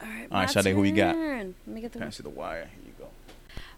[0.00, 1.16] All right, All right, my Sade, who you got?
[1.16, 2.68] Let me get the Can I see the wire?
[2.72, 2.92] Here you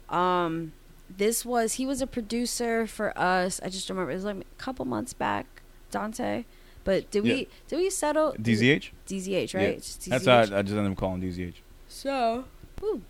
[0.09, 0.15] go.
[0.15, 0.73] Um,
[1.09, 3.59] this was he was a producer for us.
[3.63, 5.47] I just remember it was like a couple months back,
[5.89, 6.45] Dante.
[6.83, 7.45] But did we Yeah.
[7.67, 8.91] did we settle DZH.
[9.07, 9.69] DZH right?
[9.69, 9.75] Yeah.
[9.75, 10.27] Just That's DZH.
[10.49, 11.55] how I, I just ended up calling DZH.
[11.87, 12.45] So,
[12.81, 13.01] woo.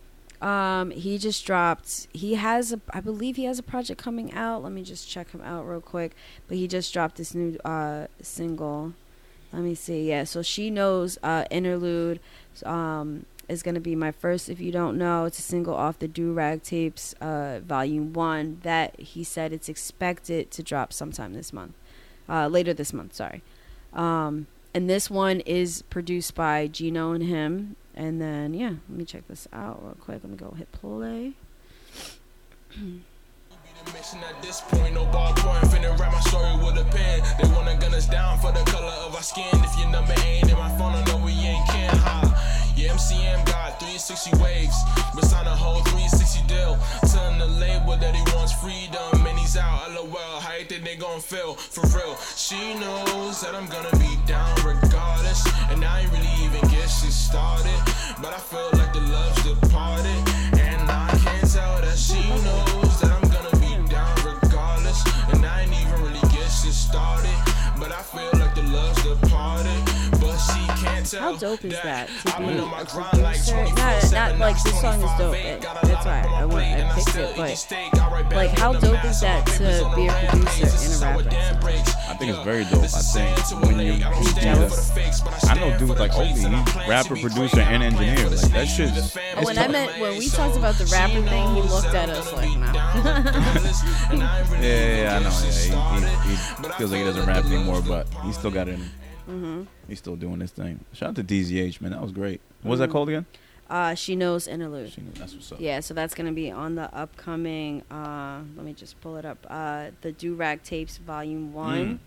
[0.42, 2.08] um, he just dropped.
[2.14, 4.64] He has a, I believe he has a project coming out.
[4.64, 6.16] Let me just check him out real quick.
[6.48, 8.94] But he just dropped this new uh single.
[9.52, 10.08] Let me see.
[10.10, 12.20] Yeah, so she knows uh interlude.
[12.66, 14.48] Um, is gonna be my first.
[14.48, 18.60] If you don't know, it's a single off the Do Rag Tapes, uh, Volume One.
[18.62, 21.74] That he said it's expected to drop sometime this month,
[22.30, 23.16] uh, later this month.
[23.16, 23.42] Sorry.
[23.92, 27.76] Um, and this one is produced by Gino and him.
[28.00, 30.22] And then yeah, let me check this out real quick.
[30.24, 31.34] Let me go hit play.
[33.92, 35.68] At this point, no ballpoint.
[35.68, 37.22] Finna my story with a pen.
[37.38, 39.44] They wanna gun us down for the color of our skin.
[39.52, 42.29] If your number ain't in my phone, I know we ain't can.
[42.80, 44.74] Yeah, MCM got 360 waves,
[45.14, 46.80] but sign a whole 360 deal.
[47.12, 49.92] Telling the label that he wants freedom, and he's out.
[49.92, 51.56] LOL, how you think they gon' feel?
[51.56, 56.62] For real, she knows that I'm gonna be down regardless, and I ain't really even
[56.72, 57.80] get shit started.
[58.24, 60.24] But I feel like the love's departed,
[60.56, 65.04] and I can't tell that she knows that I'm gonna be down regardless,
[65.36, 67.39] and I ain't even really get shit started.
[70.54, 73.76] How dope is that to I've be been on my a grind like producer?
[73.76, 75.36] Not, not like this song is dope.
[75.36, 77.36] eight, It, that's why I want plate, I I picked it.
[77.38, 77.98] But the steak.
[77.98, 79.58] I write like, how dope is that to
[79.96, 81.62] be a producer rampage, this in a is how rap it damn song?
[81.62, 81.96] breaks.
[82.10, 82.74] I think it's very dope.
[82.84, 85.22] I think saying to a when you, I don't you do that- for the fakes,
[85.22, 88.16] but I I know stand dudes like dreams, Obi, he's rapper, producer, and engineer.
[88.30, 89.12] Like that snakes, shit the is.
[89.12, 92.10] fam, when it's I meant when we talked about the rapper thing, he looked at
[92.10, 92.72] us like, be nah.
[92.74, 95.30] down regardless, and I ain't really Yeah, yeah, yeah, I know.
[95.30, 98.74] Yeah, he, he, he feels like he doesn't rap anymore, but he still got it
[98.76, 98.92] in him.
[99.30, 100.84] Hmm He's still doing this thing.
[100.94, 101.92] Shout out to DZH, man.
[101.92, 102.42] That was great.
[102.62, 102.94] What was that Mhm.
[102.94, 103.26] called again?
[103.70, 104.92] uh, she knows interlude.
[104.92, 105.62] She knew- That's what's up.
[105.62, 107.84] Yeah, so that's gonna be on the upcoming.
[107.92, 109.46] Uh, let me just pull it up.
[109.50, 111.86] Uh, the Do Rag Tapes Volume One.
[111.96, 112.00] Mm.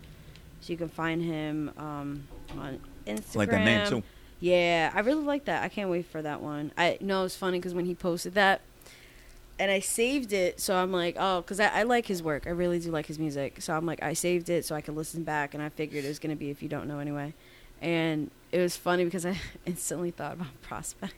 [0.59, 2.27] So you can find him um,
[2.57, 3.35] on Instagram.
[3.35, 4.03] Like that name too.
[4.41, 5.63] Yeah, I really like that.
[5.63, 6.71] I can't wait for that one.
[6.77, 8.59] I know it's funny because when he posted that,
[9.59, 12.47] and I saved it, so I'm like, oh, because I, I like his work.
[12.47, 13.61] I really do like his music.
[13.61, 16.07] So I'm like, I saved it so I could listen back, and I figured it
[16.07, 17.33] was gonna be if you don't know anyway.
[17.81, 21.13] And it was funny because I instantly thought about Prospect.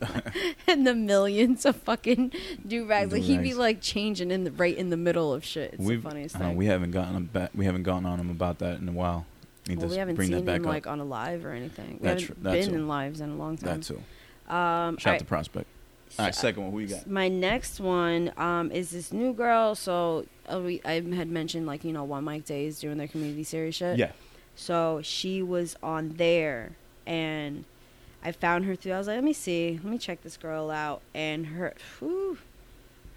[0.68, 2.32] and the millions of fucking
[2.66, 3.12] do rags.
[3.12, 5.74] Like he'd be like changing in the right in the middle of shit.
[5.74, 6.56] It's We've, the funniest uh, thing.
[6.56, 7.50] we haven't gotten him back.
[7.54, 9.26] We haven't gotten on him about that in a while.
[9.68, 10.72] Need well, we haven't bring seen that back him up.
[10.72, 11.98] like on a live or anything.
[12.00, 13.80] We That haven't tr- been in lives in a long time.
[13.80, 13.94] that too.
[13.94, 14.02] Um,
[14.48, 15.18] Shout out alright.
[15.20, 15.66] to Prospect.
[16.18, 16.72] All right, second one.
[16.72, 17.06] Who you got?
[17.06, 19.74] My next one um, is this new girl.
[19.74, 23.44] So uh, we, I had mentioned like you know one mic days doing their community
[23.44, 23.98] series shit.
[23.98, 24.12] Yeah.
[24.54, 26.72] So she was on there,
[27.06, 27.64] and
[28.22, 28.92] I found her through.
[28.92, 32.38] I was like, let me see, let me check this girl out, and her, whew,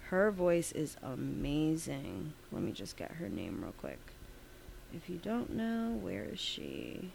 [0.08, 2.32] her voice is amazing.
[2.50, 3.98] Let me just get her name real quick.
[4.94, 7.10] If you don't know, where is she?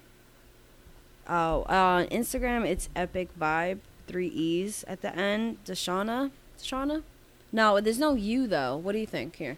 [1.27, 3.79] Oh, uh, on Instagram, it's Epic Vibe,
[4.11, 5.57] three E's at the end.
[5.65, 6.31] Deshauna?
[6.59, 7.03] Deshauna?
[7.51, 8.75] No, there's no U though.
[8.77, 9.57] What do you think here?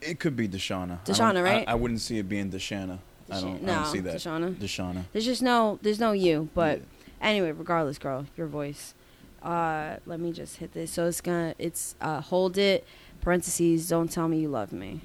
[0.00, 0.98] It could be Deshauna.
[1.00, 1.68] I Deshauna, I- right?
[1.68, 2.98] I, wouldn't see it being Deshauna.
[3.30, 4.16] I don't, I don't see that.
[4.16, 4.54] Deshauna.
[4.54, 5.04] Deshauna.
[5.12, 6.48] There's just no, there's no you.
[6.54, 6.84] But Yeah.
[7.22, 8.94] anyway, regardless, girl, your voice.
[9.42, 10.92] Uh, let me just hit this.
[10.92, 12.84] So it's gonna, it's uh, hold it.
[13.20, 13.88] Parentheses.
[13.88, 15.00] Don't tell me you love me.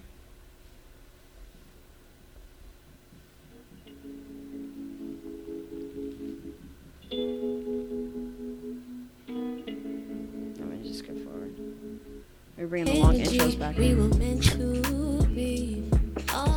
[12.62, 13.76] We're bringing the long intros back.
[13.76, 15.84] We were meant to be.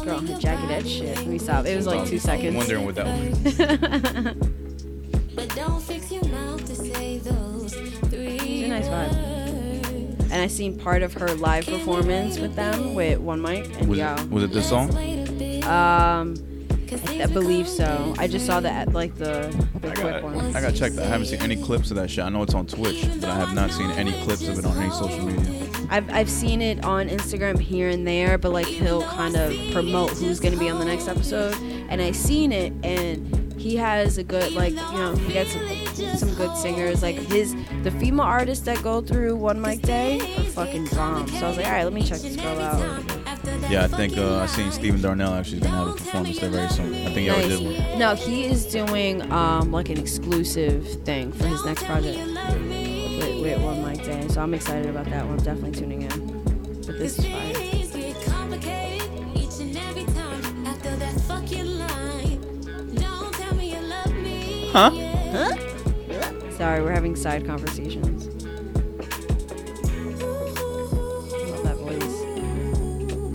[0.05, 1.17] Girl, her jagged edge shit.
[1.17, 1.65] Let me stop.
[1.65, 2.55] It was like two I'm seconds.
[2.57, 4.37] wondering what that was.
[5.35, 10.21] But don't fix your mouth to say those three She's a nice vibe.
[10.31, 13.99] and I seen part of her live performance with them with one mic and Was
[13.99, 14.95] yo, it, was it this song?
[14.95, 16.37] Wait a bit, um,
[16.87, 18.15] 'cause I, I believe so.
[18.19, 19.49] I just saw that like the
[19.81, 20.55] the I quick got, one.
[20.55, 20.99] I got checked.
[20.99, 22.25] I haven't seen any clips of that shit.
[22.25, 24.77] I know it's on Twitch, but I have not seen any clips of it on
[24.79, 25.69] any social media.
[25.95, 30.11] I've I've seen it on Instagram here and there, but like he'll kind of promote
[30.11, 31.55] who's gonna be on the next episode,
[31.89, 33.41] and I seen it and.
[33.57, 37.55] He has a good like you know he gets some, some good singers like his
[37.83, 41.27] the female artists that go through one mic day are fucking bomb.
[41.29, 43.03] So I was like, all right, let me check this girl out.
[43.71, 46.69] Yeah, I think uh, I seen Stephen Darnell actually gonna have a performance there very
[46.69, 46.93] soon.
[46.93, 47.99] I think he already did one.
[47.99, 52.19] No, he is doing um like an exclusive thing for his next project
[53.55, 55.39] favorite one mic day, so I'm excited about that one.
[55.39, 56.43] I'm definitely tuning in.
[56.87, 57.53] But this is fire.
[64.73, 64.91] Huh?
[65.31, 66.51] Huh?
[66.51, 68.27] Sorry, we're having side conversations.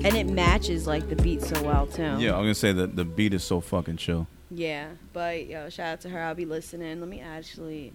[0.01, 2.15] and it matches like the beat so well too.
[2.19, 4.27] Yeah, I'm gonna say that the beat is so fucking chill.
[4.49, 6.21] Yeah, but yo, shout out to her.
[6.21, 7.01] I'll be listening.
[7.01, 7.91] Let me actually,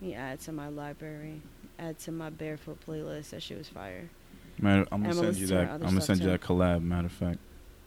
[0.00, 1.42] let me add to my library.
[1.82, 3.30] Add to my barefoot playlist.
[3.30, 4.08] That shit was fire.
[4.58, 5.70] Man, I'm gonna send you that.
[5.70, 6.82] I'm gonna send you that collab.
[6.82, 7.38] Matter of fact,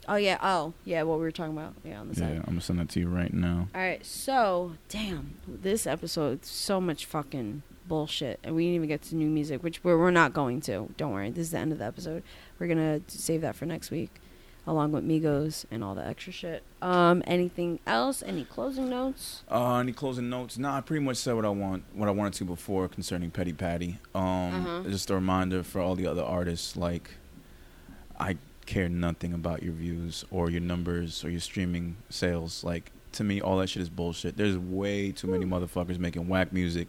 [0.08, 0.38] Oh yeah.
[0.42, 1.04] Oh yeah.
[1.04, 1.74] What we were talking about.
[1.84, 2.38] Yeah, on the yeah, side.
[2.38, 3.68] I'm gonna send that to you right now.
[3.74, 4.06] All right.
[4.06, 9.30] So damn, this episode so much fucking bullshit, and we didn't even get to new
[9.30, 10.90] music, which we're we're not going to.
[10.98, 11.32] Don't worry.
[11.32, 12.24] This is the end of the episode.
[12.60, 14.12] We're gonna save that for next week,
[14.68, 16.64] along with Migos and all the extra shit.
[16.82, 18.24] Um, anything else?
[18.26, 19.44] Any closing notes?
[19.50, 20.58] Uh, any closing notes?
[20.58, 23.54] Nah, I pretty much said what I want, what I wanted to before concerning Petty
[23.54, 24.00] Paddy.
[24.14, 24.90] Um, Uh-huh.
[24.90, 27.12] just a reminder for all the other artists, like,
[28.20, 32.64] I care nothing about your views or your numbers or your streaming sales.
[32.64, 34.38] Like, to me, all that shit is bullshit.
[34.38, 36.88] There's way too many motherfuckers making whack music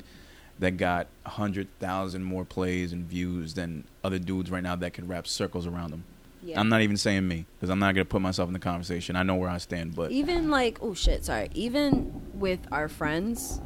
[0.58, 5.06] that got hundred thousand more plays and views than other dudes right now that can
[5.06, 6.05] wrap circles around them.
[6.47, 6.60] Yeah.
[6.60, 9.16] I'm not even saying me because I'm not gonna put myself in the conversation.
[9.16, 13.60] I know where I stand, but even like oh shit sorry even with our friends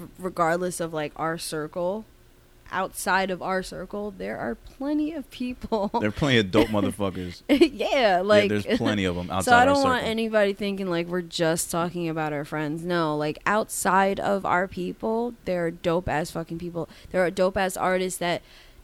[0.00, 2.06] r- regardless of like our circle
[2.72, 7.42] outside of our circle there are plenty of people there are plenty of dope motherfuckers.
[7.48, 11.20] yeah like there's plenty of 'em outside so i don't want anybody thinking like we're
[11.20, 16.30] just talking about our friends no like outside of our people there are dope ass
[16.30, 18.40] fucking people there are dope ass artists that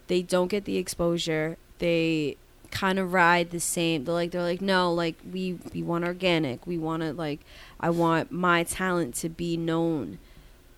[0.09, 2.37] they don't get the exposure they
[2.71, 6.67] kind of ride the same they're like they're like no like we we want organic
[6.67, 7.41] we want to like
[7.81, 10.19] i want my talent to be known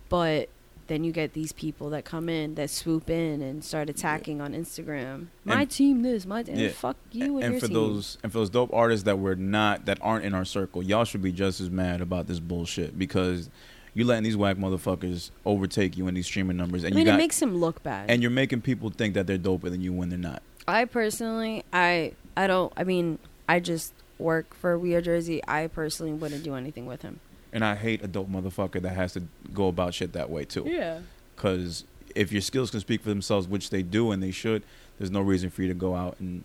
[0.08, 0.48] but
[0.88, 4.52] then you get these people that come in that swoop in and start attacking on
[4.52, 6.68] instagram my And- team this my team Yeah.
[6.70, 7.74] fuck you and, and your for team.
[7.74, 11.04] those and for those dope artists that were not that aren't in our circle, y'all
[11.04, 13.48] should be just as mad about this bullshit because
[13.94, 17.12] you're letting these whack motherfuckers overtake you in these streaming numbers, and I mean, you
[17.12, 18.10] got it makes him look bad.
[18.10, 20.42] and you're making people think that they're doper than you when they're not.
[20.66, 22.72] I personally, I, I don't.
[22.76, 23.18] I mean,
[23.48, 25.42] I just work for We Are Jersey.
[25.46, 27.20] I personally wouldn't do anything with him.
[27.52, 30.64] And I hate a dope motherfucker that has to go about shit that way too.
[30.66, 31.00] Yeah.
[31.36, 31.84] Because
[32.14, 34.62] if your skills can speak for themselves, which they do and they should,
[34.98, 36.44] there's no reason for you to go out and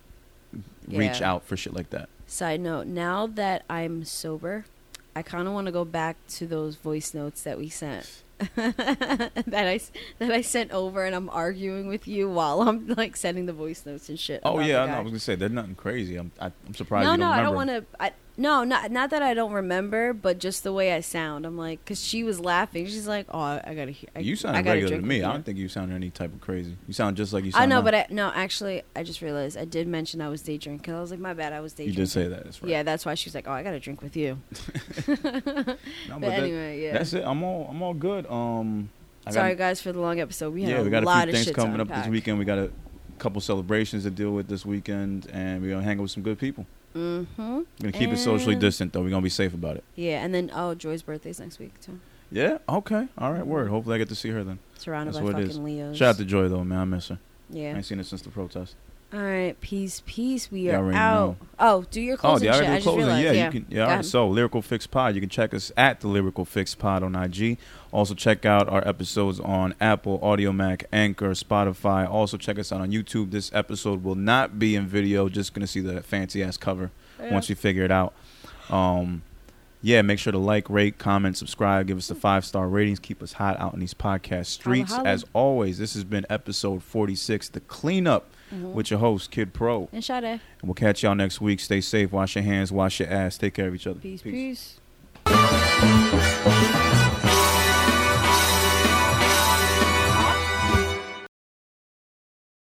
[0.87, 1.31] reach Yeah.
[1.33, 2.09] out for shit like that.
[2.25, 4.65] Side note: Now that I'm sober,
[5.15, 8.23] I kind of want to go back to those voice notes that we sent.
[8.55, 9.79] that I
[10.19, 13.85] that I sent over, and I'm arguing with you while I'm like sending the voice
[13.85, 14.41] notes and shit.
[14.43, 14.93] Oh yeah, I, know.
[14.93, 16.17] I was gonna say they're nothing crazy.
[16.17, 17.85] I'm I, I'm surprised no, you no, don't I don't want to.
[17.99, 21.45] I no, not not that I don't remember, but just the way I sound.
[21.45, 22.85] I'm like, cause she was laughing.
[22.85, 25.23] She's like, "Oh, I, I gotta hear." I, You sound gotta regular to me.
[25.23, 26.77] I don't think you sound any type of crazy.
[26.87, 27.63] You sound just like you sound.
[27.63, 27.81] I know, now.
[27.81, 30.93] but I, no, actually, I just realized I did mention I was day drinking.
[30.93, 32.03] I was like, my bad, I was day You drinking.
[32.05, 32.69] did say that, that's right.
[32.69, 34.39] Yeah, that's why she's like, oh, I got to drink with you.
[35.07, 35.75] No, but,
[36.09, 36.93] but that- anyway, yeah.
[36.93, 37.23] That's it.
[37.25, 38.25] I'm all I'm all good.
[38.29, 38.89] Um,
[39.25, 40.53] I Sorry, got, guys, for the long episode.
[40.53, 42.07] We had yeah, a we got lot a few of things shit coming up this
[42.07, 42.39] weekend.
[42.39, 42.71] We got a
[43.19, 46.39] couple celebrations to deal with this weekend, and we're gonna hang out with some good
[46.39, 46.65] people.
[46.97, 47.41] Mm-hmm.
[47.57, 49.01] We're gonna keep it socially distant, though.
[49.01, 49.83] We're gonna be safe about it.
[49.95, 51.99] Yeah, and then oh, Joy's birthday's next week too.
[52.31, 52.57] Yeah.
[52.67, 53.07] Okay.
[53.17, 53.45] All right.
[53.45, 53.69] Word.
[53.69, 54.59] Hopefully, I get to see her then.
[54.77, 55.51] Surrounded That's by what it is.
[55.57, 55.97] fucking Leos.
[55.97, 56.79] Shout out to Joy though, man.
[56.79, 57.19] I miss her.
[57.49, 57.71] Yeah.
[57.73, 58.75] I ain't seen her since the protest.
[59.13, 60.51] All right, peace, peace.
[60.51, 61.15] We are already out.
[61.29, 61.37] know.
[61.59, 62.61] Oh, do your Oh, closing the shit.
[62.61, 63.05] already I do just closing.
[63.05, 63.23] realized.
[63.25, 63.65] Yeah, Yeah, you can.
[63.69, 64.05] Yeah, all right.
[64.05, 65.15] So Lyrical Fix Pod.
[65.15, 67.57] You can check us at the Lyrical Fix Pod on IG.
[67.97, 72.07] Also check out our episodes on Apple, Audiomack, Anchor, Spotify.
[72.07, 73.31] Also check us out on YouTube.
[73.31, 75.29] This episode will not be in video.
[75.29, 77.33] Just gonna see the fancy ass cover Yeah.
[77.33, 78.13] once we figure it out.
[78.69, 79.23] Um,
[79.81, 83.23] yeah, make sure to like, rate, comment, subscribe, give us the five star ratings, keep
[83.23, 84.91] us hot out in these podcast streets.
[84.91, 85.09] holla.
[85.09, 88.73] As always, this has been episode forty six, the cleanup Mhm.
[88.73, 89.89] with your host Kid Pro.
[89.91, 90.23] And Sade.
[90.23, 91.59] And we'll catch y'all next week.
[91.59, 93.99] Stay safe, wash your hands, wash your ass, take care of each other.
[93.99, 94.79] Peace, peace.